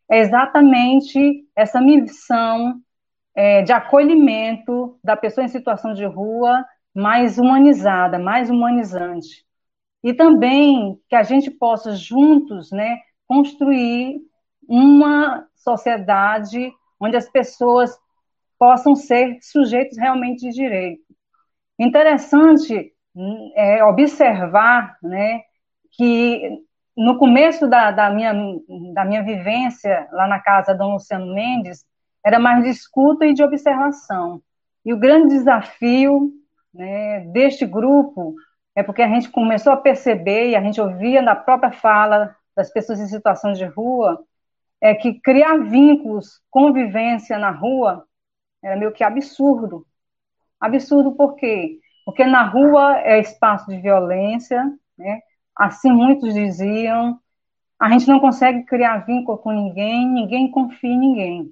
é 0.10 0.20
exatamente 0.20 1.46
essa 1.56 1.80
missão 1.80 2.82
é, 3.34 3.62
de 3.62 3.72
acolhimento 3.72 5.00
da 5.04 5.16
pessoa 5.16 5.46
em 5.46 5.50
situação 5.50 5.94
de 5.94 6.06
rua 6.06 6.66
mais 6.94 7.38
humanizada, 7.38 8.20
mais 8.20 8.50
humanizante. 8.50 9.47
E 10.04 10.14
também 10.14 11.00
que 11.10 11.16
a 11.16 11.24
gente 11.24 11.50
possa 11.52 11.96
juntos 11.96 12.72
né, 12.72 13.00
construir 13.28 14.20
uma 14.68 15.48
sociedade 15.56 16.72
onde 17.00 17.16
as 17.16 17.30
pessoas 17.30 17.98
possam 18.58 18.96
ser 18.96 19.38
sujeitos 19.42 19.98
realmente 19.98 20.42
de 20.42 20.50
direito. 20.50 21.04
Interessante 21.80 22.92
é, 23.56 23.84
observar 23.84 24.98
né, 25.02 25.42
que 25.92 26.60
no 26.96 27.18
começo 27.20 27.68
da, 27.68 27.92
da, 27.92 28.10
minha, 28.10 28.34
da 28.94 29.06
minha 29.06 29.24
vivência 29.24 30.08
lá 30.12 30.28
na 30.28 30.40
casa 30.40 30.74
do 30.74 30.88
Luciano 30.88 31.32
Mendes, 31.34 31.86
era 32.26 32.40
mais 32.40 32.64
de 32.64 32.70
escuta 32.70 33.26
e 33.26 33.34
de 33.34 33.44
observação. 33.44 34.42
E 34.84 34.94
o 34.94 34.98
grande 34.98 35.36
desafio 35.36 36.32
né, 36.74 37.22
deste 37.32 37.66
grupo 37.66 38.36
é 38.78 38.84
porque 38.84 39.02
a 39.02 39.08
gente 39.08 39.32
começou 39.32 39.74
a 39.74 39.78
perceber, 39.78 40.52
e 40.52 40.56
a 40.56 40.62
gente 40.62 40.80
ouvia 40.80 41.20
na 41.20 41.36
própria 41.36 41.72
fala 41.72 42.36
das 42.56 42.72
pessoas 42.72 43.00
em 43.00 43.08
situação 43.08 43.52
de 43.52 43.66
rua, 43.66 44.24
é 44.80 44.94
que 44.94 45.20
criar 45.20 45.58
vínculos, 45.58 46.40
convivência 46.52 47.40
na 47.40 47.50
rua, 47.50 48.06
era 48.64 48.76
meio 48.76 48.92
que 48.92 49.04
absurdo. 49.04 49.84
Absurdo 50.60 51.14
por 51.14 51.34
quê? 51.38 51.80
Porque 52.06 52.24
na 52.24 52.44
rua 52.44 53.00
é 53.00 53.20
espaço 53.20 53.68
de 53.68 53.80
violência, 53.80 54.64
né? 54.96 55.22
assim 55.56 55.92
muitos 55.92 56.32
diziam, 56.36 57.20
a 57.80 57.90
gente 57.90 58.08
não 58.08 58.20
consegue 58.20 58.64
criar 58.64 59.08
vínculo 59.08 59.40
com 59.40 59.52
ninguém, 59.52 60.08
ninguém 60.08 60.52
confia 60.52 60.92
em 60.92 61.00
ninguém. 61.00 61.52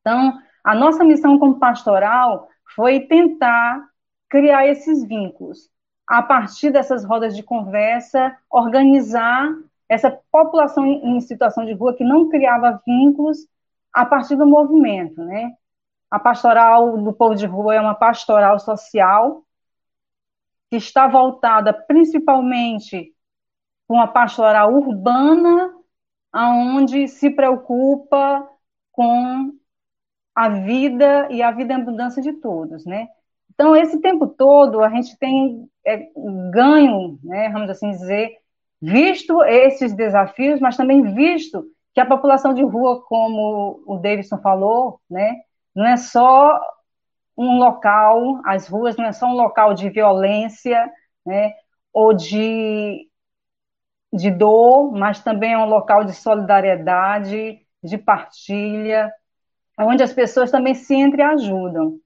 Então, 0.00 0.38
a 0.62 0.76
nossa 0.76 1.02
missão 1.02 1.40
como 1.40 1.58
pastoral 1.58 2.48
foi 2.72 3.00
tentar 3.00 3.84
criar 4.28 4.68
esses 4.68 5.04
vínculos. 5.04 5.71
A 6.12 6.20
partir 6.20 6.70
dessas 6.70 7.06
rodas 7.06 7.34
de 7.34 7.42
conversa, 7.42 8.36
organizar 8.50 9.48
essa 9.88 10.10
população 10.30 10.84
em 10.84 11.18
situação 11.22 11.64
de 11.64 11.72
rua 11.72 11.96
que 11.96 12.04
não 12.04 12.28
criava 12.28 12.82
vínculos 12.86 13.48
a 13.90 14.04
partir 14.04 14.36
do 14.36 14.46
movimento, 14.46 15.24
né? 15.24 15.56
A 16.10 16.18
pastoral 16.18 16.98
do 16.98 17.14
povo 17.14 17.34
de 17.34 17.46
rua 17.46 17.76
é 17.76 17.80
uma 17.80 17.94
pastoral 17.94 18.58
social 18.58 19.42
que 20.68 20.76
está 20.76 21.08
voltada 21.08 21.72
principalmente 21.72 23.14
com 23.88 23.98
a 23.98 24.06
pastoral 24.06 24.70
urbana, 24.70 25.74
aonde 26.30 27.08
se 27.08 27.30
preocupa 27.30 28.46
com 28.90 29.50
a 30.34 30.50
vida 30.50 31.26
e 31.30 31.42
a 31.42 31.50
vida 31.52 31.72
em 31.72 31.82
mudança 31.82 32.20
de 32.20 32.34
todos, 32.34 32.84
né? 32.84 33.08
Então, 33.54 33.76
esse 33.76 34.00
tempo 34.00 34.26
todo, 34.26 34.82
a 34.82 34.88
gente 34.88 35.16
tem 35.18 35.68
é, 35.86 36.08
ganho, 36.50 37.18
né, 37.22 37.50
vamos 37.50 37.68
assim 37.68 37.90
dizer, 37.90 38.38
visto 38.80 39.42
esses 39.44 39.92
desafios, 39.92 40.58
mas 40.60 40.76
também 40.76 41.14
visto 41.14 41.64
que 41.94 42.00
a 42.00 42.06
população 42.06 42.54
de 42.54 42.62
rua, 42.62 43.02
como 43.04 43.82
o 43.86 43.98
Davidson 43.98 44.38
falou, 44.38 45.00
né, 45.10 45.36
não 45.74 45.86
é 45.86 45.96
só 45.96 46.60
um 47.36 47.58
local, 47.58 48.40
as 48.46 48.68
ruas 48.68 48.96
não 48.96 49.04
é 49.06 49.12
só 49.12 49.26
um 49.26 49.34
local 49.34 49.74
de 49.74 49.90
violência, 49.90 50.90
né, 51.24 51.52
ou 51.92 52.14
de, 52.14 53.06
de 54.12 54.30
dor, 54.30 54.92
mas 54.92 55.22
também 55.22 55.52
é 55.52 55.58
um 55.58 55.68
local 55.68 56.04
de 56.04 56.14
solidariedade, 56.14 57.60
de 57.82 57.98
partilha, 57.98 59.12
onde 59.78 60.02
as 60.02 60.12
pessoas 60.12 60.50
também 60.50 60.74
se 60.74 60.94
entreajudam. 60.94 61.98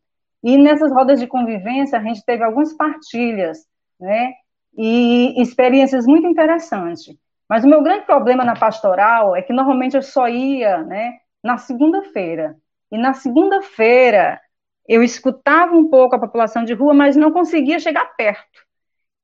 E 0.43 0.57
nessas 0.57 0.93
rodas 0.93 1.19
de 1.19 1.27
convivência, 1.27 1.99
a 1.99 2.03
gente 2.03 2.25
teve 2.25 2.45
algumas 2.45 2.73
partilhas, 2.75 3.67
né, 3.99 4.33
e 4.77 5.41
experiências 5.41 6.07
muito 6.07 6.27
interessantes. 6.27 7.17
Mas 7.49 7.65
o 7.65 7.69
meu 7.69 7.83
grande 7.83 8.05
problema 8.05 8.45
na 8.45 8.55
pastoral 8.55 9.35
é 9.35 9.43
que 9.43 9.53
normalmente 9.53 9.97
eu 9.97 10.03
só 10.03 10.29
ia, 10.29 10.83
né, 10.83 11.15
na 11.43 11.57
segunda-feira. 11.59 12.57
E 12.91 12.99
na 12.99 13.15
segunda-feira 13.15 14.41
eu 14.89 15.03
escutava 15.03 15.75
um 15.75 15.89
pouco 15.89 16.15
a 16.15 16.21
população 16.21 16.65
de 16.65 16.73
rua, 16.73 16.95
mas 16.95 17.17
não 17.17 17.33
conseguia 17.33 17.79
chegar 17.79 18.05
perto. 18.17 18.67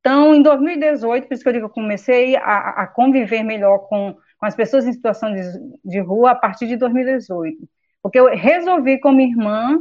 Então, 0.01 0.35
em 0.35 0.43
2018, 0.43 1.29
por 1.29 1.35
isso 1.35 1.43
que 1.45 1.49
eu 1.49 1.53
digo 1.53 1.67
eu 1.67 1.71
comecei 1.71 2.35
a, 2.37 2.83
a 2.83 2.87
conviver 2.89 3.45
melhor 3.45 3.79
com, 3.89 4.17
com 4.37 4.47
as 4.47 4.55
pessoas 4.55 4.85
em 4.85 4.93
situação 4.93 5.33
de, 5.33 5.43
de, 5.85 6.01
rua 6.01 6.33
a 6.33 6.35
partir 6.35 6.67
de 6.67 6.77
2018. 6.77 7.57
Porque 8.03 8.19
eu 8.19 8.27
resolvi, 8.35 8.99
com 8.99 9.13
minha 9.13 9.31
irmã, 9.31 9.79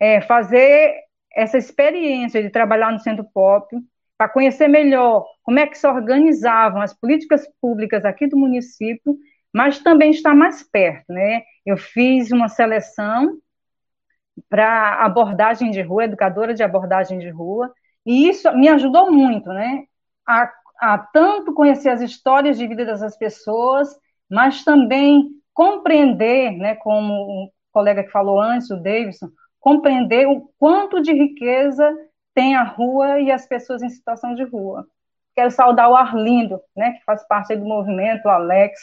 é, 0.00 0.20
fazer 0.20 0.94
essa 1.34 1.58
experiência 1.58 2.42
de 2.42 2.50
trabalhar 2.50 2.92
no 2.92 2.98
Centro 3.00 3.24
Pop, 3.32 3.74
para 4.16 4.28
conhecer 4.30 4.68
melhor 4.68 5.26
como 5.42 5.58
é 5.58 5.66
que 5.66 5.76
se 5.76 5.86
organizavam 5.86 6.80
as 6.80 6.94
políticas 6.94 7.46
públicas 7.60 8.04
aqui 8.04 8.26
do 8.26 8.36
município 8.36 9.16
mas 9.56 9.78
também 9.78 10.10
está 10.10 10.34
mais 10.34 10.62
perto, 10.62 11.10
né? 11.10 11.40
Eu 11.64 11.78
fiz 11.78 12.30
uma 12.30 12.46
seleção 12.46 13.38
para 14.50 15.02
abordagem 15.02 15.70
de 15.70 15.80
rua, 15.80 16.04
educadora 16.04 16.52
de 16.52 16.62
abordagem 16.62 17.18
de 17.18 17.30
rua, 17.30 17.72
e 18.04 18.28
isso 18.28 18.52
me 18.54 18.68
ajudou 18.68 19.10
muito, 19.10 19.48
né? 19.48 19.84
A, 20.28 20.52
a 20.78 20.98
tanto 20.98 21.54
conhecer 21.54 21.88
as 21.88 22.02
histórias 22.02 22.58
de 22.58 22.68
vida 22.68 22.84
dessas 22.84 23.16
pessoas, 23.16 23.88
mas 24.30 24.62
também 24.62 25.30
compreender, 25.54 26.50
né, 26.52 26.74
como 26.74 27.14
o 27.14 27.50
colega 27.72 28.04
que 28.04 28.10
falou 28.10 28.38
antes, 28.38 28.70
o 28.70 28.76
Davidson, 28.76 29.30
compreender 29.66 30.28
o 30.28 30.48
quanto 30.60 31.02
de 31.02 31.12
riqueza 31.12 31.92
tem 32.32 32.54
a 32.54 32.62
rua 32.62 33.18
e 33.18 33.32
as 33.32 33.48
pessoas 33.48 33.82
em 33.82 33.88
situação 33.88 34.32
de 34.32 34.44
rua. 34.44 34.86
Quero 35.34 35.50
saudar 35.50 35.90
o 35.90 35.96
Arlindo, 35.96 36.60
né, 36.76 36.92
que 36.92 37.04
faz 37.04 37.26
parte 37.26 37.56
do 37.56 37.64
movimento, 37.64 38.26
o 38.26 38.30
Alex. 38.30 38.78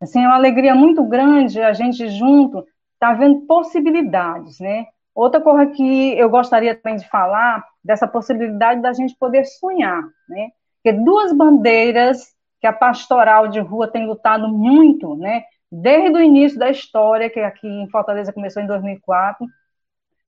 Assim, 0.00 0.22
é 0.22 0.28
uma 0.28 0.36
alegria 0.36 0.72
muito 0.72 1.02
grande 1.02 1.60
a 1.60 1.72
gente 1.72 2.08
junto 2.10 2.64
tá 3.00 3.12
vendo 3.12 3.40
possibilidades, 3.40 4.60
né? 4.60 4.86
Outra 5.12 5.40
coisa 5.40 5.66
que 5.66 6.16
eu 6.16 6.30
gostaria 6.30 6.76
também 6.76 6.96
de 6.96 7.08
falar 7.08 7.66
dessa 7.82 8.06
possibilidade 8.06 8.80
da 8.80 8.92
gente 8.92 9.16
poder 9.18 9.44
sonhar, 9.44 10.00
né? 10.28 10.50
Que 10.84 10.92
duas 10.92 11.32
bandeiras 11.32 12.22
que 12.60 12.68
a 12.68 12.72
pastoral 12.72 13.48
de 13.48 13.58
rua 13.58 13.90
tem 13.90 14.06
lutado 14.06 14.46
muito, 14.46 15.16
né? 15.16 15.42
Desde 15.72 16.16
o 16.16 16.22
início 16.22 16.56
da 16.56 16.70
história, 16.70 17.28
que 17.28 17.40
aqui 17.40 17.66
em 17.66 17.90
Fortaleza 17.90 18.32
começou 18.32 18.62
em 18.62 18.66
2004, 18.68 19.44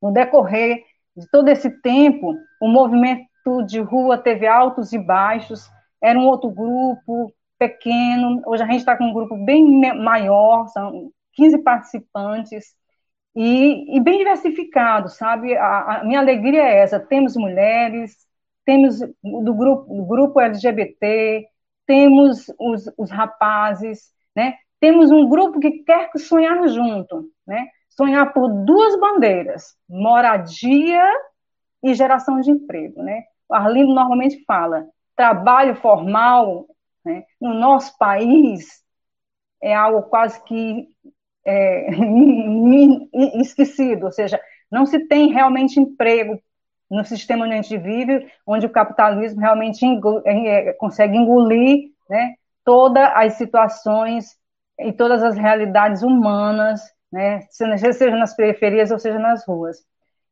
no 0.03 0.13
decorrer 0.13 0.83
de 1.17 1.29
todo 1.31 1.49
esse 1.49 1.71
tempo, 1.81 2.35
o 2.61 2.69
movimento 2.69 3.27
de 3.67 3.81
rua 3.81 4.19
teve 4.19 4.47
altos 4.47 4.93
e 4.93 4.99
baixos, 4.99 5.69
era 6.03 6.19
um 6.19 6.27
outro 6.27 6.51
grupo 6.51 7.33
pequeno, 7.59 8.43
hoje 8.47 8.63
a 8.63 8.67
gente 8.67 8.79
está 8.79 8.97
com 8.97 9.05
um 9.05 9.13
grupo 9.13 9.37
bem 9.45 9.65
maior, 9.95 10.67
são 10.69 11.11
15 11.35 11.59
participantes, 11.59 12.75
e, 13.35 13.97
e 13.97 14.01
bem 14.01 14.19
diversificado, 14.19 15.09
sabe? 15.09 15.57
A, 15.57 16.01
a, 16.01 16.05
minha 16.05 16.21
alegria 16.21 16.63
é 16.63 16.79
essa, 16.79 17.01
temos 17.01 17.37
mulheres, 17.37 18.17
temos 18.65 19.01
do 19.01 19.55
grupo, 19.55 19.95
do 19.95 20.05
grupo 20.05 20.41
LGBT, 20.41 21.47
temos 21.87 22.47
os, 22.59 22.91
os 22.97 23.11
rapazes, 23.11 24.13
né? 24.37 24.55
Temos 24.81 25.11
um 25.11 25.29
grupo 25.29 25.61
que 25.61 25.83
quer 25.85 26.11
sonhar 26.17 26.67
junto, 26.69 27.31
né? 27.47 27.69
Sonhar 27.97 28.32
por 28.32 28.49
duas 28.64 28.99
bandeiras, 28.99 29.76
moradia 29.88 31.05
e 31.82 31.95
geração 31.95 32.40
de 32.40 32.51
emprego, 32.51 33.03
né? 33.03 33.24
O 33.49 33.55
Arlindo 33.55 33.93
normalmente 33.93 34.43
fala, 34.45 34.86
trabalho 35.14 35.74
formal, 35.76 36.66
né, 37.05 37.24
no 37.40 37.53
nosso 37.55 37.97
país 37.99 38.82
é 39.62 39.74
algo 39.74 40.03
quase 40.03 40.43
que 40.45 40.88
é, 41.45 41.90
esquecido, 43.40 44.07
ou 44.07 44.12
seja, 44.12 44.40
não 44.70 44.86
se 44.86 45.07
tem 45.07 45.32
realmente 45.32 45.78
emprego 45.78 46.40
no 46.90 47.05
sistema 47.05 47.45
onde 47.45 47.55
a 47.55 47.62
gente 47.62 47.78
vive, 47.78 48.30
onde 48.47 48.66
o 48.66 48.70
capitalismo 48.70 49.40
realmente 49.40 49.84
é, 50.24 50.68
é, 50.68 50.72
consegue 50.74 51.16
engolir 51.16 51.90
né, 52.09 52.34
todas 52.64 53.09
as 53.14 53.34
situações 53.34 54.36
e 54.78 54.93
todas 54.93 55.22
as 55.22 55.36
realidades 55.36 56.03
humanas, 56.03 56.82
né, 57.13 57.41
seja 57.51 58.17
nas 58.17 58.35
periferias 58.35 58.91
ou 58.91 58.99
seja 58.99 59.19
nas 59.19 59.47
ruas. 59.47 59.85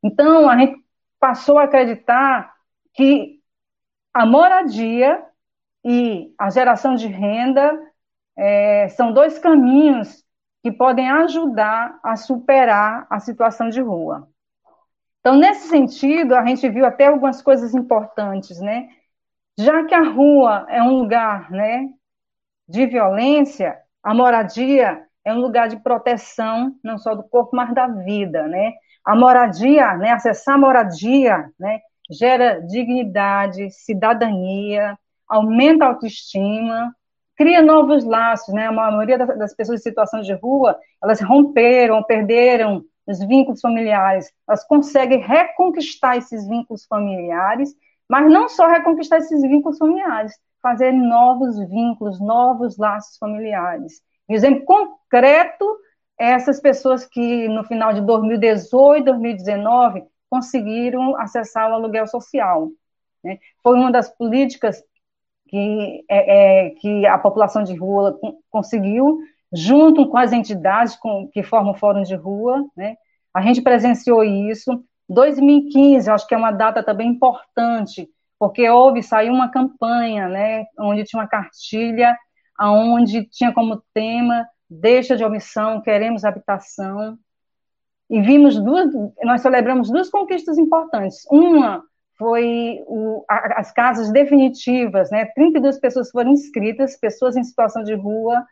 Então, 0.02 0.48
a 0.48 0.56
gente 0.56 0.82
passou 1.18 1.58
a 1.58 1.64
acreditar 1.64 2.54
que 2.94 3.40
a 4.14 4.24
moradia 4.24 5.22
e 5.84 6.34
a 6.38 6.50
geração 6.50 6.94
de 6.94 7.06
renda 7.06 7.78
é, 8.36 8.88
são 8.88 9.12
dois 9.12 9.38
caminhos 9.38 10.24
que 10.62 10.72
podem 10.72 11.10
ajudar 11.10 11.98
a 12.02 12.16
superar 12.16 13.06
a 13.10 13.18
situação 13.18 13.68
de 13.68 13.80
rua. 13.80 14.28
Então, 15.20 15.36
nesse 15.36 15.68
sentido, 15.68 16.34
a 16.34 16.44
gente 16.46 16.68
viu 16.68 16.86
até 16.86 17.06
algumas 17.06 17.42
coisas 17.42 17.74
importantes, 17.74 18.58
né? 18.60 18.88
Já 19.58 19.84
que 19.84 19.94
a 19.94 20.02
rua 20.02 20.66
é 20.68 20.82
um 20.82 20.98
lugar, 20.98 21.50
né, 21.50 21.88
de 22.66 22.86
violência, 22.86 23.78
a 24.02 24.14
moradia 24.14 25.06
é 25.24 25.32
um 25.32 25.40
lugar 25.40 25.68
de 25.68 25.76
proteção, 25.82 26.74
não 26.82 26.98
só 26.98 27.14
do 27.14 27.22
corpo, 27.22 27.54
mas 27.54 27.74
da 27.74 27.86
vida, 27.86 28.46
né? 28.46 28.72
A 29.04 29.16
moradia, 29.16 29.96
né, 29.96 30.10
acessar 30.10 30.54
a 30.54 30.58
moradia, 30.58 31.50
né, 31.58 31.80
gera 32.10 32.60
dignidade, 32.60 33.70
cidadania, 33.70 34.98
aumenta 35.28 35.84
a 35.84 35.88
autoestima, 35.88 36.94
cria 37.36 37.62
novos 37.62 38.04
laços, 38.04 38.52
né? 38.52 38.66
A 38.66 38.72
maioria 38.72 39.18
das 39.18 39.54
pessoas 39.54 39.80
em 39.80 39.82
situação 39.82 40.20
de 40.20 40.32
rua, 40.34 40.78
elas 41.02 41.20
romperam, 41.20 42.02
perderam 42.02 42.84
os 43.06 43.18
vínculos 43.20 43.60
familiares, 43.60 44.30
elas 44.46 44.64
conseguem 44.66 45.20
reconquistar 45.20 46.16
esses 46.16 46.46
vínculos 46.46 46.84
familiares, 46.86 47.74
mas 48.08 48.30
não 48.30 48.48
só 48.48 48.66
reconquistar 48.66 49.18
esses 49.18 49.42
vínculos 49.42 49.78
familiares, 49.78 50.32
fazer 50.62 50.92
novos 50.92 51.58
vínculos, 51.68 52.20
novos 52.20 52.76
laços 52.76 53.16
familiares. 53.18 54.02
Um 54.30 54.34
exemplo 54.34 54.64
concreto 54.64 55.76
é 56.18 56.30
essas 56.30 56.60
pessoas 56.60 57.04
que 57.04 57.48
no 57.48 57.64
final 57.64 57.92
de 57.92 58.00
2018, 58.00 59.04
2019 59.04 60.04
conseguiram 60.30 61.16
acessar 61.16 61.68
o 61.68 61.74
aluguel 61.74 62.06
social. 62.06 62.68
Né? 63.24 63.40
Foi 63.60 63.76
uma 63.76 63.90
das 63.90 64.08
políticas 64.08 64.80
que, 65.48 66.04
é, 66.08 66.66
é, 66.66 66.70
que 66.70 67.04
a 67.06 67.18
população 67.18 67.64
de 67.64 67.74
rua 67.74 68.16
conseguiu, 68.48 69.18
junto 69.52 70.08
com 70.08 70.16
as 70.16 70.32
entidades 70.32 70.94
com, 70.94 71.28
que 71.32 71.42
formam 71.42 71.72
o 71.72 71.76
Fórum 71.76 72.02
de 72.02 72.14
Rua, 72.14 72.64
né? 72.76 72.96
A 73.34 73.42
gente 73.42 73.60
presenciou 73.60 74.22
isso. 74.22 74.84
2015, 75.08 76.08
acho 76.08 76.26
que 76.28 76.34
é 76.34 76.38
uma 76.38 76.52
data 76.52 76.84
também 76.84 77.08
importante, 77.08 78.08
porque 78.38 78.68
houve, 78.70 79.02
saiu 79.02 79.32
uma 79.32 79.48
campanha, 79.50 80.28
né, 80.28 80.66
onde 80.78 81.02
tinha 81.02 81.20
uma 81.20 81.28
cartilha, 81.28 82.16
onde 82.60 83.24
tinha 83.24 83.52
como 83.52 83.82
tema 83.94 84.46
deixa 84.68 85.16
de 85.16 85.24
omissão, 85.24 85.80
queremos 85.80 86.24
habitação, 86.24 87.18
e 88.08 88.20
vimos 88.20 88.58
duas, 88.58 88.92
nós 89.22 89.40
celebramos 89.40 89.88
duas 89.88 90.10
conquistas 90.10 90.58
importantes. 90.58 91.24
Uma 91.30 91.82
foi 92.18 92.82
o, 92.86 93.24
as 93.28 93.72
casas 93.72 94.12
definitivas, 94.12 95.10
né? 95.10 95.26
32 95.26 95.78
pessoas 95.78 96.10
foram 96.10 96.32
inscritas, 96.32 96.96
pessoas 96.96 97.36
em 97.36 97.44
situação 97.44 97.82
de 97.82 97.94
rua, 97.94 98.44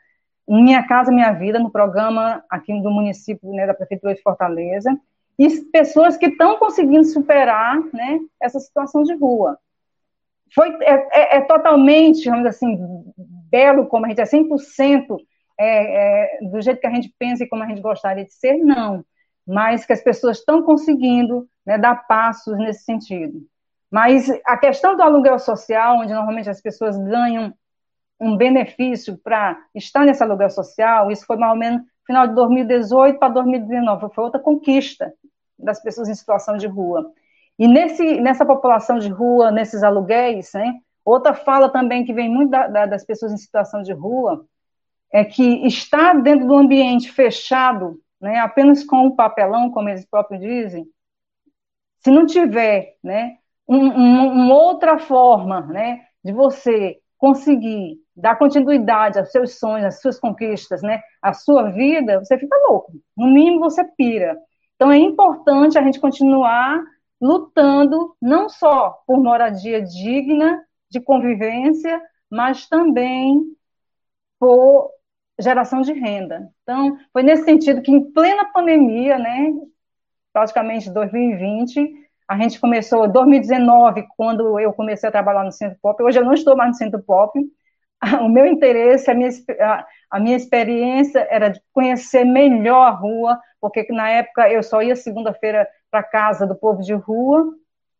Minha 0.49 0.87
Casa 0.87 1.13
Minha 1.13 1.33
Vida, 1.33 1.59
no 1.59 1.71
programa 1.71 2.43
aqui 2.49 2.73
do 2.81 2.91
município, 2.91 3.51
né, 3.53 3.67
da 3.67 3.75
Prefeitura 3.75 4.15
de 4.15 4.23
Fortaleza, 4.23 4.97
e 5.39 5.49
pessoas 5.73 6.17
que 6.17 6.27
estão 6.27 6.57
conseguindo 6.59 7.05
superar, 7.05 7.79
né, 7.93 8.21
essa 8.41 8.59
situação 8.59 9.03
de 9.03 9.15
rua. 9.15 9.59
Foi, 10.55 10.69
é, 10.83 11.09
é, 11.13 11.37
é 11.37 11.41
totalmente, 11.43 12.25
vamos 12.25 12.45
dizer 12.45 12.49
assim, 12.49 13.05
belo 13.51 13.87
como 13.87 14.07
a 14.07 14.09
gente 14.09 14.21
é 14.21 14.25
100% 14.25 15.19
é, 15.59 16.37
é, 16.39 16.49
do 16.49 16.61
jeito 16.61 16.81
que 16.81 16.87
a 16.87 16.95
gente 16.95 17.13
pensa 17.19 17.45
e 17.45 17.49
como 17.49 17.63
a 17.63 17.67
gente 17.67 17.81
gostaria 17.81 18.25
de 18.25 18.33
ser, 18.33 18.57
não. 18.59 19.05
Mas 19.47 19.85
que 19.85 19.93
as 19.93 20.03
pessoas 20.03 20.39
estão 20.39 20.63
conseguindo 20.63 21.49
né, 21.67 21.79
dar 21.79 22.07
passos 22.07 22.57
nesse 22.59 22.85
sentido. 22.85 23.41
Mas 23.91 24.31
a 24.45 24.57
questão 24.57 24.97
do 24.97 25.03
aluguel 25.03 25.39
social, 25.39 25.99
onde 25.99 26.13
normalmente 26.13 26.51
as 26.51 26.61
pessoas 26.61 26.97
ganham 26.99 27.53
um 28.21 28.37
benefício 28.37 29.17
para 29.17 29.59
estar 29.75 30.05
nesse 30.05 30.23
aluguel 30.23 30.51
social, 30.51 31.11
isso 31.11 31.25
foi 31.25 31.37
mais 31.37 31.53
ou 31.53 31.59
menos 31.59 31.83
final 32.07 32.27
de 32.27 32.35
2018 32.35 33.19
para 33.19 33.29
2019, 33.29 34.15
foi 34.15 34.25
outra 34.25 34.41
conquista 34.41 35.13
das 35.59 35.81
pessoas 35.83 36.09
em 36.09 36.15
situação 36.15 36.57
de 36.57 36.67
rua. 36.67 37.13
E 37.59 37.67
nesse, 37.67 38.21
nessa 38.21 38.47
população 38.47 38.99
de 38.99 39.09
rua, 39.09 39.51
nesses 39.51 39.83
aluguéis, 39.83 40.53
né, 40.55 40.75
outra 41.09 41.35
fala 41.35 41.69
também 41.69 42.05
que 42.05 42.13
vem 42.13 42.29
muito 42.29 42.51
da, 42.51 42.67
da, 42.67 42.87
das 42.87 43.05
pessoas 43.05 43.33
em 43.33 43.37
situação 43.37 43.83
de 43.83 43.93
rua, 43.93 44.45
é 45.13 45.25
que 45.25 45.67
estar 45.67 46.21
dentro 46.21 46.47
do 46.47 46.55
ambiente 46.55 47.11
fechado, 47.11 48.01
né, 48.21 48.39
apenas 48.39 48.85
com 48.85 49.07
o 49.07 49.17
papelão, 49.17 49.71
como 49.71 49.89
eles 49.89 50.05
próprios 50.05 50.41
dizem, 50.41 50.87
se 52.01 52.11
não 52.11 52.27
tiver 52.27 52.97
né, 53.03 53.37
uma 53.67 54.25
um, 54.25 54.51
outra 54.51 54.99
forma 54.99 55.63
né, 55.63 56.03
de 56.23 56.33
você 56.33 56.99
conseguir 57.17 57.99
dar 58.17 58.37
continuidade 58.37 59.19
aos 59.19 59.31
seus 59.31 59.59
sonhos, 59.59 59.87
às 59.87 60.01
suas 60.01 60.19
conquistas, 60.19 60.83
né, 60.83 61.01
à 61.23 61.33
sua 61.33 61.71
vida, 61.71 62.19
você 62.19 62.39
fica 62.39 62.57
louco. 62.69 62.93
No 63.17 63.27
mínimo, 63.27 63.61
você 63.61 63.85
pira. 63.85 64.39
Então, 64.77 64.91
é 64.91 64.97
importante 64.97 65.79
a 65.79 65.83
gente 65.83 66.01
continuar 66.01 66.83
lutando 67.21 68.15
não 68.23 68.49
só 68.49 69.03
por 69.07 69.21
moradia 69.21 69.83
digna, 69.83 70.65
de 70.91 71.01
convivência, 71.01 72.01
mas 72.31 72.69
também 72.69 73.43
por 74.39 74.91
geração 75.39 75.83
de 75.83 75.93
renda. 75.93 76.49
Então, 76.63 76.99
foi 77.13 77.23
nesse 77.23 77.45
sentido 77.45 77.83
que, 77.83 77.93
em 77.93 78.13
plena 78.13 78.51
pandemia, 78.53 79.19
né, 79.19 79.53
praticamente 80.33 80.91
2020, 80.91 82.09
a 82.29 82.37
gente 82.37 82.61
começou 82.61 83.07
em 83.07 83.13
2019, 83.13 84.07
quando 84.17 84.59
eu 84.59 84.73
comecei 84.73 85.09
a 85.09 85.13
trabalhar 85.13 85.45
no 85.45 85.53
Centro 85.53 85.79
Pop. 85.81 86.03
Hoje 86.03 86.19
eu 86.19 86.25
não 86.25 86.35
estou 86.35 86.57
mais 86.57 86.71
no 86.71 86.77
Centro 86.77 87.03
Pop. 87.03 87.39
O 88.23 88.29
meu 88.29 88.47
interesse, 88.47 89.11
a 89.11 89.15
minha, 89.15 89.29
a 90.09 90.21
minha 90.21 90.37
experiência 90.37 91.27
era 91.29 91.49
de 91.49 91.61
conhecer 91.73 92.23
melhor 92.25 92.87
a 92.87 92.91
rua, 92.91 93.41
porque 93.61 93.85
na 93.93 94.09
época 94.09 94.49
eu 94.49 94.63
só 94.63 94.81
ia 94.81 94.95
segunda-feira 94.95 95.69
para 95.91 96.05
casa 96.05 96.47
do 96.47 96.55
povo 96.55 96.81
de 96.81 96.95
rua 96.95 97.53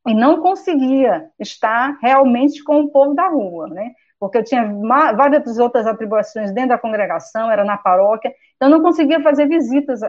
e 0.09 0.15
não 0.15 0.41
conseguia 0.41 1.31
estar 1.39 1.99
realmente 2.01 2.63
com 2.65 2.81
o 2.81 2.91
povo 2.91 3.15
da 3.15 3.29
rua, 3.29 3.69
né? 3.69 3.93
Porque 4.19 4.39
eu 4.39 4.45
tinha 4.45 4.65
várias 5.15 5.59
outras 5.59 5.87
atribuições 5.87 6.53
dentro 6.53 6.71
da 6.71 6.79
congregação, 6.79 7.51
era 7.51 7.65
na 7.65 7.77
paróquia, 7.77 8.35
então 8.57 8.69
não 8.69 8.83
conseguia 8.83 9.23
fazer 9.23 9.47
visitas 9.47 10.01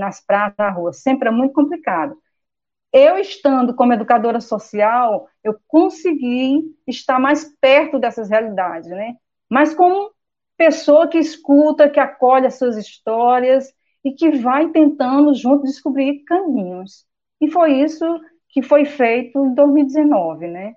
nas 0.00 0.20
praças 0.24 0.56
da 0.56 0.70
rua, 0.70 0.92
sempre 0.92 1.28
é 1.28 1.32
muito 1.32 1.54
complicado. 1.54 2.16
eu 2.92 3.18
estando 3.18 3.74
como 3.74 3.92
educadora 3.92 4.40
social, 4.40 5.28
eu 5.44 5.56
consegui 5.68 6.64
estar 6.86 7.18
mais 7.20 7.44
perto 7.60 7.98
dessas 7.98 8.30
realidades, 8.30 8.90
né? 8.90 9.16
Mas 9.50 9.74
como 9.74 10.10
pessoa 10.56 11.08
que 11.08 11.18
escuta, 11.18 11.88
que 11.90 12.00
acolhe 12.00 12.46
as 12.46 12.58
suas 12.58 12.76
histórias 12.76 13.72
e 14.04 14.12
que 14.12 14.30
vai 14.38 14.70
tentando 14.70 15.34
junto 15.34 15.64
descobrir 15.64 16.24
caminhos. 16.24 17.06
E 17.40 17.50
foi 17.50 17.74
isso 17.82 18.04
que 18.48 18.62
foi 18.62 18.84
feito 18.84 19.44
em 19.44 19.54
2019, 19.54 20.46
né? 20.48 20.74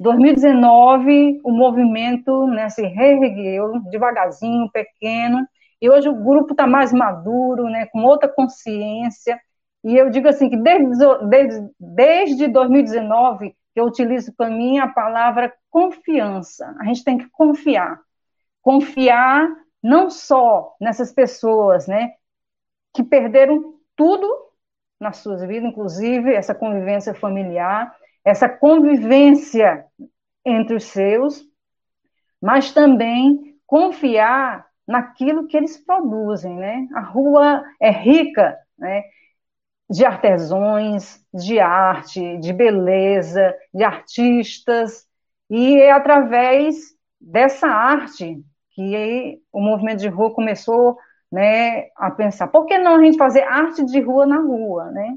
2019, 0.00 1.40
o 1.44 1.50
movimento 1.50 2.46
né, 2.46 2.68
se 2.68 2.82
reergueu 2.82 3.80
devagarzinho, 3.90 4.70
pequeno, 4.70 5.46
e 5.80 5.90
hoje 5.90 6.08
o 6.08 6.14
grupo 6.14 6.52
está 6.52 6.66
mais 6.66 6.92
maduro, 6.92 7.64
né, 7.64 7.86
com 7.86 8.04
outra 8.04 8.28
consciência, 8.28 9.40
e 9.82 9.96
eu 9.96 10.10
digo 10.10 10.28
assim, 10.28 10.48
que 10.48 10.56
desde, 10.56 11.04
desde, 11.28 11.68
desde 11.78 12.48
2019, 12.48 13.56
eu 13.74 13.86
utilizo 13.86 14.32
para 14.36 14.50
mim 14.50 14.78
a 14.78 14.88
palavra 14.88 15.52
confiança, 15.70 16.74
a 16.80 16.84
gente 16.84 17.04
tem 17.04 17.18
que 17.18 17.28
confiar, 17.30 18.00
confiar 18.62 19.48
não 19.82 20.10
só 20.10 20.74
nessas 20.80 21.12
pessoas, 21.12 21.86
né, 21.88 22.12
que 22.94 23.02
perderam 23.02 23.74
tudo 23.96 24.47
nas 25.00 25.18
suas 25.18 25.40
vidas, 25.42 25.70
inclusive 25.70 26.32
essa 26.32 26.54
convivência 26.54 27.14
familiar, 27.14 27.94
essa 28.24 28.48
convivência 28.48 29.84
entre 30.44 30.76
os 30.76 30.84
seus, 30.84 31.42
mas 32.40 32.72
também 32.72 33.56
confiar 33.66 34.66
naquilo 34.86 35.46
que 35.46 35.56
eles 35.56 35.76
produzem, 35.76 36.56
né? 36.56 36.88
A 36.94 37.00
rua 37.00 37.62
é 37.80 37.90
rica, 37.90 38.56
né? 38.78 39.02
De 39.90 40.04
artesãos, 40.04 41.20
de 41.32 41.60
arte, 41.60 42.38
de 42.38 42.52
beleza, 42.52 43.54
de 43.72 43.84
artistas, 43.84 45.06
e 45.50 45.76
é 45.76 45.90
através 45.90 46.76
dessa 47.20 47.66
arte 47.66 48.42
que 48.70 49.40
o 49.52 49.60
movimento 49.60 50.00
de 50.00 50.08
rua 50.08 50.32
começou 50.32 50.96
né, 51.30 51.88
a 51.96 52.10
pensar, 52.10 52.48
por 52.48 52.66
que 52.66 52.78
não 52.78 52.96
a 52.96 53.04
gente 53.04 53.18
fazer 53.18 53.42
arte 53.42 53.84
de 53.84 54.00
rua 54.00 54.26
na 54.26 54.38
rua, 54.38 54.90
né? 54.90 55.16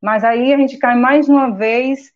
Mas 0.00 0.24
aí 0.24 0.52
a 0.52 0.56
gente 0.58 0.78
cai 0.78 0.96
mais 0.96 1.28
uma 1.28 1.50
vez 1.54 2.12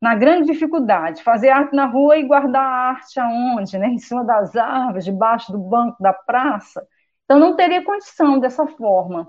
na 0.00 0.14
grande 0.14 0.52
dificuldade, 0.52 1.22
fazer 1.22 1.50
arte 1.50 1.74
na 1.74 1.86
rua 1.86 2.16
e 2.16 2.24
guardar 2.26 2.62
a 2.62 2.90
arte 2.90 3.20
aonde, 3.20 3.78
né? 3.78 3.88
Em 3.88 3.98
cima 3.98 4.24
das 4.24 4.56
árvores, 4.56 5.04
debaixo 5.04 5.52
do 5.52 5.58
banco 5.58 6.02
da 6.02 6.12
praça. 6.12 6.86
Então 7.24 7.38
não 7.38 7.56
teria 7.56 7.84
condição 7.84 8.38
dessa 8.38 8.66
forma. 8.66 9.28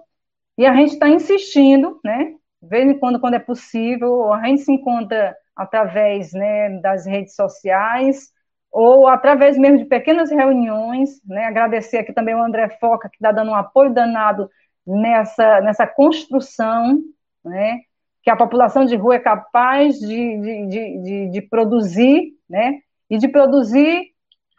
E 0.57 0.65
a 0.65 0.73
gente 0.75 0.93
está 0.93 1.09
insistindo, 1.09 1.99
né? 2.03 2.35
De 2.61 2.69
vez 2.69 2.89
em 2.89 2.97
quando, 2.99 3.19
quando 3.19 3.35
é 3.35 3.39
possível, 3.39 4.33
a 4.33 4.45
gente 4.45 4.61
se 4.61 4.71
encontra 4.71 5.35
através 5.55 6.33
né, 6.33 6.79
das 6.79 7.05
redes 7.05 7.35
sociais, 7.35 8.31
ou 8.71 9.07
através 9.07 9.57
mesmo 9.57 9.79
de 9.79 9.85
pequenas 9.85 10.31
reuniões, 10.31 11.21
né? 11.25 11.45
Agradecer 11.45 11.97
aqui 11.97 12.13
também 12.13 12.33
o 12.33 12.41
André 12.41 12.69
Foca, 12.79 13.09
que 13.09 13.17
está 13.17 13.31
dando 13.31 13.51
um 13.51 13.55
apoio 13.55 13.93
danado 13.93 14.49
nessa, 14.87 15.59
nessa 15.61 15.85
construção, 15.85 16.99
né? 17.43 17.79
Que 18.23 18.29
a 18.29 18.35
população 18.35 18.85
de 18.85 18.95
rua 18.95 19.15
é 19.15 19.19
capaz 19.19 19.99
de, 19.99 20.07
de, 20.07 20.67
de, 20.67 21.29
de, 21.31 21.41
produzir, 21.41 22.33
né? 22.49 22.79
E 23.09 23.17
de 23.17 23.27
produzir 23.27 24.11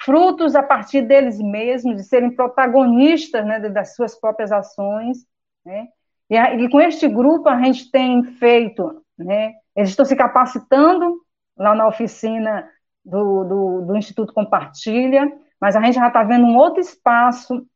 frutos 0.05 0.55
a 0.55 0.63
partir 0.63 1.03
deles 1.03 1.39
mesmos, 1.39 1.97
de 1.97 2.03
serem 2.03 2.35
protagonistas 2.35 3.47
né, 3.47 3.61
das 3.61 3.95
suas 3.95 4.19
próprias 4.19 4.53
ações, 4.53 5.19
né? 5.65 5.89
E, 6.29 6.37
e 6.37 6.71
com 6.71 6.81
este 6.81 7.09
grupo 7.09 7.49
a 7.49 7.63
gente 7.63 7.91
tem 7.91 8.23
feito, 8.25 9.03
né? 9.17 9.55
Eles 9.75 9.91
estão 9.91 10.05
se 10.05 10.15
capacitando 10.15 11.17
lá 11.57 11.75
na 11.75 11.87
oficina 11.87 12.69
do, 13.05 13.45
do, 13.45 13.81
do 13.83 13.97
Instituto 13.97 14.33
Compartilha, 14.33 15.31
mas 15.61 15.77
a 15.77 15.81
gente 15.81 15.95
já 15.95 16.09
está 16.09 16.23
vendo 16.23 16.45
um 16.45 16.57
outro 16.57 16.81
espaço 16.81 17.67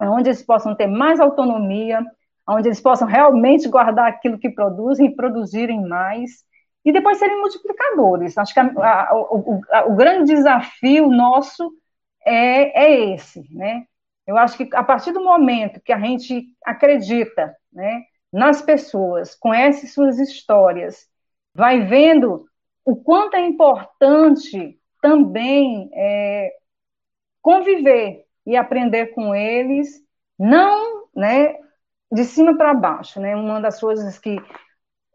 onde 0.00 0.28
eles 0.28 0.42
possam 0.42 0.74
ter 0.74 0.86
mais 0.86 1.20
autonomia, 1.20 2.04
onde 2.48 2.68
eles 2.68 2.80
possam 2.80 3.08
realmente 3.08 3.68
guardar 3.68 4.08
aquilo 4.08 4.38
que 4.38 4.50
produzem 4.50 5.06
e 5.06 5.16
produzirem 5.16 5.86
mais, 5.86 6.44
e 6.84 6.92
depois 6.92 7.18
serem 7.18 7.40
multiplicadores. 7.40 8.38
Acho 8.38 8.54
que 8.54 8.60
a, 8.60 8.64
a, 8.64 9.14
o, 9.14 9.60
a, 9.72 9.86
o, 9.86 9.96
grande 9.96 10.32
desafio 10.32 11.08
nosso 11.08 11.72
é, 12.24 12.84
é 12.84 13.14
esse, 13.14 13.44
né? 13.52 13.84
Eu 14.26 14.36
acho 14.36 14.56
que 14.56 14.68
a 14.74 14.82
partir 14.82 15.12
do 15.12 15.22
momento 15.22 15.80
que 15.80 15.92
a 15.92 15.98
gente 15.98 16.46
acredita 16.64 17.54
né, 17.72 18.02
nas 18.32 18.60
pessoas, 18.60 19.34
conhece 19.34 19.86
suas 19.86 20.18
histórias, 20.18 21.06
vai 21.54 21.80
vendo 21.80 22.44
o 22.86 22.94
quanto 22.94 23.34
é 23.34 23.40
importante 23.40 24.78
também 25.02 25.90
é, 25.92 26.52
conviver 27.42 28.24
e 28.46 28.56
aprender 28.56 29.08
com 29.08 29.34
eles, 29.34 30.00
não 30.38 31.08
né, 31.14 31.56
de 32.12 32.24
cima 32.24 32.56
para 32.56 32.72
baixo. 32.72 33.20
Né? 33.20 33.34
Uma 33.34 33.60
das 33.60 33.80
coisas 33.80 34.18
que 34.18 34.36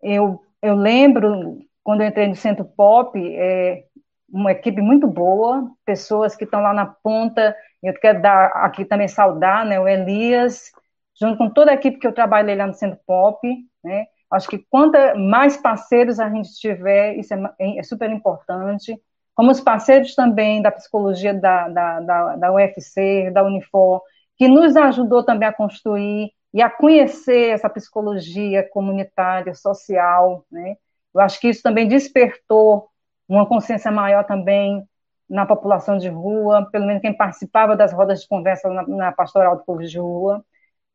eu, 0.03 0.43
eu 0.61 0.75
lembro 0.75 1.59
quando 1.81 2.01
eu 2.01 2.07
entrei 2.07 2.27
no 2.27 2.35
Centro 2.35 2.65
Pop, 2.65 3.17
é 3.17 3.85
uma 4.29 4.51
equipe 4.51 4.81
muito 4.81 5.07
boa, 5.07 5.71
pessoas 5.85 6.35
que 6.35 6.43
estão 6.43 6.61
lá 6.61 6.73
na 6.73 6.85
ponta, 6.85 7.55
eu 7.81 7.93
quero 7.93 8.21
dar 8.21 8.47
aqui 8.47 8.83
também 8.85 9.07
saudar 9.07 9.65
né, 9.65 9.79
o 9.79 9.87
Elias, 9.87 10.71
junto 11.19 11.37
com 11.37 11.49
toda 11.49 11.71
a 11.71 11.75
equipe 11.75 11.99
que 11.99 12.07
eu 12.07 12.13
trabalhei 12.13 12.55
lá 12.55 12.67
no 12.67 12.73
Centro 12.73 12.99
Pop, 13.05 13.39
né, 13.83 14.07
Acho 14.31 14.47
que 14.47 14.59
quanto 14.69 14.97
mais 15.17 15.57
parceiros 15.57 16.19
a 16.19 16.29
gente 16.29 16.53
tiver, 16.55 17.17
isso 17.17 17.33
é, 17.33 17.77
é 17.77 17.83
super 17.83 18.09
importante. 18.09 18.97
Como 19.35 19.51
os 19.51 19.59
parceiros 19.59 20.15
também 20.15 20.61
da 20.61 20.71
psicologia 20.71 21.33
da, 21.33 21.67
da, 21.67 21.99
da, 21.99 22.35
da 22.37 22.53
UFC, 22.53 23.29
da 23.31 23.43
Unifor, 23.43 24.01
que 24.37 24.47
nos 24.47 24.75
ajudou 24.77 25.23
também 25.23 25.47
a 25.47 25.53
construir 25.53 26.31
e 26.53 26.61
a 26.61 26.69
conhecer 26.69 27.49
essa 27.49 27.69
psicologia 27.69 28.67
comunitária, 28.69 29.53
social, 29.53 30.45
né? 30.51 30.75
Eu 31.13 31.21
acho 31.21 31.39
que 31.39 31.49
isso 31.49 31.61
também 31.61 31.87
despertou 31.87 32.89
uma 33.27 33.45
consciência 33.47 33.91
maior 33.91 34.25
também 34.25 34.83
na 35.29 35.45
população 35.45 35.97
de 35.97 36.09
rua, 36.09 36.69
pelo 36.71 36.85
menos 36.85 37.01
quem 37.01 37.15
participava 37.15 37.75
das 37.75 37.93
rodas 37.93 38.21
de 38.21 38.27
conversa 38.27 38.69
na, 38.69 38.85
na 38.87 39.11
pastoral 39.11 39.57
do 39.57 39.63
povo 39.63 39.81
de 39.83 39.97
rua. 39.97 40.43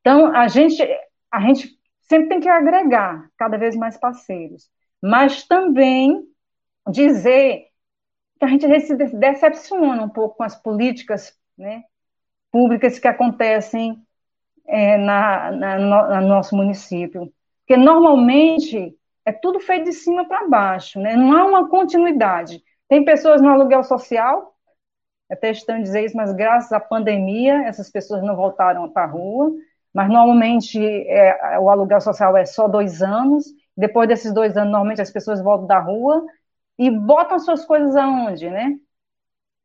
Então, 0.01 0.35
a 0.35 0.49
gente, 0.49 0.83
a 1.31 1.41
gente 1.41 1.76
sempre 2.09 2.29
tem 2.29 2.41
que 2.41 2.49
agregar 2.49 3.29
cada 3.37 3.57
vez 3.57 3.77
mais 3.77 3.97
parceiros, 3.97 4.71
mas 5.03 5.47
também 5.47 6.23
dizer 6.91 7.67
que 8.39 8.45
a 8.45 8.49
gente 8.49 8.81
se 8.81 8.95
decepciona 8.95 10.03
um 10.03 10.09
pouco 10.09 10.37
com 10.37 10.45
as 10.45 10.55
políticas 10.55 11.37
né, 11.57 11.85
públicas 12.51 12.99
que 12.99 13.09
acontecem 13.09 14.03
é, 14.67 14.97
na, 14.99 15.51
na, 15.53 15.79
no, 15.79 16.21
no, 16.21 16.29
nosso 16.29 16.55
município. 16.55 17.33
Porque 17.61 17.77
normalmente 17.81 18.97
é 19.25 19.33
tudo 19.33 19.59
feito 19.59 19.85
de 19.85 19.93
cima 19.93 20.27
para 20.29 20.47
baixo, 20.49 21.01
né? 21.01 21.17
não 21.17 21.37
há 21.37 21.45
uma 21.45 21.69
continuidade. 21.69 22.63
Tem 22.89 23.05
pessoas 23.05 23.43
no 23.43 23.49
aluguel 23.49 23.83
social, 23.83 24.55
até 25.29 25.51
estão 25.51 25.83
dizer 25.83 26.05
isso, 26.05 26.17
mas 26.17 26.33
graças 26.33 26.73
à 26.73 26.79
pandemia, 26.79 27.65
essas 27.65 27.91
pessoas 27.91 28.23
não 28.23 28.37
voltaram 28.37 28.89
para 28.89 29.05
a 29.05 29.11
rua 29.11 29.53
mas 29.97 30.11
normalmente 30.11 30.79
é, 31.09 31.59
o 31.59 31.71
aluguel 31.71 32.03
social 32.03 32.37
é 32.37 32.45
só 32.45 32.69
dois 32.69 33.01
anos. 33.01 33.47
Depois 33.75 34.07
desses 34.07 34.31
dois 34.31 34.55
anos, 34.55 34.71
normalmente 34.71 35.01
as 35.01 35.11
pessoas 35.11 35.43
voltam 35.43 35.67
da 35.67 35.79
rua 35.79 36.23
e 36.79 36.91
botam 36.91 37.39
suas 37.39 37.65
coisas 37.65 37.97
aonde, 37.97 38.51
né? 38.51 38.77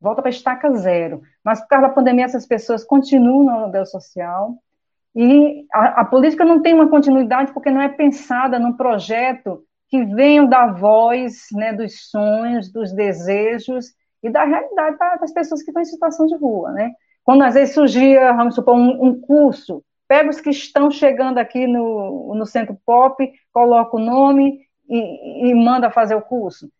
Volta 0.00 0.22
para 0.22 0.30
estaca 0.30 0.74
zero. 0.74 1.20
Mas 1.44 1.60
por 1.60 1.68
causa 1.68 1.88
da 1.88 1.92
pandemia, 1.92 2.24
essas 2.24 2.46
pessoas 2.46 2.82
continuam 2.82 3.44
no 3.44 3.50
aluguel 3.50 3.84
social. 3.84 4.54
E 5.14 5.66
a, 5.70 6.00
a 6.00 6.04
política 6.06 6.46
não 6.46 6.62
tem 6.62 6.72
uma 6.72 6.88
continuidade 6.88 7.52
porque 7.52 7.70
não 7.70 7.82
é 7.82 7.90
pensada 7.90 8.58
num 8.58 8.72
projeto 8.72 9.62
que 9.90 10.02
venha 10.02 10.46
da 10.46 10.68
voz, 10.68 11.48
né, 11.52 11.74
dos 11.74 12.08
sonhos, 12.08 12.72
dos 12.72 12.90
desejos 12.94 13.92
e 14.22 14.30
da 14.30 14.44
realidade 14.44 14.96
das 15.20 15.30
pessoas 15.34 15.62
que 15.62 15.68
estão 15.68 15.82
em 15.82 15.84
situação 15.84 16.24
de 16.24 16.36
rua, 16.36 16.72
né? 16.72 16.90
Quando 17.22 17.42
às 17.42 17.52
vezes 17.52 17.74
surgia, 17.74 18.32
vamos 18.32 18.54
supor, 18.54 18.74
um, 18.74 19.08
um 19.08 19.20
curso 19.20 19.84
pega 20.12 20.28
os 20.28 20.42
que 20.42 20.50
estão 20.50 20.90
chegando 20.90 21.38
aqui 21.38 21.66
no, 21.66 22.34
no 22.34 22.44
Centro 22.44 22.78
Pop, 22.84 23.32
coloca 23.50 23.96
o 23.96 23.98
nome 23.98 24.60
e, 24.86 25.48
e 25.48 25.54
manda 25.54 25.90
fazer 25.90 26.14
o 26.14 26.20
curso. 26.20 26.70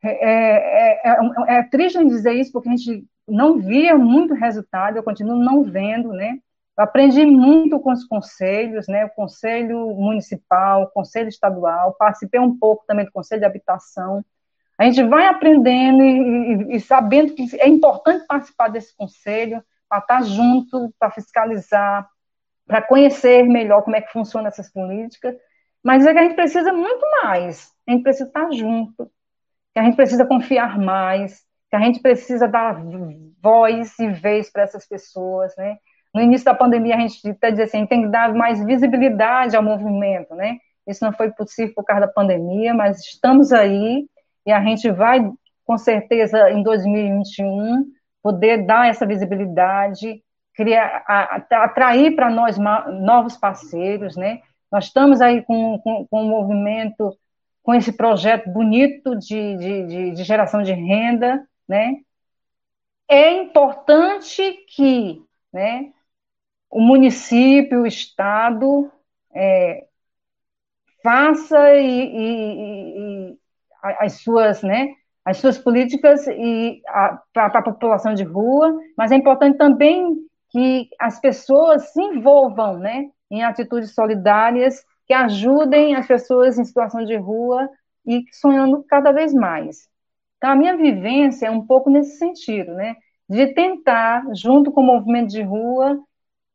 É, 0.00 0.10
é, 0.10 1.00
é, 1.04 1.18
é, 1.48 1.54
é 1.56 1.62
triste 1.64 1.98
dizer 2.04 2.34
isso, 2.34 2.52
porque 2.52 2.68
a 2.68 2.76
gente 2.76 3.04
não 3.26 3.58
via 3.58 3.98
muito 3.98 4.32
resultado, 4.32 4.96
eu 4.96 5.02
continuo 5.02 5.34
não 5.34 5.64
vendo, 5.64 6.12
né? 6.12 6.38
Aprendi 6.76 7.26
muito 7.26 7.80
com 7.80 7.90
os 7.90 8.04
conselhos, 8.04 8.86
né? 8.86 9.06
O 9.06 9.10
conselho 9.10 9.92
municipal, 9.96 10.84
o 10.84 10.90
conselho 10.90 11.28
estadual, 11.28 11.96
participei 11.98 12.38
um 12.38 12.56
pouco 12.56 12.84
também 12.86 13.06
do 13.06 13.10
conselho 13.10 13.40
de 13.40 13.46
habitação. 13.46 14.24
A 14.78 14.84
gente 14.84 15.02
vai 15.02 15.26
aprendendo 15.26 16.00
e, 16.04 16.74
e, 16.74 16.76
e 16.76 16.80
sabendo 16.80 17.34
que 17.34 17.60
é 17.60 17.66
importante 17.66 18.24
participar 18.28 18.68
desse 18.68 18.96
conselho, 18.96 19.60
para 19.88 19.98
estar 19.98 20.22
junto, 20.22 20.94
para 20.96 21.10
fiscalizar, 21.10 22.08
para 22.70 22.80
conhecer 22.80 23.42
melhor 23.42 23.82
como 23.82 23.96
é 23.96 24.00
que 24.00 24.12
funcionam 24.12 24.46
essas 24.46 24.72
políticas. 24.72 25.34
Mas 25.82 26.06
é 26.06 26.12
que 26.12 26.18
a 26.20 26.22
gente 26.22 26.36
precisa 26.36 26.72
muito 26.72 27.04
mais. 27.20 27.72
A 27.84 27.90
gente 27.90 28.04
precisa 28.04 28.28
estar 28.28 28.48
junto. 28.52 29.10
Que 29.74 29.80
a 29.80 29.82
gente 29.82 29.96
precisa 29.96 30.24
confiar 30.24 30.78
mais. 30.78 31.40
Que 31.68 31.74
a 31.74 31.80
gente 31.80 32.00
precisa 32.00 32.46
dar 32.46 32.80
voz 33.42 33.98
e 33.98 34.08
vez 34.08 34.52
para 34.52 34.62
essas 34.62 34.86
pessoas, 34.86 35.52
né? 35.56 35.78
No 36.14 36.20
início 36.20 36.44
da 36.44 36.54
pandemia, 36.54 36.94
a 36.94 37.00
gente 37.00 37.28
até 37.28 37.50
dizia 37.50 37.64
assim, 37.64 37.86
tem 37.86 38.02
que 38.02 38.08
dar 38.08 38.32
mais 38.32 38.64
visibilidade 38.64 39.56
ao 39.56 39.62
movimento, 39.64 40.32
né? 40.36 40.58
Isso 40.86 41.04
não 41.04 41.12
foi 41.12 41.32
possível 41.32 41.74
por 41.74 41.84
causa 41.84 42.06
da 42.06 42.12
pandemia, 42.12 42.72
mas 42.72 43.00
estamos 43.00 43.52
aí 43.52 44.06
e 44.46 44.52
a 44.52 44.62
gente 44.62 44.88
vai, 44.92 45.20
com 45.64 45.76
certeza, 45.76 46.50
em 46.50 46.62
2021, 46.62 47.84
poder 48.22 48.64
dar 48.64 48.88
essa 48.88 49.04
visibilidade, 49.04 50.22
criar, 50.54 51.04
atrair 51.50 52.14
para 52.14 52.30
nós 52.30 52.58
novos 52.58 53.36
parceiros, 53.36 54.16
né? 54.16 54.40
Nós 54.70 54.86
estamos 54.86 55.20
aí 55.20 55.42
com, 55.42 55.78
com, 55.80 56.06
com 56.06 56.22
um 56.22 56.28
movimento, 56.28 57.16
com 57.62 57.74
esse 57.74 57.92
projeto 57.92 58.48
bonito 58.50 59.16
de, 59.16 59.56
de, 59.56 59.86
de, 59.86 60.10
de 60.12 60.24
geração 60.24 60.62
de 60.62 60.72
renda, 60.72 61.46
né? 61.68 61.96
É 63.08 63.32
importante 63.32 64.52
que, 64.68 65.20
né, 65.52 65.92
o 66.70 66.80
município, 66.80 67.82
o 67.82 67.86
Estado, 67.86 68.90
é, 69.34 69.86
faça 71.02 71.74
e, 71.74 72.06
e, 72.16 73.30
e, 73.32 73.38
as 73.82 74.20
suas, 74.20 74.62
né, 74.62 74.94
as 75.24 75.38
suas 75.38 75.58
políticas 75.58 76.26
e 76.28 76.80
para 77.32 77.46
a 77.46 77.62
população 77.62 78.14
de 78.14 78.22
rua, 78.22 78.78
mas 78.96 79.10
é 79.10 79.16
importante 79.16 79.58
também 79.58 80.16
que 80.50 80.88
as 80.98 81.20
pessoas 81.20 81.92
se 81.92 82.02
envolvam, 82.02 82.78
né, 82.78 83.08
em 83.30 83.42
atitudes 83.42 83.94
solidárias 83.94 84.84
que 85.06 85.14
ajudem 85.14 85.94
as 85.94 86.06
pessoas 86.06 86.58
em 86.58 86.64
situação 86.64 87.04
de 87.04 87.16
rua 87.16 87.68
e 88.06 88.24
sonhando 88.32 88.84
cada 88.88 89.12
vez 89.12 89.32
mais. 89.32 89.88
Então, 90.36 90.50
a 90.50 90.56
minha 90.56 90.76
vivência 90.76 91.46
é 91.46 91.50
um 91.50 91.66
pouco 91.66 91.90
nesse 91.90 92.18
sentido, 92.18 92.74
né, 92.74 92.96
de 93.28 93.48
tentar, 93.48 94.24
junto 94.34 94.72
com 94.72 94.80
o 94.80 94.86
movimento 94.86 95.30
de 95.30 95.42
rua, 95.42 95.98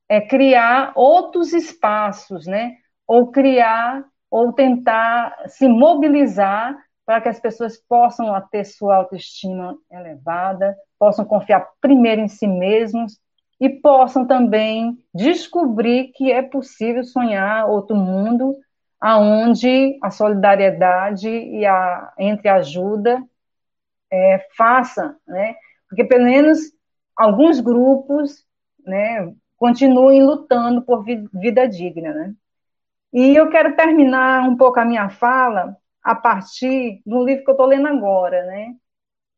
é, 0.09 0.21
criar 0.21 0.91
outros 0.95 1.53
espaços, 1.53 2.45
né, 2.45 2.75
ou 3.07 3.31
criar 3.31 4.03
ou 4.29 4.51
tentar 4.51 5.33
se 5.47 5.67
mobilizar 5.67 6.77
para 7.05 7.21
que 7.21 7.29
as 7.29 7.39
pessoas 7.39 7.77
possam 7.77 8.27
ter 8.49 8.65
sua 8.65 8.97
autoestima 8.97 9.77
elevada, 9.91 10.75
possam 10.99 11.23
confiar 11.23 11.65
primeiro 11.79 12.21
em 12.21 12.27
si 12.27 12.47
mesmos 12.47 13.19
e 13.59 13.69
possam 13.69 14.25
também 14.25 14.97
descobrir 15.13 16.11
que 16.13 16.31
é 16.31 16.41
possível 16.41 17.03
sonhar 17.03 17.69
outro 17.69 17.95
mundo 17.95 18.55
aonde 18.99 19.97
a 20.01 20.09
solidariedade 20.09 21.29
e 21.29 21.65
a 21.65 22.13
entre 22.17 22.49
ajuda 22.49 23.23
é, 24.11 24.47
faça, 24.57 25.15
né? 25.27 25.55
Porque 25.87 26.03
pelo 26.03 26.25
menos 26.25 26.59
alguns 27.15 27.59
grupos, 27.59 28.45
né, 28.85 29.33
continuem 29.57 30.23
lutando 30.23 30.81
por 30.81 31.03
vida 31.03 31.67
digna, 31.67 32.13
né? 32.13 32.35
E 33.13 33.35
eu 33.35 33.49
quero 33.49 33.75
terminar 33.75 34.47
um 34.49 34.57
pouco 34.57 34.79
a 34.79 34.85
minha 34.85 35.09
fala 35.09 35.77
a 36.03 36.13
partir 36.15 37.01
do 37.05 37.23
livro 37.23 37.43
que 37.43 37.49
eu 37.49 37.53
estou 37.53 37.65
lendo 37.67 37.87
agora, 37.87 38.45
né? 38.45 38.75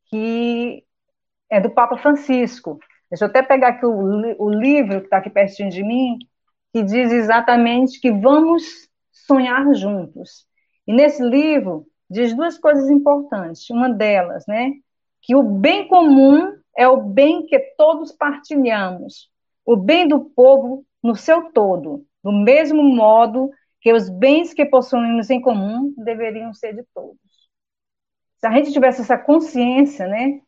Que 0.06 0.84
é 1.50 1.60
do 1.60 1.70
Papa 1.70 1.96
Francisco. 1.96 2.78
Deixa 3.10 3.24
eu 3.24 3.28
até 3.28 3.42
pegar 3.42 3.68
aqui 3.68 3.86
o, 3.86 3.92
o 4.38 4.50
livro 4.50 5.00
que 5.00 5.06
está 5.06 5.18
aqui 5.18 5.30
pertinho 5.30 5.70
de 5.70 5.82
mim, 5.82 6.18
que 6.72 6.82
diz 6.82 7.12
exatamente 7.12 8.00
que 8.00 8.12
vamos 8.12 8.88
sonhar 9.10 9.74
juntos. 9.74 10.46
E 10.86 10.92
nesse 10.92 11.22
livro 11.22 11.86
diz 12.10 12.34
duas 12.34 12.58
coisas 12.58 12.88
importantes. 12.90 13.68
Uma 13.70 13.88
delas, 13.88 14.46
né? 14.46 14.72
Que 15.22 15.34
o 15.34 15.42
bem 15.42 15.88
comum 15.88 16.54
é 16.76 16.86
o 16.86 17.02
bem 17.02 17.44
que 17.46 17.58
todos 17.76 18.12
partilhamos, 18.12 19.30
o 19.64 19.76
bem 19.76 20.06
do 20.06 20.20
povo 20.20 20.84
no 21.02 21.16
seu 21.16 21.50
todo, 21.50 22.06
do 22.22 22.32
mesmo 22.32 22.82
modo 22.82 23.50
que 23.80 23.92
os 23.92 24.08
bens 24.08 24.54
que 24.54 24.64
possuímos 24.64 25.30
em 25.30 25.40
comum 25.40 25.94
deveriam 25.96 26.52
ser 26.52 26.74
de 26.74 26.84
todos. 26.94 27.18
Se 28.38 28.46
a 28.46 28.50
gente 28.52 28.72
tivesse 28.72 29.00
essa 29.00 29.18
consciência, 29.18 30.06
né? 30.06 30.40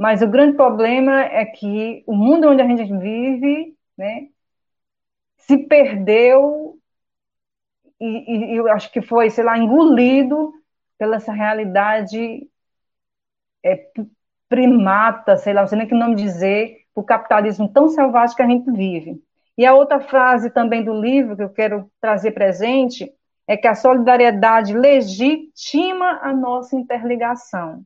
Mas 0.00 0.22
o 0.22 0.26
grande 0.26 0.56
problema 0.56 1.20
é 1.24 1.44
que 1.44 2.02
o 2.06 2.14
mundo 2.14 2.48
onde 2.48 2.62
a 2.62 2.66
gente 2.66 2.84
vive, 2.84 3.76
né, 3.98 4.28
se 5.36 5.58
perdeu 5.58 6.78
e, 8.00 8.54
e 8.54 8.56
eu 8.56 8.66
acho 8.72 8.90
que 8.90 9.02
foi, 9.02 9.28
sei 9.28 9.44
lá, 9.44 9.58
engolido 9.58 10.54
pela 10.96 11.16
essa 11.16 11.34
realidade 11.34 12.48
é, 13.62 13.90
primata, 14.48 15.36
sei 15.36 15.52
lá, 15.52 15.60
não 15.60 15.68
sei 15.68 15.76
nem 15.76 15.86
que 15.86 15.94
nome 15.94 16.14
dizer, 16.14 16.78
o 16.94 17.02
capitalismo 17.04 17.70
tão 17.70 17.90
selvagem 17.90 18.34
que 18.34 18.42
a 18.42 18.48
gente 18.48 18.72
vive. 18.72 19.22
E 19.58 19.66
a 19.66 19.74
outra 19.74 20.00
frase 20.00 20.48
também 20.48 20.82
do 20.82 20.98
livro 20.98 21.36
que 21.36 21.42
eu 21.42 21.50
quero 21.50 21.92
trazer 22.00 22.30
presente 22.30 23.12
é 23.46 23.54
que 23.54 23.68
a 23.68 23.74
solidariedade 23.74 24.72
legitima 24.72 26.20
a 26.22 26.32
nossa 26.32 26.74
interligação. 26.74 27.84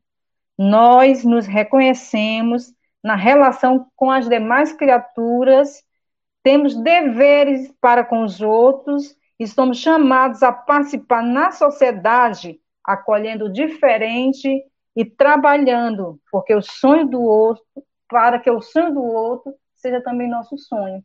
Nós 0.57 1.23
nos 1.23 1.45
reconhecemos 1.45 2.73
na 3.03 3.15
relação 3.15 3.87
com 3.95 4.09
as 4.09 4.27
demais 4.27 4.73
criaturas, 4.73 5.83
temos 6.41 6.75
deveres 6.75 7.71
para 7.79 8.03
com 8.03 8.23
os 8.23 8.41
outros 8.41 9.15
e 9.39 9.47
somos 9.47 9.77
chamados 9.77 10.41
a 10.43 10.51
participar 10.51 11.21
na 11.21 11.51
sociedade, 11.51 12.59
acolhendo 12.83 13.45
o 13.45 13.51
diferente 13.51 14.63
e 14.95 15.03
trabalhando, 15.03 16.19
porque 16.31 16.55
o 16.55 16.61
sonho 16.61 17.07
do 17.07 17.21
outro, 17.21 17.63
para 18.07 18.39
que 18.39 18.49
o 18.49 18.61
sonho 18.61 18.93
do 18.93 19.03
outro 19.03 19.53
seja 19.75 20.01
também 20.01 20.29
nosso 20.29 20.57
sonho. 20.57 21.03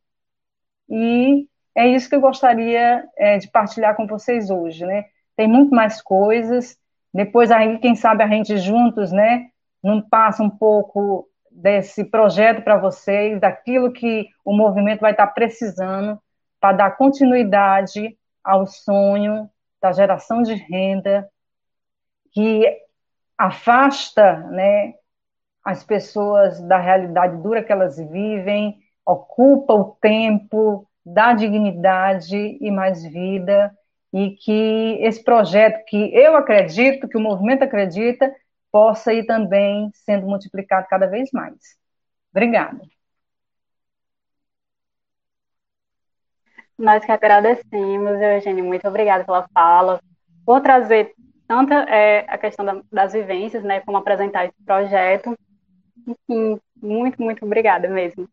E 0.89 1.49
é 1.75 1.89
isso 1.89 2.09
que 2.09 2.15
eu 2.15 2.21
gostaria 2.21 3.05
é, 3.17 3.39
de 3.39 3.51
partilhar 3.51 3.97
com 3.97 4.07
vocês 4.07 4.51
hoje, 4.51 4.85
né? 4.87 5.07
Tem 5.37 5.49
muito 5.49 5.75
mais 5.75 6.01
coisas. 6.03 6.79
Depois 7.13 7.51
aí, 7.51 7.79
quem 7.79 7.95
sabe 7.95 8.23
a 8.23 8.29
gente 8.29 8.57
juntos, 8.59 9.11
né? 9.13 9.49
Não 9.83 10.01
passa 10.01 10.43
um 10.43 10.51
pouco 10.51 11.29
desse 11.51 12.05
projeto 12.05 12.63
para 12.63 12.79
vocês, 12.79 13.41
daquilo 13.41 13.93
que 13.93 14.29
o 14.45 14.53
movimento 14.53 15.01
vai 15.01 15.11
estar 15.11 15.27
precisando 15.29 16.19
para 16.61 16.73
dar 16.73 16.91
continuidade 16.97 18.17
ao 18.45 18.67
sonho 18.67 19.51
da 19.81 19.93
geração 19.93 20.43
de 20.43 20.55
renda 20.55 21.29
que 22.33 22.65
afasta, 23.37 24.37
né, 24.51 24.95
as 25.65 25.83
pessoas 25.83 26.61
da 26.63 26.79
realidade 26.79 27.43
dura 27.43 27.63
que 27.63 27.73
elas 27.73 27.97
vivem 27.97 28.79
ocupa 29.05 29.75
o 29.75 29.97
tempo, 30.01 30.87
dá 31.05 31.33
dignidade 31.33 32.59
e 32.61 32.71
mais 32.71 33.03
vida, 33.03 33.77
e 34.13 34.31
que 34.37 34.99
esse 35.01 35.23
projeto 35.23 35.85
que 35.87 36.15
eu 36.15 36.37
acredito, 36.37 37.09
que 37.09 37.17
o 37.17 37.21
movimento 37.21 37.63
acredita, 37.63 38.35
possa 38.71 39.13
ir 39.13 39.25
também 39.25 39.91
sendo 39.95 40.27
multiplicado 40.27 40.87
cada 40.89 41.07
vez 41.07 41.31
mais. 41.33 41.77
Obrigada. 42.33 42.81
Nós 46.79 47.05
que 47.05 47.13
agradecemos, 47.13 48.21
Eugênio, 48.21 48.65
muito 48.65 48.89
obrigada 48.89 49.25
pela 49.25 49.47
fala, 49.53 50.01
por 50.47 50.61
trazer 50.63 51.13
tanto 51.47 51.75
é, 51.75 52.25
a 52.29 52.39
questão 52.39 52.65
da, 52.65 52.81
das 52.91 53.13
vivências, 53.13 53.63
né, 53.63 53.81
como 53.81 53.99
apresentar 53.99 54.47
esse 54.47 54.63
projeto. 54.65 55.37
Enfim, 56.07 56.59
muito, 56.81 57.21
muito 57.21 57.45
obrigada 57.45 57.89
mesmo. 57.89 58.29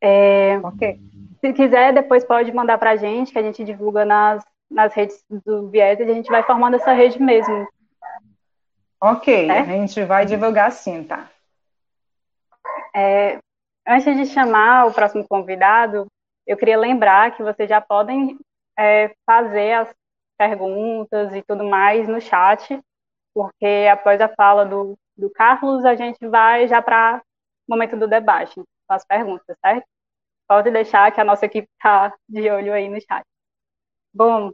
É, 0.00 0.58
ok. 0.58 1.00
Se 1.40 1.52
quiser, 1.52 1.92
depois 1.92 2.24
pode 2.24 2.52
mandar 2.52 2.78
para 2.78 2.90
a 2.90 2.96
gente, 2.96 3.32
que 3.32 3.38
a 3.38 3.42
gente 3.42 3.64
divulga 3.64 4.04
nas, 4.04 4.44
nas 4.70 4.92
redes 4.94 5.24
do 5.28 5.68
Viés 5.68 6.00
a 6.00 6.04
gente 6.04 6.30
vai 6.30 6.42
formando 6.42 6.76
essa 6.76 6.92
rede 6.92 7.20
mesmo. 7.20 7.66
Ok, 9.00 9.50
é? 9.50 9.60
a 9.60 9.64
gente 9.64 10.02
vai 10.04 10.24
divulgar 10.24 10.72
sim, 10.72 11.04
tá? 11.04 11.28
É, 12.94 13.38
antes 13.86 14.16
de 14.16 14.26
chamar 14.26 14.86
o 14.86 14.92
próximo 14.92 15.26
convidado, 15.28 16.06
eu 16.46 16.56
queria 16.56 16.78
lembrar 16.78 17.36
que 17.36 17.42
vocês 17.42 17.68
já 17.68 17.80
podem 17.80 18.38
é, 18.78 19.14
fazer 19.26 19.72
as 19.72 19.94
perguntas 20.38 21.34
e 21.34 21.42
tudo 21.42 21.64
mais 21.64 22.08
no 22.08 22.20
chat, 22.20 22.80
porque 23.34 23.88
após 23.90 24.20
a 24.20 24.28
fala 24.28 24.64
do, 24.64 24.96
do 25.16 25.30
Carlos, 25.30 25.84
a 25.84 25.94
gente 25.94 26.26
vai 26.26 26.66
já 26.66 26.80
para 26.80 27.22
o 27.68 27.72
momento 27.72 27.96
do 27.96 28.08
debate, 28.08 28.54
com 28.54 28.94
as 28.94 29.04
perguntas, 29.04 29.56
certo? 29.64 29.86
Pode 30.48 30.70
deixar 30.70 31.10
que 31.12 31.20
a 31.20 31.24
nossa 31.24 31.46
equipe 31.46 31.68
está 31.74 32.12
de 32.28 32.50
olho 32.50 32.72
aí 32.72 32.88
no 32.88 33.00
chat. 33.00 33.24
Bom, 34.14 34.52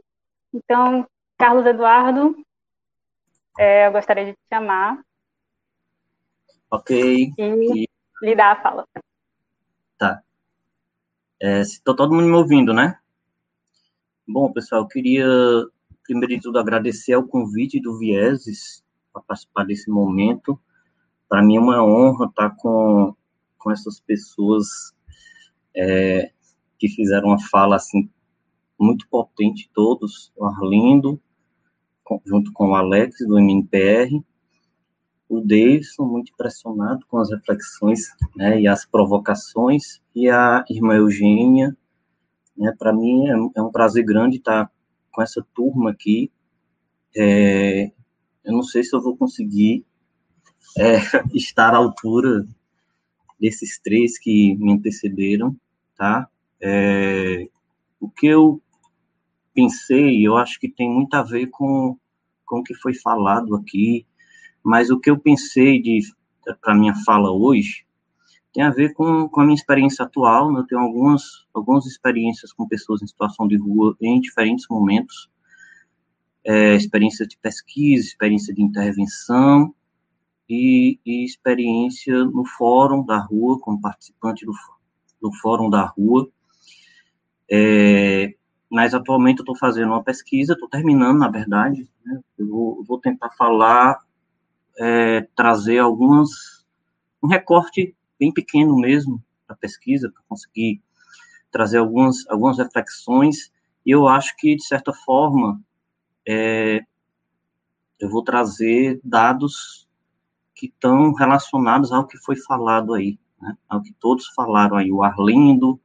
então, 0.51 1.07
Carlos 1.37 1.65
Eduardo, 1.67 2.35
é, 3.59 3.87
eu 3.87 3.91
gostaria 3.91 4.25
de 4.25 4.33
te 4.33 4.39
chamar. 4.51 5.05
Ok. 6.71 7.33
E, 7.37 7.83
e... 7.83 7.89
lhe 8.23 8.35
dar 8.35 8.53
a 8.53 8.61
fala. 8.61 8.87
Tá. 9.99 10.23
É, 11.39 11.61
Estou 11.61 11.95
todo 11.95 12.13
mundo 12.13 12.25
me 12.27 12.35
ouvindo, 12.35 12.73
né? 12.73 12.97
Bom, 14.27 14.51
pessoal, 14.51 14.81
eu 14.81 14.87
queria 14.87 15.25
primeiro 16.03 16.35
de 16.35 16.41
tudo, 16.41 16.59
agradecer 16.59 17.13
ao 17.13 17.27
convite 17.27 17.79
do 17.79 17.97
Vieses 17.97 18.83
para 19.13 19.21
participar 19.21 19.63
desse 19.63 19.89
momento. 19.89 20.59
Para 21.29 21.41
mim 21.43 21.57
é 21.57 21.59
uma 21.59 21.83
honra 21.83 22.25
estar 22.25 22.49
com, 22.57 23.15
com 23.57 23.71
essas 23.71 23.99
pessoas 23.99 24.93
é, 25.75 26.31
que 26.77 26.89
fizeram 26.89 27.29
uma 27.29 27.39
fala 27.39 27.75
assim 27.75 28.09
muito 28.81 29.07
potente, 29.07 29.69
todos, 29.73 30.31
o 30.35 30.45
Arlindo, 30.45 31.21
junto 32.25 32.51
com 32.51 32.71
o 32.71 32.75
Alex, 32.75 33.19
do 33.19 33.37
MNPR, 33.37 34.23
o 35.29 35.39
Davidson, 35.39 36.03
muito 36.03 36.33
impressionado 36.33 37.05
com 37.07 37.19
as 37.19 37.29
reflexões 37.29 38.09
né, 38.35 38.59
e 38.59 38.67
as 38.67 38.85
provocações, 38.85 40.01
e 40.15 40.29
a 40.29 40.65
irmã 40.69 40.95
Eugênia, 40.95 41.77
né, 42.57 42.73
para 42.77 42.91
mim 42.91 43.27
é, 43.27 43.33
é, 43.55 43.61
um 43.61 43.71
prazer 43.71 44.03
grande 44.03 44.37
estar 44.37 44.69
com 45.11 45.21
essa 45.21 45.45
turma 45.53 45.91
aqui, 45.91 46.31
é, 47.15 47.91
eu 48.43 48.51
não 48.51 48.63
sei 48.63 48.83
se 48.83 48.95
eu 48.95 49.01
vou 49.01 49.15
conseguir 49.15 49.85
é, 50.77 50.97
estar 51.33 51.73
à 51.73 51.77
altura 51.77 52.45
desses 53.39 53.79
três 53.79 54.17
que 54.17 54.55
me 54.55 54.73
antecederam, 54.73 55.55
tá? 55.95 56.27
É, 56.59 57.47
o 57.99 58.09
que 58.09 58.27
eu 58.27 58.61
pensei, 59.53 60.25
eu 60.25 60.37
acho 60.37 60.59
que 60.59 60.69
tem 60.69 60.89
muito 60.89 61.13
a 61.13 61.23
ver 61.23 61.47
com, 61.47 61.97
com 62.45 62.59
o 62.59 62.63
que 62.63 62.73
foi 62.75 62.93
falado 62.93 63.55
aqui, 63.55 64.05
mas 64.63 64.89
o 64.89 64.99
que 64.99 65.09
eu 65.09 65.19
pensei 65.19 65.81
para 66.61 66.75
minha 66.75 66.95
fala 67.05 67.31
hoje 67.31 67.85
tem 68.53 68.63
a 68.63 68.69
ver 68.69 68.93
com, 68.93 69.29
com 69.29 69.41
a 69.41 69.43
minha 69.43 69.55
experiência 69.55 70.03
atual. 70.03 70.51
Né? 70.51 70.59
Eu 70.59 70.67
tenho 70.67 70.81
algumas, 70.81 71.23
algumas 71.53 71.85
experiências 71.85 72.51
com 72.51 72.67
pessoas 72.67 73.01
em 73.01 73.07
situação 73.07 73.47
de 73.47 73.57
rua 73.57 73.95
em 74.01 74.19
diferentes 74.19 74.65
momentos. 74.69 75.29
É, 76.43 76.75
experiência 76.75 77.25
de 77.25 77.37
pesquisa, 77.37 78.03
experiência 78.03 78.53
de 78.53 78.63
intervenção 78.63 79.75
e, 80.49 80.99
e, 81.05 81.23
experiência 81.23 82.25
no 82.25 82.43
fórum 82.45 83.05
da 83.05 83.19
rua, 83.19 83.59
como 83.59 83.79
participante 83.79 84.43
do, 84.43 84.51
do 85.21 85.31
fórum 85.35 85.69
da 85.69 85.85
rua. 85.85 86.27
É, 87.49 88.33
mas 88.71 88.93
atualmente 88.93 89.39
eu 89.39 89.43
estou 89.43 89.57
fazendo 89.57 89.89
uma 89.89 90.01
pesquisa, 90.01 90.53
estou 90.53 90.69
terminando, 90.69 91.19
na 91.19 91.27
verdade. 91.27 91.89
Né? 92.05 92.21
Eu 92.37 92.47
vou, 92.47 92.83
vou 92.85 92.97
tentar 92.97 93.29
falar 93.31 93.99
é, 94.79 95.27
trazer 95.35 95.79
algumas, 95.79 96.29
um 97.21 97.27
recorte 97.27 97.93
bem 98.17 98.31
pequeno 98.31 98.77
mesmo 98.77 99.21
da 99.45 99.53
pesquisa, 99.57 100.09
para 100.09 100.23
conseguir 100.29 100.81
trazer 101.51 101.79
algumas, 101.79 102.25
algumas 102.29 102.57
reflexões, 102.57 103.51
e 103.85 103.91
eu 103.91 104.07
acho 104.07 104.33
que, 104.37 104.55
de 104.55 104.63
certa 104.63 104.93
forma, 104.93 105.61
é, 106.25 106.79
eu 107.99 108.09
vou 108.09 108.23
trazer 108.23 109.01
dados 109.03 109.85
que 110.55 110.67
estão 110.67 111.13
relacionados 111.13 111.91
ao 111.91 112.07
que 112.07 112.17
foi 112.17 112.37
falado 112.37 112.93
aí, 112.93 113.19
né, 113.41 113.57
ao 113.67 113.81
que 113.81 113.91
todos 113.99 114.27
falaram 114.27 114.77
aí, 114.77 114.93
o 114.93 115.03
Arlindo, 115.03 115.77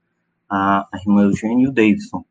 a, 0.48 0.86
a 0.92 0.98
irmã 1.00 1.24
Eugênia 1.24 1.64
e 1.64 1.68
o 1.68 1.72
Davidson. 1.72 2.24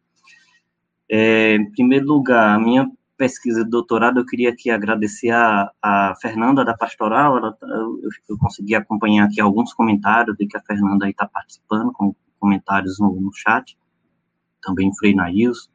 É, 1.10 1.56
em 1.56 1.72
primeiro 1.72 2.08
lugar, 2.08 2.56
a 2.56 2.60
minha 2.60 2.90
pesquisa 3.18 3.64
de 3.64 3.70
doutorado, 3.70 4.20
eu 4.20 4.26
queria 4.26 4.50
aqui 4.50 4.70
agradecer 4.70 5.32
a, 5.32 5.72
a 5.82 6.16
Fernanda 6.22 6.66
da 6.66 6.76
Pastoral, 6.76 7.38
ela, 7.38 7.58
eu, 7.62 8.00
eu, 8.30 8.38
consegui 8.38 8.76
acompanhar 8.76 9.26
aqui 9.26 9.40
alguns 9.40 9.74
comentários 9.74 10.36
de 10.38 10.46
que 10.48 10.58
a 10.58 10.62
Fernanda 10.62 11.10
está 11.10 11.26
participando, 11.26 11.92
com 11.94 12.16
comentários 12.40 13.00
no, 13.00 13.20
no 13.20 13.32
chat, 13.34 13.78
também 14.62 14.94
Frei 14.96 15.16
Nails, 15.16 15.70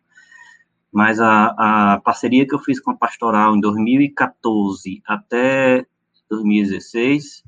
mas 0.92 1.20
a, 1.20 1.94
a 1.94 2.00
parceria 2.00 2.46
que 2.46 2.54
eu 2.54 2.58
fiz 2.58 2.80
com 2.80 2.90
a 2.90 2.96
Pastoral 2.96 3.56
em 3.56 3.60
2014 3.60 5.02
até 5.06 5.86
2016 6.28 7.44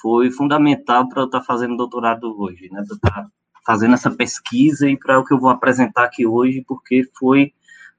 foi 0.00 0.30
fundamental 0.30 1.08
para 1.08 1.22
eu 1.22 1.26
estar 1.26 1.40
tá 1.40 1.44
fazendo 1.44 1.76
doutorado 1.76 2.40
hoje, 2.40 2.68
né, 2.70 2.82
para 2.86 2.98
tá 2.98 3.30
fazendo 3.68 3.92
essa 3.92 4.10
pesquisa 4.10 4.88
e 4.88 4.96
para 4.96 5.20
o 5.20 5.24
que 5.26 5.34
eu 5.34 5.38
vou 5.38 5.50
apresentar 5.50 6.04
aqui 6.04 6.26
hoje, 6.26 6.64
porque 6.66 7.06
foi 7.18 7.52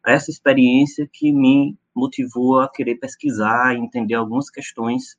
essa 0.03 0.31
experiência 0.31 1.07
que 1.07 1.31
me 1.31 1.77
motivou 1.93 2.59
a 2.59 2.67
querer 2.67 2.95
pesquisar 2.95 3.75
e 3.75 3.77
entender 3.77 4.15
algumas 4.15 4.49
questões 4.49 5.15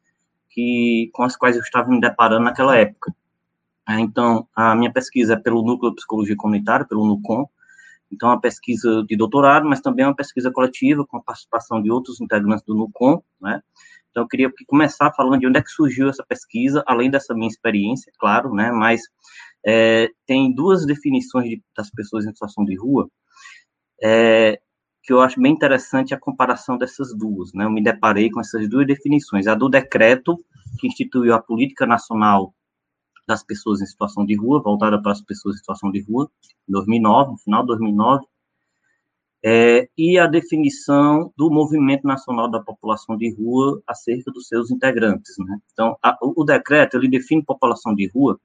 que 0.49 1.09
com 1.13 1.23
as 1.23 1.37
quais 1.37 1.55
eu 1.55 1.63
estava 1.63 1.89
me 1.89 2.01
deparando 2.01 2.43
naquela 2.43 2.77
época. 2.77 3.15
É, 3.89 4.01
então, 4.01 4.45
a 4.53 4.75
minha 4.75 4.93
pesquisa 4.93 5.35
é 5.35 5.37
pelo 5.37 5.63
Núcleo 5.63 5.91
de 5.91 5.97
Psicologia 5.99 6.35
Comunitária, 6.37 6.85
pelo 6.85 7.07
NUCOM, 7.07 7.47
então, 8.13 8.29
é 8.29 8.33
uma 8.33 8.41
pesquisa 8.41 9.05
de 9.09 9.17
doutorado, 9.17 9.69
mas 9.69 9.81
também 9.81 10.05
é 10.05 10.09
uma 10.09 10.17
pesquisa 10.17 10.51
coletiva, 10.51 11.07
com 11.07 11.19
a 11.19 11.23
participação 11.23 11.81
de 11.81 11.93
outros 11.93 12.21
integrantes 12.21 12.65
do 12.65 12.75
NUCOM, 12.75 13.23
né? 13.41 13.63
Então, 14.11 14.25
eu 14.25 14.29
queria 14.29 14.53
começar 14.67 15.13
falando 15.13 15.39
de 15.39 15.47
onde 15.47 15.61
é 15.61 15.63
que 15.63 15.71
surgiu 15.71 16.09
essa 16.09 16.25
pesquisa, 16.27 16.83
além 16.89 17.09
dessa 17.09 17.33
minha 17.33 17.47
experiência, 17.47 18.13
claro, 18.19 18.53
né? 18.53 18.73
Mas 18.73 19.03
é, 19.65 20.09
tem 20.27 20.53
duas 20.55 20.87
definições 20.87 21.49
de, 21.49 21.63
das 21.77 21.91
pessoas 21.91 22.25
em 22.25 22.31
situação 22.31 22.65
de 22.65 22.77
rua, 22.77 23.09
é, 24.03 24.61
que 25.03 25.13
eu 25.13 25.21
acho 25.21 25.41
bem 25.41 25.53
interessante 25.53 26.15
a 26.15 26.19
comparação 26.19 26.77
dessas 26.77 27.17
duas, 27.17 27.53
né? 27.53 27.65
Eu 27.65 27.71
me 27.71 27.83
deparei 27.83 28.31
com 28.31 28.41
essas 28.41 28.69
duas 28.69 28.87
definições, 28.87 29.47
a 29.47 29.55
do 29.55 29.69
decreto 29.69 30.37
que 30.79 30.87
instituiu 30.87 31.35
a 31.35 31.43
política 31.43 31.87
nacional 31.87 32.55
das 33.27 33.43
pessoas 33.43 33.81
em 33.81 33.87
situação 33.87 34.25
de 34.25 34.35
rua, 34.35 34.63
voltada 34.63 35.01
para 35.01 35.13
as 35.13 35.23
pessoas 35.23 35.57
em 35.57 35.59
situação 35.59 35.91
de 35.91 36.03
rua, 36.03 36.31
em 36.69 36.73
2009, 36.73 37.33
no 37.33 37.39
final 37.39 37.63
de 37.63 37.69
2009, 37.69 38.27
é, 39.43 39.89
e 39.97 40.19
a 40.19 40.27
definição 40.27 41.33
do 41.37 41.51
movimento 41.51 42.07
nacional 42.07 42.51
da 42.51 42.61
população 42.61 43.17
de 43.17 43.35
rua 43.35 43.83
acerca 43.87 44.31
dos 44.31 44.47
seus 44.49 44.71
integrantes, 44.71 45.35
né? 45.39 45.59
Então, 45.73 45.97
a, 46.03 46.17
o, 46.21 46.45
decreto 46.45 46.97
ele 46.97 47.09
define 47.09 47.43
população 47.43 47.95
de 47.95 48.11
rua 48.15 48.39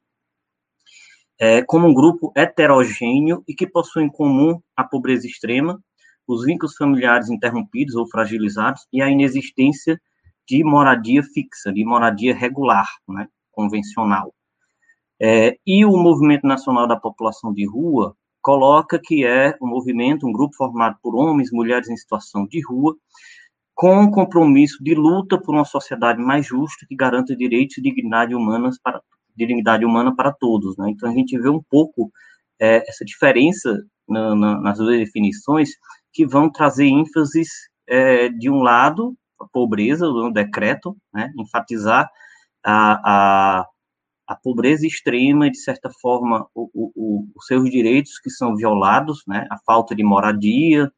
é, 1.40 1.62
como 1.64 1.88
um 1.88 1.94
grupo 1.94 2.32
heterogêneo 2.36 3.44
e 3.48 3.54
que 3.54 3.68
possui 3.68 4.04
em 4.04 4.10
comum 4.10 4.60
a 4.76 4.84
pobreza 4.84 5.28
extrema, 5.28 5.80
os 6.28 6.46
vínculos 6.46 6.76
familiares 6.76 7.30
interrompidos 7.30 7.96
ou 7.96 8.08
fragilizados 8.10 8.88
e 8.92 9.02
a 9.02 9.10
inexistência 9.10 10.00
de 10.48 10.64
moradia 10.64 11.24
fixa, 11.24 11.72
de 11.74 11.84
moradia 11.84 12.36
regular, 12.36 12.88
né, 13.08 13.28
convencional. 13.52 14.34
É, 15.20 15.58
e 15.66 15.86
o 15.86 15.98
Movimento 15.98 16.46
Nacional 16.46 16.88
da 16.88 16.96
População 16.96 17.54
de 17.54 17.66
Rua 17.66 18.16
coloca 18.42 19.00
que 19.04 19.26
é 19.26 19.58
um 19.62 19.68
movimento, 19.68 20.28
um 20.28 20.32
grupo 20.32 20.56
formado 20.56 20.98
por 21.02 21.16
homens, 21.16 21.52
mulheres 21.52 21.90
em 21.90 21.98
situação 21.98 22.46
de 22.46 22.62
rua, 22.64 22.96
com 23.74 24.02
um 24.02 24.12
compromisso 24.12 24.84
de 24.84 24.94
luta 24.94 25.40
por 25.40 25.56
uma 25.56 25.66
sociedade 25.66 26.22
mais 26.22 26.46
justa 26.46 26.86
que 26.88 26.96
garanta 26.96 27.36
direitos 27.36 27.78
e 27.78 27.82
dignidade 27.82 28.36
humanas 28.36 28.78
para 28.82 29.02
dignidade 29.36 29.86
humana 29.86 30.16
para 30.16 30.32
todos. 30.32 30.78
Né? 30.78 30.90
Então 30.90 31.10
a 31.10 31.14
gente 31.14 31.38
vê 31.38 31.50
um 31.50 31.62
pouco 31.70 32.12
é, 32.60 32.88
essa 32.90 33.04
diferença 33.04 33.84
na, 34.08 34.36
na, 34.36 34.62
nas 34.62 34.78
duas 34.78 34.98
definições 34.98 35.70
que 36.14 36.26
vão 36.26 36.50
trazer 36.50 36.86
ênfases 36.86 37.50
é, 37.88 38.30
de 38.30 38.50
um 38.50 38.62
lado, 38.62 39.16
a 39.40 39.46
pobreza, 39.48 40.08
o 40.08 40.32
decreto, 40.32 40.96
né, 41.14 41.32
enfatizar 41.38 42.10
a, 42.64 43.60
a, 43.60 43.68
a, 44.28 44.36
pobreza 44.38 44.88
extrema 44.88 45.50
de 45.50 45.58
certa 45.58 45.90
forma, 46.02 46.48
o, 46.56 46.70
o, 46.74 47.28
os 47.36 47.46
seus 47.46 47.70
direitos 47.70 48.18
que 48.20 48.30
são 48.30 48.56
violados, 48.56 49.24
né, 49.28 49.46
a 49.52 49.58
falta 49.66 49.94
de 49.94 50.04
moradia, 50.04 50.92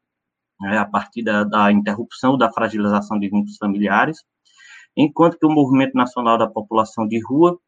né, 0.60 0.78
a 0.78 0.84
partir 0.84 1.22
da, 1.22 1.44
da 1.44 1.72
interrupção 1.72 2.38
da 2.38 2.52
fragilização 2.52 3.18
de 3.18 3.28
vínculos 3.28 3.56
familiares, 3.56 4.18
enquanto 4.96 5.38
que 5.38 5.46
o 5.46 5.50
Movimento 5.50 5.94
Nacional 5.94 6.38
da 6.38 6.48
População 6.48 7.06
de 7.06 7.20
Rua 7.24 7.58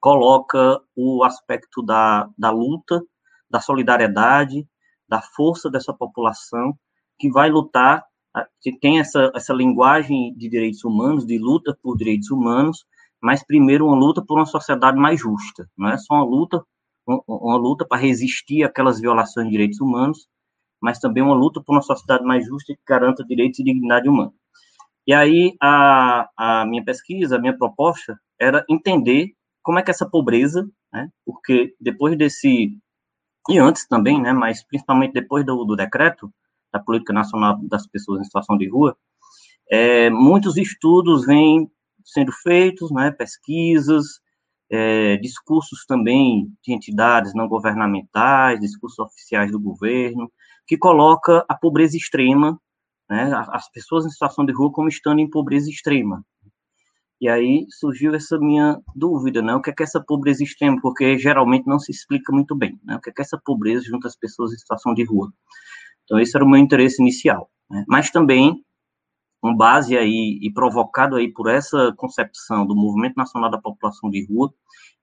coloca 0.00 0.80
o 0.96 1.24
aspecto 1.24 1.82
da, 1.82 2.28
da 2.36 2.50
luta, 2.50 3.02
da 3.50 3.60
solidariedade, 3.60 4.66
da 5.08 5.20
força 5.20 5.70
dessa 5.70 5.92
população 5.92 6.74
que 7.18 7.30
vai 7.30 7.50
lutar, 7.50 8.04
que 8.60 8.78
tem 8.78 9.00
essa, 9.00 9.32
essa 9.34 9.52
linguagem 9.52 10.34
de 10.36 10.48
direitos 10.48 10.84
humanos, 10.84 11.26
de 11.26 11.38
luta 11.38 11.76
por 11.82 11.96
direitos 11.96 12.30
humanos, 12.30 12.84
mas 13.20 13.44
primeiro 13.44 13.86
uma 13.86 13.96
luta 13.96 14.24
por 14.24 14.38
uma 14.38 14.46
sociedade 14.46 14.96
mais 14.96 15.18
justa, 15.20 15.68
não 15.76 15.88
é 15.88 15.98
só 15.98 16.14
uma 16.14 16.24
luta 16.24 16.64
uma 17.26 17.56
luta 17.56 17.86
para 17.86 18.00
resistir 18.00 18.62
àquelas 18.64 19.00
violações 19.00 19.46
de 19.46 19.52
direitos 19.52 19.80
humanos, 19.80 20.28
mas 20.80 20.98
também 20.98 21.22
uma 21.22 21.34
luta 21.34 21.62
por 21.64 21.72
uma 21.72 21.82
sociedade 21.82 22.22
mais 22.22 22.44
justa 22.46 22.74
que 22.74 22.80
garanta 22.86 23.24
direitos 23.24 23.58
e 23.58 23.64
dignidade 23.64 24.08
humana. 24.08 24.32
E 25.06 25.14
aí 25.14 25.56
a, 25.60 26.28
a 26.36 26.66
minha 26.66 26.84
pesquisa, 26.84 27.36
a 27.36 27.40
minha 27.40 27.56
proposta 27.56 28.20
era 28.38 28.62
entender 28.68 29.32
como 29.68 29.78
é 29.78 29.82
que 29.82 29.90
essa 29.90 30.08
pobreza, 30.08 30.66
né, 30.90 31.10
porque 31.26 31.76
depois 31.78 32.16
desse 32.16 32.74
e 33.50 33.58
antes 33.58 33.86
também, 33.86 34.18
né, 34.18 34.32
mas 34.32 34.64
principalmente 34.64 35.12
depois 35.12 35.44
do, 35.44 35.62
do 35.62 35.76
decreto 35.76 36.32
da 36.72 36.80
Política 36.80 37.12
Nacional 37.12 37.58
das 37.68 37.86
Pessoas 37.86 38.22
em 38.22 38.24
Situação 38.24 38.56
de 38.56 38.66
Rua, 38.66 38.96
é, 39.70 40.08
muitos 40.08 40.56
estudos 40.56 41.26
vêm 41.26 41.70
sendo 42.02 42.32
feitos, 42.32 42.90
né, 42.90 43.10
pesquisas, 43.10 44.06
é, 44.70 45.18
discursos 45.18 45.84
também 45.84 46.50
de 46.64 46.72
entidades 46.72 47.34
não 47.34 47.46
governamentais, 47.46 48.60
discursos 48.60 48.98
oficiais 48.98 49.52
do 49.52 49.60
governo, 49.60 50.32
que 50.66 50.78
coloca 50.78 51.44
a 51.46 51.54
pobreza 51.54 51.94
extrema, 51.94 52.58
né, 53.06 53.30
as 53.52 53.70
pessoas 53.70 54.06
em 54.06 54.10
situação 54.10 54.46
de 54.46 54.52
rua 54.54 54.72
como 54.72 54.88
estando 54.88 55.18
em 55.18 55.28
pobreza 55.28 55.68
extrema. 55.68 56.24
E 57.20 57.28
aí 57.28 57.66
surgiu 57.70 58.14
essa 58.14 58.38
minha 58.38 58.80
dúvida, 58.94 59.42
né? 59.42 59.54
O 59.54 59.60
que 59.60 59.70
é 59.70 59.72
que 59.72 59.82
essa 59.82 60.00
pobreza 60.00 60.44
extrema? 60.44 60.78
Porque 60.80 61.18
geralmente 61.18 61.66
não 61.66 61.78
se 61.78 61.90
explica 61.90 62.32
muito 62.32 62.54
bem, 62.54 62.78
né? 62.84 62.96
O 62.96 63.00
que 63.00 63.10
é 63.10 63.12
que 63.12 63.22
essa 63.22 63.40
pobreza 63.44 63.84
junto 63.84 64.06
às 64.06 64.16
pessoas 64.16 64.52
em 64.52 64.56
situação 64.56 64.94
de 64.94 65.04
rua? 65.04 65.32
Então 66.04 66.18
esse 66.20 66.36
era 66.36 66.44
o 66.44 66.48
meu 66.48 66.60
interesse 66.60 67.02
inicial, 67.02 67.50
né? 67.68 67.84
Mas 67.88 68.10
também 68.10 68.64
com 69.40 69.54
base 69.54 69.96
aí 69.96 70.38
e 70.42 70.52
provocado 70.52 71.16
aí 71.16 71.32
por 71.32 71.48
essa 71.48 71.92
concepção 71.96 72.66
do 72.66 72.74
Movimento 72.74 73.16
Nacional 73.16 73.50
da 73.50 73.58
População 73.58 74.10
de 74.10 74.26
Rua, 74.26 74.52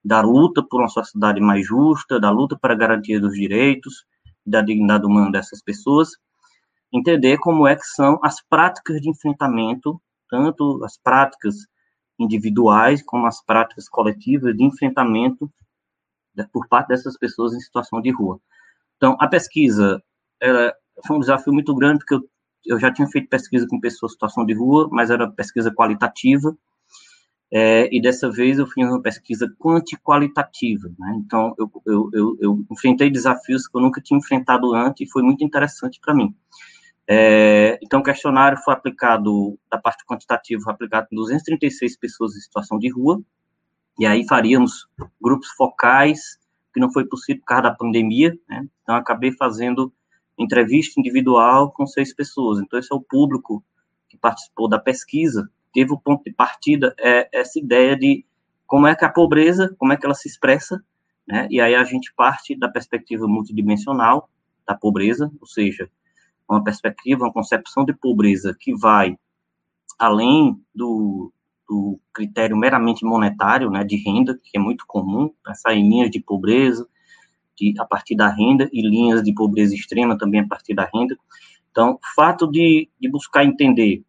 da 0.04 0.20
luta 0.20 0.62
por 0.62 0.80
uma 0.80 0.88
sociedade 0.88 1.40
mais 1.40 1.66
justa, 1.66 2.20
da 2.20 2.30
luta 2.30 2.56
para 2.58 2.74
a 2.74 2.76
garantia 2.76 3.20
dos 3.20 3.32
direitos, 3.32 4.04
da 4.44 4.60
dignidade 4.62 5.06
humana 5.06 5.32
dessas 5.32 5.62
pessoas, 5.62 6.10
entender 6.92 7.38
como 7.38 7.66
é 7.66 7.74
que 7.76 7.84
são 7.84 8.18
as 8.22 8.40
práticas 8.46 9.00
de 9.00 9.10
enfrentamento, 9.10 10.00
tanto 10.28 10.84
as 10.84 10.98
práticas 10.98 11.56
individuais 12.18 13.02
como 13.02 13.26
as 13.26 13.44
práticas 13.44 13.88
coletivas 13.88 14.56
de 14.56 14.64
enfrentamento 14.64 15.50
por 16.52 16.68
parte 16.68 16.88
dessas 16.88 17.16
pessoas 17.18 17.54
em 17.54 17.60
situação 17.60 18.00
de 18.00 18.10
rua. 18.10 18.38
Então, 18.96 19.16
a 19.18 19.26
pesquisa 19.26 20.02
era, 20.40 20.74
foi 21.06 21.16
um 21.16 21.20
desafio 21.20 21.52
muito 21.52 21.74
grande, 21.74 21.98
porque 21.98 22.14
eu 22.14 22.28
eu 22.66 22.78
já 22.78 22.92
tinha 22.92 23.06
feito 23.08 23.28
pesquisa 23.28 23.66
com 23.68 23.80
pessoas 23.80 24.12
em 24.12 24.14
situação 24.14 24.44
de 24.44 24.52
rua, 24.52 24.88
mas 24.90 25.10
era 25.10 25.30
pesquisa 25.30 25.72
qualitativa, 25.72 26.56
é, 27.52 27.88
e 27.94 28.02
dessa 28.02 28.30
vez 28.30 28.58
eu 28.58 28.66
fiz 28.66 28.84
uma 28.88 29.00
pesquisa 29.00 29.48
quanti-qualitativa, 29.58 30.90
né? 30.98 31.14
Então, 31.24 31.54
eu, 31.56 31.70
eu, 31.86 32.10
eu, 32.12 32.38
eu, 32.40 32.66
enfrentei 32.72 33.08
desafios 33.08 33.68
que 33.68 33.76
eu 33.76 33.80
nunca 33.80 34.00
tinha 34.00 34.18
enfrentado 34.18 34.74
antes 34.74 35.06
e 35.06 35.10
foi 35.10 35.22
muito 35.22 35.44
interessante 35.44 36.00
para 36.00 36.12
mim. 36.12 36.34
É, 37.08 37.78
então, 37.82 38.00
o 38.00 38.02
questionário 38.02 38.58
foi 38.58 38.74
aplicado, 38.74 39.58
da 39.70 39.78
parte 39.78 40.04
quantitativa, 40.04 40.62
foi 40.62 40.72
aplicado 40.72 41.06
em 41.12 41.16
236 41.16 41.96
pessoas 41.96 42.36
em 42.36 42.40
situação 42.40 42.78
de 42.78 42.90
rua, 42.90 43.22
e 43.98 44.04
aí 44.04 44.26
faríamos 44.26 44.88
grupos 45.20 45.48
focais, 45.50 46.38
que 46.74 46.80
não 46.80 46.92
foi 46.92 47.06
possível 47.06 47.40
por 47.40 47.46
causa 47.46 47.62
da 47.64 47.74
pandemia, 47.74 48.36
né? 48.48 48.66
Então, 48.82 48.96
acabei 48.96 49.32
fazendo 49.32 49.92
entrevista 50.38 51.00
individual 51.00 51.72
com 51.72 51.86
seis 51.86 52.14
pessoas. 52.14 52.60
Então, 52.60 52.78
esse 52.78 52.92
é 52.92 52.96
o 52.96 53.00
público 53.00 53.64
que 54.08 54.18
participou 54.18 54.68
da 54.68 54.78
pesquisa. 54.78 55.48
Teve 55.72 55.92
o 55.92 55.98
ponto 55.98 56.24
de 56.24 56.32
partida 56.32 56.94
é 56.98 57.28
essa 57.32 57.58
ideia 57.58 57.96
de 57.96 58.24
como 58.66 58.86
é 58.86 58.94
que 58.94 59.04
a 59.04 59.08
pobreza, 59.08 59.74
como 59.78 59.92
é 59.92 59.96
que 59.96 60.04
ela 60.04 60.14
se 60.14 60.28
expressa, 60.28 60.82
né? 61.26 61.48
E 61.50 61.60
aí 61.60 61.74
a 61.74 61.84
gente 61.84 62.12
parte 62.14 62.54
da 62.54 62.68
perspectiva 62.68 63.26
multidimensional 63.26 64.28
da 64.66 64.74
pobreza, 64.74 65.30
ou 65.40 65.46
seja, 65.46 65.88
uma 66.48 66.62
perspectiva, 66.62 67.24
uma 67.24 67.32
concepção 67.32 67.84
de 67.84 67.92
pobreza 67.92 68.56
que 68.58 68.74
vai 68.74 69.16
além 69.98 70.60
do, 70.74 71.32
do 71.68 71.98
critério 72.12 72.56
meramente 72.56 73.04
monetário, 73.04 73.70
né, 73.70 73.82
de 73.82 73.96
renda, 73.96 74.38
que 74.42 74.56
é 74.56 74.60
muito 74.60 74.84
comum, 74.86 75.32
pensar 75.44 75.74
em 75.74 75.88
linhas 75.88 76.10
de 76.10 76.20
pobreza, 76.20 76.86
de, 77.56 77.74
a 77.78 77.84
partir 77.84 78.14
da 78.14 78.28
renda 78.28 78.68
e 78.72 78.82
linhas 78.82 79.22
de 79.22 79.32
pobreza 79.32 79.74
extrema 79.74 80.16
também 80.16 80.40
a 80.40 80.46
partir 80.46 80.74
da 80.74 80.88
renda. 80.92 81.16
Então, 81.70 81.94
o 81.94 82.14
fato 82.14 82.46
de, 82.46 82.88
de 83.00 83.08
buscar 83.10 83.44
entender 83.44 84.04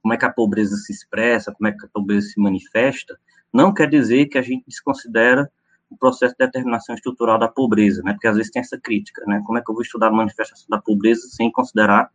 como 0.00 0.12
é 0.12 0.16
que 0.16 0.24
a 0.24 0.32
pobreza 0.32 0.76
se 0.76 0.92
expressa, 0.92 1.52
como 1.52 1.68
é 1.68 1.72
que 1.72 1.84
a 1.84 1.88
pobreza 1.88 2.28
se 2.28 2.40
manifesta, 2.40 3.18
não 3.52 3.72
quer 3.72 3.88
dizer 3.88 4.26
que 4.26 4.38
a 4.38 4.42
gente 4.42 4.64
desconsidera 4.66 5.50
o 5.92 5.96
processo 5.98 6.34
de 6.38 6.44
determinação 6.44 6.94
estrutural 6.94 7.38
da 7.38 7.48
pobreza, 7.48 8.02
né? 8.02 8.12
Porque 8.12 8.26
às 8.26 8.36
vezes 8.36 8.50
tem 8.50 8.60
essa 8.60 8.78
crítica, 8.78 9.22
né? 9.26 9.42
Como 9.44 9.58
é 9.58 9.62
que 9.62 9.70
eu 9.70 9.74
vou 9.74 9.82
estudar 9.82 10.08
a 10.08 10.12
manifestação 10.12 10.66
da 10.68 10.80
pobreza 10.80 11.28
sem 11.28 11.50
considerar 11.50 12.10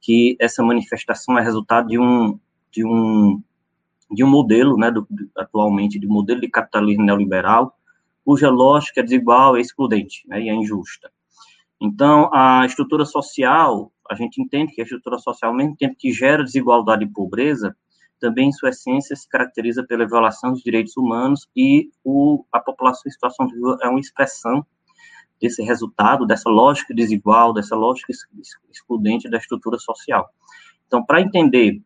que 0.00 0.36
essa 0.40 0.62
manifestação 0.62 1.38
é 1.38 1.42
resultado 1.42 1.88
de 1.88 1.98
um 1.98 2.38
de 2.70 2.84
um 2.84 3.42
de 4.12 4.24
um 4.24 4.28
modelo, 4.28 4.76
né, 4.76 4.90
do, 4.90 5.06
atualmente 5.36 5.96
de 5.96 6.06
modelo 6.06 6.40
de 6.40 6.48
capitalismo 6.48 7.04
neoliberal 7.04 7.76
cuja 8.24 8.50
lógica 8.50 9.00
é 9.00 9.04
desigual 9.04 9.56
e 9.56 9.60
excludente, 9.60 10.22
né, 10.28 10.42
e 10.42 10.48
é 10.48 10.54
injusta. 10.54 11.10
Então, 11.80 12.28
a 12.32 12.64
estrutura 12.66 13.04
social, 13.04 13.92
a 14.08 14.14
gente 14.14 14.40
entende 14.40 14.72
que 14.72 14.80
a 14.80 14.84
estrutura 14.84 15.18
social, 15.18 15.50
ao 15.50 15.56
mesmo 15.56 15.76
tempo 15.76 15.96
que 15.98 16.12
gera 16.12 16.44
desigualdade 16.44 17.04
e 17.04 17.08
pobreza, 17.08 17.74
também, 18.20 18.48
em 18.48 18.52
sua 18.52 18.68
essência, 18.68 19.16
se 19.16 19.28
caracteriza 19.28 19.82
pela 19.82 20.06
violação 20.06 20.52
dos 20.52 20.62
direitos 20.62 20.96
humanos 20.96 21.48
e 21.56 21.90
o, 22.04 22.44
a 22.52 22.60
população 22.60 23.02
em 23.06 23.10
situação 23.10 23.46
de 23.46 23.58
rua 23.58 23.78
é 23.82 23.88
uma 23.88 23.98
expressão 23.98 24.64
desse 25.40 25.62
resultado, 25.62 26.26
dessa 26.26 26.50
lógica 26.50 26.94
desigual, 26.94 27.52
dessa 27.52 27.74
lógica 27.74 28.12
excludente 28.70 29.28
da 29.28 29.38
estrutura 29.38 29.78
social. 29.78 30.28
Então, 30.86 31.04
para 31.04 31.20
entender 31.20 31.80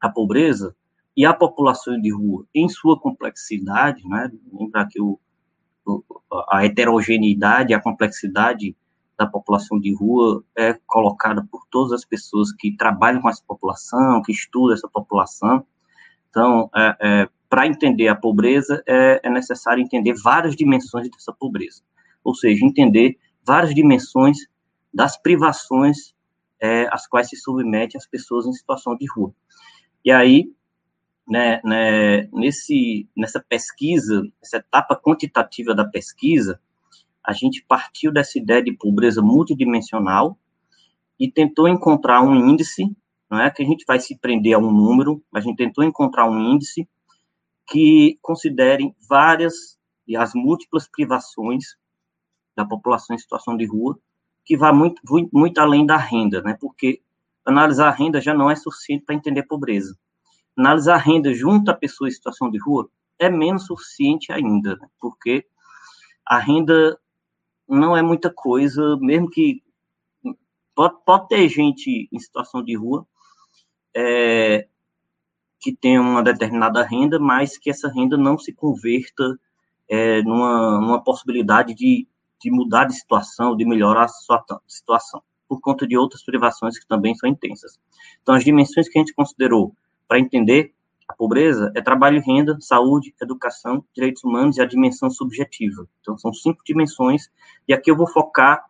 a 0.00 0.08
pobreza 0.08 0.74
e 1.16 1.26
a 1.26 1.34
população 1.34 2.00
de 2.00 2.12
rua 2.12 2.46
em 2.54 2.68
sua 2.68 2.98
complexidade, 2.98 4.02
né, 4.08 4.30
lembrar 4.52 4.86
que 4.86 5.00
o, 5.00 5.20
a 6.48 6.64
heterogeneidade, 6.64 7.74
a 7.74 7.80
complexidade 7.80 8.74
da 9.18 9.26
população 9.26 9.80
de 9.80 9.92
rua 9.92 10.44
é 10.56 10.78
colocada 10.86 11.44
por 11.50 11.66
todas 11.68 11.92
as 11.92 12.04
pessoas 12.04 12.52
que 12.52 12.76
trabalham 12.76 13.20
com 13.20 13.28
essa 13.28 13.42
população, 13.44 14.22
que 14.22 14.30
estudam 14.30 14.74
essa 14.74 14.88
população. 14.88 15.66
Então, 16.30 16.70
é, 16.74 16.96
é, 17.00 17.28
para 17.48 17.66
entender 17.66 18.06
a 18.06 18.14
pobreza, 18.14 18.80
é, 18.86 19.20
é, 19.24 19.28
necessário 19.30 19.82
entender 19.82 20.14
várias 20.14 20.54
dimensões 20.54 21.10
dessa 21.10 21.32
pobreza, 21.32 21.82
ou 22.22 22.32
seja, 22.32 22.64
entender 22.64 23.18
várias 23.44 23.74
dimensões 23.74 24.38
das 24.94 25.20
privações 25.20 26.14
é, 26.60 26.88
às 26.92 27.06
quais 27.08 27.28
se 27.28 27.36
submete 27.36 27.96
as 27.96 28.06
pessoas 28.06 28.46
em 28.46 28.52
situação 28.52 28.96
de 28.96 29.06
rua. 29.10 29.34
E 30.04 30.12
aí, 30.12 30.52
né, 31.26 31.60
né, 31.64 32.28
nesse, 32.32 33.08
nessa 33.16 33.40
pesquisa, 33.40 34.22
essa 34.40 34.58
etapa 34.58 34.94
quantitativa 34.94 35.74
da 35.74 35.84
pesquisa, 35.84 36.60
a 37.28 37.32
gente 37.32 37.64
partiu 37.68 38.12
dessa 38.12 38.38
ideia 38.38 38.62
de 38.62 38.72
pobreza 38.72 39.20
multidimensional 39.20 40.38
e 41.18 41.30
tentou 41.30 41.68
encontrar 41.68 42.22
um 42.22 42.34
índice, 42.48 42.84
não 43.30 43.40
é 43.40 43.50
que 43.50 43.62
a 43.62 43.66
gente 43.66 43.84
vai 43.86 44.00
se 44.00 44.16
prender 44.16 44.54
a 44.54 44.58
um 44.58 44.72
número, 44.72 45.22
mas 45.30 45.44
a 45.44 45.48
gente 45.48 45.58
tentou 45.58 45.84
encontrar 45.84 46.28
um 46.28 46.38
índice 46.40 46.88
que 47.68 48.18
considere 48.22 48.94
várias 49.08 49.78
e 50.06 50.16
as 50.16 50.32
múltiplas 50.32 50.88
privações 50.88 51.76
da 52.56 52.64
população 52.64 53.14
em 53.14 53.18
situação 53.18 53.56
de 53.56 53.66
rua, 53.66 53.98
que 54.44 54.56
vai 54.56 54.72
muito, 54.72 55.02
muito 55.30 55.58
além 55.58 55.84
da 55.84 55.98
renda, 55.98 56.40
né? 56.40 56.56
Porque 56.58 57.02
analisar 57.44 57.88
a 57.88 57.94
renda 57.94 58.20
já 58.20 58.32
não 58.32 58.50
é 58.50 58.56
suficiente 58.56 59.04
para 59.04 59.14
entender 59.14 59.42
pobreza 59.42 59.94
analisar 60.58 60.96
a 60.96 60.98
renda 60.98 61.32
junto 61.32 61.70
à 61.70 61.74
pessoa 61.74 62.08
em 62.08 62.12
situação 62.12 62.50
de 62.50 62.58
rua 62.58 62.90
é 63.18 63.30
menos 63.30 63.66
suficiente 63.66 64.32
ainda, 64.32 64.76
né? 64.76 64.88
porque 65.00 65.46
a 66.26 66.38
renda 66.38 66.98
não 67.68 67.96
é 67.96 68.02
muita 68.02 68.32
coisa, 68.32 68.96
mesmo 69.00 69.28
que 69.28 69.62
pode, 70.74 70.96
pode 71.04 71.28
ter 71.28 71.48
gente 71.48 72.08
em 72.10 72.18
situação 72.18 72.62
de 72.62 72.76
rua 72.76 73.06
é, 73.94 74.68
que 75.60 75.74
tem 75.74 75.98
uma 75.98 76.22
determinada 76.22 76.82
renda, 76.84 77.18
mas 77.18 77.58
que 77.58 77.68
essa 77.68 77.88
renda 77.88 78.16
não 78.16 78.38
se 78.38 78.52
converta 78.52 79.38
é, 79.88 80.22
numa, 80.22 80.80
numa 80.80 81.02
possibilidade 81.02 81.74
de, 81.74 82.06
de 82.40 82.50
mudar 82.50 82.84
de 82.84 82.94
situação, 82.94 83.56
de 83.56 83.64
melhorar 83.64 84.04
a 84.04 84.08
sua 84.08 84.44
situação, 84.66 85.22
por 85.48 85.60
conta 85.60 85.86
de 85.86 85.96
outras 85.96 86.22
privações 86.22 86.78
que 86.78 86.86
também 86.86 87.14
são 87.14 87.28
intensas. 87.28 87.78
Então, 88.22 88.34
as 88.34 88.44
dimensões 88.44 88.88
que 88.88 88.98
a 88.98 89.02
gente 89.02 89.14
considerou 89.14 89.74
para 90.06 90.20
entender 90.20 90.74
a 91.08 91.14
pobreza 91.14 91.72
é 91.74 91.80
trabalho 91.80 92.18
e 92.18 92.20
renda, 92.20 92.58
saúde, 92.60 93.14
educação, 93.20 93.82
direitos 93.94 94.22
humanos 94.22 94.58
e 94.58 94.60
a 94.60 94.66
dimensão 94.66 95.08
subjetiva. 95.08 95.88
Então, 96.00 96.18
são 96.18 96.32
cinco 96.32 96.62
dimensões, 96.64 97.30
e 97.66 97.72
aqui 97.72 97.90
eu 97.90 97.96
vou 97.96 98.06
focar 98.06 98.64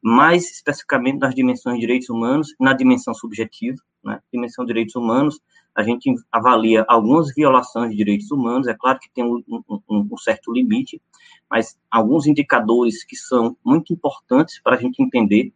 mais 0.00 0.50
especificamente 0.50 1.18
nas 1.18 1.34
dimensões 1.34 1.74
de 1.74 1.80
direitos 1.80 2.08
humanos 2.08 2.54
na 2.58 2.72
dimensão 2.72 3.12
subjetiva. 3.12 3.76
Né? 4.02 4.20
Dimensão 4.32 4.64
de 4.64 4.68
direitos 4.68 4.94
humanos, 4.94 5.40
a 5.74 5.82
gente 5.82 6.14
avalia 6.32 6.84
algumas 6.88 7.34
violações 7.34 7.90
de 7.90 7.96
direitos 7.96 8.30
humanos, 8.30 8.66
é 8.66 8.74
claro 8.74 8.98
que 8.98 9.10
tem 9.10 9.24
um, 9.24 9.42
um, 9.48 10.08
um 10.12 10.16
certo 10.16 10.52
limite, 10.52 11.02
mas 11.50 11.76
alguns 11.90 12.26
indicadores 12.26 13.04
que 13.04 13.16
são 13.16 13.56
muito 13.64 13.92
importantes 13.92 14.60
para 14.62 14.76
a 14.76 14.78
gente 14.78 15.02
entender 15.02 15.52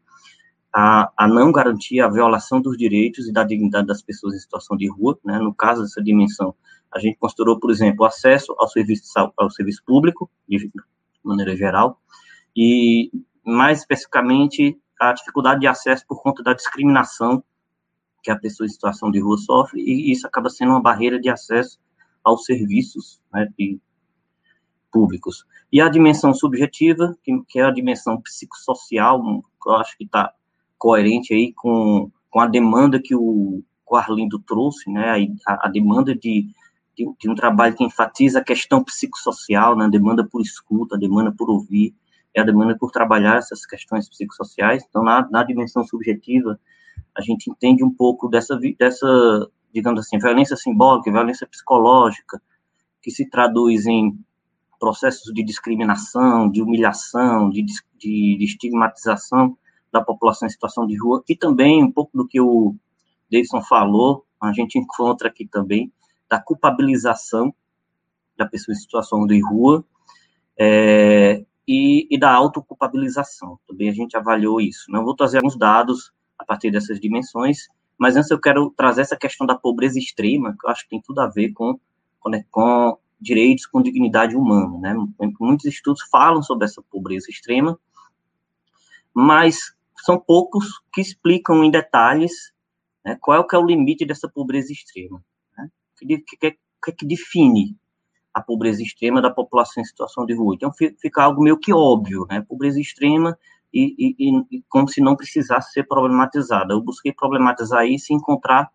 a, 0.74 1.12
a 1.16 1.28
não 1.28 1.52
garantir 1.52 2.00
a 2.00 2.08
violação 2.08 2.60
dos 2.60 2.76
direitos 2.76 3.28
e 3.28 3.32
da 3.32 3.44
dignidade 3.44 3.86
das 3.86 4.02
pessoas 4.02 4.34
em 4.34 4.40
situação 4.40 4.76
de 4.76 4.88
rua, 4.90 5.16
né? 5.24 5.38
No 5.38 5.54
caso 5.54 5.82
dessa 5.82 6.02
dimensão, 6.02 6.52
a 6.92 6.98
gente 6.98 7.16
considerou, 7.16 7.60
por 7.60 7.70
exemplo, 7.70 8.02
o 8.02 8.04
acesso 8.04 8.52
ao 8.58 8.68
serviço, 8.68 9.04
ao 9.36 9.50
serviço 9.50 9.84
público, 9.86 10.28
de 10.48 10.68
maneira 11.22 11.56
geral, 11.56 12.00
e 12.56 13.12
mais 13.44 13.80
especificamente 13.80 14.76
a 15.00 15.12
dificuldade 15.12 15.60
de 15.60 15.68
acesso 15.68 16.04
por 16.08 16.20
conta 16.20 16.42
da 16.42 16.54
discriminação 16.54 17.42
que 18.20 18.30
a 18.30 18.38
pessoa 18.38 18.66
em 18.66 18.70
situação 18.70 19.12
de 19.12 19.20
rua 19.20 19.36
sofre, 19.36 19.80
e 19.80 20.10
isso 20.10 20.26
acaba 20.26 20.50
sendo 20.50 20.70
uma 20.70 20.82
barreira 20.82 21.20
de 21.20 21.28
acesso 21.28 21.78
aos 22.24 22.44
serviços, 22.44 23.20
né, 23.32 23.48
de, 23.56 23.78
públicos. 24.90 25.44
E 25.70 25.80
a 25.80 25.88
dimensão 25.88 26.32
subjetiva, 26.32 27.16
que, 27.22 27.32
que 27.48 27.60
é 27.60 27.64
a 27.64 27.70
dimensão 27.70 28.20
psicossocial, 28.20 29.20
que 29.62 29.68
eu 29.68 29.74
acho 29.74 29.96
que 29.98 30.04
está 30.04 30.32
coerente 30.84 31.32
aí 31.32 31.50
com, 31.54 32.10
com 32.28 32.40
a 32.40 32.46
demanda 32.46 33.00
que 33.02 33.14
o, 33.16 33.62
Arlindo 33.90 34.38
trouxe, 34.40 34.90
né, 34.90 35.26
a, 35.46 35.66
a 35.66 35.70
demanda 35.70 36.14
de, 36.14 36.50
de, 36.94 37.10
de, 37.18 37.30
um 37.30 37.34
trabalho 37.34 37.74
que 37.74 37.84
enfatiza 37.84 38.40
a 38.40 38.44
questão 38.44 38.84
psicossocial, 38.84 39.74
né, 39.74 39.86
a 39.86 39.88
demanda 39.88 40.28
por 40.30 40.42
escuta, 40.42 40.96
a 40.96 40.98
demanda 40.98 41.32
por 41.32 41.48
ouvir, 41.48 41.94
é 42.34 42.42
a 42.42 42.44
demanda 42.44 42.76
por 42.76 42.90
trabalhar 42.90 43.38
essas 43.38 43.64
questões 43.64 44.10
psicossociais. 44.10 44.84
Então, 44.86 45.02
na, 45.02 45.26
na 45.30 45.42
dimensão 45.42 45.84
subjetiva, 45.84 46.60
a 47.16 47.22
gente 47.22 47.48
entende 47.48 47.82
um 47.82 47.90
pouco 47.90 48.28
dessa, 48.28 48.58
dessa, 48.78 49.48
digamos 49.72 50.00
assim, 50.00 50.18
violência 50.18 50.56
simbólica, 50.56 51.10
violência 51.10 51.46
psicológica, 51.46 52.42
que 53.00 53.10
se 53.10 53.30
traduz 53.30 53.86
em 53.86 54.18
processos 54.78 55.32
de 55.32 55.42
discriminação, 55.42 56.50
de 56.50 56.60
humilhação, 56.60 57.48
de, 57.48 57.62
de, 57.62 58.36
de 58.36 58.44
estigmatização 58.44 59.56
da 59.94 60.02
população 60.02 60.46
em 60.46 60.50
situação 60.50 60.86
de 60.88 60.98
rua, 60.98 61.22
e 61.28 61.36
também 61.36 61.84
um 61.84 61.90
pouco 61.90 62.10
do 62.18 62.26
que 62.26 62.40
o 62.40 62.74
Davidson 63.30 63.62
falou, 63.62 64.26
a 64.40 64.52
gente 64.52 64.76
encontra 64.76 65.28
aqui 65.28 65.46
também, 65.46 65.92
da 66.28 66.40
culpabilização 66.40 67.54
da 68.36 68.44
pessoa 68.44 68.74
em 68.74 68.78
situação 68.78 69.24
de 69.24 69.40
rua, 69.40 69.84
é, 70.58 71.44
e, 71.66 72.08
e 72.10 72.18
da 72.18 72.32
autoculpabilização. 72.32 73.56
Também 73.68 73.88
a 73.88 73.92
gente 73.92 74.16
avaliou 74.16 74.60
isso. 74.60 74.90
Não 74.90 75.04
vou 75.04 75.14
trazer 75.14 75.36
alguns 75.36 75.56
dados 75.56 76.12
a 76.36 76.44
partir 76.44 76.72
dessas 76.72 76.98
dimensões, 76.98 77.68
mas 77.96 78.16
antes 78.16 78.32
eu 78.32 78.40
quero 78.40 78.70
trazer 78.76 79.02
essa 79.02 79.16
questão 79.16 79.46
da 79.46 79.54
pobreza 79.54 79.96
extrema, 79.96 80.56
que 80.58 80.66
eu 80.66 80.70
acho 80.70 80.82
que 80.82 80.90
tem 80.90 81.00
tudo 81.00 81.20
a 81.20 81.28
ver 81.28 81.52
com, 81.52 81.78
com, 82.18 82.30
né, 82.30 82.44
com 82.50 82.98
direitos, 83.20 83.64
com 83.66 83.80
dignidade 83.80 84.34
humana. 84.34 84.76
Né? 84.78 85.06
Muitos 85.38 85.66
estudos 85.66 86.02
falam 86.10 86.42
sobre 86.42 86.64
essa 86.64 86.82
pobreza 86.82 87.30
extrema, 87.30 87.78
mas 89.14 89.74
são 90.04 90.18
poucos 90.18 90.80
que 90.92 91.00
explicam 91.00 91.64
em 91.64 91.70
detalhes 91.70 92.52
né, 93.04 93.16
qual 93.20 93.40
é 93.40 93.46
que 93.46 93.56
é 93.56 93.58
o 93.58 93.66
limite 93.66 94.04
dessa 94.04 94.28
pobreza 94.28 94.72
extrema. 94.72 95.22
Né? 95.56 95.68
O 96.02 96.06
que, 96.06 96.18
que, 96.18 96.58
que, 96.82 96.92
que 96.92 97.06
define 97.06 97.76
a 98.32 98.42
pobreza 98.42 98.82
extrema 98.82 99.22
da 99.22 99.30
população 99.30 99.80
em 99.80 99.86
situação 99.86 100.26
de 100.26 100.34
rua. 100.34 100.56
Então 100.56 100.72
fica 101.00 101.22
algo 101.22 101.40
meio 101.40 101.56
que 101.56 101.72
óbvio, 101.72 102.26
né? 102.28 102.44
Pobreza 102.46 102.80
extrema 102.80 103.38
e, 103.72 103.94
e, 104.18 104.56
e 104.58 104.62
como 104.68 104.88
se 104.88 105.00
não 105.00 105.14
precisasse 105.14 105.72
ser 105.72 105.84
problematizada. 105.84 106.74
Eu 106.74 106.82
busquei 106.82 107.12
problematizar 107.12 107.86
isso 107.86 108.12
e 108.12 108.16
encontrar 108.16 108.68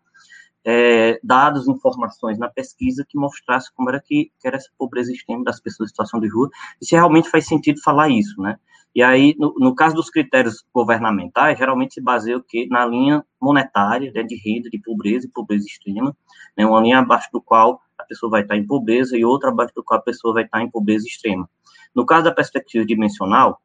é, 0.66 1.20
dados, 1.24 1.68
informações 1.68 2.38
na 2.38 2.50
pesquisa 2.50 3.06
que 3.08 3.18
mostrasse 3.18 3.74
como 3.74 3.90
era 3.90 4.00
que, 4.00 4.32
que, 4.40 4.48
era 4.48 4.58
essa 4.58 4.70
pobreza 4.78 5.12
extrema 5.12 5.44
das 5.44 5.60
pessoas 5.60 5.90
em 5.90 5.92
situação 5.92 6.20
de 6.20 6.28
rua 6.28 6.50
e 6.82 6.86
se 6.86 6.96
realmente 6.96 7.30
faz 7.30 7.48
sentido 7.48 7.82
falar 7.82 8.10
isso, 8.10 8.42
né? 8.42 8.58
E 8.94 9.04
aí, 9.04 9.36
no, 9.38 9.54
no 9.58 9.76
caso 9.76 9.96
dos 9.96 10.10
critérios 10.10 10.66
governamentais, 10.74 11.58
geralmente 11.58 11.94
se 11.94 12.02
baseia 12.02 12.38
o 12.38 12.44
quê? 12.44 12.68
Na 12.70 12.86
linha 12.86 13.24
monetária, 13.40 14.12
né, 14.12 14.24
de 14.24 14.36
renda, 14.36 14.70
de 14.70 14.80
pobreza 14.80 15.28
e 15.28 15.30
pobreza 15.30 15.66
extrema, 15.68 16.16
né, 16.58 16.66
uma 16.66 16.82
linha 16.82 17.00
abaixo 17.00 17.30
do 17.32 17.40
qual 17.40 17.80
a 17.98 18.04
pessoa 18.04 18.32
vai 18.32 18.42
estar 18.42 18.58
em 18.58 18.66
pobreza 18.66 19.16
e 19.16 19.24
outra 19.24 19.50
abaixo 19.50 19.74
do 19.76 19.84
qual 19.84 20.00
a 20.00 20.04
pessoa 20.04 20.34
vai 20.34 20.44
estar 20.44 20.62
em 20.62 20.70
pobreza 20.70 21.06
extrema. 21.06 21.48
No 21.94 22.06
caso 22.06 22.26
da 22.26 22.32
perspectiva 22.32 22.86
dimensional, 22.86 23.62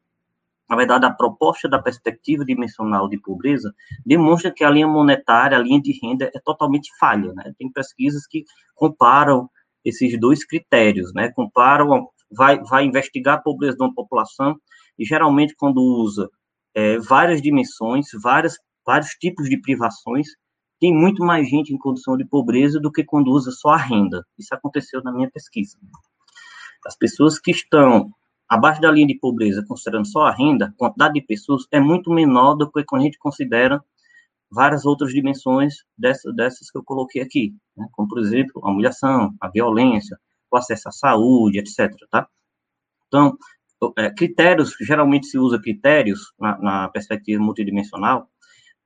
na 0.69 0.75
verdade, 0.75 1.05
a 1.05 1.13
proposta 1.13 1.69
da 1.69 1.81
perspectiva 1.81 2.43
dimensional 2.43 3.07
de 3.07 3.19
pobreza 3.19 3.73
demonstra 4.05 4.51
que 4.51 4.63
a 4.63 4.69
linha 4.69 4.87
monetária, 4.87 5.57
a 5.57 5.61
linha 5.61 5.79
de 5.79 5.97
renda, 6.01 6.31
é 6.33 6.39
totalmente 6.39 6.89
falha. 6.99 7.31
Né? 7.33 7.53
Tem 7.57 7.71
pesquisas 7.71 8.25
que 8.25 8.43
comparam 8.73 9.49
esses 9.83 10.19
dois 10.19 10.43
critérios, 10.43 11.13
né? 11.13 11.31
comparam, 11.31 12.09
vai, 12.31 12.59
vai 12.63 12.85
investigar 12.85 13.35
a 13.35 13.41
pobreza 13.41 13.77
de 13.77 13.83
uma 13.83 13.93
população, 13.93 14.59
e 14.97 15.05
geralmente, 15.05 15.53
quando 15.55 15.77
usa 15.77 16.29
é, 16.73 16.97
várias 16.99 17.41
dimensões, 17.41 18.07
várias, 18.21 18.57
vários 18.85 19.11
tipos 19.11 19.47
de 19.47 19.61
privações, 19.61 20.27
tem 20.79 20.93
muito 20.93 21.23
mais 21.23 21.47
gente 21.47 21.73
em 21.73 21.77
condição 21.77 22.17
de 22.17 22.25
pobreza 22.25 22.79
do 22.79 22.91
que 22.91 23.03
quando 23.03 23.31
usa 23.31 23.51
só 23.51 23.69
a 23.69 23.77
renda. 23.77 24.25
Isso 24.37 24.53
aconteceu 24.53 25.01
na 25.03 25.11
minha 25.11 25.29
pesquisa. 25.29 25.77
As 26.85 26.97
pessoas 26.97 27.39
que 27.39 27.51
estão 27.51 28.11
abaixo 28.49 28.81
da 28.81 28.91
linha 28.91 29.07
de 29.07 29.19
pobreza, 29.19 29.63
considerando 29.67 30.07
só 30.07 30.21
a 30.21 30.31
renda, 30.31 30.67
a 30.67 30.71
quantidade 30.77 31.15
de 31.15 31.21
pessoas 31.21 31.63
é 31.71 31.79
muito 31.79 32.11
menor 32.11 32.55
do 32.55 32.71
que 32.71 32.83
quando 32.83 33.01
a 33.01 33.05
gente 33.05 33.17
considera 33.17 33.83
várias 34.51 34.85
outras 34.85 35.11
dimensões 35.11 35.83
dessas, 35.97 36.33
dessas 36.35 36.69
que 36.69 36.77
eu 36.77 36.83
coloquei 36.83 37.21
aqui, 37.21 37.53
né? 37.75 37.87
como, 37.91 38.07
por 38.07 38.19
exemplo, 38.19 38.61
a 38.63 38.71
humilhação, 38.71 39.33
a 39.41 39.49
violência, 39.49 40.17
o 40.51 40.57
acesso 40.57 40.87
à 40.89 40.91
saúde, 40.91 41.59
etc. 41.59 41.91
Tá? 42.09 42.27
Então, 43.07 43.37
é, 43.97 44.09
critérios, 44.11 44.75
geralmente 44.81 45.27
se 45.27 45.37
usa 45.37 45.59
critérios 45.59 46.33
na, 46.39 46.57
na 46.59 46.89
perspectiva 46.89 47.43
multidimensional 47.43 48.29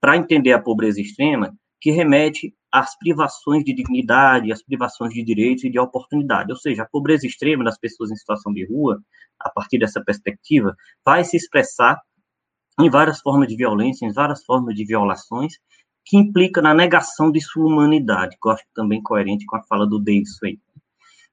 para 0.00 0.16
entender 0.16 0.52
a 0.52 0.60
pobreza 0.60 1.00
extrema, 1.00 1.54
que 1.80 1.90
remete 1.90 2.54
às 2.72 2.96
privações 2.98 3.64
de 3.64 3.74
dignidade, 3.74 4.52
às 4.52 4.62
privações 4.62 5.12
de 5.12 5.24
direitos 5.24 5.64
e 5.64 5.70
de 5.70 5.78
oportunidade. 5.78 6.52
Ou 6.52 6.58
seja, 6.58 6.82
a 6.82 6.88
pobreza 6.88 7.26
extrema 7.26 7.64
das 7.64 7.78
pessoas 7.78 8.10
em 8.10 8.16
situação 8.16 8.52
de 8.52 8.66
rua, 8.66 9.02
a 9.38 9.50
partir 9.50 9.78
dessa 9.78 10.02
perspectiva, 10.02 10.74
vai 11.04 11.24
se 11.24 11.36
expressar 11.36 12.00
em 12.78 12.88
várias 12.88 13.20
formas 13.20 13.48
de 13.48 13.56
violência, 13.56 14.06
em 14.06 14.12
várias 14.12 14.44
formas 14.44 14.74
de 14.74 14.84
violações, 14.84 15.54
que 16.04 16.16
implica 16.16 16.62
na 16.62 16.74
negação 16.74 17.30
de 17.30 17.40
sua 17.40 17.66
humanidade, 17.66 18.36
que 18.40 18.48
eu 18.48 18.52
acho 18.52 18.64
também 18.74 19.02
coerente 19.02 19.44
com 19.46 19.56
a 19.56 19.62
fala 19.64 19.86
do 19.86 19.98
Davidson 19.98 20.46
aí. 20.46 20.58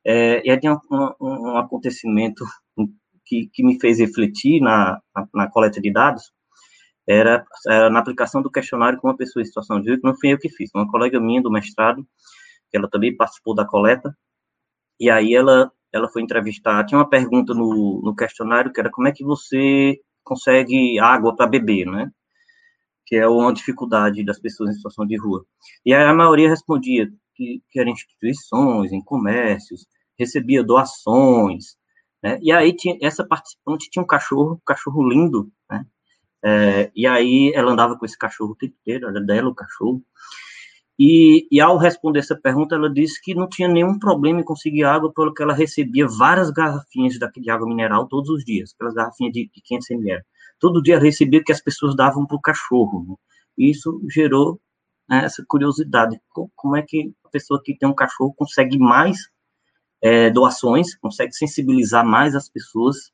É, 0.06 0.42
e 0.50 0.58
tem 0.58 0.72
um, 0.72 0.78
um, 0.92 1.52
um 1.52 1.58
acontecimento 1.58 2.46
que, 3.26 3.50
que, 3.52 3.64
me 3.64 3.80
fez 3.80 4.00
refletir 4.00 4.62
na, 4.62 5.02
na, 5.16 5.28
na 5.34 5.50
coleta 5.50 5.82
de 5.82 5.92
dados, 5.92 6.32
era, 7.08 7.46
era, 7.68 7.90
na 7.90 8.00
aplicação 8.00 8.42
do 8.42 8.52
questionário 8.52 9.00
com 9.00 9.08
uma 9.08 9.18
pessoa 9.18 9.42
em 9.42 9.46
situação 9.46 9.82
de 9.82 9.90
risco, 9.90 10.06
não 10.06 10.18
fui 10.18 10.34
eu 10.34 10.38
que 10.38 10.50
fiz, 10.50 10.70
uma 10.76 10.90
colega 10.90 11.20
minha 11.20 11.42
do 11.42 11.52
mestrado, 11.52 12.06
que 12.70 12.78
ela 12.78 12.90
também 12.90 13.16
participou 13.16 13.56
da 13.56 13.66
coleta, 13.66 14.16
e 15.00 15.10
aí 15.10 15.34
ela, 15.34 15.72
ela 15.94 16.10
foi 16.10 16.22
entrevistar, 16.22 16.86
tinha 16.86 16.98
uma 16.98 17.10
pergunta 17.10 17.54
no, 17.54 18.02
no 18.04 18.16
questionário 18.16 18.72
que 18.74 18.80
era 18.80 18.90
como 18.90 19.08
é 19.08 19.12
que 19.12 19.24
você 19.24 20.00
consegue 20.24 21.00
água 21.00 21.36
para 21.36 21.48
beber, 21.48 21.86
né? 21.86 22.12
Que 23.06 23.16
é 23.16 23.28
uma 23.28 23.54
dificuldade 23.54 24.26
das 24.26 24.40
pessoas 24.40 24.72
em 24.72 24.74
situação 24.74 25.06
de 25.06 25.18
rua. 25.18 25.46
E 25.86 25.94
aí 25.94 26.04
a 26.04 26.14
maioria 26.14 26.50
respondia 26.50 27.08
que, 27.36 27.62
que 27.70 27.80
eram 27.80 27.92
instituições, 27.92 28.92
em 28.92 29.02
comércios, 29.02 29.86
recebia 30.20 30.64
doações, 30.64 31.78
né? 32.22 32.40
E 32.42 32.52
aí 32.52 32.76
tinha, 32.76 32.98
essa 33.02 33.26
participante 33.26 33.90
tinha 33.90 34.04
um 34.04 34.08
cachorro, 34.08 34.56
um 34.56 34.66
cachorro 34.66 35.08
lindo? 35.08 35.50
É, 36.50 36.90
e 36.96 37.06
aí 37.06 37.52
ela 37.54 37.74
andava 37.74 37.98
com 37.98 38.06
esse 38.06 38.18
cachorro 38.18 38.52
o 38.52 38.56
tempo 38.56 38.74
inteiro, 38.80 39.10
era 39.10 39.20
dela 39.20 39.50
o 39.50 39.56
cachorro. 39.56 40.02
E, 40.98 41.46
e, 41.52 41.60
ao 41.60 41.78
responder 41.78 42.20
essa 42.20 42.36
pergunta, 42.36 42.74
ela 42.74 42.90
disse 42.90 43.22
que 43.22 43.36
não 43.36 43.48
tinha 43.50 43.68
nenhum 43.68 44.00
problema 44.00 44.40
em 44.40 44.44
conseguir 44.44 44.84
água, 44.86 45.12
pelo 45.14 45.34
que 45.34 45.44
ela 45.44 45.54
recebia 45.54 46.08
várias 46.08 46.50
garrafinhas 46.50 47.16
de 47.16 47.52
água 47.52 47.68
mineral 47.68 48.08
todos 48.08 48.30
os 48.30 48.44
dias, 48.46 48.74
aquelas 48.74 48.94
garrafinhas 48.96 49.34
de, 49.34 49.50
de 49.54 49.62
500 49.62 49.92
ml. 49.92 50.24
Todo 50.60 50.82
dia 50.82 50.98
recebia 50.98 51.44
que 51.44 51.52
as 51.52 51.62
pessoas 51.62 51.96
davam 51.96 52.26
para 52.26 52.38
o 52.38 52.42
cachorro. 52.42 53.06
Né? 53.08 53.16
E 53.58 53.72
isso 53.72 54.02
gerou 54.10 54.60
né, 55.08 55.26
essa 55.26 55.44
curiosidade. 55.48 56.20
Como 56.56 56.76
é 56.78 56.82
que 56.82 57.14
a 57.26 57.30
pessoa 57.30 57.62
que 57.64 57.78
tem 57.78 57.88
um 57.88 57.94
cachorro 57.94 58.34
consegue 58.34 58.80
mais 58.80 59.18
é, 60.02 60.30
doações, 60.30 60.96
consegue 60.96 61.34
sensibilizar 61.34 62.06
mais 62.06 62.36
as 62.36 62.50
pessoas 62.50 63.12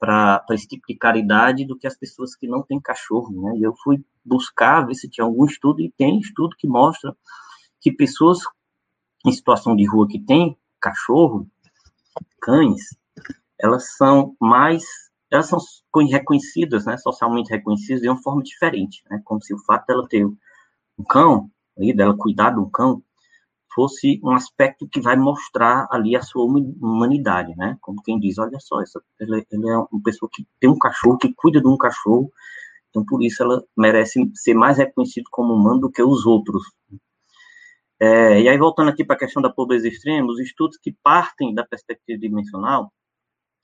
para 0.00 0.42
esse 0.52 0.66
tipo 0.66 0.86
de 0.88 0.96
caridade 0.96 1.66
do 1.66 1.76
que 1.78 1.86
as 1.86 1.94
pessoas 1.94 2.34
que 2.34 2.48
não 2.48 2.62
têm 2.62 2.80
cachorro, 2.80 3.30
né? 3.42 3.58
E 3.58 3.62
eu 3.62 3.74
fui 3.84 4.02
buscar 4.24 4.86
ver 4.86 4.94
se 4.94 5.10
tinha 5.10 5.26
algum 5.26 5.44
estudo 5.44 5.82
e 5.82 5.92
tem 5.92 6.18
estudo 6.18 6.56
que 6.58 6.66
mostra 6.66 7.14
que 7.78 7.92
pessoas 7.92 8.38
em 9.26 9.30
situação 9.30 9.76
de 9.76 9.86
rua 9.86 10.08
que 10.08 10.18
têm 10.18 10.56
cachorro, 10.80 11.46
cães, 12.40 12.96
elas 13.58 13.94
são 13.94 14.34
mais, 14.40 14.82
elas 15.30 15.48
são 15.48 15.58
reconhecidas, 16.10 16.86
né, 16.86 16.96
socialmente 16.96 17.50
reconhecidas 17.50 18.00
de 18.00 18.08
uma 18.08 18.22
forma 18.22 18.42
diferente, 18.42 19.02
né? 19.10 19.20
Como 19.22 19.42
se 19.42 19.52
o 19.52 19.58
fato 19.58 19.86
dela 19.86 20.08
ter 20.08 20.24
um 20.24 21.04
cão, 21.06 21.50
aí 21.78 21.92
dela 21.92 22.16
cuidar 22.16 22.50
do 22.50 22.66
cão, 22.70 23.02
fosse 23.74 24.20
um 24.22 24.32
aspecto 24.32 24.88
que 24.88 25.00
vai 25.00 25.16
mostrar 25.16 25.86
ali 25.90 26.16
a 26.16 26.22
sua 26.22 26.44
humanidade, 26.44 27.54
né? 27.56 27.76
Como 27.80 28.02
quem 28.02 28.18
diz, 28.18 28.38
olha 28.38 28.58
só, 28.60 28.80
essa, 28.80 29.00
ele 29.18 29.44
é 29.68 29.76
uma 29.76 30.02
pessoa 30.04 30.28
que 30.32 30.46
tem 30.58 30.68
um 30.68 30.78
cachorro, 30.78 31.18
que 31.18 31.32
cuida 31.34 31.60
de 31.60 31.68
um 31.68 31.76
cachorro, 31.76 32.32
então 32.88 33.04
por 33.04 33.22
isso 33.22 33.42
ela 33.42 33.62
merece 33.76 34.30
ser 34.34 34.54
mais 34.54 34.78
reconhecida 34.78 35.26
como 35.30 35.54
humano 35.54 35.80
do 35.80 35.90
que 35.90 36.02
os 36.02 36.26
outros. 36.26 36.62
É, 38.00 38.40
e 38.40 38.48
aí, 38.48 38.56
voltando 38.56 38.88
aqui 38.88 39.04
para 39.04 39.16
a 39.16 39.18
questão 39.18 39.42
da 39.42 39.50
pobreza 39.50 39.86
extrema, 39.86 40.32
os 40.32 40.40
estudos 40.40 40.78
que 40.78 40.96
partem 41.02 41.54
da 41.54 41.64
perspectiva 41.64 42.18
dimensional, 42.18 42.90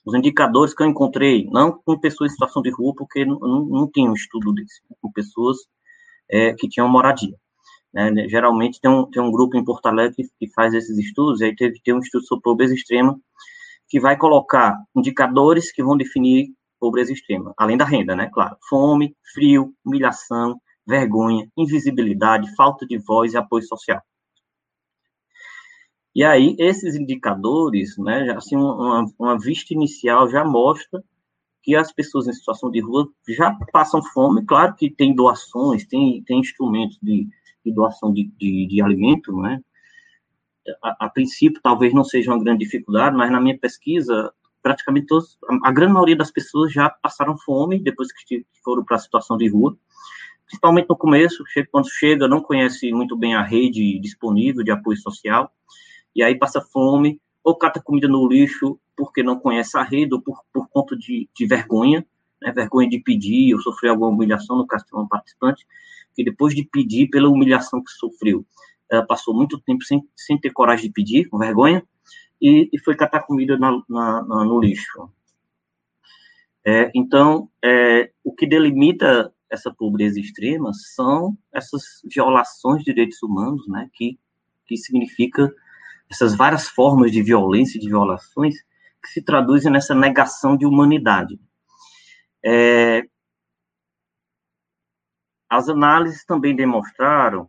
os 0.05 0.15
indicadores 0.15 0.75
que 0.75 0.83
eu 0.83 0.87
encontrei, 0.87 1.47
não 1.51 1.73
com 1.73 1.99
pessoas 1.99 2.31
em 2.31 2.35
situação 2.35 2.63
de 2.63 2.71
rua, 2.71 2.95
porque 2.95 3.25
não, 3.25 3.39
não, 3.41 3.65
não 3.65 3.91
tinha 3.91 4.09
um 4.09 4.15
estudo 4.15 4.53
desse, 4.53 4.81
com 5.01 5.11
pessoas 5.11 5.57
é, 6.31 6.53
que 6.53 6.69
tinham 6.69 6.89
moradia. 6.89 7.35
Né? 7.97 8.29
Geralmente 8.29 8.79
tem 8.79 8.91
um, 8.91 9.07
tem 9.11 9.23
um 9.23 9.31
grupo 9.31 9.57
em 9.57 9.65
Porto 9.65 9.87
Alegre 9.87 10.15
que, 10.17 10.29
que 10.39 10.53
faz 10.53 10.75
esses 10.75 10.99
estudos, 10.99 11.41
aí 11.41 11.57
teve, 11.57 11.81
tem 11.83 11.95
um 11.95 11.99
estudo 11.99 12.27
sobre 12.27 12.43
pobreza 12.43 12.75
extrema, 12.75 13.19
que 13.89 13.99
vai 13.99 14.19
colocar 14.19 14.77
indicadores 14.95 15.73
que 15.73 15.83
vão 15.83 15.97
definir 15.97 16.49
pobreza 16.79 17.11
extrema, 17.11 17.55
além 17.57 17.75
da 17.75 17.87
renda, 17.87 18.15
né? 18.15 18.29
Claro, 18.31 18.55
fome, 18.69 19.17
frio, 19.33 19.73
humilhação, 19.83 20.61
vergonha, 20.87 21.49
invisibilidade, 21.57 22.55
falta 22.55 22.85
de 22.87 22.99
voz 22.99 23.33
e 23.33 23.39
apoio 23.39 23.63
social. 23.63 24.03
E 26.15 26.23
aí, 26.23 26.55
esses 26.59 26.97
indicadores, 26.97 27.97
né, 27.97 28.35
assim, 28.37 28.57
uma, 28.57 29.07
uma 29.19 29.39
vista 29.39 29.73
inicial 29.73 30.29
já 30.29 30.45
mostra 30.45 31.03
que 31.63 31.75
as 31.75 31.91
pessoas 31.91 32.29
em 32.29 32.33
situação 32.35 32.71
de 32.71 32.81
rua 32.81 33.09
já 33.27 33.57
passam 33.73 34.03
fome, 34.03 34.45
claro 34.45 34.75
que 34.75 34.91
tem 34.91 35.15
doações, 35.15 35.87
tem, 35.87 36.23
tem 36.25 36.41
instrumentos 36.41 36.99
de, 37.03 37.27
de 37.67 37.73
doação 37.73 38.13
de, 38.13 38.31
de, 38.39 38.67
de 38.67 38.83
alimento, 38.83 39.37
né? 39.41 39.61
A, 40.83 41.07
a, 41.07 41.09
princípio, 41.09 41.61
talvez 41.63 41.93
não 41.93 42.05
seja 42.05 42.33
uma 42.33 42.43
grande 42.43 42.65
dificuldade, 42.65 43.17
mas 43.17 43.31
na 43.31 43.41
minha 43.41 43.57
pesquisa, 43.59 44.33
praticamente 44.63 45.07
todos, 45.07 45.39
a, 45.49 45.69
a 45.69 45.73
grande 45.73 45.93
maioria 45.93 46.17
das 46.17 46.31
pessoas 46.31 46.73
já 46.73 46.89
passaram 46.89 47.37
fome 47.39 47.79
depois 47.79 48.09
que 48.13 48.45
foram 48.65 48.85
para 48.85 48.97
a 48.97 49.01
situação 49.01 49.37
de 49.37 49.49
rua, 49.49 49.77
principalmente 50.47 50.89
no 50.89 50.97
começo, 50.97 51.45
quando 51.71 51.91
chega, 51.91 52.29
não 52.29 52.41
conhece 52.41 52.93
muito 52.93 53.17
bem 53.17 53.35
a 53.35 53.43
rede 53.43 53.99
disponível 53.99 54.65
de 54.65 54.71
apoio 54.71 54.97
social, 54.97 55.53
e 56.15 56.23
aí 56.23 56.37
passa 56.37 56.61
fome, 56.61 57.21
ou 57.45 57.57
cata 57.57 57.81
comida 57.81 58.09
no 58.09 58.27
lixo 58.27 58.79
porque 58.97 59.23
não 59.23 59.39
conhece 59.39 59.77
a 59.77 59.83
rede, 59.83 60.15
ou 60.15 60.23
por, 60.23 60.41
por 60.53 60.69
conta 60.69 60.97
de, 60.97 61.29
de 61.35 61.47
vergonha, 61.47 62.05
né, 62.41 62.51
vergonha 62.51 62.89
de 62.89 62.99
pedir, 62.99 63.55
ou 63.55 63.61
sofrer 63.61 63.91
alguma 63.91 64.11
humilhação, 64.11 64.57
no 64.57 64.67
caso 64.67 64.85
de 64.87 64.97
um 64.97 65.07
participante, 65.07 65.67
que 66.17 66.25
depois 66.25 66.55
de 66.55 66.65
pedir, 66.65 67.09
pela 67.09 67.29
humilhação 67.29 67.85
que 67.85 67.91
sofreu, 67.93 68.45
ela 68.91 69.07
passou 69.07 69.35
muito 69.35 69.61
tempo 69.61 69.85
sem, 69.85 70.03
sem 70.17 70.41
ter 70.41 70.51
coragem 70.51 70.87
de 70.87 70.93
pedir, 70.93 71.29
com 71.29 71.37
vergonha, 71.37 71.87
e, 72.41 72.71
e 72.73 72.79
foi 72.79 72.97
catar 72.97 73.21
comida 73.21 73.59
na, 73.59 73.71
na, 73.89 74.23
na, 74.23 74.45
no 74.45 74.59
lixo. 74.59 75.11
É, 76.65 76.91
então, 76.95 77.51
é, 77.63 78.11
o 78.25 78.35
que 78.35 78.47
delimita 78.47 79.33
essa 79.51 79.73
pobreza 79.73 80.19
extrema 80.19 80.73
são 80.73 81.37
essas 81.53 81.83
violações 82.05 82.79
de 82.79 82.87
direitos 82.87 83.23
humanos, 83.23 83.69
né, 83.69 83.89
que, 83.93 84.19
que 84.67 84.77
significa 84.77 85.53
essas 86.11 86.35
várias 86.35 86.67
formas 86.67 87.13
de 87.13 87.23
violência 87.23 87.79
e 87.79 87.81
de 87.81 87.89
violações 87.89 88.55
que 89.03 89.09
se 89.11 89.23
traduzem 89.23 89.71
nessa 89.71 89.95
negação 89.95 90.57
de 90.57 90.67
humanidade. 90.67 91.39
É, 92.45 93.05
as 95.49 95.69
análises 95.69 96.25
também 96.25 96.55
demonstraram 96.55 97.49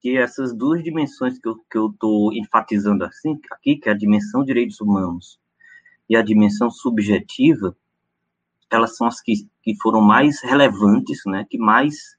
que 0.00 0.16
essas 0.16 0.52
duas 0.54 0.82
dimensões 0.82 1.38
que 1.38 1.48
eu 1.78 1.86
estou 1.90 2.32
enfatizando 2.32 3.04
assim, 3.04 3.38
aqui, 3.50 3.76
que 3.76 3.88
é 3.88 3.92
a 3.92 3.96
dimensão 3.96 4.44
direitos 4.44 4.80
humanos 4.80 5.38
e 6.08 6.16
a 6.16 6.22
dimensão 6.22 6.70
subjetiva, 6.70 7.76
elas 8.68 8.96
são 8.96 9.06
as 9.06 9.20
que, 9.20 9.48
que 9.62 9.76
foram 9.80 10.00
mais 10.00 10.42
relevantes, 10.42 11.20
né, 11.26 11.46
que 11.48 11.56
mais, 11.56 12.16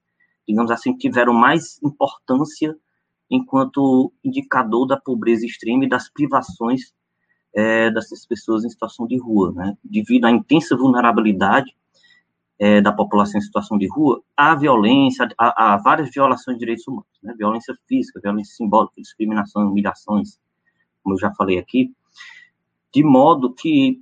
digamos 0.47 0.72
assim, 0.72 0.95
tiveram 0.95 1.34
mais 1.34 1.77
importância 1.84 2.76
enquanto 3.30 4.14
indicador 4.23 4.88
da 4.88 4.97
pobreza 4.97 5.45
extrema 5.45 5.85
e 5.85 5.89
das 5.89 6.10
privações 6.10 6.93
é, 7.53 7.91
dessas 7.91 8.26
pessoas 8.26 8.64
em 8.64 8.69
situação 8.69 9.05
de 9.07 9.18
rua, 9.18 9.51
né? 9.51 9.77
Devido 9.84 10.26
à 10.26 10.31
intensa 10.31 10.76
vulnerabilidade 10.76 11.76
é, 12.59 12.81
da 12.81 12.91
população 12.91 13.39
em 13.39 13.43
situação 13.43 13.77
de 13.77 13.88
rua, 13.88 14.21
há 14.38 14.55
violência, 14.55 15.27
há, 15.38 15.73
há 15.73 15.77
várias 15.77 16.09
violações 16.11 16.55
de 16.55 16.59
direitos 16.59 16.88
humanos, 16.88 17.07
né? 17.21 17.34
Violência 17.38 17.75
física, 17.88 18.19
violência 18.21 18.55
simbólica, 18.55 19.01
discriminação, 19.01 19.67
humilhações, 19.69 20.39
como 21.01 21.15
eu 21.15 21.19
já 21.19 21.34
falei 21.34 21.57
aqui, 21.57 21.91
de 22.93 23.03
modo 23.03 23.53
que 23.53 24.01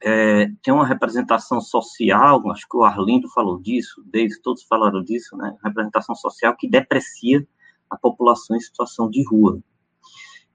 é, 0.00 0.46
tem 0.62 0.72
uma 0.72 0.86
representação 0.86 1.60
social, 1.60 2.48
acho 2.50 2.66
que 2.68 2.76
o 2.76 2.84
Arlindo 2.84 3.28
falou 3.30 3.60
disso, 3.60 4.02
David, 4.06 4.40
todos 4.42 4.62
falaram 4.62 5.02
disso, 5.02 5.36
né? 5.36 5.56
Representação 5.64 6.14
social 6.14 6.56
que 6.56 6.68
deprecia 6.68 7.46
a 7.90 7.96
população 7.96 8.56
em 8.56 8.60
situação 8.60 9.10
de 9.10 9.24
rua. 9.28 9.60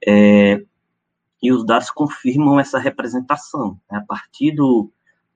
É, 0.06 0.64
e 1.42 1.52
os 1.52 1.66
dados 1.66 1.92
confirmam 1.92 2.58
essa 2.58 2.80
representação. 2.80 3.78
Né? 3.92 3.98
A 3.98 4.06
partir 4.06 4.52
do, 4.52 4.90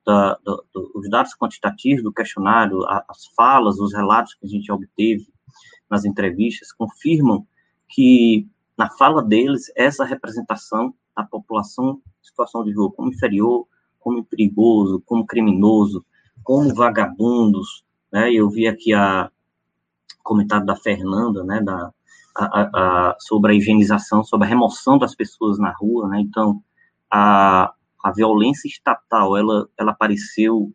da, 0.08 0.38
do, 0.42 0.64
dos 0.94 1.10
dados 1.10 1.34
quantitativos 1.34 2.02
do 2.02 2.10
questionário, 2.10 2.82
as 2.88 3.26
falas, 3.36 3.78
os 3.78 3.92
relatos 3.92 4.32
que 4.32 4.46
a 4.46 4.48
gente 4.48 4.72
obteve 4.72 5.28
nas 5.90 6.06
entrevistas, 6.06 6.72
confirmam 6.72 7.46
que, 7.86 8.48
na 8.74 8.88
fala 8.88 9.22
deles, 9.22 9.70
essa 9.76 10.06
representação 10.06 10.94
da 11.14 11.24
população 11.24 12.00
em 12.22 12.26
situação 12.26 12.64
de 12.64 12.72
rua 12.72 12.90
como 12.90 13.10
inferior, 13.10 13.66
como 14.00 14.24
perigoso, 14.24 15.02
como 15.04 15.26
criminoso, 15.26 16.02
como 16.42 16.74
vagabundos, 16.74 17.84
né? 18.10 18.32
Eu 18.32 18.48
vi 18.48 18.66
aqui 18.66 18.94
a, 18.94 19.30
comentário 20.22 20.64
da 20.64 20.76
Fernanda, 20.76 21.44
né, 21.44 21.60
da, 21.60 21.92
a, 22.34 22.60
a, 23.10 23.16
sobre 23.18 23.52
a 23.52 23.54
higienização, 23.54 24.24
sobre 24.24 24.46
a 24.46 24.48
remoção 24.48 24.96
das 24.96 25.14
pessoas 25.14 25.58
na 25.58 25.70
rua, 25.70 26.08
né, 26.08 26.20
então 26.20 26.62
a, 27.10 27.74
a 28.02 28.12
violência 28.12 28.68
estatal, 28.68 29.36
ela, 29.36 29.68
ela 29.76 29.92
apareceu 29.92 30.72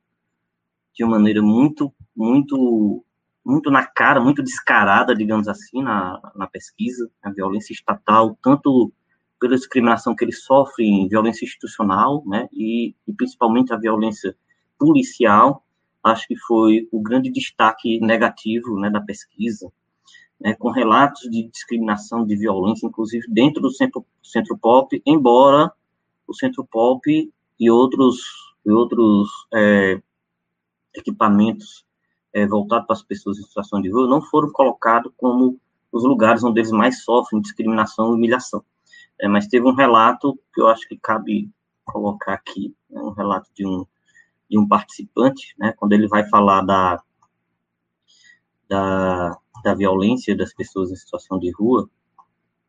de 0.93 1.03
uma 1.03 1.17
maneira 1.17 1.41
muito, 1.41 1.91
muito, 2.15 3.03
muito 3.43 3.71
na 3.71 3.85
cara, 3.85 4.21
muito 4.21 4.43
descarada, 4.43 5.15
digamos 5.15 5.47
assim, 5.47 5.81
na, 5.81 6.19
na 6.35 6.47
pesquisa, 6.47 7.09
a 7.21 7.31
violência 7.31 7.73
estatal, 7.73 8.37
tanto 8.41 8.91
pela 9.39 9.55
discriminação 9.55 10.15
que 10.15 10.23
eles 10.23 10.43
sofrem, 10.43 11.07
violência 11.07 11.45
institucional, 11.45 12.23
né, 12.25 12.47
e, 12.53 12.95
e 13.07 13.13
principalmente 13.13 13.73
a 13.73 13.77
violência 13.77 14.35
policial, 14.77 15.65
acho 16.03 16.27
que 16.27 16.37
foi 16.37 16.87
o 16.91 17.01
grande 17.01 17.31
destaque 17.31 17.99
negativo 17.99 18.79
né, 18.79 18.89
da 18.89 19.01
pesquisa, 19.01 19.71
né, 20.39 20.53
com 20.55 20.69
relatos 20.69 21.29
de 21.29 21.49
discriminação, 21.49 22.25
de 22.25 22.35
violência, 22.35 22.85
inclusive 22.85 23.25
dentro 23.29 23.61
do 23.61 23.71
centro, 23.71 24.05
centro 24.21 24.57
pop, 24.57 25.01
embora 25.05 25.71
o 26.33 26.35
centro 26.35 26.65
pop 26.65 27.31
e 27.59 27.71
outros, 27.71 28.17
e 28.65 28.71
outros 28.71 29.29
é, 29.53 30.01
equipamentos 30.95 31.85
é, 32.33 32.45
voltados 32.47 32.87
para 32.87 32.95
as 32.95 33.03
pessoas 33.03 33.37
em 33.37 33.43
situação 33.43 33.81
de 33.81 33.91
rua 33.91 34.07
não 34.07 34.21
foram 34.21 34.51
colocados 34.51 35.11
como 35.15 35.59
os 35.91 36.03
lugares 36.03 36.43
onde 36.43 36.59
eles 36.59 36.71
mais 36.71 37.03
sofrem 37.03 37.39
discriminação 37.39 38.11
e 38.11 38.15
humilhação. 38.15 38.63
É, 39.21 39.27
mas 39.27 39.47
teve 39.47 39.65
um 39.65 39.75
relato 39.75 40.37
que 40.53 40.59
eu 40.59 40.67
acho 40.67 40.87
que 40.87 40.97
cabe 40.97 41.49
colocar 41.85 42.33
aqui, 42.33 42.75
né, 42.89 43.01
um 43.01 43.11
relato 43.11 43.49
de 43.53 43.65
um 43.65 43.85
de 44.49 44.59
um 44.59 44.67
participante, 44.67 45.55
né, 45.57 45.73
quando 45.75 45.93
ele 45.93 46.07
vai 46.07 46.29
falar 46.29 46.61
da, 46.61 47.01
da, 48.69 49.35
da 49.63 49.73
violência 49.73 50.37
das 50.37 50.53
pessoas 50.53 50.91
em 50.91 50.95
situação 50.95 51.39
de 51.39 51.49
rua, 51.51 51.89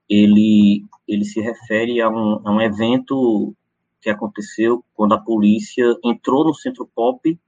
ele, 0.09 0.85
ele 1.07 1.25
se 1.25 1.41
refere 1.41 2.01
a 2.01 2.09
um, 2.09 2.41
a 2.47 2.53
um 2.53 2.61
evento 2.61 3.55
que 4.01 4.11
aconteceu 4.11 4.85
quando 4.95 5.15
a 5.15 5.21
polícia 5.21 5.85
entrou 6.05 6.45
no 6.45 6.55
centro 6.55 6.89
pop 6.95 7.39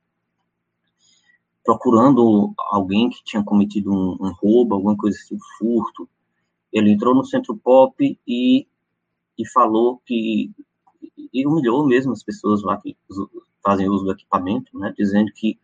procurando 1.66 2.54
alguém 2.56 3.10
que 3.10 3.24
tinha 3.24 3.42
cometido 3.42 3.92
um, 3.92 4.16
um, 4.20 4.32
roubo, 4.40 4.76
alguma 4.76 4.96
coisa 4.96 5.18
assim, 5.18 5.34
um 5.34 5.38
furto. 5.58 6.08
Ele 6.72 6.92
entrou 6.92 7.12
no 7.12 7.24
centro 7.24 7.56
pop 7.56 8.18
e, 8.26 8.66
e 9.36 9.48
falou 9.48 10.00
que 10.06 10.52
e 11.32 11.46
humilhou 11.46 11.86
mesmo 11.86 12.12
as 12.12 12.22
pessoas 12.22 12.62
lá 12.62 12.76
que 12.78 12.96
fazem 13.62 13.88
uso 13.88 14.04
do 14.04 14.12
equipamento, 14.12 14.78
né, 14.78 14.94
dizendo 14.96 15.30
que, 15.34 15.58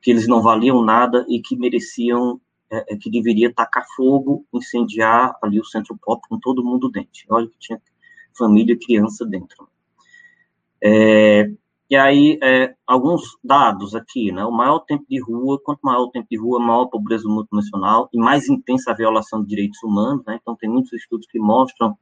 que 0.00 0.10
eles 0.10 0.26
não 0.26 0.40
valiam 0.40 0.82
nada 0.82 1.24
e 1.28 1.40
que 1.40 1.56
mereciam, 1.56 2.40
é, 2.72 2.94
é, 2.94 2.96
que 2.96 3.10
deveria 3.10 3.52
tacar 3.52 3.84
fogo, 3.94 4.46
incendiar 4.52 5.36
ali 5.42 5.60
o 5.60 5.64
centro 5.64 5.96
pop 6.02 6.26
com 6.26 6.38
todo 6.40 6.64
mundo 6.64 6.90
dentro. 6.90 7.26
Olha 7.28 7.46
que 7.46 7.58
tinha 7.58 7.80
família 8.36 8.72
e 8.72 8.78
criança 8.78 9.26
dentro. 9.26 9.68
É, 10.82 11.50
e 11.90 11.94
aí, 11.96 12.38
é, 12.42 12.74
alguns 12.86 13.36
dados 13.44 13.94
aqui, 13.94 14.32
né? 14.32 14.42
O 14.46 14.50
maior 14.50 14.78
tempo 14.80 15.04
de 15.06 15.20
rua, 15.20 15.60
quanto 15.62 15.80
maior 15.82 16.04
o 16.04 16.10
tempo 16.10 16.26
de 16.30 16.38
rua, 16.38 16.58
maior 16.58 16.84
a 16.84 16.88
pobreza 16.88 17.28
multinacional 17.28 18.08
e 18.10 18.18
mais 18.18 18.48
intensa 18.48 18.90
a 18.90 18.94
violação 18.94 19.42
de 19.42 19.48
direitos 19.48 19.82
humanos, 19.82 20.24
né? 20.26 20.38
Então, 20.40 20.56
tem 20.56 20.70
muitos 20.70 20.94
estudos 20.94 21.26
que 21.26 21.38
mostram 21.38 21.94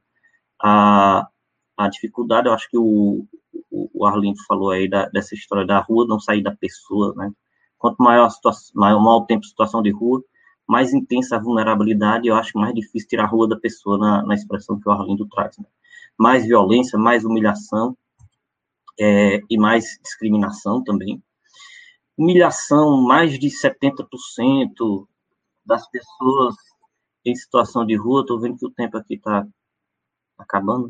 a, 0.63 1.27
a 1.75 1.89
dificuldade. 1.89 2.47
Eu 2.47 2.53
acho 2.53 2.69
que 2.69 2.77
o, 2.77 3.27
o 3.69 4.05
Arlindo 4.05 4.41
falou 4.47 4.71
aí 4.71 4.89
da, 4.89 5.09
dessa 5.09 5.35
história 5.35 5.65
da 5.65 5.79
rua 5.79 6.07
não 6.07 6.19
sair 6.19 6.41
da 6.41 6.55
pessoa, 6.55 7.13
né? 7.17 7.29
Quanto 7.77 8.01
maior, 8.01 8.27
a 8.27 8.29
situação, 8.29 8.71
maior, 8.73 9.01
maior 9.01 9.17
o 9.17 9.25
tempo 9.25 9.41
de 9.41 9.49
situação 9.49 9.81
de 9.81 9.91
rua, 9.91 10.23
mais 10.71 10.93
intensa 10.93 11.35
a 11.35 11.39
vulnerabilidade, 11.39 12.29
eu 12.29 12.35
acho 12.35 12.57
mais 12.57 12.73
difícil 12.73 13.09
tirar 13.09 13.25
a 13.25 13.27
rua 13.27 13.45
da 13.45 13.59
pessoa 13.59 13.97
na, 13.97 14.23
na 14.23 14.33
expressão 14.33 14.79
que 14.79 14.87
o 14.87 14.91
Arlindo 14.93 15.27
traz. 15.27 15.57
Né? 15.57 15.65
Mais 16.17 16.45
violência, 16.45 16.97
mais 16.97 17.25
humilhação 17.25 17.97
é, 18.97 19.41
e 19.49 19.57
mais 19.57 19.99
discriminação 20.01 20.81
também. 20.81 21.21
Humilhação, 22.17 23.01
mais 23.01 23.37
de 23.37 23.49
70% 23.49 25.05
das 25.65 25.89
pessoas 25.89 26.55
em 27.25 27.35
situação 27.35 27.85
de 27.85 27.97
rua, 27.97 28.21
estou 28.21 28.39
vendo 28.39 28.55
que 28.57 28.65
o 28.65 28.71
tempo 28.71 28.95
aqui 28.97 29.15
está 29.15 29.45
acabando, 30.37 30.87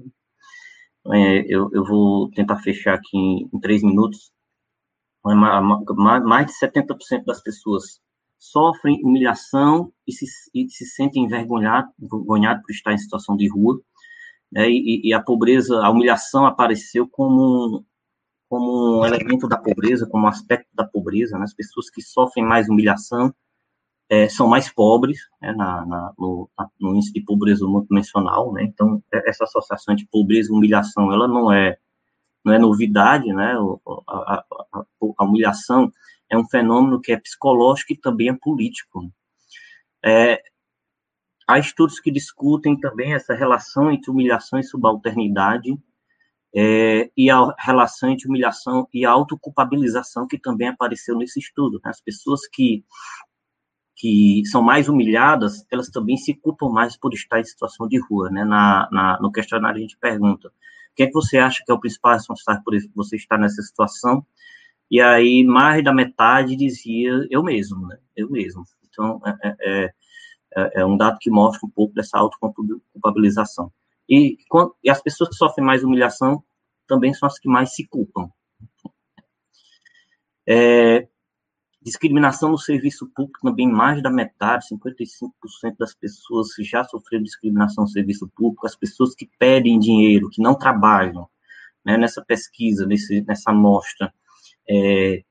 né? 1.05 1.39
é, 1.39 1.45
eu, 1.47 1.71
eu 1.73 1.83
vou 1.83 2.29
tentar 2.29 2.57
fechar 2.57 2.93
aqui 2.93 3.17
em, 3.17 3.49
em 3.51 3.59
três 3.59 3.81
minutos. 3.81 4.31
Mais 5.23 6.45
de 6.45 6.53
70% 6.53 7.25
das 7.25 7.41
pessoas 7.41 7.99
sofrem 8.41 8.99
humilhação 9.03 9.93
e 10.07 10.11
se, 10.11 10.25
e 10.51 10.67
se 10.67 10.83
sentem 10.83 11.25
envergonhados 11.25 11.91
envergonhado 12.01 12.63
por 12.63 12.71
estar 12.71 12.91
em 12.91 12.97
situação 12.97 13.37
de 13.37 13.47
rua. 13.47 13.79
Né, 14.51 14.67
e, 14.67 15.09
e, 15.09 15.13
a 15.13 15.21
pobreza, 15.21 15.79
a 15.79 15.89
humilhação 15.91 16.45
apareceu 16.45 17.07
como, 17.07 17.85
como 18.49 18.99
um 18.99 19.05
elemento 19.05 19.47
da 19.47 19.57
pobreza, 19.57 20.07
como 20.07 20.25
um 20.25 20.27
aspecto 20.27 20.67
da 20.73 20.83
pobreza. 20.83 21.37
Né, 21.37 21.43
as 21.43 21.53
pessoas 21.53 21.89
que 21.91 22.01
sofrem 22.01 22.43
mais 22.43 22.67
humilhação 22.67 23.33
é, 24.09 24.27
são 24.27 24.47
mais 24.47 24.69
pobres 24.73 25.19
né, 25.39 25.53
na, 25.53 25.85
na, 25.85 26.13
no, 26.17 26.49
no, 26.79 26.95
índice 26.95 27.13
de 27.13 27.21
pobreza 27.21 27.65
multidimensional, 27.65 28.51
né? 28.51 28.63
Então, 28.63 29.01
é, 29.13 29.29
essa 29.29 29.43
associação 29.45 29.95
de 29.95 30.05
pobreza 30.07 30.51
e 30.51 30.53
humilhação, 30.53 31.13
ela 31.13 31.27
não 31.27 31.53
é, 31.53 31.77
não 32.43 32.53
é 32.53 32.59
novidade, 32.59 33.31
né? 33.31 33.53
A, 34.09 34.43
a, 34.73 34.85
a, 35.17 35.23
humilhação 35.23 35.89
é 36.31 36.37
um 36.37 36.47
fenômeno 36.47 37.01
que 37.01 37.11
é 37.11 37.17
psicológico 37.17 37.93
e 37.93 37.97
também 37.97 38.29
é 38.29 38.33
político. 38.33 39.11
É, 40.03 40.41
há 41.47 41.59
estudos 41.59 41.99
que 41.99 42.09
discutem 42.09 42.79
também 42.79 43.13
essa 43.13 43.35
relação 43.35 43.91
entre 43.91 44.09
humilhação 44.09 44.57
e 44.57 44.63
subalternidade, 44.63 45.77
é, 46.53 47.09
e 47.15 47.29
a 47.29 47.53
relação 47.59 48.09
entre 48.09 48.27
humilhação 48.27 48.87
e 48.93 49.05
autoculpabilização, 49.05 50.27
que 50.27 50.37
também 50.37 50.69
apareceu 50.69 51.17
nesse 51.17 51.39
estudo. 51.39 51.79
Né? 51.83 51.91
As 51.91 52.01
pessoas 52.01 52.47
que 52.47 52.83
que 53.93 54.41
são 54.45 54.63
mais 54.63 54.89
humilhadas, 54.89 55.63
elas 55.71 55.87
também 55.87 56.17
se 56.17 56.33
culpam 56.33 56.69
mais 56.69 56.97
por 56.97 57.13
estar 57.13 57.39
em 57.39 57.43
situação 57.43 57.87
de 57.87 57.99
rua, 57.99 58.31
né? 58.31 58.43
Na, 58.43 58.89
na, 58.91 59.19
no 59.21 59.31
questionário 59.31 59.77
a 59.77 59.81
gente 59.81 59.95
pergunta, 59.95 60.47
o 60.47 60.95
que 60.95 61.03
é 61.03 61.05
que 61.05 61.13
você 61.13 61.37
acha 61.37 61.61
que 61.63 61.71
é 61.71 61.75
o 61.75 61.79
principal 61.79 62.13
responsável 62.13 62.63
por 62.63 62.73
você 62.95 63.15
estar 63.15 63.37
nessa 63.37 63.61
situação? 63.61 64.25
E 64.91 64.99
aí, 64.99 65.43
mais 65.43 65.83
da 65.83 65.93
metade 65.93 66.55
dizia, 66.55 67.25
eu 67.29 67.41
mesmo, 67.41 67.87
né? 67.87 67.97
Eu 68.15 68.29
mesmo. 68.29 68.63
Então, 68.89 69.21
é, 69.25 69.37
é, 69.41 69.55
é, 69.61 69.93
é, 70.55 70.81
é 70.81 70.85
um 70.85 70.97
dado 70.97 71.17
que 71.19 71.29
mostra 71.31 71.65
um 71.65 71.69
pouco 71.69 71.93
dessa 71.93 72.17
autoculpabilização. 72.17 73.71
E, 74.09 74.37
e 74.83 74.89
as 74.89 75.01
pessoas 75.01 75.29
que 75.29 75.35
sofrem 75.35 75.65
mais 75.65 75.83
humilhação 75.83 76.43
também 76.85 77.13
são 77.13 77.27
as 77.27 77.39
que 77.39 77.47
mais 77.47 77.73
se 77.73 77.87
culpam. 77.87 78.29
É, 80.45 81.07
Discriminação 81.83 82.51
no 82.51 82.59
serviço 82.59 83.09
público 83.15 83.39
também, 83.41 83.67
mais 83.67 84.03
da 84.03 84.11
metade, 84.11 84.67
55% 84.71 85.77
das 85.79 85.95
pessoas 85.95 86.49
já 86.59 86.83
sofreram 86.83 87.23
discriminação 87.23 87.85
no 87.85 87.89
serviço 87.89 88.29
público, 88.35 88.67
as 88.67 88.75
pessoas 88.75 89.15
que 89.15 89.27
pedem 89.39 89.79
dinheiro, 89.79 90.29
que 90.29 90.43
não 90.43 90.53
trabalham, 90.53 91.27
né, 91.83 91.97
nessa 91.97 92.23
pesquisa, 92.23 92.85
nesse, 92.85 93.21
nessa 93.23 93.49
amostra, 93.49 94.13
é, 94.69 95.23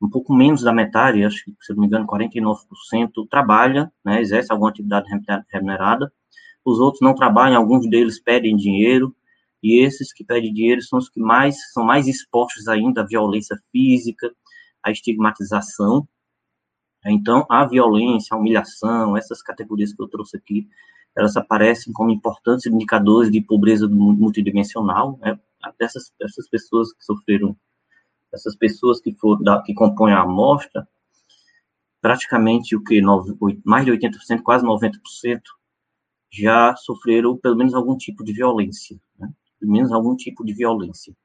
um 0.00 0.08
pouco 0.08 0.34
menos 0.34 0.62
da 0.62 0.72
metade, 0.72 1.24
acho 1.24 1.44
que, 1.44 1.54
se 1.60 1.72
não 1.72 1.80
me 1.80 1.86
engano, 1.86 2.06
49% 2.06 3.26
trabalha, 3.30 3.92
né, 4.04 4.20
exerce 4.20 4.52
alguma 4.52 4.70
atividade 4.70 5.08
remunerada, 5.50 6.12
os 6.64 6.78
outros 6.78 7.00
não 7.00 7.14
trabalham, 7.14 7.56
alguns 7.56 7.88
deles 7.88 8.20
pedem 8.20 8.56
dinheiro, 8.56 9.14
e 9.62 9.80
esses 9.80 10.12
que 10.12 10.24
pedem 10.24 10.52
dinheiro 10.52 10.82
são 10.82 10.98
os 10.98 11.08
que 11.08 11.20
mais 11.20 11.56
são 11.72 11.84
mais 11.84 12.06
expostos 12.06 12.68
ainda 12.68 13.02
à 13.02 13.06
violência 13.06 13.56
física, 13.72 14.30
a 14.82 14.90
estigmatização. 14.90 16.06
Então, 17.04 17.46
a 17.48 17.64
violência, 17.64 18.34
a 18.34 18.38
humilhação, 18.38 19.16
essas 19.16 19.42
categorias 19.42 19.92
que 19.92 20.02
eu 20.02 20.08
trouxe 20.08 20.36
aqui, 20.36 20.68
elas 21.16 21.36
aparecem 21.36 21.92
como 21.92 22.10
importantes 22.10 22.66
indicadores 22.66 23.30
de 23.30 23.40
pobreza 23.40 23.88
multidimensional, 23.88 25.18
né? 25.22 25.38
Dessas 25.78 26.12
pessoas 26.50 26.92
que 26.92 27.04
sofreram, 27.04 27.56
essas 28.36 28.56
pessoas 28.56 29.00
que 29.00 29.12
foram, 29.12 29.62
que 29.64 29.74
compõem 29.74 30.12
a 30.12 30.22
amostra, 30.22 30.88
praticamente 32.00 32.76
o 32.76 32.84
que 32.84 33.00
mais 33.64 33.84
de 33.84 33.90
80%, 33.90 34.42
quase 34.42 34.64
90% 34.64 35.40
já 36.30 36.76
sofreram 36.76 37.36
pelo 37.36 37.56
menos 37.56 37.74
algum 37.74 37.96
tipo 37.96 38.22
de 38.22 38.32
violência, 38.32 39.00
né? 39.18 39.28
pelo 39.58 39.72
menos 39.72 39.90
algum 39.90 40.14
tipo 40.14 40.44
de 40.44 40.52
violência. 40.52 41.16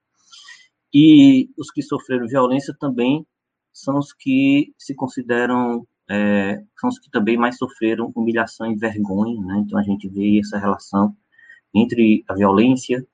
E 0.93 1.49
os 1.57 1.71
que 1.71 1.81
sofreram 1.81 2.27
violência 2.27 2.75
também 2.79 3.25
são 3.71 3.97
os 3.97 4.11
que 4.11 4.73
se 4.77 4.93
consideram, 4.93 5.87
é, 6.09 6.63
são 6.79 6.89
os 6.89 6.99
que 6.99 7.09
também 7.09 7.37
mais 7.37 7.57
sofreram 7.57 8.11
humilhação 8.15 8.71
e 8.71 8.75
vergonha, 8.75 9.39
né? 9.41 9.63
Então 9.65 9.79
a 9.79 9.83
gente 9.83 10.09
vê 10.09 10.39
essa 10.39 10.57
relação 10.57 11.15
entre 11.73 12.25
a 12.27 12.33
violência 12.33 13.05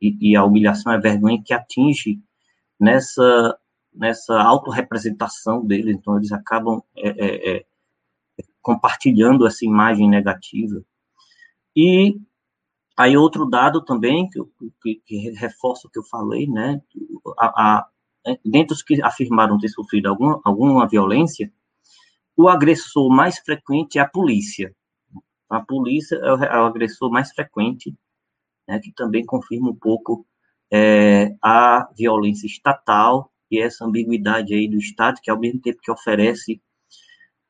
e, 0.00 0.32
e 0.32 0.36
a 0.36 0.44
humilhação 0.44 0.92
e 0.92 0.96
a 0.96 1.00
vergonha 1.00 1.42
que 1.42 1.54
atinge 1.54 2.20
nessa 2.82 3.58
nessa 3.94 4.40
autorrepresentação 4.40 5.64
deles, 5.64 5.94
então 5.94 6.16
eles 6.16 6.32
acabam 6.32 6.82
é, 6.96 7.08
é, 7.10 7.56
é, 7.58 7.64
compartilhando 8.62 9.46
essa 9.46 9.66
imagem 9.66 10.08
negativa. 10.08 10.82
E 11.76 12.18
aí 12.96 13.16
outro 13.18 13.44
dado 13.44 13.84
também, 13.84 14.28
que, 14.30 14.40
que, 14.82 15.02
que 15.04 15.30
reforça 15.32 15.86
o 15.86 15.90
que 15.90 15.98
eu 15.98 16.04
falei, 16.04 16.46
né, 16.46 16.80
a, 17.38 17.46
a, 17.46 17.88
dentre 18.42 18.72
os 18.72 18.82
que 18.82 19.02
afirmaram 19.02 19.58
ter 19.58 19.68
sofrido 19.68 20.08
alguma, 20.08 20.40
alguma 20.42 20.88
violência, 20.88 21.52
o 22.34 22.48
agressor 22.48 23.10
mais 23.10 23.38
frequente 23.40 23.98
é 23.98 24.00
a 24.00 24.08
polícia. 24.08 24.74
A 25.50 25.60
polícia 25.60 26.16
é 26.16 26.32
o, 26.32 26.42
é 26.42 26.48
agressor 26.48 27.10
mais 27.10 27.30
frequente, 27.30 27.94
né, 28.66 28.78
que 28.78 28.90
também 28.92 29.24
confirma 29.26 29.68
um 29.68 29.76
pouco 29.76 30.26
é, 30.72 31.34
a 31.42 31.88
violência 31.96 32.46
estatal 32.46 33.30
e 33.50 33.60
essa 33.60 33.84
ambiguidade 33.84 34.54
aí 34.54 34.68
do 34.68 34.78
Estado, 34.78 35.20
que 35.22 35.30
ao 35.30 35.38
mesmo 35.38 35.60
tempo 35.60 35.80
que 35.82 35.90
oferece 35.90 36.60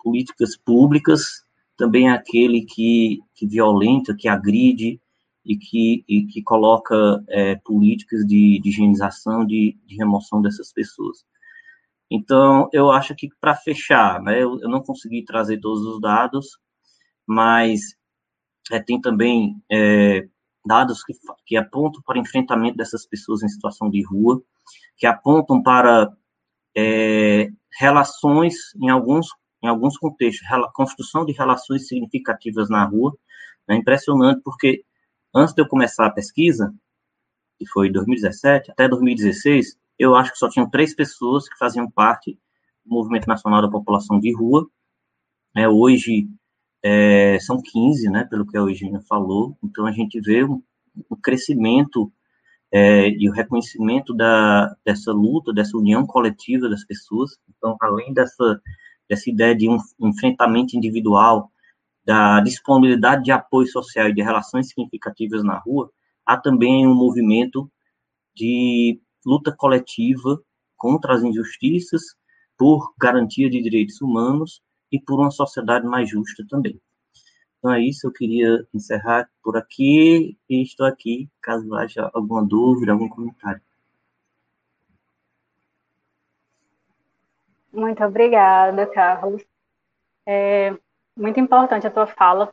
políticas 0.02 0.56
públicas, 0.56 1.44
também 1.76 2.08
é 2.08 2.12
aquele 2.12 2.64
que, 2.64 3.20
que 3.34 3.46
violenta, 3.46 4.14
que 4.16 4.28
agride, 4.28 5.00
e 5.44 5.56
que, 5.56 6.04
e 6.08 6.24
que 6.26 6.42
coloca 6.42 7.22
é, 7.28 7.56
políticas 7.56 8.24
de, 8.26 8.60
de 8.60 8.68
higienização, 8.68 9.44
de, 9.44 9.76
de, 9.84 9.96
remoção 9.96 10.40
dessas 10.40 10.72
pessoas. 10.72 11.24
Então, 12.10 12.68
eu 12.72 12.90
acho 12.90 13.14
que, 13.14 13.28
para 13.40 13.56
fechar, 13.56 14.22
né, 14.22 14.42
eu, 14.42 14.60
eu, 14.60 14.68
não 14.68 14.82
consegui 14.82 15.24
trazer 15.24 15.58
todos 15.58 15.84
os 15.84 16.00
dados, 16.00 16.58
mas 17.26 17.96
é, 18.70 18.78
tem 18.78 19.00
também 19.00 19.56
é, 19.70 20.28
dados 20.64 21.02
que, 21.04 21.14
que 21.46 21.56
apontam 21.56 22.02
para 22.02 22.18
enfrentamento 22.18 22.76
dessas 22.76 23.06
pessoas 23.06 23.42
em 23.42 23.48
situação 23.48 23.90
de 23.90 24.04
rua, 24.04 24.42
que 24.96 25.06
apontam 25.06 25.62
para 25.62 26.10
é, 26.76 27.48
relações, 27.78 28.54
em 28.80 28.88
alguns, 28.88 29.28
em 29.62 29.68
alguns 29.68 29.96
contextos, 29.96 30.46
construção 30.74 31.24
de 31.24 31.32
relações 31.32 31.86
significativas 31.88 32.68
na 32.68 32.84
rua. 32.84 33.16
É 33.68 33.74
impressionante, 33.74 34.42
porque 34.42 34.84
Antes 35.34 35.54
de 35.54 35.62
eu 35.62 35.66
começar 35.66 36.06
a 36.06 36.10
pesquisa, 36.10 36.74
que 37.58 37.66
foi 37.66 37.88
em 37.88 37.92
2017, 37.92 38.70
até 38.70 38.86
2016, 38.86 39.78
eu 39.98 40.14
acho 40.14 40.32
que 40.32 40.38
só 40.38 40.48
tinham 40.48 40.68
três 40.68 40.94
pessoas 40.94 41.48
que 41.48 41.56
faziam 41.56 41.90
parte 41.90 42.38
do 42.84 42.94
Movimento 42.94 43.26
Nacional 43.26 43.62
da 43.62 43.70
População 43.70 44.20
de 44.20 44.34
Rua. 44.34 44.68
É, 45.56 45.66
hoje 45.66 46.28
é, 46.82 47.38
são 47.40 47.60
15, 47.62 48.10
né, 48.10 48.24
pelo 48.24 48.46
que 48.46 48.56
a 48.56 48.60
Eugênia 48.60 49.00
falou. 49.08 49.56
Então, 49.62 49.86
a 49.86 49.92
gente 49.92 50.20
vê 50.20 50.44
um, 50.44 50.62
um 51.10 51.16
crescimento 51.16 52.12
é, 52.72 53.08
e 53.10 53.28
o 53.28 53.32
reconhecimento 53.32 54.14
da, 54.14 54.74
dessa 54.84 55.12
luta, 55.12 55.52
dessa 55.52 55.76
união 55.76 56.06
coletiva 56.06 56.68
das 56.68 56.84
pessoas. 56.84 57.38
Então, 57.56 57.76
além 57.80 58.12
dessa, 58.12 58.60
dessa 59.08 59.30
ideia 59.30 59.54
de 59.54 59.68
um 59.68 59.78
enfrentamento 60.00 60.76
individual, 60.76 61.50
da 62.04 62.40
disponibilidade 62.40 63.22
de 63.22 63.30
apoio 63.30 63.68
social 63.68 64.08
e 64.08 64.14
de 64.14 64.22
relações 64.22 64.68
significativas 64.68 65.44
na 65.44 65.58
rua, 65.58 65.90
há 66.26 66.36
também 66.36 66.86
um 66.86 66.94
movimento 66.94 67.70
de 68.34 69.00
luta 69.24 69.54
coletiva 69.56 70.42
contra 70.76 71.14
as 71.14 71.22
injustiças, 71.22 72.02
por 72.58 72.92
garantia 72.98 73.48
de 73.48 73.62
direitos 73.62 74.00
humanos 74.00 74.60
e 74.92 75.00
por 75.00 75.18
uma 75.18 75.30
sociedade 75.30 75.86
mais 75.86 76.08
justa 76.08 76.44
também. 76.48 76.78
Então 77.58 77.72
é 77.72 77.80
isso, 77.80 78.06
eu 78.06 78.12
queria 78.12 78.66
encerrar 78.74 79.30
por 79.42 79.56
aqui 79.56 80.36
e 80.48 80.62
estou 80.62 80.84
aqui 80.84 81.30
caso 81.40 81.74
haja 81.74 82.10
alguma 82.12 82.44
dúvida, 82.44 82.92
algum 82.92 83.08
comentário. 83.08 83.62
Muito 87.72 88.04
obrigada, 88.04 88.86
Carlos. 88.86 89.42
É, 90.26 90.76
muito 91.16 91.40
importante 91.40 91.86
a 91.86 91.90
tua 91.90 92.06
fala. 92.06 92.52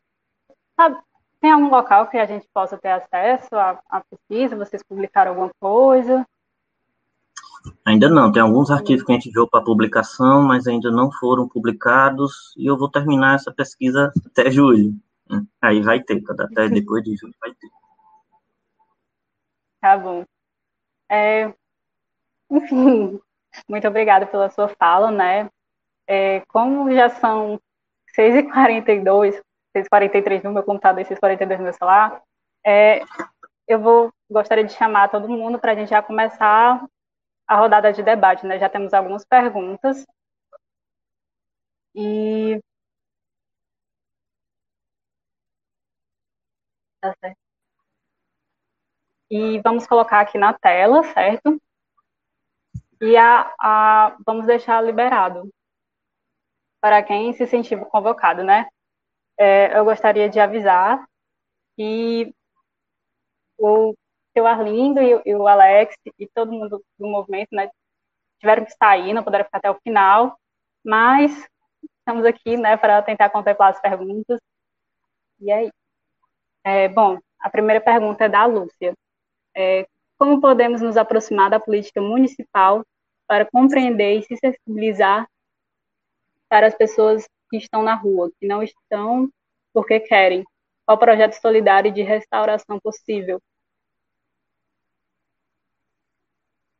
Tem 1.42 1.52
algum 1.52 1.70
local 1.70 2.08
que 2.08 2.18
a 2.18 2.26
gente 2.26 2.48
possa 2.54 2.78
ter 2.78 2.90
acesso 2.90 3.56
à 3.56 4.04
pesquisa? 4.10 4.56
Vocês 4.56 4.84
publicaram 4.84 5.32
alguma 5.32 5.52
coisa? 5.60 6.26
Ainda 7.86 8.10
não, 8.10 8.32
tem 8.32 8.42
alguns 8.42 8.72
artigos 8.72 9.04
que 9.04 9.12
a 9.12 9.16
gente 9.16 9.32
viu 9.32 9.48
para 9.48 9.64
publicação, 9.64 10.42
mas 10.42 10.68
ainda 10.68 10.92
não 10.92 11.12
foram 11.12 11.48
publicados, 11.48 12.54
e 12.58 12.66
eu 12.66 12.78
vou 12.78 12.90
terminar 12.90 13.36
essa 13.36 13.52
pesquisa 13.52 14.12
até 14.26 14.50
julho. 14.50 14.94
Aí 15.62 15.82
vai 15.82 16.02
ter, 16.02 16.22
até 16.40 16.70
depois 16.70 17.04
de 17.04 17.16
julho 17.16 17.34
vai 17.40 17.52
ter. 17.52 17.70
Tá 19.82 19.98
bom. 19.98 20.26
É, 21.10 21.54
enfim, 22.50 23.20
muito 23.68 23.88
obrigada 23.88 24.26
pela 24.26 24.50
sua 24.50 24.68
fala, 24.68 25.12
né? 25.12 25.50
É, 26.08 26.42
como 26.48 26.92
já 26.92 27.10
são 27.10 27.60
6h42, 28.18 29.42
6h43 29.76 30.44
no 30.44 30.54
meu 30.54 30.64
computador 30.64 31.02
e 31.02 31.06
6h42 31.06 31.58
no 31.58 31.64
meu 31.64 31.74
celular, 31.74 32.22
é, 32.66 33.04
eu 33.68 33.80
vou 33.80 34.12
gostaria 34.30 34.64
de 34.64 34.74
chamar 34.74 35.10
todo 35.10 35.30
mundo 35.30 35.60
para 35.60 35.72
a 35.72 35.76
gente 35.76 35.90
já 35.90 36.02
começar 36.02 36.84
a 37.50 37.58
rodada 37.58 37.92
de 37.92 38.04
debate, 38.04 38.46
né? 38.46 38.60
Já 38.60 38.70
temos 38.70 38.94
algumas 38.94 39.26
perguntas. 39.26 40.06
E 41.94 42.60
Tá 47.02 47.14
certo. 47.22 47.40
E 49.32 49.60
vamos 49.62 49.88
colocar 49.88 50.20
aqui 50.22 50.38
na 50.38 50.54
tela, 50.54 51.04
certo? 51.14 51.60
E 53.02 53.16
a, 53.18 53.54
a, 53.60 54.18
vamos 54.26 54.46
deixar 54.46 54.82
liberado 54.84 55.50
para 56.82 57.04
quem 57.04 57.34
se 57.34 57.46
sentir 57.48 57.78
convocado, 57.88 58.44
né? 58.44 58.68
É, 59.40 59.78
eu 59.78 59.86
gostaria 59.86 60.30
de 60.30 60.40
avisar 60.40 61.06
que 61.78 62.34
o 63.58 63.94
seu 64.40 64.48
Arlindo 64.48 65.02
e, 65.02 65.22
e, 65.26 65.36
o 65.36 65.48
Alex 65.48 65.94
e 66.18 66.26
todo 66.28 66.52
mundo 66.52 66.82
do 66.98 67.08
movimento, 67.08 67.50
né, 67.52 67.70
tiveram 68.40 68.64
que 68.64 68.72
sair, 68.72 69.14
não 69.14 69.24
puderam 69.24 69.44
ficar 69.44 69.58
até 69.58 69.70
o 69.70 69.80
final, 69.82 70.40
mas 70.84 71.32
estamos 72.00 72.26
aqui, 72.26 72.56
né, 72.56 72.78
para 72.78 73.02
tentar 73.02 73.30
contemplar 73.30 73.72
as 73.72 73.82
perguntas. 73.82 74.40
E 75.42 75.52
aí? 75.52 75.70
É, 76.64 76.88
bom, 76.88 77.20
a 77.40 77.50
primeira 77.50 77.82
pergunta 77.82 78.26
é 78.26 78.30
da 78.30 78.46
Lúcia. 78.46 78.94
É, 79.56 79.86
como 80.18 80.40
podemos 80.40 80.82
nos 80.82 80.96
aproximar 80.96 81.50
da 81.50 81.60
política 81.60 82.02
municipal 82.02 82.86
para 83.28 83.46
compreender 83.46 84.20
e 84.20 84.24
se 84.24 84.38
sensibilizar 84.38 85.28
para 86.48 86.68
as 86.68 86.76
pessoas 86.76 87.28
que 87.50 87.58
estão 87.58 87.84
na 87.84 87.94
rua, 87.94 88.32
que 88.40 88.48
não 88.48 88.64
estão 88.64 89.30
porque 89.74 90.00
querem? 90.00 90.46
Qual 90.86 90.98
projeto 90.98 91.34
solidário 91.34 91.92
de 91.92 92.02
restauração 92.02 92.80
possível? 92.80 93.40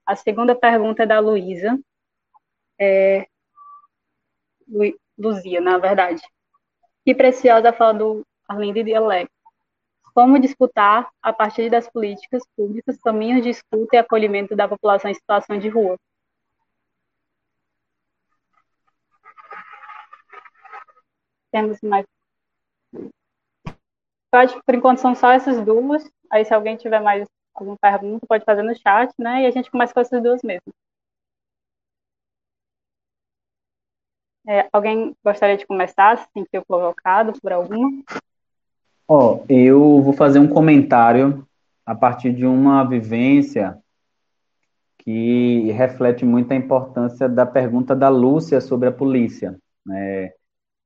A 0.10 0.16
segunda 0.16 0.56
pergunta 0.56 1.04
é 1.04 1.06
da 1.06 1.20
Luísa. 1.20 1.80
É, 2.80 3.28
Lu, 4.68 5.00
Luzia, 5.16 5.62
na 5.62 5.78
verdade. 5.78 6.20
Que 7.06 7.14
preciosa 7.14 7.72
fala 7.72 7.94
do 7.94 8.26
Arlindo 8.48 8.84
de 8.84 8.96
Alex. 8.96 9.30
Como 10.16 10.40
disputar, 10.40 11.08
a 11.22 11.32
partir 11.32 11.70
das 11.70 11.88
políticas 11.88 12.42
públicas, 12.56 12.98
caminhos 12.98 13.44
de 13.44 13.50
escuta 13.50 13.98
e 13.98 14.00
acolhimento 14.00 14.56
da 14.56 14.68
população 14.68 15.12
em 15.12 15.14
situação 15.14 15.60
de 15.60 15.70
rua? 15.70 15.96
Temos 21.52 21.80
mais. 21.84 22.08
Por 24.66 24.74
enquanto 24.74 24.98
são 24.98 25.14
só 25.14 25.30
essas 25.30 25.64
duas. 25.64 26.10
Aí, 26.32 26.44
se 26.44 26.54
alguém 26.54 26.76
tiver 26.78 27.00
mais 27.00 27.28
alguma 27.60 27.78
pergunta, 27.78 28.26
pode 28.28 28.46
fazer 28.46 28.64
no 28.64 28.76
chat, 28.76 29.14
né? 29.18 29.44
E 29.44 29.46
a 29.46 29.52
gente 29.52 29.70
começa 29.70 29.94
com 29.94 30.00
essas 30.00 30.22
duas 30.22 30.42
mesmo. 30.44 30.74
É, 34.48 34.68
alguém 34.74 35.16
gostaria 35.24 35.58
de 35.58 35.68
começar, 35.68 36.18
se 36.18 36.28
sentiu 36.34 36.64
provocado 36.66 37.34
por 37.40 37.52
alguma? 37.52 38.04
Ó, 39.08 39.36
oh, 39.36 39.46
eu 39.48 40.02
vou 40.02 40.14
fazer 40.14 40.40
um 40.40 40.48
comentário 40.48 41.48
a 41.86 41.94
partir 41.94 42.34
de 42.34 42.46
uma 42.46 42.84
vivência 42.84 43.78
que 45.00 45.72
reflete 45.72 46.26
muito 46.26 46.52
a 46.52 46.56
importância 46.56 47.28
da 47.28 47.46
pergunta 47.46 47.96
da 47.96 48.10
Lúcia 48.10 48.62
sobre 48.62 48.90
a 48.90 48.92
polícia. 48.92 49.58
É, 49.92 50.34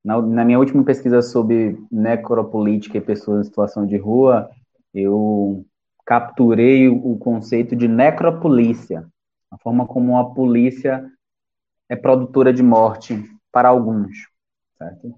na, 0.04 0.22
na, 0.22 0.45
minha 0.45 0.60
última 0.60 0.84
pesquisa 0.84 1.22
sobre 1.22 1.78
necropolítica 1.91 2.98
e 2.98 3.02
pessoas 3.02 3.41
em 3.41 3.50
situação 3.50 3.86
de 3.86 3.98
rua, 3.98 4.50
eu 4.94 5.66
capturei 6.05 6.89
o, 6.89 7.17
conceito 7.17 7.75
de 7.75 7.88
necropolícia, 7.88 9.05
a 9.49 9.57
forma 9.57 9.88
como 9.88 10.17
a 10.17 10.34
polícia 10.34 11.05
é 11.89 11.95
produtora 11.95 12.51
de 12.51 12.63
morte 12.63 13.23
para 13.51 13.69
alguns, 13.69 14.27
certo? 14.77 15.15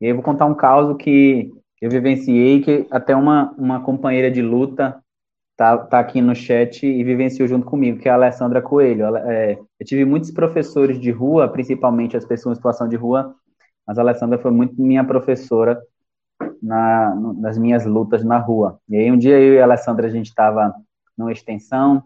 E 0.00 0.06
aí 0.06 0.10
eu 0.10 0.14
vou 0.14 0.24
contar 0.24 0.46
um 0.46 0.54
caso 0.54 0.94
que 0.96 1.50
eu 1.80 1.90
vivenciei 1.90 2.60
que 2.60 2.86
até 2.90 3.14
uma, 3.14 3.52
uma 3.56 3.80
companheira 3.80 4.30
de 4.30 4.42
luta 4.42 5.02
tá, 5.56 5.76
tá 5.78 5.98
aqui 5.98 6.20
no 6.20 6.34
chat 6.34 6.86
e 6.86 7.02
vivenciou 7.04 7.48
junto 7.48 7.66
comigo, 7.66 7.98
que 7.98 8.08
é 8.08 8.12
a 8.12 8.14
Alessandra 8.14 8.60
Coelho. 8.60 9.04
Ela, 9.04 9.32
é, 9.32 9.58
eu 9.78 9.86
tive 9.86 10.04
muitos 10.04 10.30
professores 10.30 11.00
de 11.00 11.10
rua, 11.10 11.48
principalmente 11.48 12.16
as 12.16 12.24
pessoas 12.24 12.56
em 12.56 12.56
situação 12.56 12.88
de 12.88 12.96
rua, 12.96 13.34
mas 13.86 13.98
a 13.98 14.02
Alessandra 14.02 14.38
foi 14.38 14.50
muito 14.50 14.80
minha 14.80 15.04
professora 15.04 15.80
na, 16.62 17.14
nas 17.36 17.58
minhas 17.58 17.84
lutas 17.84 18.24
na 18.24 18.38
rua. 18.38 18.80
E 18.88 18.96
aí 18.96 19.10
um 19.10 19.18
dia 19.18 19.38
eu 19.38 19.54
e 19.54 19.60
a 19.60 19.64
Alessandra, 19.64 20.06
a 20.06 20.10
gente 20.10 20.26
estava 20.26 20.74
numa 21.16 21.32
extensão 21.32 22.04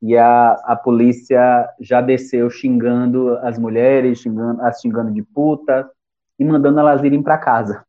e 0.00 0.16
a, 0.16 0.52
a 0.64 0.76
polícia 0.76 1.68
já 1.80 2.00
desceu 2.00 2.48
xingando 2.50 3.36
as 3.38 3.58
mulheres, 3.58 4.20
xingando, 4.20 4.62
as 4.62 4.80
xingando 4.80 5.12
de 5.12 5.22
puta 5.22 5.90
e 6.38 6.44
mandando 6.44 6.78
elas 6.78 7.02
irem 7.02 7.22
para 7.22 7.38
casa. 7.38 7.84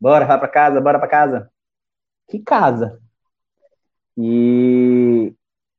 Bora, 0.00 0.24
vai 0.24 0.38
para 0.38 0.48
casa, 0.48 0.80
bora 0.80 0.98
para 0.98 1.08
casa. 1.08 1.50
Que 2.28 2.40
casa? 2.40 2.98
E 4.16 5.32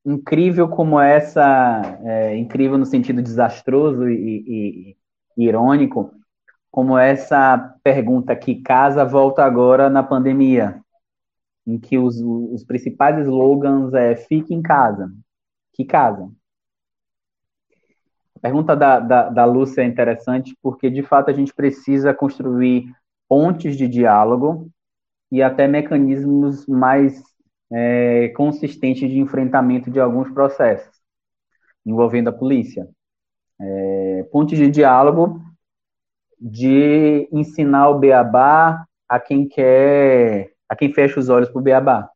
incrível 0.06 0.68
como 0.68 1.00
essa, 1.00 2.00
é, 2.04 2.38
incrível 2.38 2.78
no 2.78 2.86
sentido 2.86 3.22
desastroso 3.22 4.08
e, 4.10 4.14
e, 4.16 4.98
e, 5.38 5.46
irônico, 5.46 6.14
como 6.74 6.98
essa 6.98 7.78
pergunta 7.84 8.36
que 8.36 8.56
casa 8.56 9.06
volta 9.06 9.46
agora 9.46 9.92
na 9.92 10.02
pandemia, 10.02 10.84
em 11.68 11.78
que 11.78 12.00
os, 12.00 12.20
os 12.20 12.64
principais 12.64 13.16
slogans 13.28 13.94
é 13.94 14.16
fique 14.16 14.56
em 14.56 14.62
casa. 14.64 15.14
Que 15.72 15.86
casa? 15.86 16.32
A 18.36 18.40
pergunta 18.40 18.76
da, 18.76 19.00
da, 19.00 19.30
da 19.30 19.46
Lúcia 19.46 19.84
é 19.84 19.86
interessante 19.86 20.58
porque, 20.64 20.90
de 20.90 21.04
fato, 21.04 21.30
a 21.30 21.34
gente 21.34 21.54
precisa 21.54 22.12
construir 22.12 22.92
pontes 23.30 23.78
de 23.78 23.88
diálogo 23.88 24.68
e 25.32 25.44
até 25.44 25.68
mecanismos 25.68 26.66
mais 26.66 27.22
é, 27.72 28.30
consistentes 28.30 29.12
de 29.12 29.20
enfrentamento 29.20 29.92
de 29.92 30.00
alguns 30.00 30.32
processos 30.32 30.92
envolvendo 31.86 32.30
a 32.30 32.34
polícia. 32.34 32.90
É, 33.62 34.24
pontes 34.32 34.58
de 34.58 34.72
diálogo 34.72 35.40
de 36.44 37.30
ensinar 37.32 37.90
o 37.90 38.00
beabá 38.00 38.86
a 39.08 39.18
quem 39.18 39.48
quer, 39.48 40.54
a 40.68 40.76
quem 40.76 40.94
fecha 40.94 41.18
os 41.18 41.30
olhos 41.30 41.50
para 41.50 41.60
o 41.60 41.64
beabá. 41.64 42.10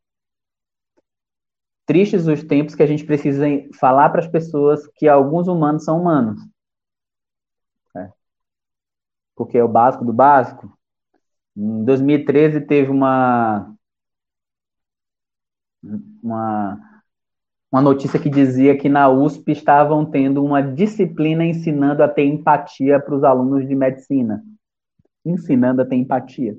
Tristes 1.86 2.26
os 2.26 2.44
tempos 2.44 2.74
que 2.74 2.82
a 2.82 2.86
gente 2.86 3.06
precisa 3.06 3.46
falar 3.80 4.10
para 4.10 4.20
as 4.20 4.28
pessoas 4.28 4.86
que 4.94 5.08
alguns 5.08 5.48
humanos 5.48 5.84
são 5.84 5.98
humanos. 5.98 6.38
É. 7.96 8.12
Porque 9.34 9.56
é 9.56 9.64
o 9.64 9.68
básico 9.68 10.04
do 10.04 10.12
básico. 10.12 10.70
Em 11.56 11.84
2013 11.84 12.60
teve 12.60 12.90
uma 12.90 13.74
uma, 16.22 16.97
uma 17.70 17.82
notícia 17.82 18.18
que 18.18 18.30
dizia 18.30 18.76
que 18.76 18.88
na 18.88 19.08
USP 19.08 19.52
estavam 19.52 20.04
tendo 20.04 20.42
uma 20.44 20.62
disciplina 20.62 21.44
ensinando 21.44 22.02
a 22.02 22.08
ter 22.08 22.24
empatia 22.24 22.98
para 22.98 23.14
os 23.14 23.22
alunos 23.22 23.68
de 23.68 23.74
medicina. 23.74 24.42
Ensinando 25.24 25.82
a 25.82 25.84
ter 25.84 25.96
empatia. 25.96 26.56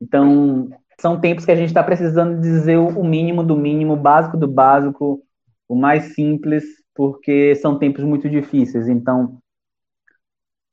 Então, 0.00 0.68
são 1.00 1.18
tempos 1.20 1.44
que 1.44 1.50
a 1.50 1.56
gente 1.56 1.68
está 1.68 1.82
precisando 1.82 2.40
dizer 2.40 2.76
o 2.76 3.02
mínimo 3.02 3.42
do 3.42 3.56
mínimo, 3.56 3.94
o 3.94 3.96
básico 3.96 4.36
do 4.36 4.46
básico, 4.46 5.22
o 5.68 5.74
mais 5.74 6.14
simples, 6.14 6.64
porque 6.94 7.54
são 7.56 7.78
tempos 7.78 8.04
muito 8.04 8.28
difíceis. 8.28 8.88
Então, 8.88 9.38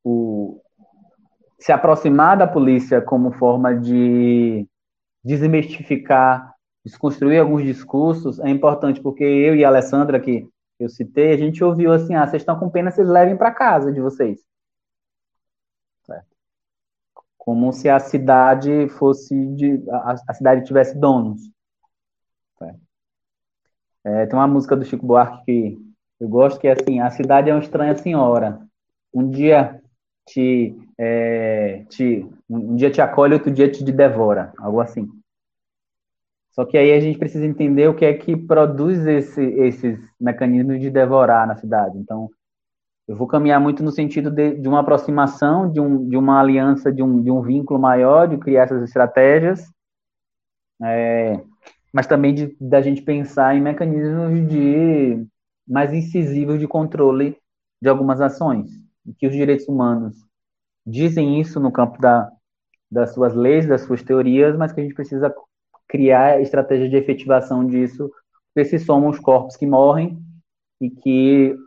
o, 0.03 0.61
se 1.57 1.71
aproximar 1.71 2.37
da 2.37 2.47
polícia 2.47 3.01
como 3.01 3.31
forma 3.31 3.73
de 3.73 4.67
desmistificar, 5.23 6.53
desconstruir 6.85 7.39
alguns 7.39 7.63
discursos 7.63 8.39
é 8.39 8.49
importante, 8.49 9.01
porque 9.01 9.23
eu 9.23 9.55
e 9.55 9.63
a 9.63 9.67
Alessandra, 9.67 10.19
que 10.19 10.47
eu 10.79 10.89
citei, 10.89 11.33
a 11.33 11.37
gente 11.37 11.63
ouviu 11.63 11.91
assim: 11.91 12.15
ah, 12.15 12.25
vocês 12.27 12.41
estão 12.41 12.57
com 12.57 12.69
pena, 12.69 12.91
vocês 12.91 13.07
levem 13.07 13.37
para 13.37 13.51
casa 13.51 13.91
de 13.91 13.99
vocês. 13.99 14.39
Como 17.37 17.73
se 17.73 17.89
a 17.89 17.99
cidade 17.99 18.87
fosse. 18.89 19.33
De, 19.55 19.83
a, 19.89 20.15
a 20.27 20.33
cidade 20.33 20.65
tivesse 20.65 20.97
donos. 20.97 21.41
É, 24.03 24.25
tem 24.25 24.37
uma 24.37 24.47
música 24.47 24.75
do 24.75 24.85
Chico 24.85 25.05
Buarque 25.05 25.43
que 25.45 25.77
eu 26.19 26.27
gosto, 26.27 26.59
que 26.59 26.67
é 26.67 26.73
assim: 26.73 26.99
a 26.99 27.09
cidade 27.09 27.49
é 27.49 27.53
uma 27.53 27.61
estranha 27.61 27.95
senhora. 27.95 28.61
Um 29.13 29.29
dia 29.29 29.81
te, 30.25 30.75
é, 30.97 31.83
te 31.89 32.25
um 32.49 32.75
dia 32.75 32.91
te 32.91 33.01
acolhe, 33.01 33.33
outro 33.33 33.51
dia 33.51 33.69
te 33.71 33.83
devora, 33.83 34.53
algo 34.57 34.79
assim. 34.79 35.09
Só 36.59 36.65
que 36.65 36.77
aí 36.77 36.91
a 36.91 36.99
gente 36.99 37.17
precisa 37.17 37.45
entender 37.45 37.87
o 37.87 37.95
que 37.95 38.03
é 38.03 38.13
que 38.13 38.35
produz 38.35 39.07
esse, 39.07 39.41
esses 39.41 39.97
mecanismos 40.19 40.81
de 40.81 40.89
devorar 40.89 41.47
na 41.47 41.55
cidade. 41.55 41.97
Então, 41.97 42.29
eu 43.07 43.15
vou 43.15 43.27
caminhar 43.27 43.61
muito 43.61 43.81
no 43.81 43.93
sentido 43.93 44.29
de, 44.29 44.55
de 44.55 44.67
uma 44.67 44.81
aproximação, 44.81 45.71
de, 45.71 45.79
um, 45.79 46.09
de 46.09 46.17
uma 46.17 46.37
aliança, 46.37 46.91
de 46.91 47.01
um, 47.01 47.23
de 47.23 47.31
um 47.31 47.41
vínculo 47.41 47.79
maior, 47.79 48.27
de 48.27 48.37
criar 48.37 48.63
essas 48.63 48.83
estratégias, 48.83 49.71
é, 50.83 51.41
mas 51.93 52.07
também 52.07 52.53
da 52.59 52.81
gente 52.81 53.03
pensar 53.03 53.55
em 53.55 53.61
mecanismos 53.61 54.45
de 54.49 55.25
mais 55.65 55.93
incisivos 55.93 56.59
de 56.59 56.67
controle 56.67 57.37
de 57.81 57.87
algumas 57.87 58.19
ações, 58.19 58.69
que 59.17 59.27
os 59.27 59.33
direitos 59.33 59.65
humanos 59.65 60.17
dizem 60.85 61.39
isso 61.39 61.57
no 61.57 61.71
campo 61.71 62.01
da, 62.01 62.29
das 62.91 63.13
suas 63.13 63.33
leis, 63.33 63.65
das 63.65 63.83
suas 63.83 64.03
teorias, 64.03 64.57
mas 64.57 64.73
que 64.73 64.81
a 64.81 64.83
gente 64.83 64.93
precisa 64.93 65.33
criar 65.89 66.39
estratégias 66.39 66.89
de 66.89 66.95
efetivação 66.95 67.65
disso, 67.65 68.09
porque 68.53 68.69
se 68.69 68.79
somos 68.79 69.19
corpos 69.19 69.57
que 69.57 69.65
morrem 69.65 70.21
e 70.79 70.89
que 70.89 71.57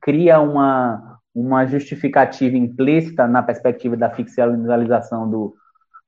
cria 0.00 0.40
uma, 0.40 1.18
uma 1.34 1.66
justificativa 1.66 2.56
implícita 2.56 3.26
na 3.26 3.42
perspectiva 3.42 3.96
da 3.96 4.08
ficcionalização 4.08 5.28
do, 5.28 5.54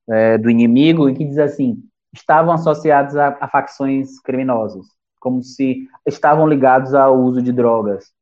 é, 0.09 0.39
do 0.39 0.49
inimigo, 0.49 1.09
em 1.09 1.15
que 1.15 1.25
diz 1.25 1.39
assim, 1.39 1.83
estavam 2.13 2.55
associados 2.55 3.17
a, 3.17 3.37
a 3.41 3.49
facções 3.49 4.21
criminosas, 4.21 4.87
como 5.19 5.43
se 5.43 5.89
estavam 6.07 6.47
ligados 6.47 6.95
ao 6.95 7.21
uso 7.21 7.43
de 7.43 7.53
drogas, 7.53 8.13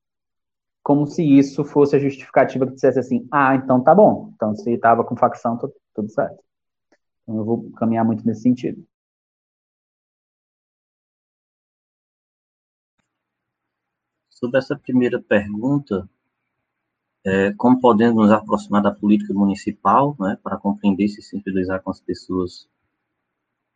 como 0.83 1.07
se 1.07 1.23
isso 1.23 1.63
fosse 1.63 1.95
a 1.95 1.99
justificativa 1.99 2.67
que 2.67 2.75
dissesse 2.75 2.99
assim, 2.99 3.29
ah, 3.31 3.55
então 3.55 3.83
tá 3.83 3.95
bom, 3.95 4.33
então 4.35 4.55
se 4.55 4.71
estava 4.73 5.05
com 5.05 5.15
facção, 5.15 5.59
tudo 5.95 6.09
certo. 6.09 6.43
Então 7.23 7.37
eu 7.37 7.45
vou 7.45 7.71
caminhar 7.73 8.05
muito 8.05 8.27
nesse 8.27 8.43
sentido. 8.43 8.83
Sobre 14.43 14.59
essa 14.59 14.75
primeira 14.75 15.23
pergunta, 15.23 16.11
é, 17.25 17.53
como 17.53 17.79
podemos 17.81 18.25
nos 18.25 18.33
aproximar 18.33 18.83
da 18.83 18.91
política 18.91 19.33
municipal, 19.33 20.17
né, 20.19 20.37
para 20.43 20.57
compreender 20.57 21.05
e 21.05 21.09
se 21.09 21.23
sensibilizar 21.23 21.81
com 21.81 21.93
as 21.93 22.01
pessoas 22.01 22.69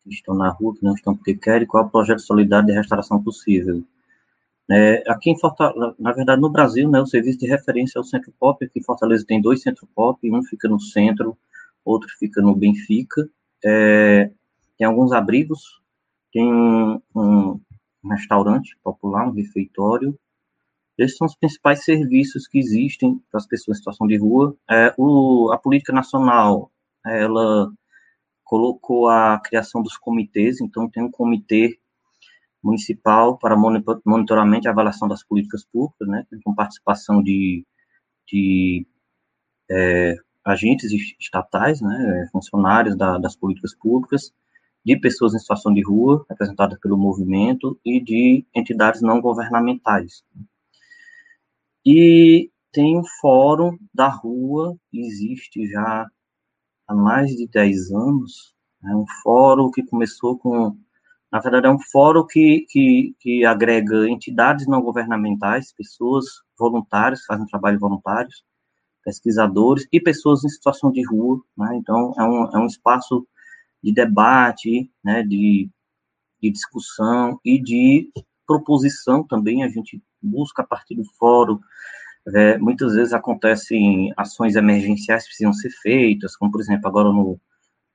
que 0.03 0.09
estão 0.09 0.35
na 0.35 0.49
rua, 0.49 0.75
que 0.75 0.83
não 0.83 0.93
estão 0.93 1.15
porque 1.15 1.35
querem, 1.35 1.65
qual 1.65 1.85
é 1.85 1.87
o 1.87 1.89
projeto 1.89 2.19
solidário 2.19 2.67
de 2.67 2.73
restauração 2.73 3.23
possível. 3.23 3.81
É, 4.69 5.09
aqui 5.09 5.29
em 5.29 5.39
Fortaleza, 5.39 5.95
na 5.97 6.11
verdade, 6.11 6.41
no 6.41 6.49
Brasil, 6.49 6.89
né, 6.89 6.99
o 6.99 7.05
serviço 7.05 7.39
de 7.39 7.47
referência 7.47 7.97
é 7.97 8.01
o 8.01 8.03
Centro 8.03 8.33
Pop, 8.37 8.65
aqui 8.65 8.79
em 8.79 8.83
Fortaleza 8.83 9.25
tem 9.25 9.41
dois 9.41 9.61
Centro 9.61 9.87
Pop, 9.95 10.19
um 10.29 10.43
fica 10.43 10.67
no 10.67 10.81
centro, 10.81 11.37
outro 11.85 12.09
fica 12.19 12.41
no 12.41 12.53
Benfica, 12.53 13.29
é, 13.63 14.31
tem 14.77 14.85
alguns 14.85 15.13
abrigos, 15.13 15.81
tem 16.33 16.45
um, 16.45 17.01
um 17.15 17.57
restaurante 18.09 18.77
popular, 18.83 19.29
um 19.29 19.31
refeitório, 19.31 20.13
esses 20.97 21.17
são 21.17 21.27
os 21.27 21.35
principais 21.35 21.83
serviços 21.83 22.47
que 22.47 22.57
existem 22.57 23.21
para 23.29 23.39
as 23.39 23.47
pessoas 23.47 23.77
em 23.77 23.79
situação 23.79 24.07
de 24.07 24.17
rua. 24.17 24.55
É, 24.69 24.93
o, 24.97 25.51
a 25.51 25.57
política 25.57 25.93
nacional, 25.93 26.71
ela 27.05 27.71
colocou 28.43 29.07
a 29.07 29.39
criação 29.39 29.83
dos 29.83 29.97
comitês, 29.97 30.59
então 30.61 30.89
tem 30.89 31.03
um 31.03 31.11
comitê 31.11 31.79
municipal 32.63 33.37
para 33.37 33.55
monitoramento 33.55 34.67
e 34.67 34.69
avaliação 34.69 35.07
das 35.07 35.23
políticas 35.23 35.65
públicas, 35.65 36.07
né, 36.07 36.25
com 36.43 36.55
participação 36.55 37.21
de, 37.21 37.65
de 38.27 38.87
é, 39.69 40.15
agentes 40.43 40.91
estatais, 41.19 41.81
né, 41.81 42.27
funcionários 42.31 42.97
da, 42.97 43.17
das 43.17 43.35
políticas 43.35 43.75
públicas, 43.75 44.33
de 44.83 44.97
pessoas 44.97 45.35
em 45.35 45.39
situação 45.39 45.73
de 45.73 45.81
rua, 45.81 46.25
representadas 46.29 46.79
pelo 46.79 46.97
movimento, 46.97 47.79
e 47.85 48.01
de 48.01 48.45
entidades 48.55 49.01
não 49.01 49.19
governamentais. 49.19 50.23
E 51.89 52.51
tem 52.73 52.99
um 52.99 53.03
fórum 53.21 53.77
da 53.93 54.09
rua, 54.09 54.75
existe 54.91 55.65
já 55.67 56.05
há 56.85 56.93
mais 56.93 57.31
de 57.31 57.47
10 57.47 57.93
anos, 57.93 58.53
é 58.83 58.93
um 58.93 59.05
fórum 59.23 59.71
que 59.71 59.81
começou 59.85 60.37
com, 60.37 60.77
na 61.31 61.39
verdade 61.39 61.67
é 61.67 61.69
um 61.69 61.79
fórum 61.79 62.27
que, 62.27 62.65
que, 62.67 63.15
que 63.21 63.45
agrega 63.45 64.09
entidades 64.09 64.67
não 64.67 64.81
governamentais, 64.81 65.71
pessoas 65.71 66.25
voluntárias, 66.59 67.23
fazem 67.23 67.45
trabalho 67.45 67.79
voluntários, 67.79 68.43
pesquisadores 69.01 69.87
e 69.89 70.01
pessoas 70.01 70.43
em 70.43 70.49
situação 70.49 70.91
de 70.91 71.07
rua, 71.07 71.41
né? 71.57 71.69
então 71.77 72.13
é 72.19 72.23
um, 72.25 72.43
é 72.53 72.57
um 72.57 72.67
espaço 72.67 73.25
de 73.81 73.93
debate, 73.93 74.91
né, 75.01 75.23
de, 75.23 75.69
de 76.43 76.51
discussão 76.51 77.39
e 77.45 77.57
de 77.57 78.11
proposição 78.45 79.25
também, 79.25 79.63
a 79.63 79.69
gente 79.69 80.01
busca 80.27 80.61
a 80.61 80.65
partir 80.65 80.95
do 80.95 81.05
fórum. 81.17 81.59
É, 82.35 82.57
muitas 82.57 82.93
vezes 82.93 83.13
acontecem 83.13 84.13
ações 84.17 84.55
emergenciais 84.55 85.23
que 85.23 85.29
precisam 85.29 85.53
ser 85.53 85.69
feitas, 85.81 86.35
como, 86.35 86.51
por 86.51 86.59
exemplo, 86.61 86.87
agora 86.87 87.09
no 87.09 87.39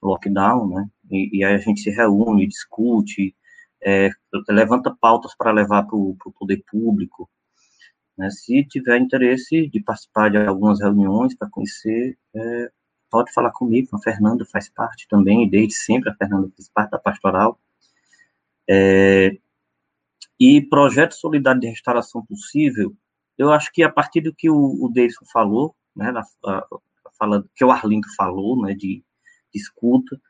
lockdown, 0.03 0.69
né? 0.69 0.89
E, 1.11 1.39
e 1.39 1.45
aí 1.45 1.55
a 1.55 1.59
gente 1.59 1.83
se 1.83 1.91
reúne, 1.91 2.47
discute, 2.47 3.35
é, 3.83 4.11
levanta 4.49 4.95
pautas 5.01 5.35
para 5.37 5.53
levar 5.53 5.85
para 5.85 5.97
o 5.97 6.17
poder 6.39 6.63
público. 6.71 7.29
Né? 8.17 8.31
Se 8.31 8.65
tiver 8.65 8.99
interesse 8.99 9.69
de 9.69 9.81
participar 9.81 10.31
de 10.31 10.39
algumas 10.39 10.81
reuniões 10.81 11.35
para 11.37 11.51
conhecer, 11.51 12.17
é, 12.35 12.71
pode 13.11 13.33
falar 13.33 13.51
comigo, 13.51 13.89
a 13.93 13.99
Fernanda 13.99 14.45
faz 14.45 14.69
parte 14.69 15.07
também, 15.09 15.49
desde 15.49 15.75
sempre 15.75 16.11
a 16.11 16.15
Fernanda 16.15 16.51
faz 16.57 16.69
parte 16.69 16.91
da 16.91 16.99
pastoral. 16.99 17.59
É, 18.69 19.37
e 20.45 20.61
projeto 20.61 21.13
solidário 21.13 21.61
de 21.61 21.69
restauração 21.69 22.27
possível, 22.27 22.93
eu 23.39 23.53
acho 23.53 23.71
que 23.73 23.81
a 23.81 23.89
partir 23.89 24.23
do 24.23 24.35
que 24.35 24.51
o, 24.51 24.57
o 24.57 24.93
falou, 25.33 25.73
né, 25.95 26.11
na, 26.11 26.23
a, 26.45 26.59
a 26.59 27.11
fala, 27.17 27.45
que 27.55 27.65
o 27.65 27.71
Arlindo 27.71 28.09
falou, 28.17 28.61
né, 28.61 28.75
de, 28.75 29.05
de 29.55 29.61
escuta, 29.61 30.21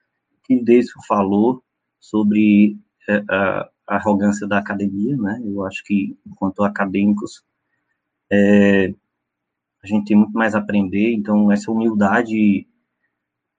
que 0.44 0.56
o 0.56 0.62
Davidson 0.62 1.00
falou 1.08 1.64
sobre 1.98 2.76
é, 3.08 3.24
a, 3.26 3.70
a, 3.88 3.96
arrogância 3.96 4.46
da 4.46 4.58
academia, 4.58 5.16
né, 5.16 5.40
eu 5.46 5.64
acho 5.64 5.82
que, 5.82 6.14
enquanto 6.26 6.62
acadêmicos, 6.62 7.42
é, 8.30 8.92
a 9.82 9.86
gente 9.86 10.08
tem 10.08 10.16
muito 10.18 10.34
mais 10.34 10.54
a 10.54 10.58
aprender, 10.58 11.14
então 11.14 11.50
essa 11.50 11.72
humildade 11.72 12.68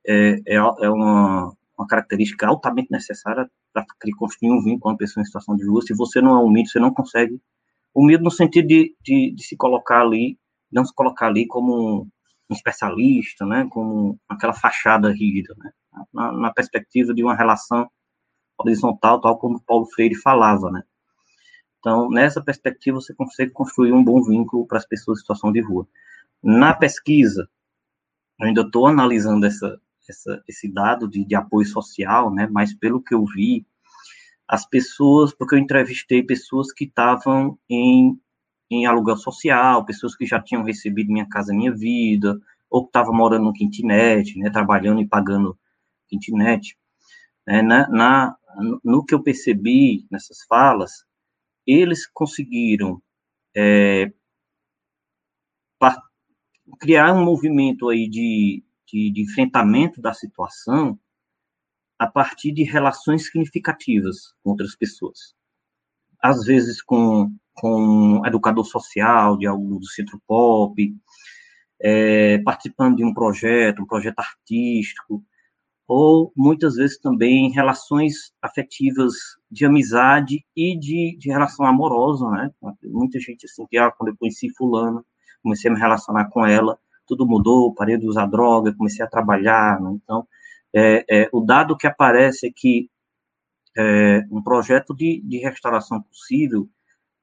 é, 0.06 0.40
é, 0.46 0.56
é 0.58 0.90
uma, 0.92 1.52
uma 1.76 1.88
característica 1.88 2.46
altamente 2.48 2.92
necessária 2.92 3.50
para 3.74 3.86
construir 4.18 4.52
um 4.52 4.62
vínculo 4.62 4.80
com 4.80 4.90
uma 4.90 4.98
pessoa 4.98 5.22
em 5.22 5.26
situação 5.26 5.56
de 5.56 5.68
rua. 5.68 5.82
Se 5.82 5.94
você 5.94 6.22
não 6.22 6.38
é 6.38 6.44
humilde, 6.44 6.70
você 6.70 6.80
não 6.80 6.94
consegue. 6.94 7.42
Humilde 7.94 8.24
no 8.24 8.32
sentido 8.32 8.68
de, 8.68 8.96
de, 9.02 9.32
de 9.32 9.44
se 9.44 9.58
colocar 9.58 10.02
ali, 10.02 10.38
não 10.72 10.86
se 10.86 10.94
colocar 10.94 11.28
ali 11.28 11.48
como 11.48 12.08
um 12.50 12.54
especialista, 12.54 13.46
né, 13.46 13.68
como 13.70 14.20
aquela 14.30 14.54
fachada 14.54 15.12
rígida, 15.12 15.56
né, 15.58 15.72
na, 16.14 16.32
na 16.32 16.54
perspectiva 16.54 17.14
de 17.14 17.24
uma 17.24 17.36
relação 17.36 17.90
horizontal, 18.58 19.20
tal 19.22 19.38
como 19.38 19.62
Paulo 19.62 19.86
Freire 19.86 20.16
falava, 20.16 20.72
né. 20.72 20.84
Então, 21.80 22.10
nessa 22.10 22.42
perspectiva, 22.42 23.02
você 23.02 23.14
consegue 23.14 23.52
construir 23.52 23.92
um 23.92 24.04
bom 24.04 24.24
vínculo 24.24 24.66
para 24.66 24.78
as 24.78 24.88
pessoas 24.88 25.20
em 25.20 25.22
situação 25.22 25.52
de 25.52 25.60
rua. 25.60 25.86
Na 26.42 26.74
pesquisa, 26.74 27.50
eu 28.40 28.48
ainda 28.48 28.62
estou 28.62 28.88
analisando 28.88 29.46
essa, 29.46 29.80
essa, 30.12 30.44
esse 30.48 30.72
dado 30.72 31.08
de, 31.08 31.24
de 31.26 31.36
apoio 31.36 31.66
social, 31.66 32.34
né? 32.34 32.48
Mas 32.52 32.74
pelo 32.74 33.02
que 33.02 33.14
eu 33.14 33.26
vi, 33.26 33.66
as 34.48 34.66
pessoas, 34.66 35.34
porque 35.34 35.56
eu 35.56 35.60
entrevistei 35.60 36.22
pessoas 36.24 36.72
que 36.72 36.86
estavam 36.86 37.58
em, 37.70 38.20
em 38.70 38.86
aluguel 38.86 39.18
social, 39.18 39.86
pessoas 39.86 40.16
que 40.16 40.26
já 40.26 40.42
tinham 40.42 40.64
recebido 40.64 41.12
Minha 41.12 41.28
Casa 41.28 41.54
Minha 41.54 41.74
Vida, 41.74 42.40
ou 42.70 42.84
que 42.84 42.90
estavam 42.90 43.14
morando 43.14 43.46
no 43.46 43.54
kitnet, 43.54 44.38
né, 44.38 44.50
trabalhando 44.50 45.02
e 45.02 45.08
pagando 45.08 45.58
kitnet. 46.08 46.78
É, 47.48 47.62
na, 47.62 47.88
na, 47.90 48.38
no 48.84 49.06
que 49.06 49.14
eu 49.14 49.22
percebi 49.22 50.06
nessas 50.10 50.44
falas, 50.44 51.06
eles 51.66 52.08
conseguiram 52.08 53.02
é, 53.56 54.12
criar 56.80 57.14
um 57.14 57.24
movimento 57.24 57.90
aí 57.90 58.10
de, 58.10 58.64
de, 58.88 59.12
de 59.12 59.22
enfrentamento 59.22 60.02
da 60.02 60.14
situação 60.14 61.00
a 61.98 62.08
partir 62.08 62.52
de 62.52 62.64
relações 62.64 63.26
significativas 63.26 64.34
com 64.44 64.52
outras 64.52 64.76
pessoas. 64.76 65.36
Às 66.22 66.44
vezes 66.46 66.82
com, 66.82 67.32
com 67.54 68.20
um 68.20 68.26
educador 68.26 68.66
social 68.66 69.38
de 69.38 69.46
algo 69.46 69.80
do 69.80 69.88
centro 69.88 70.22
pop, 70.28 70.96
é, 71.82 72.38
participando 72.40 72.98
de 72.98 73.04
um 73.04 73.14
projeto, 73.14 73.82
um 73.82 73.88
projeto 73.88 74.20
artístico, 74.20 75.24
ou 75.88 76.32
muitas 76.36 76.76
vezes 76.76 76.98
também 76.98 77.52
relações 77.52 78.34
afetivas 78.42 79.14
de 79.52 79.66
amizade 79.66 80.46
e 80.56 80.78
de, 80.80 81.18
de 81.18 81.30
relação 81.30 81.66
amorosa, 81.66 82.30
né? 82.30 82.52
Muita 82.84 83.20
gente 83.20 83.46
assim, 83.46 83.66
que 83.68 83.78
ah, 83.78 83.92
quando 83.92 84.10
eu 84.10 84.18
conheci 84.18 84.50
fulano, 84.56 85.06
comecei 85.42 85.70
a 85.70 85.74
me 85.74 85.80
relacionar 85.80 86.30
com 86.30 86.46
ela, 86.46 86.80
tudo 87.08 87.26
mudou, 87.26 87.74
parei 87.74 87.98
de 87.98 88.08
usar 88.08 88.26
droga, 88.26 88.74
comecei 88.74 89.04
a 89.04 89.10
trabalhar, 89.10 89.80
né? 89.82 89.92
então, 90.04 90.28
é, 90.74 91.06
é, 91.10 91.30
o 91.32 91.42
dado 91.42 91.78
que 91.78 91.88
aparece 91.88 92.48
é 92.48 92.52
que 92.54 92.90
é, 93.78 94.26
um 94.32 94.42
projeto 94.42 94.94
de, 94.94 95.22
de 95.22 95.38
restauração 95.38 96.02
possível 96.02 96.68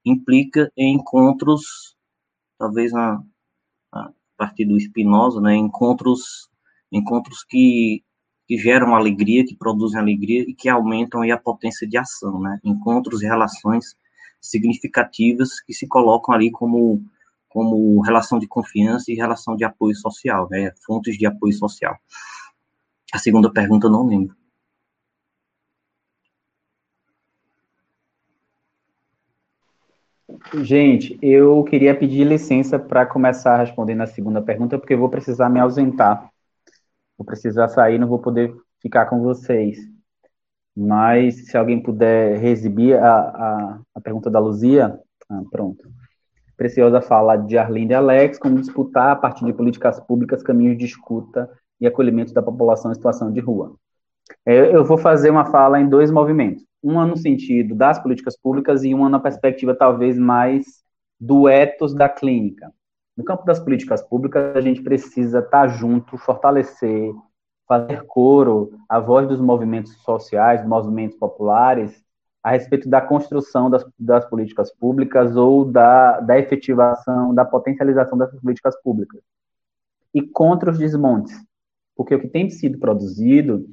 implica 0.04 0.70
em 0.76 0.94
encontros, 0.94 1.96
talvez 2.58 2.92
na, 2.92 3.22
a 3.92 4.10
partir 4.36 4.64
do 4.64 4.78
Spinoza, 4.78 5.40
né, 5.40 5.54
encontros, 5.54 6.48
encontros 6.90 7.44
que, 7.44 8.02
que 8.46 8.56
geram 8.56 8.94
alegria, 8.94 9.44
que 9.44 9.56
produzem 9.56 10.00
alegria 10.00 10.42
e 10.42 10.54
que 10.54 10.68
aumentam 10.68 11.22
a 11.22 11.36
potência 11.36 11.86
de 11.86 11.98
ação, 11.98 12.40
né, 12.40 12.58
encontros 12.64 13.22
e 13.22 13.26
relações 13.26 13.96
significativas 14.40 15.60
que 15.60 15.74
se 15.74 15.86
colocam 15.86 16.34
ali 16.34 16.50
como 16.50 17.04
como 17.50 18.00
relação 18.00 18.38
de 18.38 18.46
confiança 18.46 19.10
e 19.10 19.16
relação 19.16 19.56
de 19.56 19.64
apoio 19.64 19.94
social, 19.94 20.48
né, 20.50 20.72
fontes 20.86 21.18
de 21.18 21.26
apoio 21.26 21.52
social. 21.52 21.96
A 23.12 23.18
segunda 23.18 23.52
pergunta 23.52 23.86
eu 23.86 23.90
não 23.90 24.06
lembro. 24.06 24.34
Gente, 30.62 31.18
eu 31.20 31.62
queria 31.64 31.94
pedir 31.94 32.24
licença 32.24 32.78
para 32.78 33.04
começar 33.04 33.54
a 33.54 33.58
responder 33.58 33.94
na 33.96 34.06
segunda 34.06 34.40
pergunta, 34.40 34.78
porque 34.78 34.94
eu 34.94 34.98
vou 34.98 35.08
precisar 35.08 35.50
me 35.50 35.58
ausentar. 35.58 36.30
Vou 37.18 37.26
precisar 37.26 37.68
sair, 37.68 37.98
não 37.98 38.06
vou 38.06 38.20
poder 38.20 38.54
ficar 38.80 39.06
com 39.06 39.20
vocês. 39.20 39.78
Mas 40.74 41.46
se 41.46 41.56
alguém 41.56 41.82
puder 41.82 42.38
reexibir 42.38 42.96
a, 42.96 43.12
a, 43.12 43.80
a 43.96 44.00
pergunta 44.00 44.30
da 44.30 44.38
Luzia, 44.38 44.98
ah, 45.28 45.42
pronto. 45.50 45.99
Preciosa 46.60 47.00
fala 47.00 47.36
de 47.36 47.56
Arlindo 47.56 47.92
e 47.92 47.94
Alex, 47.94 48.38
como 48.38 48.60
disputar, 48.60 49.12
a 49.12 49.16
partir 49.16 49.46
de 49.46 49.52
políticas 49.54 49.98
públicas, 49.98 50.42
caminhos 50.42 50.76
de 50.76 50.84
escuta 50.84 51.50
e 51.80 51.86
acolhimento 51.86 52.34
da 52.34 52.42
população 52.42 52.90
em 52.90 52.94
situação 52.94 53.32
de 53.32 53.40
rua. 53.40 53.74
É, 54.44 54.76
eu 54.76 54.84
vou 54.84 54.98
fazer 54.98 55.30
uma 55.30 55.46
fala 55.46 55.80
em 55.80 55.88
dois 55.88 56.10
movimentos 56.10 56.62
uma 56.82 57.06
no 57.06 57.16
sentido 57.16 57.74
das 57.74 57.98
políticas 57.98 58.36
públicas 58.36 58.84
e 58.84 58.94
uma 58.94 59.08
na 59.08 59.18
perspectiva 59.18 59.74
talvez 59.74 60.18
mais 60.18 60.82
do 61.18 61.48
ethos 61.48 61.94
da 61.94 62.08
clínica. 62.10 62.70
No 63.16 63.24
campo 63.24 63.44
das 63.46 63.58
políticas 63.58 64.02
públicas, 64.02 64.54
a 64.54 64.60
gente 64.60 64.82
precisa 64.82 65.38
estar 65.40 65.66
junto, 65.68 66.18
fortalecer, 66.18 67.12
fazer 67.66 68.04
coro 68.06 68.78
a 68.86 68.98
voz 68.98 69.26
dos 69.26 69.40
movimentos 69.40 69.94
sociais, 70.02 70.60
dos 70.60 70.68
movimentos 70.68 71.16
populares, 71.16 72.02
a 72.42 72.50
respeito 72.50 72.88
da 72.88 73.00
construção 73.00 73.68
das, 73.68 73.84
das 73.98 74.24
políticas 74.24 74.72
públicas 74.72 75.36
ou 75.36 75.64
da, 75.64 76.20
da 76.20 76.38
efetivação, 76.38 77.34
da 77.34 77.44
potencialização 77.44 78.16
dessas 78.16 78.40
políticas 78.40 78.80
públicas. 78.82 79.20
E 80.14 80.22
contra 80.22 80.70
os 80.70 80.78
desmontes, 80.78 81.38
porque 81.94 82.14
o 82.14 82.20
que 82.20 82.28
tem 82.28 82.48
sido 82.48 82.78
produzido 82.78 83.68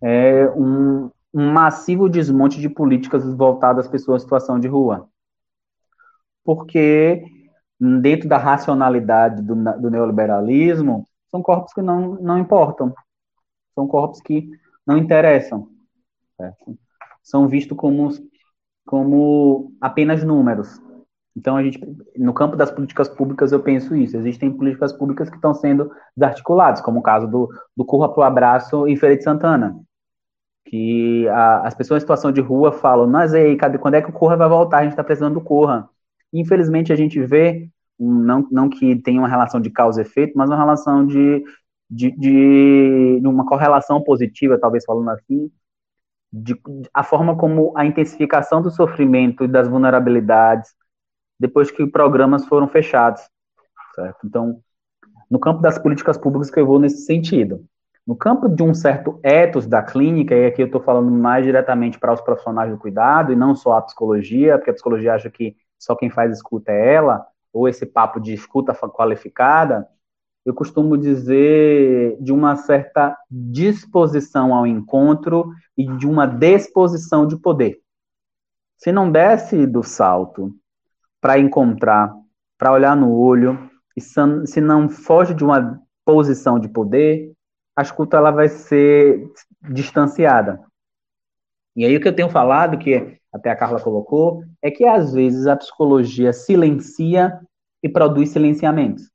é 0.00 0.48
um, 0.50 1.10
um 1.32 1.52
massivo 1.52 2.08
desmonte 2.08 2.60
de 2.60 2.68
políticas 2.68 3.24
voltadas 3.34 3.86
às 3.86 3.90
pessoas 3.90 4.22
em 4.22 4.24
situação 4.24 4.60
de 4.60 4.68
rua. 4.68 5.08
Porque, 6.44 7.24
dentro 7.80 8.28
da 8.28 8.36
racionalidade 8.36 9.42
do, 9.42 9.54
do 9.54 9.90
neoliberalismo, 9.90 11.06
são 11.30 11.42
corpos 11.42 11.72
que 11.72 11.80
não, 11.80 12.16
não 12.16 12.38
importam. 12.38 12.94
São 13.74 13.86
corpos 13.86 14.20
que 14.20 14.50
não 14.86 14.98
interessam. 14.98 15.68
Certo? 16.36 16.78
São 17.22 17.48
vistos 17.48 17.76
como, 17.76 18.08
como 18.86 19.72
apenas 19.80 20.24
números. 20.24 20.80
Então, 21.36 21.56
a 21.56 21.62
gente, 21.62 21.80
no 22.16 22.34
campo 22.34 22.56
das 22.56 22.70
políticas 22.70 23.08
públicas, 23.08 23.52
eu 23.52 23.62
penso 23.62 23.96
isso. 23.96 24.16
Existem 24.16 24.52
políticas 24.52 24.92
públicas 24.92 25.30
que 25.30 25.36
estão 25.36 25.54
sendo 25.54 25.90
desarticuladas, 26.16 26.80
como 26.82 27.00
o 27.00 27.02
caso 27.02 27.26
do, 27.26 27.48
do 27.76 27.84
Curra 27.84 28.12
para 28.12 28.20
o 28.20 28.24
Abraço 28.24 28.86
em 28.86 28.96
Feira 28.96 29.16
de 29.16 29.22
Santana 29.22 29.80
que 30.72 31.28
a, 31.28 31.66
as 31.66 31.74
pessoas 31.74 31.98
em 31.98 32.00
situação 32.00 32.32
de 32.32 32.40
rua 32.40 32.72
falam, 32.72 33.06
mas 33.06 33.34
aí, 33.34 33.58
quando 33.78 33.94
é 33.94 34.00
que 34.00 34.08
o 34.08 34.12
Corra 34.12 34.36
vai 34.38 34.48
voltar? 34.48 34.78
A 34.78 34.82
gente 34.82 34.92
está 34.92 35.04
precisando 35.04 35.34
do 35.34 35.40
Corra. 35.42 35.86
Infelizmente, 36.32 36.90
a 36.90 36.96
gente 36.96 37.20
vê, 37.20 37.68
não, 37.98 38.48
não 38.50 38.70
que 38.70 38.96
tenha 38.96 39.20
uma 39.20 39.28
relação 39.28 39.60
de 39.60 39.68
causa 39.70 40.00
e 40.00 40.04
efeito, 40.04 40.32
mas 40.34 40.48
uma 40.48 40.56
relação 40.56 41.06
de, 41.06 41.44
de, 41.90 42.10
de, 42.12 43.20
de 43.20 43.26
uma 43.26 43.44
correlação 43.44 44.02
positiva, 44.02 44.58
talvez 44.58 44.84
falando 44.86 45.10
assim, 45.10 45.50
de, 46.32 46.58
a 46.94 47.04
forma 47.04 47.36
como 47.36 47.72
a 47.76 47.84
intensificação 47.84 48.62
do 48.62 48.70
sofrimento 48.70 49.44
e 49.44 49.48
das 49.48 49.68
vulnerabilidades 49.68 50.74
depois 51.38 51.70
que 51.70 51.86
programas 51.86 52.46
foram 52.46 52.68
fechados, 52.68 53.20
certo? 53.94 54.26
Então, 54.26 54.60
no 55.28 55.40
campo 55.40 55.60
das 55.60 55.78
políticas 55.78 56.16
públicas 56.16 56.50
que 56.50 56.60
eu 56.60 56.66
vou 56.66 56.78
nesse 56.78 57.04
sentido. 57.04 57.64
No 58.06 58.16
campo 58.16 58.48
de 58.48 58.62
um 58.62 58.74
certo 58.74 59.18
ethos 59.22 59.66
da 59.66 59.82
clínica, 59.82 60.34
e 60.34 60.46
aqui 60.46 60.62
eu 60.62 60.66
estou 60.66 60.80
falando 60.80 61.10
mais 61.10 61.44
diretamente 61.44 61.98
para 61.98 62.12
os 62.12 62.20
profissionais 62.20 62.70
do 62.70 62.78
cuidado, 62.78 63.32
e 63.32 63.36
não 63.36 63.54
só 63.54 63.76
a 63.76 63.82
psicologia, 63.82 64.56
porque 64.56 64.70
a 64.70 64.74
psicologia 64.74 65.14
acha 65.14 65.30
que 65.30 65.56
só 65.78 65.94
quem 65.94 66.10
faz 66.10 66.32
escuta 66.32 66.72
é 66.72 66.94
ela, 66.94 67.26
ou 67.52 67.68
esse 67.68 67.84
papo 67.84 68.20
de 68.20 68.32
escuta 68.32 68.74
qualificada, 68.74 69.86
eu 70.44 70.52
costumo 70.52 70.98
dizer 70.98 72.16
de 72.20 72.32
uma 72.32 72.56
certa 72.56 73.16
disposição 73.30 74.54
ao 74.54 74.66
encontro 74.66 75.52
e 75.76 75.86
de 75.96 76.06
uma 76.06 76.26
disposição 76.26 77.26
de 77.26 77.36
poder. 77.36 77.80
Se 78.76 78.90
não 78.90 79.10
desce 79.10 79.66
do 79.66 79.82
salto 79.82 80.52
para 81.20 81.38
encontrar, 81.38 82.12
para 82.58 82.72
olhar 82.72 82.96
no 82.96 83.12
olho, 83.12 83.70
e 83.96 84.00
se 84.00 84.60
não 84.60 84.88
foge 84.88 85.34
de 85.34 85.44
uma 85.44 85.80
posição 86.04 86.58
de 86.58 86.68
poder, 86.68 87.32
a 87.76 87.82
escuta 87.82 88.16
ela 88.16 88.32
vai 88.32 88.48
ser 88.48 89.30
distanciada. 89.70 90.60
E 91.76 91.84
aí 91.84 91.96
o 91.96 92.00
que 92.00 92.08
eu 92.08 92.14
tenho 92.14 92.28
falado, 92.28 92.76
que 92.76 93.18
até 93.32 93.50
a 93.50 93.56
Carla 93.56 93.80
colocou, 93.80 94.42
é 94.60 94.70
que 94.70 94.84
às 94.84 95.12
vezes 95.12 95.46
a 95.46 95.56
psicologia 95.56 96.32
silencia 96.32 97.40
e 97.82 97.88
produz 97.88 98.30
silenciamentos. 98.30 99.11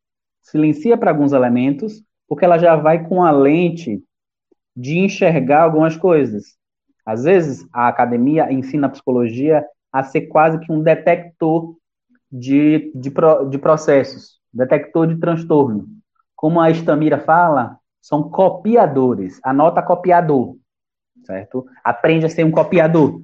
Silencia 0.50 0.98
para 0.98 1.12
alguns 1.12 1.34
elementos, 1.34 2.02
porque 2.26 2.46
ela 2.46 2.58
já 2.58 2.76
vai 2.76 3.06
com 3.06 3.22
a 3.22 3.32
lente 3.32 4.02
de 4.74 4.98
enxergar 5.00 5.64
algumas 5.64 5.98
coisas. 5.98 6.56
Às 7.06 7.26
vezes 7.26 7.68
a 7.74 7.90
academia 7.90 8.52
ensina 8.52 8.88
a 8.88 8.90
psicologia 8.90 9.66
a 9.92 10.04
ser 10.04 10.28
quase 10.28 10.58
que 10.60 10.72
um 10.72 10.82
detector 10.82 11.76
de, 12.32 12.92
de, 12.96 13.12
de 13.50 13.58
processos, 13.58 14.40
detector 14.54 15.08
de 15.08 15.20
transtorno. 15.20 15.86
Como 16.34 16.62
a 16.62 16.72
Estamira 16.72 17.20
fala, 17.20 17.78
são 18.02 18.30
copiadores. 18.30 19.42
Anota 19.44 19.82
copiador, 19.82 20.56
certo? 21.26 21.66
Aprende 21.84 22.26
a 22.26 22.30
ser 22.30 22.46
um 22.46 22.52
copiador. 22.52 23.22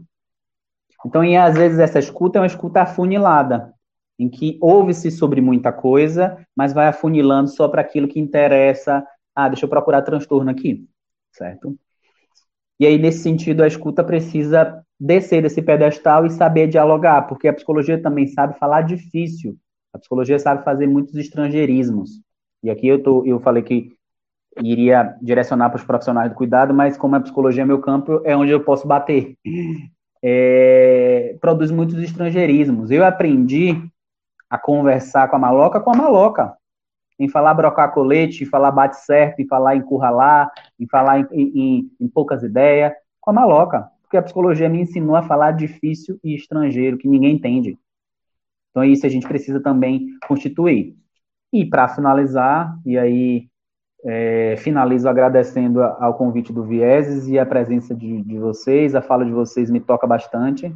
Então, 1.05 1.23
e 1.23 1.37
às 1.37 1.55
vezes 1.55 1.79
essa 1.79 1.99
escuta 1.99 2.37
é 2.37 2.41
uma 2.41 2.47
escuta 2.47 2.81
afunilada, 2.81 3.72
em 4.18 4.30
que 4.30 4.57
ouve-se 4.61 5.10
sobre 5.11 5.41
muita 5.41 5.72
coisa, 5.72 6.38
mas 6.56 6.73
vai 6.73 6.88
afunilando 6.88 7.49
só 7.49 7.68
para 7.68 7.81
aquilo 7.81 8.07
que 8.07 8.19
interessa. 8.19 9.06
Ah, 9.35 9.49
deixa 9.49 9.65
eu 9.65 9.69
procurar 9.69 10.02
transtorno 10.02 10.49
aqui, 10.49 10.88
certo? 11.31 11.76
E 12.80 12.85
aí, 12.85 12.98
nesse 12.98 13.19
sentido, 13.19 13.64
a 13.64 13.68
escuta 13.68 14.03
precisa 14.03 14.84
descer 14.99 15.41
desse 15.41 15.61
pedestal 15.61 16.26
e 16.26 16.30
saber 16.30 16.68
dialogar, 16.68 17.23
porque 17.23 17.48
a 17.48 17.53
psicologia 17.53 18.02
também 18.02 18.27
sabe 18.27 18.57
falar 18.57 18.81
difícil. 18.81 19.57
A 19.94 19.99
psicologia 19.99 20.40
sabe 20.40 20.64
fazer 20.64 20.88
muitos 20.88 21.15
estrangeirismos. 21.15 22.22
E 22.64 22.69
aqui 22.69 22.88
eu, 22.88 23.02
tô, 23.02 23.26
eu 23.26 23.40
falei 23.40 23.61
que 23.64 23.91
iria 24.61 25.15
direcionar 25.22 25.69
para 25.69 25.77
os 25.77 25.84
profissionais 25.84 26.31
do 26.31 26.35
cuidado, 26.35 26.73
mas 26.73 26.98
como 26.98 27.15
a 27.15 27.19
psicologia 27.19 27.64
é 27.64 27.65
meu 27.65 27.80
campo, 27.80 28.22
é 28.23 28.35
onde 28.35 28.52
eu 28.52 28.64
posso 28.64 28.88
bater. 28.88 29.35
É, 30.26 31.35
produz 31.41 31.69
muitos 31.69 31.98
estrangeirismos. 31.98 32.91
Eu 32.91 33.03
aprendi 33.03 33.76
a 34.53 34.57
conversar 34.59 35.30
com 35.30 35.35
a 35.35 35.39
maloca 35.39 35.81
com 35.81 35.89
a 35.89 35.97
maloca, 35.97 36.55
em 37.19 37.27
falar 37.27 37.55
brocar 37.55 37.91
colete, 37.91 38.43
em 38.43 38.45
falar 38.45 38.69
bate 38.69 38.97
certo, 38.97 39.39
em 39.39 39.47
falar 39.47 39.75
encurralar, 39.75 40.51
em 40.80 40.88
falar 40.88 41.21
em, 41.21 41.27
em, 41.31 41.91
em 41.99 42.07
poucas 42.07 42.43
ideias, 42.43 42.93
com 43.19 43.31
a 43.31 43.34
maloca, 43.34 43.89
porque 44.03 44.15
a 44.15 44.21
psicologia 44.21 44.69
me 44.69 44.80
ensinou 44.80 45.15
a 45.15 45.23
falar 45.23 45.53
difícil 45.53 46.19
e 46.23 46.35
estrangeiro, 46.35 46.99
que 46.99 47.07
ninguém 47.07 47.34
entende. 47.34 47.80
Então, 48.69 48.84
isso 48.84 49.07
a 49.07 49.09
gente 49.09 49.27
precisa 49.27 49.59
também 49.59 50.05
constituir. 50.27 50.95
E, 51.51 51.65
para 51.65 51.88
finalizar, 51.88 52.77
e 52.85 52.95
aí 52.95 53.47
é, 54.05 54.55
finalizo 54.57 55.09
agradecendo 55.09 55.81
ao 55.81 56.13
convite 56.13 56.53
do 56.53 56.63
Vieses 56.63 57.27
e 57.27 57.39
a 57.39 57.45
presença 57.45 57.95
de, 57.95 58.21
de 58.21 58.38
vocês. 58.38 58.93
A 58.93 59.01
fala 59.01 59.25
de 59.25 59.31
vocês 59.31 59.71
me 59.71 59.80
toca 59.80 60.05
bastante. 60.05 60.71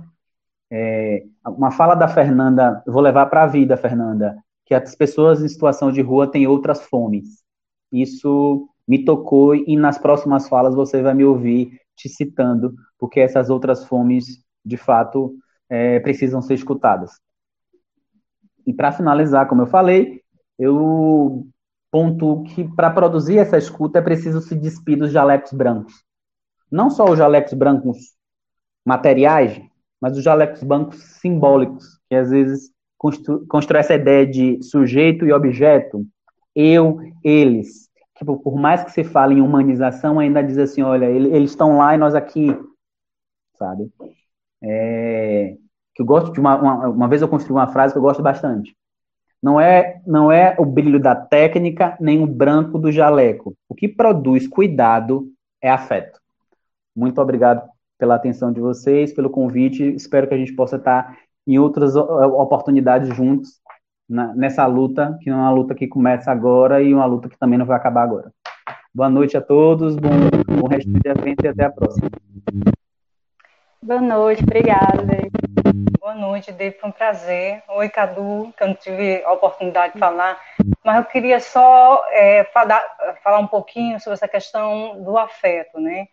É, 0.70 1.24
uma 1.46 1.72
fala 1.72 1.96
da 1.96 2.08
Fernanda, 2.08 2.84
vou 2.86 3.02
levar 3.02 3.28
para 3.28 3.44
a 3.44 3.48
vida, 3.48 3.78
Fernanda, 3.78 4.38
que 4.66 4.74
as 4.74 4.96
pessoas 4.96 5.42
em 5.42 5.48
situação 5.48 5.92
de 5.92 6.02
rua 6.02 6.30
têm 6.30 6.46
outras 6.48 6.82
fomes. 6.84 7.44
Isso 7.92 8.68
me 8.88 9.04
tocou 9.04 9.56
e 9.56 9.76
nas 9.78 9.98
próximas 9.98 10.48
falas 10.48 10.76
você 10.76 11.02
vai 11.02 11.14
me 11.14 11.24
ouvir 11.24 11.80
te 11.96 12.10
citando, 12.10 12.74
porque 12.98 13.20
essas 13.20 13.50
outras 13.50 13.86
fomes, 13.86 14.44
de 14.64 14.78
fato, 14.78 15.36
é, 15.70 16.00
precisam 16.00 16.42
ser 16.42 16.54
escutadas. 16.54 17.12
E 18.66 18.74
para 18.74 18.92
finalizar, 18.92 19.48
como 19.48 19.62
eu 19.62 19.68
falei, 19.68 20.22
eu 20.60 21.48
ponto 21.90 22.44
que 22.44 22.64
para 22.76 22.92
produzir 22.92 23.38
essa 23.38 23.58
escuta 23.58 24.00
é 24.00 24.02
preciso 24.02 24.42
se 24.42 24.56
despir 24.56 24.98
dos 24.98 25.12
jalecos 25.12 25.54
brancos. 25.54 25.94
Não 26.70 26.90
só 26.90 27.10
os 27.10 27.18
jalecos 27.18 27.54
brancos 27.54 27.98
materiais, 28.86 29.62
mas 30.02 30.18
os 30.18 30.24
jalecos 30.24 30.64
bancos 30.64 31.00
simbólicos, 31.20 32.00
que 32.10 32.16
às 32.16 32.30
vezes 32.30 32.72
constru, 32.98 33.46
constrói 33.48 33.80
essa 33.80 33.96
ideia 33.96 34.26
de 34.26 34.62
sujeito 34.64 35.26
e 35.26 35.34
objeto, 35.34 36.06
eu, 36.56 37.00
eles. 37.24 37.88
Tipo, 38.18 38.38
por 38.40 38.56
mais 38.56 38.84
que 38.84 38.92
se 38.92 39.04
fale 39.04 39.36
em 39.36 39.42
humanização, 39.42 40.20
ainda 40.20 40.42
diz 40.42 40.58
assim, 40.58 40.82
olha, 40.82 41.06
eles 41.06 41.52
estão 41.52 41.78
lá 41.78 41.94
e 41.94 41.98
nós 41.98 42.16
aqui, 42.16 42.48
sabe? 43.58 43.92
É, 44.64 45.56
que 45.94 46.02
eu 46.02 46.06
gosto 46.06 46.32
de 46.32 46.40
uma, 46.40 46.56
uma, 46.56 46.90
uma 46.90 47.08
vez 47.08 47.22
eu 47.22 47.28
construí 47.28 47.56
uma 47.56 47.68
frase 47.68 47.94
que 47.94 47.98
eu 48.00 48.04
gosto 48.04 48.24
bastante. 48.24 48.76
Não 49.42 49.62
é, 49.62 50.02
não 50.06 50.32
é 50.32 50.56
o 50.58 50.66
brilho 50.66 51.00
da 51.00 51.16
técnica, 51.16 51.96
nem 52.00 52.24
o 52.24 52.28
branco 52.28 52.80
do 52.80 52.92
jaleco. 52.92 53.56
O 53.70 53.76
que 53.76 53.88
produz 53.88 54.48
cuidado 54.48 55.32
é 55.62 55.70
afeto. 55.70 56.20
Muito 56.96 57.22
obrigado 57.22 57.68
pela 57.98 58.16
atenção 58.16 58.52
de 58.52 58.60
vocês, 58.60 59.14
pelo 59.14 59.30
convite. 59.30 59.84
Espero 59.96 60.28
que 60.28 60.34
a 60.34 60.38
gente 60.38 60.54
possa 60.54 60.78
estar 60.78 61.18
em 61.46 61.58
outras 61.58 61.96
oportunidades 61.96 63.16
juntos 63.16 63.60
na, 64.08 64.34
nessa 64.36 64.66
luta, 64.66 65.18
que 65.22 65.30
não 65.30 65.40
é 65.40 65.42
uma 65.42 65.52
luta 65.52 65.76
que 65.76 65.88
começa 65.88 66.32
agora 66.32 66.82
e 66.82 66.94
uma 66.94 67.06
luta 67.06 67.30
que 67.30 67.38
também 67.38 67.58
não 67.58 67.66
vai 67.66 67.78
acabar 67.78 68.04
agora. 68.04 68.32
Boa 68.94 69.10
noite 69.10 69.38
a 69.38 69.42
todos, 69.42 69.96
bom, 69.96 70.10
bom 70.60 70.68
resto 70.68 70.90
de 70.90 71.10
evento 71.10 71.46
e 71.46 71.48
até 71.48 71.66
a 71.66 71.72
próxima. 71.72 72.10
Boa 73.82 74.02
noite, 74.02 74.44
obrigada. 74.44 75.30
Boa 76.00 76.16
noite, 76.16 76.52
Dave, 76.52 76.78
foi 76.80 76.90
um 76.90 76.94
prazer. 76.94 77.62
Oi, 77.70 77.90
Cadu, 77.90 78.54
que 78.58 78.64
eu 78.64 78.68
não 78.68 78.76
tive 78.76 79.24
a 79.24 79.34
oportunidade 79.34 79.94
de 79.94 80.00
falar, 80.00 80.40
mas 80.84 80.98
eu 80.98 81.04
queria 81.06 81.40
só 81.40 82.04
é, 82.12 82.44
falar, 82.46 82.82
falar 83.24 83.40
um 83.40 83.48
pouquinho 83.48 84.00
sobre 84.00 84.16
essa 84.16 84.28
questão 84.28 85.04
do 85.04 85.18
afeto, 85.18 85.80
né? 85.80 86.08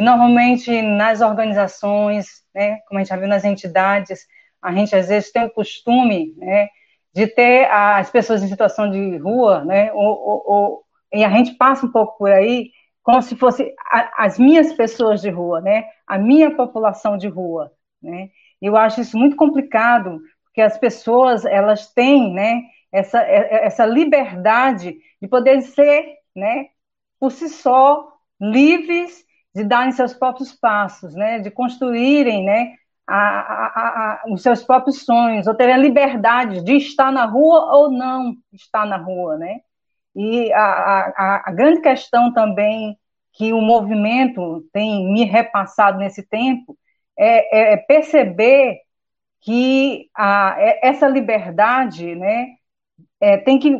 E 0.00 0.02
normalmente 0.02 0.80
nas 0.80 1.20
organizações, 1.20 2.42
né, 2.54 2.78
como 2.88 2.98
a 2.98 3.02
gente 3.02 3.10
já 3.10 3.18
viu 3.18 3.28
nas 3.28 3.44
entidades, 3.44 4.26
a 4.62 4.72
gente 4.72 4.96
às 4.96 5.08
vezes 5.08 5.30
tem 5.30 5.44
o 5.44 5.50
costume, 5.50 6.34
né, 6.38 6.70
de 7.14 7.26
ter 7.26 7.70
as 7.70 8.10
pessoas 8.10 8.42
em 8.42 8.48
situação 8.48 8.90
de 8.90 9.18
rua, 9.18 9.62
né, 9.62 9.92
ou, 9.92 10.06
ou, 10.06 10.42
ou, 10.46 10.84
e 11.12 11.22
a 11.22 11.28
gente 11.28 11.52
passa 11.52 11.84
um 11.84 11.92
pouco 11.92 12.16
por 12.16 12.32
aí 12.32 12.70
como 13.02 13.20
se 13.20 13.36
fosse 13.36 13.74
a, 13.90 14.24
as 14.24 14.38
minhas 14.38 14.72
pessoas 14.72 15.20
de 15.20 15.28
rua, 15.28 15.60
né, 15.60 15.84
a 16.06 16.16
minha 16.16 16.56
população 16.56 17.18
de 17.18 17.28
rua, 17.28 17.70
né. 18.02 18.30
Eu 18.58 18.78
acho 18.78 19.02
isso 19.02 19.18
muito 19.18 19.36
complicado, 19.36 20.18
porque 20.44 20.62
as 20.62 20.78
pessoas 20.78 21.44
elas 21.44 21.92
têm, 21.92 22.32
né, 22.32 22.62
essa 22.90 23.20
essa 23.20 23.84
liberdade 23.84 24.96
de 25.20 25.28
poder 25.28 25.60
ser, 25.60 26.14
né, 26.34 26.68
por 27.18 27.30
si 27.30 27.50
só 27.50 28.14
livres 28.40 29.28
de 29.54 29.64
darem 29.64 29.92
seus 29.92 30.14
próprios 30.14 30.52
passos, 30.52 31.14
né, 31.14 31.40
de 31.40 31.50
construírem, 31.50 32.44
né, 32.44 32.74
a, 33.06 33.16
a, 33.16 34.22
a, 34.22 34.32
os 34.32 34.42
seus 34.42 34.62
próprios 34.62 35.04
sonhos, 35.04 35.46
ou 35.46 35.54
terem 35.54 35.74
a 35.74 35.78
liberdade 35.78 36.62
de 36.62 36.76
estar 36.76 37.10
na 37.10 37.24
rua 37.24 37.76
ou 37.76 37.90
não 37.90 38.36
estar 38.52 38.86
na 38.86 38.96
rua, 38.96 39.36
né? 39.36 39.60
E 40.14 40.52
a, 40.52 41.50
grande 41.52 41.80
questão 41.80 42.32
também 42.32 42.96
que 43.32 43.52
o 43.52 43.60
movimento 43.60 44.64
tem 44.72 45.12
me 45.12 45.24
repassado 45.24 45.98
nesse 45.98 46.22
tempo 46.22 46.76
é, 47.18 47.72
é 47.72 47.76
perceber 47.76 48.80
que 49.40 50.08
a, 50.14 50.56
é, 50.58 50.88
essa 50.88 51.08
liberdade, 51.08 52.14
né, 52.14 52.48
é, 53.20 53.38
tem 53.38 53.58
que, 53.58 53.70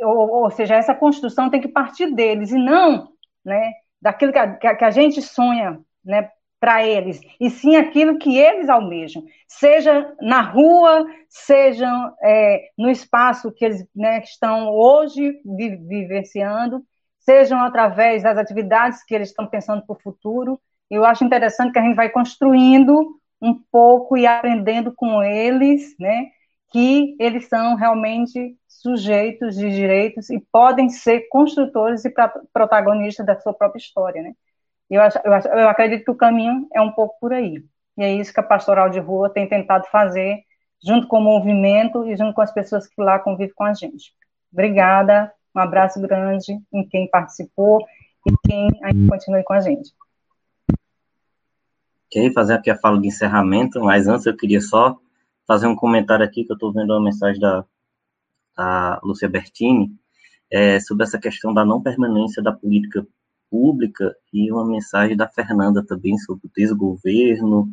ou, 0.00 0.44
ou, 0.44 0.50
seja, 0.50 0.74
essa 0.74 0.94
construção 0.94 1.50
tem 1.50 1.60
que 1.60 1.68
partir 1.68 2.14
deles 2.14 2.50
e 2.52 2.58
não, 2.58 3.08
né, 3.44 3.72
daquilo 4.00 4.32
que 4.32 4.38
a, 4.38 4.76
que 4.76 4.84
a 4.84 4.90
gente 4.90 5.20
sonha, 5.22 5.80
né, 6.04 6.30
para 6.58 6.84
eles, 6.84 7.20
e 7.38 7.50
sim 7.50 7.76
aquilo 7.76 8.18
que 8.18 8.38
eles 8.38 8.68
almejam, 8.68 9.22
seja 9.46 10.14
na 10.20 10.40
rua, 10.40 11.06
seja 11.28 11.86
é, 12.22 12.70
no 12.78 12.90
espaço 12.90 13.52
que 13.52 13.64
eles 13.64 13.86
né, 13.94 14.20
estão 14.20 14.70
hoje 14.70 15.40
vivenciando, 15.44 16.82
sejam 17.20 17.60
através 17.60 18.22
das 18.22 18.38
atividades 18.38 19.04
que 19.04 19.14
eles 19.14 19.28
estão 19.28 19.46
pensando 19.46 19.84
para 19.84 19.94
o 19.94 20.00
futuro. 20.00 20.58
Eu 20.90 21.04
acho 21.04 21.24
interessante 21.24 21.72
que 21.72 21.78
a 21.78 21.82
gente 21.82 21.96
vai 21.96 22.08
construindo 22.08 23.20
um 23.40 23.54
pouco 23.70 24.16
e 24.16 24.26
aprendendo 24.26 24.94
com 24.94 25.22
eles, 25.22 25.94
né, 26.00 26.30
que 26.72 27.16
eles 27.20 27.48
são 27.48 27.74
realmente 27.74 28.56
sujeitos 28.80 29.56
de 29.56 29.70
direitos 29.70 30.30
e 30.30 30.40
podem 30.52 30.88
ser 30.88 31.28
construtores 31.28 32.04
e 32.04 32.14
protagonistas 32.52 33.26
da 33.26 33.38
sua 33.40 33.54
própria 33.54 33.78
história, 33.78 34.22
né? 34.22 34.32
Eu, 34.88 35.02
eu, 35.02 35.58
eu 35.58 35.68
acredito 35.68 36.04
que 36.04 36.10
o 36.10 36.16
caminho 36.16 36.68
é 36.72 36.80
um 36.80 36.92
pouco 36.92 37.16
por 37.20 37.32
aí. 37.32 37.64
E 37.98 38.04
é 38.04 38.14
isso 38.14 38.32
que 38.32 38.40
a 38.40 38.42
Pastoral 38.42 38.88
de 38.88 39.00
Rua 39.00 39.30
tem 39.30 39.48
tentado 39.48 39.86
fazer, 39.90 40.44
junto 40.84 41.08
com 41.08 41.18
o 41.18 41.24
movimento 41.24 42.06
e 42.06 42.16
junto 42.16 42.34
com 42.34 42.42
as 42.42 42.52
pessoas 42.52 42.86
que 42.86 43.00
lá 43.00 43.18
convivem 43.18 43.54
com 43.54 43.64
a 43.64 43.74
gente. 43.74 44.12
Obrigada, 44.52 45.32
um 45.54 45.60
abraço 45.60 46.00
grande 46.00 46.60
em 46.72 46.86
quem 46.86 47.08
participou 47.08 47.84
e 48.26 48.32
quem 48.46 48.68
ainda 48.82 49.10
continue 49.10 49.42
com 49.42 49.54
a 49.54 49.60
gente. 49.60 49.90
Ok, 52.06 52.32
fazer 52.32 52.54
aqui 52.54 52.70
a 52.70 52.78
fala 52.78 53.00
de 53.00 53.08
encerramento, 53.08 53.80
mas 53.80 54.06
antes 54.06 54.26
eu 54.26 54.36
queria 54.36 54.60
só 54.60 54.96
fazer 55.46 55.66
um 55.66 55.74
comentário 55.74 56.24
aqui, 56.24 56.44
que 56.44 56.52
eu 56.52 56.54
estou 56.54 56.72
vendo 56.72 56.90
uma 56.90 57.02
mensagem 57.02 57.40
da, 57.40 57.64
da 58.56 59.00
Lúcia 59.02 59.28
Bertini, 59.28 59.92
é, 60.50 60.80
sobre 60.80 61.04
essa 61.04 61.18
questão 61.18 61.52
da 61.52 61.64
não 61.64 61.82
permanência 61.82 62.42
da 62.42 62.52
política 62.52 63.06
pública 63.50 64.14
e 64.32 64.50
uma 64.50 64.66
mensagem 64.66 65.16
da 65.16 65.28
Fernanda 65.28 65.84
também 65.84 66.16
sobre 66.18 66.46
o 66.46 66.50
desgoverno. 66.54 67.68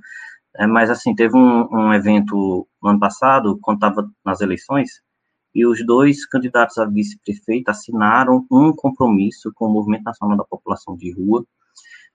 É, 0.55 0.67
mas, 0.67 0.89
assim, 0.89 1.15
teve 1.15 1.35
um, 1.35 1.67
um 1.71 1.93
evento 1.93 2.67
no 2.81 2.89
ano 2.89 2.99
passado, 2.99 3.57
quando 3.61 3.77
estava 3.77 4.09
nas 4.25 4.41
eleições, 4.41 5.01
e 5.53 5.65
os 5.65 5.85
dois 5.85 6.25
candidatos 6.25 6.77
a 6.77 6.85
vice-prefeito 6.85 7.69
assinaram 7.69 8.45
um 8.51 8.73
compromisso 8.75 9.51
com 9.53 9.65
o 9.67 9.73
Movimento 9.73 10.03
Nacional 10.03 10.37
da 10.37 10.43
População 10.43 10.97
de 10.97 11.11
Rua, 11.11 11.45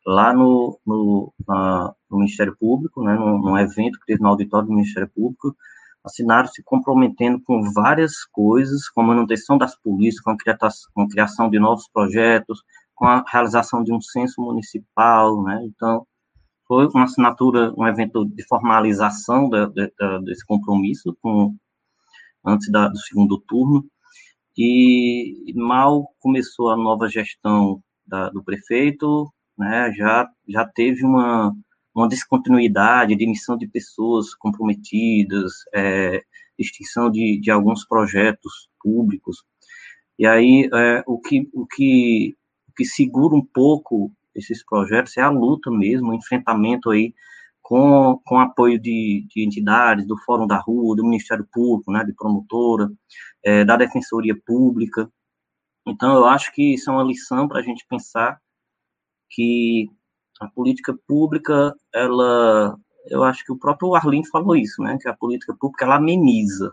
lá 0.05 0.33
no, 0.33 0.79
no, 0.87 1.33
na, 1.47 1.95
no 2.11 2.19
Ministério 2.19 2.57
Público, 2.59 3.03
né, 3.03 3.15
num, 3.15 3.39
num, 3.39 3.59
evento 3.59 3.99
que 4.01 4.07
teve 4.07 4.23
no 4.23 4.29
auditório 4.29 4.67
do 4.67 4.75
Ministério 4.75 5.09
Público, 5.09 5.55
assinaram 6.09 6.49
se 6.49 6.63
comprometendo 6.63 7.41
com 7.45 7.73
várias 7.73 8.25
coisas, 8.33 8.89
com 8.89 9.03
a 9.03 9.05
manutenção 9.05 9.57
das 9.57 9.77
polícias, 9.81 10.23
com 10.23 10.31
a, 10.31 10.37
criação, 10.37 10.91
com 10.95 11.03
a 11.03 11.09
criação 11.09 11.51
de 11.51 11.59
novos 11.59 11.89
projetos, 11.93 12.63
com 12.95 13.07
a 13.07 13.25
realização 13.31 13.85
de 13.85 13.93
um 13.93 14.01
censo 14.01 14.41
municipal, 14.41 15.43
né? 15.45 15.61
Então, 15.65 16.07
foi 16.67 16.87
uma 16.89 17.05
assinatura, 17.05 17.73
um 17.77 17.87
evento 17.87 18.25
de 18.27 18.47
formalização 18.47 19.49
de, 19.49 19.67
de, 19.69 19.87
de, 19.87 20.25
desse 20.25 20.45
compromisso 20.45 21.17
com, 21.23 21.55
antes 22.45 22.71
da, 22.71 22.89
do 22.89 22.99
segundo 22.99 23.39
turno, 23.47 23.85
e 24.57 25.53
mal 25.55 26.09
começou 26.19 26.71
a 26.71 26.77
nova 26.77 27.09
gestão 27.09 27.81
do 28.33 28.43
prefeito, 28.43 29.33
né, 29.57 29.93
já, 29.93 30.29
já 30.49 30.67
teve 30.67 31.05
uma, 31.05 31.55
uma 31.99 32.09
descontinuidade, 32.09 33.17
demissão 33.17 33.57
de 33.57 33.67
pessoas 33.67 34.35
comprometidas, 34.35 35.53
é, 35.75 36.23
extinção 36.59 37.11
de, 37.11 37.39
de 37.41 37.51
alguns 37.51 37.87
projetos 37.87 38.69
públicos, 38.81 39.45
e 40.19 40.27
aí 40.27 40.69
é, 40.73 41.05
o, 41.07 41.21
que, 41.21 41.49
o 41.53 41.67
que 41.67 42.37
que 42.79 42.85
segura 42.85 43.35
um 43.35 43.45
pouco 43.45 44.13
esses 44.33 44.65
projetos 44.65 45.17
é 45.17 45.21
a 45.21 45.29
luta 45.29 45.69
mesmo, 45.69 46.11
o 46.11 46.15
enfrentamento 46.15 46.91
aí 46.91 47.13
com, 47.61 48.21
com 48.25 48.39
apoio 48.39 48.79
de, 48.79 49.27
de 49.29 49.45
entidades, 49.45 50.07
do 50.07 50.17
Fórum 50.19 50.47
da 50.47 50.59
Rua, 50.59 50.95
do 50.95 51.03
Ministério 51.05 51.47
Público, 51.53 51.91
né, 51.91 52.05
de 52.05 52.15
promotora, 52.15 52.89
é, 53.45 53.65
da 53.65 53.77
Defensoria 53.77 54.35
Pública. 54.47 55.11
Então, 55.85 56.15
eu 56.15 56.25
acho 56.25 56.53
que 56.53 56.75
isso 56.75 56.89
é 56.89 56.93
uma 56.93 57.03
lição 57.03 57.49
para 57.49 57.59
a 57.59 57.63
gente 57.63 57.85
pensar 57.89 58.41
que 59.29 59.91
a 60.41 60.49
política 60.49 60.97
pública, 61.07 61.75
ela, 61.95 62.77
eu 63.07 63.23
acho 63.25 63.45
que 63.45 63.53
o 63.53 63.59
próprio 63.59 63.95
Arlindo 63.95 64.29
falou 64.29 64.57
isso, 64.57 64.83
né, 64.83 64.99
que 65.01 65.09
a 65.09 65.17
política 65.17 65.55
pública, 65.59 65.85
ela 65.85 65.97
ameniza, 65.97 66.73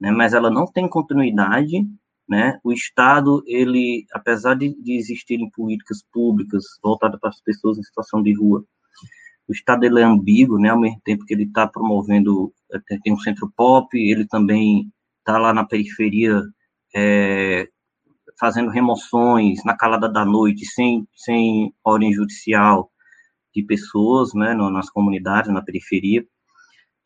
né, 0.00 0.10
mas 0.10 0.34
ela 0.34 0.50
não 0.50 0.66
tem 0.66 0.88
continuidade 0.88 1.86
né? 2.28 2.58
O 2.64 2.72
Estado, 2.72 3.42
ele, 3.46 4.04
apesar 4.12 4.54
de, 4.54 4.74
de 4.82 4.96
existirem 4.96 5.50
políticas 5.50 6.02
públicas 6.12 6.64
voltadas 6.82 7.20
para 7.20 7.30
as 7.30 7.40
pessoas 7.40 7.78
em 7.78 7.82
situação 7.82 8.22
de 8.22 8.34
rua, 8.34 8.64
o 9.48 9.52
Estado 9.52 9.84
ele 9.84 10.00
é 10.00 10.04
ambíguo, 10.04 10.58
né? 10.58 10.70
Ao 10.70 10.80
mesmo 10.80 11.00
tempo 11.04 11.24
que 11.24 11.34
ele 11.34 11.44
está 11.44 11.68
promovendo, 11.68 12.52
eh, 12.72 12.98
tem 13.02 13.12
um 13.12 13.18
centro 13.20 13.52
pop, 13.56 13.96
ele 13.96 14.26
também 14.26 14.90
está 15.20 15.38
lá 15.38 15.52
na 15.52 15.64
periferia 15.64 16.42
é, 16.94 17.68
fazendo 18.38 18.70
remoções 18.70 19.64
na 19.64 19.76
calada 19.76 20.08
da 20.08 20.24
noite, 20.24 20.66
sem, 20.66 21.06
sem 21.14 21.74
ordem 21.84 22.12
judicial 22.12 22.90
de 23.54 23.62
pessoas, 23.62 24.34
né? 24.34 24.54
Nas 24.54 24.90
comunidades, 24.90 25.52
na 25.52 25.62
periferia. 25.62 26.26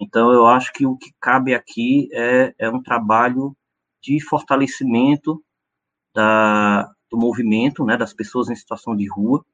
Então, 0.01 0.33
eu 0.33 0.47
acho 0.47 0.73
que 0.73 0.87
o 0.87 0.97
que 0.97 1.13
cabe 1.21 1.55
aqui 1.55 2.09
é, 2.13 2.55
é 2.59 2.71
um 2.71 2.83
trabalho 2.83 3.55
de 4.03 4.19
fortalecimento 4.25 5.43
da, 6.15 6.91
do 7.11 7.19
movimento, 7.19 7.85
né, 7.85 7.97
das 7.97 8.15
pessoas 8.15 8.49
em 8.49 8.57
situação 8.57 8.97
de 8.97 9.07
rua, 9.09 9.45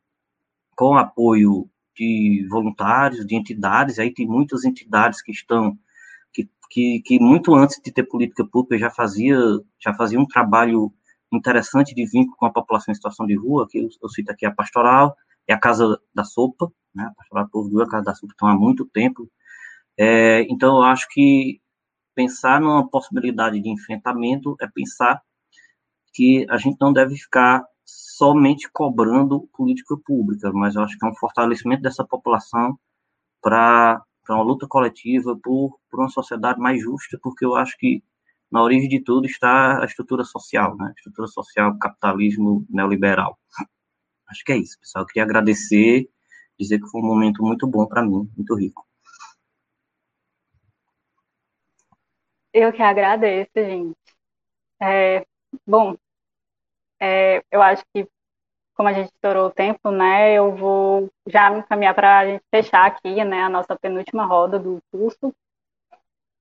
com 0.77 0.97
apoio 0.97 1.69
de 1.97 2.47
voluntários, 2.49 3.27
de 3.27 3.35
entidades, 3.35 3.99
aí 3.99 4.13
tem 4.13 4.27
muitas 4.27 4.65
entidades 4.65 5.23
que 5.23 5.33
estão, 5.33 5.77
que, 6.33 6.49
que, 6.71 7.01
que 7.05 7.19
muito 7.19 7.55
antes 7.55 7.81
de 7.83 7.91
ter 7.91 8.05
política 8.05 8.47
pública 8.47 8.79
já 8.79 8.91
fazia, 8.91 9.37
já 9.81 9.95
fazia 9.95 10.21
um 10.21 10.27
trabalho 10.27 10.93
interessante 11.33 11.95
de 11.95 12.07
vínculo 12.07 12.37
com 12.37 12.47
a 12.47 12.53
população 12.53 12.93
em 12.93 12.95
situação 12.95 13.27
de 13.27 13.37
rua, 13.37 13.67
que 13.69 13.79
eu, 13.79 13.89
eu 14.03 14.09
cito 14.09 14.31
aqui 14.31 14.47
a 14.47 14.53
Pastoral, 14.53 15.17
é 15.47 15.53
a 15.53 15.59
Casa 15.59 16.01
da 16.15 16.25
Sopa, 16.25 16.71
né, 16.95 17.05
a 17.05 17.15
Pastoral 17.15 17.49
Povo 17.49 17.71
Rua, 17.71 17.85
a 17.85 17.89
Casa 17.89 18.05
da 18.05 18.15
Sopa 18.15 18.33
estão 18.33 18.49
há 18.49 18.55
muito 18.55 18.85
tempo, 18.87 19.29
é, 19.99 20.43
então 20.51 20.77
eu 20.77 20.83
acho 20.83 21.07
que 21.11 21.61
pensar 22.15 22.61
numa 22.61 22.89
possibilidade 22.89 23.61
de 23.61 23.69
enfrentamento 23.69 24.57
é 24.61 24.67
pensar 24.67 25.21
que 26.13 26.47
a 26.49 26.57
gente 26.57 26.79
não 26.81 26.93
deve 26.93 27.17
ficar 27.17 27.63
somente 27.85 28.69
cobrando 28.73 29.49
política 29.53 29.97
pública, 30.05 30.51
mas 30.53 30.75
eu 30.75 30.83
acho 30.83 30.99
que 30.99 31.07
é 31.07 31.09
um 31.09 31.15
fortalecimento 31.15 31.83
dessa 31.83 32.05
população 32.05 32.79
para 33.43 34.03
uma 34.29 34.43
luta 34.43 34.67
coletiva 34.67 35.39
por, 35.43 35.79
por 35.91 36.01
uma 36.01 36.09
sociedade 36.09 36.59
mais 36.59 36.83
justa, 36.83 37.19
porque 37.23 37.45
eu 37.45 37.55
acho 37.55 37.77
que 37.79 38.03
na 38.51 38.63
origem 38.63 38.89
de 38.89 39.01
tudo 39.03 39.27
está 39.27 39.83
a 39.83 39.87
estrutura 39.87 40.25
social, 40.25 40.77
né? 40.77 40.93
Estrutura 40.97 41.27
social, 41.29 41.77
capitalismo 41.79 42.65
neoliberal. 42.69 43.39
Acho 44.29 44.45
que 44.45 44.53
é 44.53 44.57
isso, 44.57 44.79
pessoal. 44.81 45.05
Eu 45.05 45.07
queria 45.07 45.25
agradecer, 45.25 46.09
dizer 46.59 46.81
que 46.81 46.89
foi 46.89 47.01
um 47.01 47.07
momento 47.07 47.43
muito 47.43 47.67
bom 47.67 47.87
para 47.87 48.03
mim, 48.03 48.31
muito 48.37 48.55
rico. 48.55 48.87
Eu 52.53 52.73
que 52.73 52.83
agradeço, 52.83 53.51
gente. 53.55 53.97
É, 54.81 55.27
bom, 55.67 55.97
é, 57.01 57.43
eu 57.51 57.63
acho 57.63 57.85
que, 57.95 58.09
como 58.75 58.89
a 58.89 58.93
gente 58.93 59.13
estourou 59.13 59.49
o 59.49 59.53
tempo, 59.53 59.91
né, 59.91 60.35
eu 60.35 60.55
vou 60.57 61.11
já 61.27 61.51
me 61.51 61.59
encaminhar 61.61 61.95
para 61.95 62.19
a 62.21 62.27
gente 62.27 62.43
fechar 62.51 62.87
aqui, 62.87 63.25
né, 63.25 63.43
a 63.43 63.49
nossa 63.49 63.77
penúltima 63.77 64.25
roda 64.25 64.59
do 64.59 64.81
curso. 64.91 65.35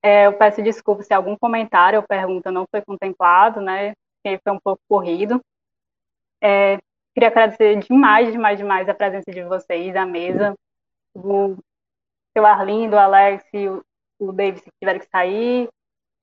É, 0.06 0.28
eu 0.28 0.34
peço 0.34 0.62
desculpas 0.62 1.08
se 1.08 1.14
algum 1.16 1.36
comentário 1.36 2.00
ou 2.00 2.06
pergunta 2.08 2.52
não 2.52 2.68
foi 2.70 2.80
contemplado, 2.84 3.60
né, 3.60 3.94
foi 4.24 4.54
um 4.54 4.60
pouco 4.60 4.80
corrido. 4.88 5.42
É, 6.40 6.78
queria 7.12 7.30
agradecer 7.30 7.80
demais, 7.80 8.32
demais, 8.32 8.60
demais 8.60 8.88
a 8.88 8.94
presença 8.94 9.32
de 9.32 9.44
vocês 9.44 9.96
à 9.96 10.06
mesa, 10.06 10.54
o 11.16 11.58
seu 12.38 12.46
Arlindo, 12.46 12.96
o 12.96 13.00
Alex 13.00 13.44
o, 13.68 13.84
o 14.20 14.32
David, 14.32 14.64
se 14.64 14.70
tiverem 14.80 15.02
que 15.02 15.10
sair, 15.10 15.70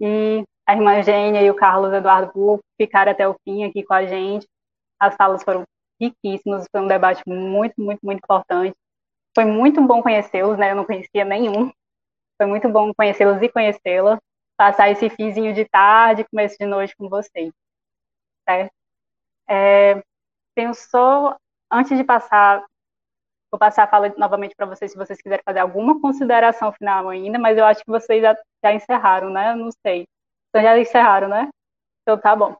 e 0.00 0.44
a 0.64 0.74
irmã 0.74 1.02
Gênia 1.02 1.42
e 1.42 1.50
o 1.50 1.56
Carlos 1.56 1.92
Eduardo 1.92 2.32
por 2.32 2.60
ficaram 2.80 3.10
até 3.10 3.28
o 3.28 3.34
fim 3.42 3.64
aqui 3.64 3.82
com 3.82 3.94
a 3.94 4.06
gente. 4.06 4.46
As 5.00 5.16
falas 5.16 5.42
foram 5.42 5.64
riquíssimas, 6.00 6.68
foi 6.70 6.80
um 6.80 6.86
debate 6.86 7.20
muito, 7.26 7.80
muito, 7.80 7.98
muito 8.00 8.18
importante. 8.18 8.76
Foi 9.34 9.44
muito 9.44 9.82
bom 9.82 10.00
conhecê-los, 10.00 10.56
né? 10.56 10.70
Eu 10.70 10.76
não 10.76 10.84
conhecia 10.84 11.24
nenhum. 11.24 11.72
Foi 12.36 12.46
muito 12.46 12.68
bom 12.68 12.92
conhecê-los 12.94 13.40
e 13.42 13.48
conhecê-la. 13.48 14.20
Passar 14.56 14.90
esse 14.90 15.08
fizinho 15.10 15.54
de 15.54 15.64
tarde, 15.64 16.24
começo 16.24 16.56
de 16.58 16.66
noite 16.66 16.96
com 16.96 17.08
vocês. 17.08 17.52
Certo? 18.48 18.72
É, 19.48 20.02
tenho 20.54 20.74
só, 20.74 21.36
antes 21.70 21.96
de 21.96 22.04
passar, 22.04 22.64
vou 23.50 23.58
passar 23.58 23.84
a 23.84 23.88
fala 23.88 24.12
novamente 24.16 24.54
para 24.56 24.66
vocês, 24.66 24.92
se 24.92 24.96
vocês 24.96 25.20
quiserem 25.20 25.42
fazer 25.44 25.60
alguma 25.60 26.00
consideração 26.00 26.72
final 26.72 27.08
ainda, 27.08 27.38
mas 27.38 27.58
eu 27.58 27.64
acho 27.64 27.84
que 27.84 27.90
vocês 27.90 28.22
já, 28.22 28.36
já 28.64 28.72
encerraram, 28.72 29.30
né? 29.30 29.54
Não 29.54 29.70
sei. 29.84 30.06
Então 30.48 30.62
já 30.62 30.78
encerraram, 30.78 31.28
né? 31.28 31.48
Então 32.02 32.18
tá 32.18 32.34
bom. 32.36 32.56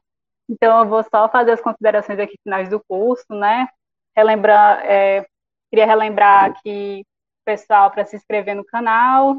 Então 0.49 0.79
eu 0.79 0.87
vou 0.87 1.03
só 1.03 1.29
fazer 1.29 1.51
as 1.51 1.61
considerações 1.61 2.19
aqui 2.19 2.37
finais 2.43 2.69
do 2.69 2.83
curso, 2.87 3.33
né? 3.33 3.67
Relembrar, 4.15 4.85
é, 4.85 5.25
queria 5.69 5.85
relembrar 5.85 6.61
que 6.61 7.01
o 7.01 7.45
pessoal 7.45 7.91
para 7.91 8.05
se 8.05 8.15
inscrever 8.15 8.55
no 8.55 8.65
canal 8.65 9.35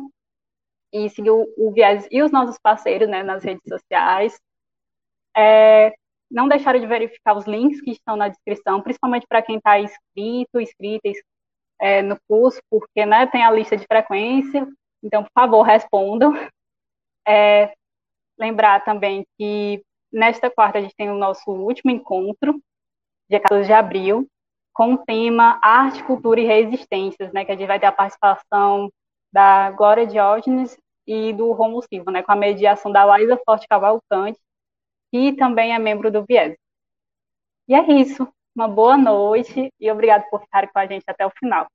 e 0.95 1.11
seguir 1.11 1.31
o, 1.31 1.45
o 1.59 1.73
Viés 1.73 2.07
e 2.09 2.23
os 2.23 2.31
nossos 2.31 2.57
parceiros, 2.57 3.09
né, 3.09 3.25
nas 3.25 3.43
redes 3.43 3.65
sociais. 3.69 4.41
É, 5.37 5.93
não 6.31 6.49
deixarem 6.49 6.81
de 6.81 6.87
verificar 6.87 7.37
os 7.37 7.47
links 7.47 7.81
que 7.81 7.91
estão 7.91 8.15
na 8.15 8.29
descrição, 8.29 8.81
principalmente 8.81 9.27
para 9.27 9.43
quem 9.43 9.57
está 9.57 9.81
inscrito, 9.81 10.61
inscrita 10.61 11.11
é, 11.81 12.01
no 12.01 12.17
curso, 12.29 12.61
porque 12.71 13.05
né, 13.05 13.27
tem 13.27 13.43
a 13.43 13.51
lista 13.51 13.77
de 13.77 13.85
frequência. 13.87 14.69
Então, 15.03 15.25
por 15.25 15.33
favor, 15.35 15.63
respondam. 15.63 16.33
É, 17.27 17.75
lembrar 18.39 18.85
também 18.85 19.27
que 19.37 19.83
nesta 20.13 20.49
quarta 20.49 20.79
a 20.79 20.81
gente 20.81 20.95
tem 20.95 21.11
o 21.11 21.19
nosso 21.19 21.51
último 21.51 21.91
encontro, 21.91 22.61
dia 23.29 23.41
14 23.41 23.67
de 23.67 23.73
abril, 23.73 24.29
com 24.73 24.95
o 24.95 24.99
tema 24.99 25.59
Arte, 25.61 26.05
Cultura 26.05 26.41
e 26.41 26.47
Resistências, 26.47 27.33
né, 27.33 27.45
que 27.45 27.51
a 27.51 27.57
gente 27.57 27.67
vai 27.67 27.81
ter 27.81 27.87
a 27.87 27.93
participação 27.93 28.91
da 29.33 29.73
Glória 29.73 30.07
Diógenes 30.07 30.79
e 31.07 31.33
do 31.33 31.53
Romulo 31.53 31.83
Silva, 31.83 32.11
né, 32.11 32.23
com 32.23 32.33
a 32.33 32.37
mediação 32.37 32.91
da 32.93 33.05
Laísa 33.05 33.39
Forte 33.45 33.67
Cavalcante, 33.69 34.39
que 35.13 35.33
também 35.35 35.75
é 35.75 35.79
membro 35.79 36.11
do 36.11 36.25
Viés. 36.25 36.57
E 37.69 37.75
é 37.75 37.93
isso. 37.93 38.29
Uma 38.55 38.69
boa 38.69 38.97
noite 38.97 39.73
e 39.81 39.91
obrigado 39.91 40.29
por 40.31 40.41
ficar 40.43 40.71
com 40.71 40.79
a 40.79 40.87
gente 40.87 41.05
até 41.09 41.27
o 41.27 41.31
final. 41.31 41.67